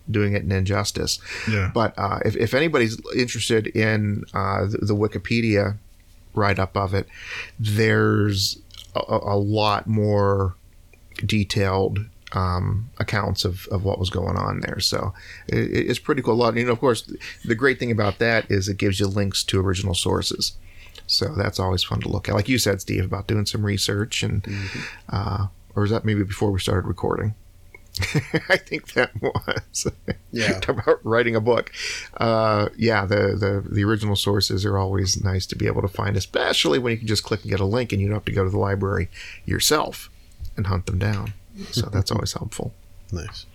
doing 0.09 0.35
it 0.35 0.45
an 0.45 0.53
injustice. 0.53 1.19
Yeah, 1.51 1.71
But 1.75 1.93
uh, 1.99 2.21
if, 2.25 2.37
if 2.37 2.55
anybody's 2.55 2.97
interested 3.17 3.67
in 3.67 4.25
uh, 4.33 4.67
the, 4.67 4.79
the 4.79 4.95
Wikipedia 4.95 5.79
write 6.37 6.59
up 6.59 6.77
of 6.77 6.95
it, 6.95 7.09
there's 7.59 8.59
a, 8.95 9.01
a 9.23 9.39
lot 9.39 9.87
more 9.87 10.55
detailed 11.25 11.99
um, 12.33 12.91
accounts 12.99 13.45
of, 13.45 13.67
of 13.71 13.85
what 13.85 13.99
was 13.99 14.11
going 14.11 14.37
on 14.37 14.61
there. 14.61 14.81
So 14.81 15.15
it, 15.49 15.89
it's 15.89 15.99
pretty 15.99 16.23
cool. 16.23 16.35
A 16.35 16.37
lot, 16.37 16.57
you 16.57 16.65
know, 16.65 16.73
of 16.73 16.81
course, 16.81 17.11
the 17.45 17.55
great 17.55 17.79
thing 17.79 17.91
about 17.91 18.19
that 18.19 18.51
is 18.51 18.69
it 18.69 18.79
gives 18.79 19.01
you 19.01 19.07
links 19.07 19.43
to 19.45 19.61
original 19.61 19.95
sources. 19.95 20.57
So 21.07 21.35
that's 21.35 21.61
always 21.61 21.85
fun 21.85 22.01
to 22.01 22.09
look 22.09 22.29
at. 22.29 22.35
Like 22.35 22.49
you 22.49 22.59
said, 22.59 22.81
Steve, 22.81 23.05
about 23.05 23.29
doing 23.29 23.47
some 23.47 23.65
research 23.65 24.23
and, 24.23 24.47
uh, 25.09 25.47
or 25.75 25.85
is 25.85 25.91
that 25.91 26.05
maybe 26.05 26.25
before 26.25 26.51
we 26.51 26.59
started 26.59 26.87
recording? 26.87 27.35
I 28.49 28.59
think 28.59 28.93
that 28.93 29.11
was. 29.23 29.91
Yeah. 30.31 30.59
Talk 30.61 30.81
about 30.83 31.05
writing 31.05 31.35
a 31.35 31.41
book. 31.41 31.73
Uh, 32.17 32.69
yeah, 32.77 33.07
the, 33.07 33.35
the 33.39 33.65
the 33.67 33.85
original 33.85 34.17
sources 34.17 34.67
are 34.67 34.77
always 34.77 35.23
nice 35.23 35.47
to 35.47 35.57
be 35.57 35.67
able 35.67 35.83
to 35.83 35.89
find, 35.89 36.17
especially 36.17 36.79
when 36.79 36.93
you 36.93 36.99
can 36.99 37.07
just 37.07 37.25
click 37.25 37.43
and 37.43 37.51
get 37.51 37.61
a 37.61 37.65
link, 37.65 37.93
and 37.93 38.03
you 38.03 38.09
don't 38.09 38.17
have 38.17 38.25
to 38.27 38.33
go 38.33 38.45
to 38.45 38.51
the 38.51 38.59
library 38.59 39.09
yourself 39.45 40.11
and 40.57 40.67
hunt 40.67 40.87
them 40.87 40.99
down. 40.99 41.33
So 41.71 41.87
that's 41.93 42.11
always 42.11 42.35
helpful. 42.35 42.75
Nice. 43.13 43.47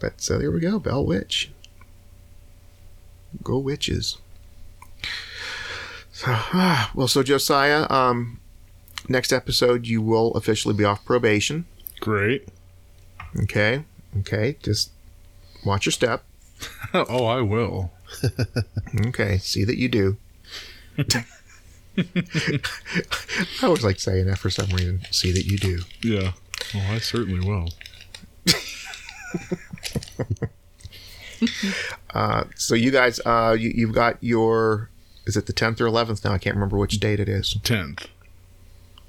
But 0.00 0.20
so 0.20 0.38
there 0.38 0.50
we 0.50 0.60
go, 0.60 0.78
Bell 0.78 1.04
Witch. 1.04 1.50
Go 3.42 3.58
witches. 3.58 4.18
So, 6.12 6.26
ah, 6.28 6.90
well, 6.94 7.08
so 7.08 7.22
Josiah, 7.22 7.86
um, 7.88 8.40
next 9.08 9.32
episode 9.32 9.86
you 9.86 10.02
will 10.02 10.32
officially 10.34 10.74
be 10.74 10.84
off 10.84 11.04
probation. 11.04 11.64
Great. 12.00 12.48
Okay, 13.38 13.84
okay, 14.18 14.56
just 14.62 14.90
watch 15.64 15.86
your 15.86 15.92
step. 15.92 16.24
oh, 16.94 17.26
I 17.26 17.40
will. 17.40 17.92
Okay, 19.06 19.38
see 19.38 19.64
that 19.64 19.76
you 19.76 19.88
do. 19.88 20.16
I 20.98 21.24
always 23.62 23.84
like 23.84 24.00
saying 24.00 24.26
that 24.26 24.38
for 24.38 24.50
some 24.50 24.68
reason. 24.70 25.02
See 25.10 25.32
that 25.32 25.46
you 25.46 25.58
do. 25.58 25.80
Yeah. 26.02 26.32
Oh, 26.74 26.86
I 26.90 26.98
certainly 26.98 27.46
will. 27.46 27.70
Uh, 32.12 32.44
so 32.54 32.74
you 32.74 32.90
guys, 32.90 33.20
uh, 33.24 33.56
you, 33.58 33.72
you've 33.74 33.94
got 33.94 34.22
your. 34.22 34.90
Is 35.26 35.36
it 35.36 35.46
the 35.46 35.52
tenth 35.52 35.80
or 35.80 35.86
eleventh 35.86 36.24
now? 36.24 36.32
I 36.32 36.38
can't 36.38 36.56
remember 36.56 36.76
which 36.76 36.98
date 36.98 37.20
it 37.20 37.28
is. 37.28 37.56
Tenth. 37.62 38.08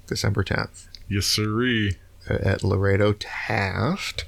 December 0.06 0.44
tenth. 0.44 0.88
Yes, 1.08 1.26
sirree. 1.26 1.96
At 2.28 2.62
Lorado 2.62 3.12
Taft. 3.14 4.24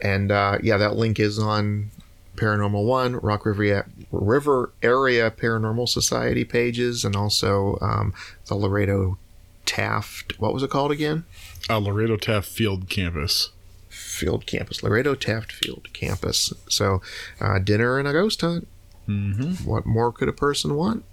And 0.00 0.30
uh, 0.30 0.58
yeah, 0.62 0.76
that 0.76 0.96
link 0.96 1.18
is 1.18 1.38
on 1.38 1.90
Paranormal 2.36 2.84
One, 2.84 3.16
Rock 3.16 3.46
River, 3.46 3.86
River 4.10 4.72
Area 4.82 5.30
Paranormal 5.30 5.88
Society 5.88 6.44
pages, 6.44 7.04
and 7.04 7.14
also 7.16 7.78
um, 7.80 8.12
the 8.46 8.54
Lorado 8.54 9.18
Taft. 9.66 10.38
What 10.38 10.52
was 10.52 10.62
it 10.62 10.70
called 10.70 10.92
again? 10.92 11.24
Uh, 11.70 11.78
Lorado 11.78 12.16
Taft 12.16 12.48
Field 12.48 12.88
Campus. 12.88 13.50
Field 13.88 14.46
Campus, 14.46 14.82
Lorado 14.82 15.14
Taft 15.14 15.52
Field 15.52 15.88
Campus. 15.92 16.52
So, 16.68 17.00
uh, 17.40 17.58
dinner 17.58 17.98
and 17.98 18.08
a 18.08 18.12
ghost 18.12 18.40
hunt. 18.40 18.66
Mm-hmm. 19.08 19.64
What 19.68 19.86
more 19.86 20.12
could 20.12 20.28
a 20.28 20.32
person 20.32 20.74
want? 20.74 21.04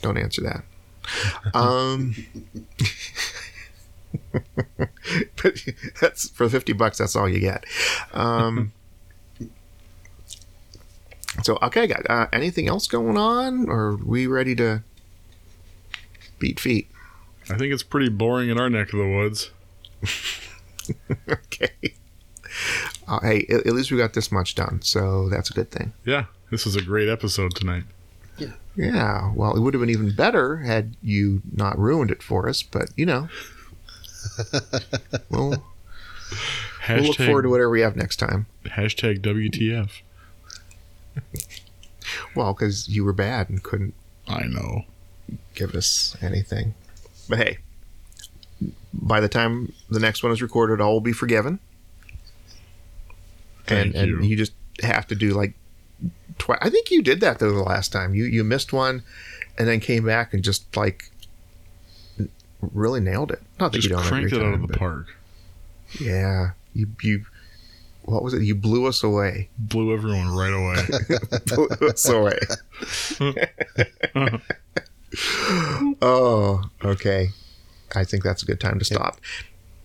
Don't 0.00 0.16
answer 0.16 0.42
that. 0.42 0.64
Um, 1.54 2.14
but 5.42 5.64
that's 6.00 6.28
for 6.30 6.48
fifty 6.48 6.72
bucks. 6.72 6.98
That's 6.98 7.16
all 7.16 7.28
you 7.28 7.40
get. 7.40 7.64
Um, 8.12 8.72
so 11.42 11.58
okay, 11.62 11.86
guys. 11.86 12.04
Uh, 12.08 12.26
anything 12.32 12.68
else 12.68 12.86
going 12.86 13.16
on, 13.16 13.68
or 13.68 13.80
are 13.80 13.96
we 13.96 14.26
ready 14.26 14.54
to 14.56 14.82
beat 16.38 16.60
feet? 16.60 16.88
I 17.50 17.56
think 17.56 17.72
it's 17.72 17.82
pretty 17.82 18.08
boring 18.08 18.48
in 18.48 18.58
our 18.58 18.70
neck 18.70 18.92
of 18.92 18.98
the 18.98 19.08
woods. 19.08 19.50
okay. 21.28 21.94
Uh, 23.06 23.20
hey, 23.20 23.46
at, 23.50 23.66
at 23.66 23.74
least 23.74 23.90
we 23.90 23.98
got 23.98 24.14
this 24.14 24.32
much 24.32 24.54
done, 24.54 24.80
so 24.82 25.28
that's 25.28 25.50
a 25.50 25.54
good 25.54 25.70
thing. 25.70 25.92
Yeah, 26.04 26.26
this 26.50 26.64
was 26.64 26.76
a 26.76 26.82
great 26.82 27.08
episode 27.08 27.54
tonight. 27.54 27.84
Yeah. 28.38 28.52
Yeah, 28.76 29.32
well, 29.34 29.56
it 29.56 29.60
would 29.60 29.74
have 29.74 29.80
been 29.80 29.90
even 29.90 30.14
better 30.14 30.58
had 30.58 30.96
you 31.02 31.42
not 31.52 31.78
ruined 31.78 32.10
it 32.10 32.22
for 32.22 32.48
us, 32.48 32.62
but 32.62 32.90
you 32.96 33.06
know. 33.06 33.28
we'll, 35.30 35.64
Hashtag, 36.82 36.96
we'll 36.96 37.02
look 37.04 37.16
forward 37.16 37.42
to 37.42 37.48
whatever 37.48 37.70
we 37.70 37.80
have 37.80 37.96
next 37.96 38.16
time. 38.16 38.46
hashtag 38.64 39.20
WTF. 39.20 39.90
Well, 42.34 42.52
because 42.52 42.88
you 42.88 43.04
were 43.04 43.12
bad 43.12 43.48
and 43.48 43.62
couldn't 43.62 43.94
I 44.26 44.44
know. 44.44 44.84
give 45.54 45.74
us 45.74 46.16
anything. 46.20 46.74
But 47.28 47.38
hey, 47.38 47.58
by 48.92 49.20
the 49.20 49.28
time 49.28 49.72
the 49.90 50.00
next 50.00 50.22
one 50.22 50.32
is 50.32 50.42
recorded, 50.42 50.80
all 50.80 50.94
will 50.94 51.00
be 51.00 51.12
forgiven. 51.12 51.58
Thank 53.66 53.94
and 53.94 54.08
you. 54.08 54.16
and 54.16 54.24
you 54.26 54.36
just 54.36 54.52
have 54.82 55.06
to 55.08 55.14
do 55.14 55.32
like 55.32 55.54
twice. 56.38 56.58
I 56.60 56.68
think 56.70 56.90
you 56.90 57.02
did 57.02 57.20
that 57.20 57.38
though 57.38 57.52
the 57.52 57.62
last 57.62 57.92
time. 57.92 58.14
You 58.14 58.24
you 58.24 58.44
missed 58.44 58.72
one, 58.72 59.02
and 59.56 59.66
then 59.66 59.80
came 59.80 60.04
back 60.04 60.34
and 60.34 60.42
just 60.42 60.76
like 60.76 61.10
really 62.72 63.00
nailed 63.00 63.30
it. 63.30 63.42
Not 63.58 63.72
that 63.72 63.78
Just 63.78 63.88
you 63.88 63.96
don't 63.96 64.04
cranked 64.04 64.32
every 64.32 64.44
it 64.44 64.46
out 64.46 64.52
time, 64.52 64.62
of 64.64 64.68
the 64.68 64.78
park. 64.78 65.16
Yeah, 66.00 66.50
you 66.72 66.88
you. 67.02 67.24
What 68.04 68.22
was 68.22 68.34
it? 68.34 68.42
You 68.42 68.54
blew 68.54 68.86
us 68.86 69.02
away. 69.02 69.48
Blew 69.58 69.92
everyone 69.94 70.34
right 70.34 70.52
away. 70.52 70.84
blew 71.46 71.88
us 71.88 72.06
away. 72.08 72.38
oh, 76.02 76.62
okay. 76.84 77.30
I 77.94 78.04
think 78.04 78.22
that's 78.22 78.42
a 78.42 78.46
good 78.46 78.60
time 78.60 78.78
to 78.78 78.84
stop. 78.84 79.20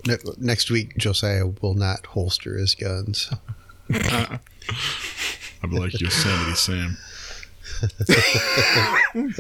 Ne- 0.06 0.18
next 0.38 0.70
week, 0.70 0.98
Josiah 0.98 1.48
will 1.62 1.76
not 1.76 2.06
holster 2.08 2.58
his 2.58 2.76
guns. 2.76 3.32
I'd 3.94 4.40
be 5.70 5.80
like 5.80 6.00
Yosemite 6.00 6.56
Sam. 6.56 6.98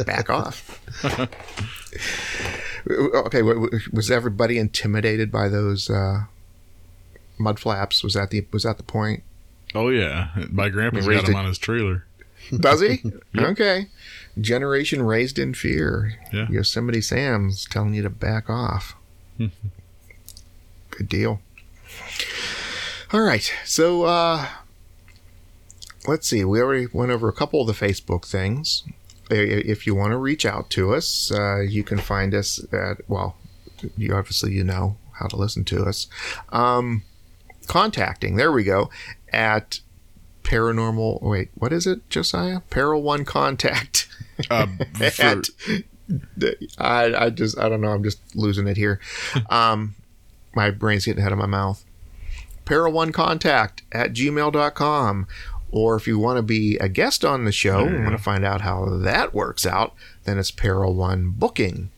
Back 0.05 0.29
off. 0.29 0.79
Okay, 2.89 3.41
wa- 3.41 3.57
wa- 3.59 3.69
was 3.91 4.09
everybody 4.11 4.57
intimidated 4.57 5.31
by 5.31 5.47
those 5.49 5.89
uh, 5.89 6.23
mud 7.37 7.59
flaps? 7.59 8.03
Was 8.03 8.13
that 8.13 8.29
the 8.31 8.45
was 8.51 8.63
that 8.63 8.77
the 8.77 8.83
point? 8.83 9.23
Oh 9.75 9.89
yeah, 9.89 10.29
my 10.51 10.69
grandpa 10.69 10.99
raised 11.05 11.27
got 11.27 11.35
on 11.35 11.45
his 11.45 11.57
trailer. 11.57 12.05
Does 12.55 12.81
he? 12.81 13.03
Okay. 13.37 13.87
Generation 14.39 15.01
raised 15.03 15.37
in 15.37 15.53
fear. 15.53 16.13
Yeah. 16.31 16.47
Yosemite 16.49 17.01
Sam's 17.01 17.65
telling 17.65 17.93
you 17.93 18.01
to 18.03 18.09
back 18.09 18.49
off. 18.49 18.95
Good 19.37 21.09
deal. 21.09 21.41
All 23.11 23.21
right. 23.21 23.51
So 23.65 24.03
uh 24.03 24.47
let's 26.07 26.27
see. 26.27 26.43
We 26.45 26.61
already 26.61 26.87
went 26.91 27.11
over 27.11 27.27
a 27.27 27.33
couple 27.33 27.61
of 27.61 27.67
the 27.67 27.73
Facebook 27.85 28.25
things. 28.25 28.83
If 29.29 29.85
you 29.85 29.95
want 29.95 30.11
to 30.11 30.17
reach 30.17 30.45
out 30.45 30.69
to 30.71 30.93
us, 30.93 31.31
uh, 31.31 31.61
you 31.61 31.83
can 31.83 31.99
find 31.99 32.33
us 32.33 32.65
at 32.71 32.97
well, 33.07 33.35
you 33.97 34.13
obviously 34.15 34.53
you 34.53 34.63
know 34.63 34.97
how 35.13 35.27
to 35.27 35.35
listen 35.35 35.63
to 35.65 35.83
us. 35.83 36.07
Um, 36.49 37.03
contacting. 37.67 38.35
There 38.35 38.51
we 38.51 38.63
go. 38.63 38.89
At 39.31 39.81
paranormal. 40.43 41.21
Wait, 41.21 41.49
what 41.55 41.71
is 41.71 41.85
it, 41.85 42.09
Josiah? 42.09 42.61
Para 42.69 42.99
One 42.99 43.25
Contact. 43.25 44.07
Uh, 44.49 44.67
for, 44.93 45.23
at, 45.23 45.49
I, 46.77 47.25
I 47.25 47.29
just 47.29 47.57
I 47.57 47.69
don't 47.69 47.81
know. 47.81 47.91
I'm 47.91 48.03
just 48.03 48.19
losing 48.35 48.67
it 48.67 48.77
here. 48.77 48.99
Um, 49.49 49.95
my 50.55 50.71
brain's 50.71 51.05
getting 51.05 51.19
ahead 51.19 51.31
of 51.31 51.37
my 51.37 51.45
mouth. 51.45 51.85
Para 52.65 52.89
One 52.89 53.11
Contact 53.11 53.83
at 53.91 54.13
gmail.com. 54.13 55.27
Or 55.71 55.95
if 55.95 56.07
you 56.07 56.17
want 56.17 56.37
to 56.37 56.43
be 56.43 56.77
a 56.77 56.89
guest 56.89 57.23
on 57.23 57.45
the 57.45 57.51
show 57.51 57.85
and 57.85 58.03
want 58.03 58.17
to 58.17 58.23
find 58.23 58.43
out 58.43 58.61
how 58.61 58.85
that 58.85 59.33
works 59.33 59.65
out, 59.65 59.93
then 60.23 60.39
it's 60.39 60.51
Para 60.51 60.89
One 60.89 61.31
Booking 61.31 61.91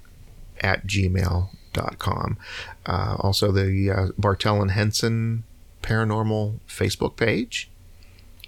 at 0.60 0.86
gmail.com. 0.86 2.38
Uh, 2.86 3.16
also, 3.20 3.52
the 3.52 3.90
uh, 3.90 4.08
Bartell 4.18 4.62
and 4.62 4.72
Henson 4.72 5.44
Paranormal 5.82 6.60
Facebook 6.68 7.16
page 7.16 7.70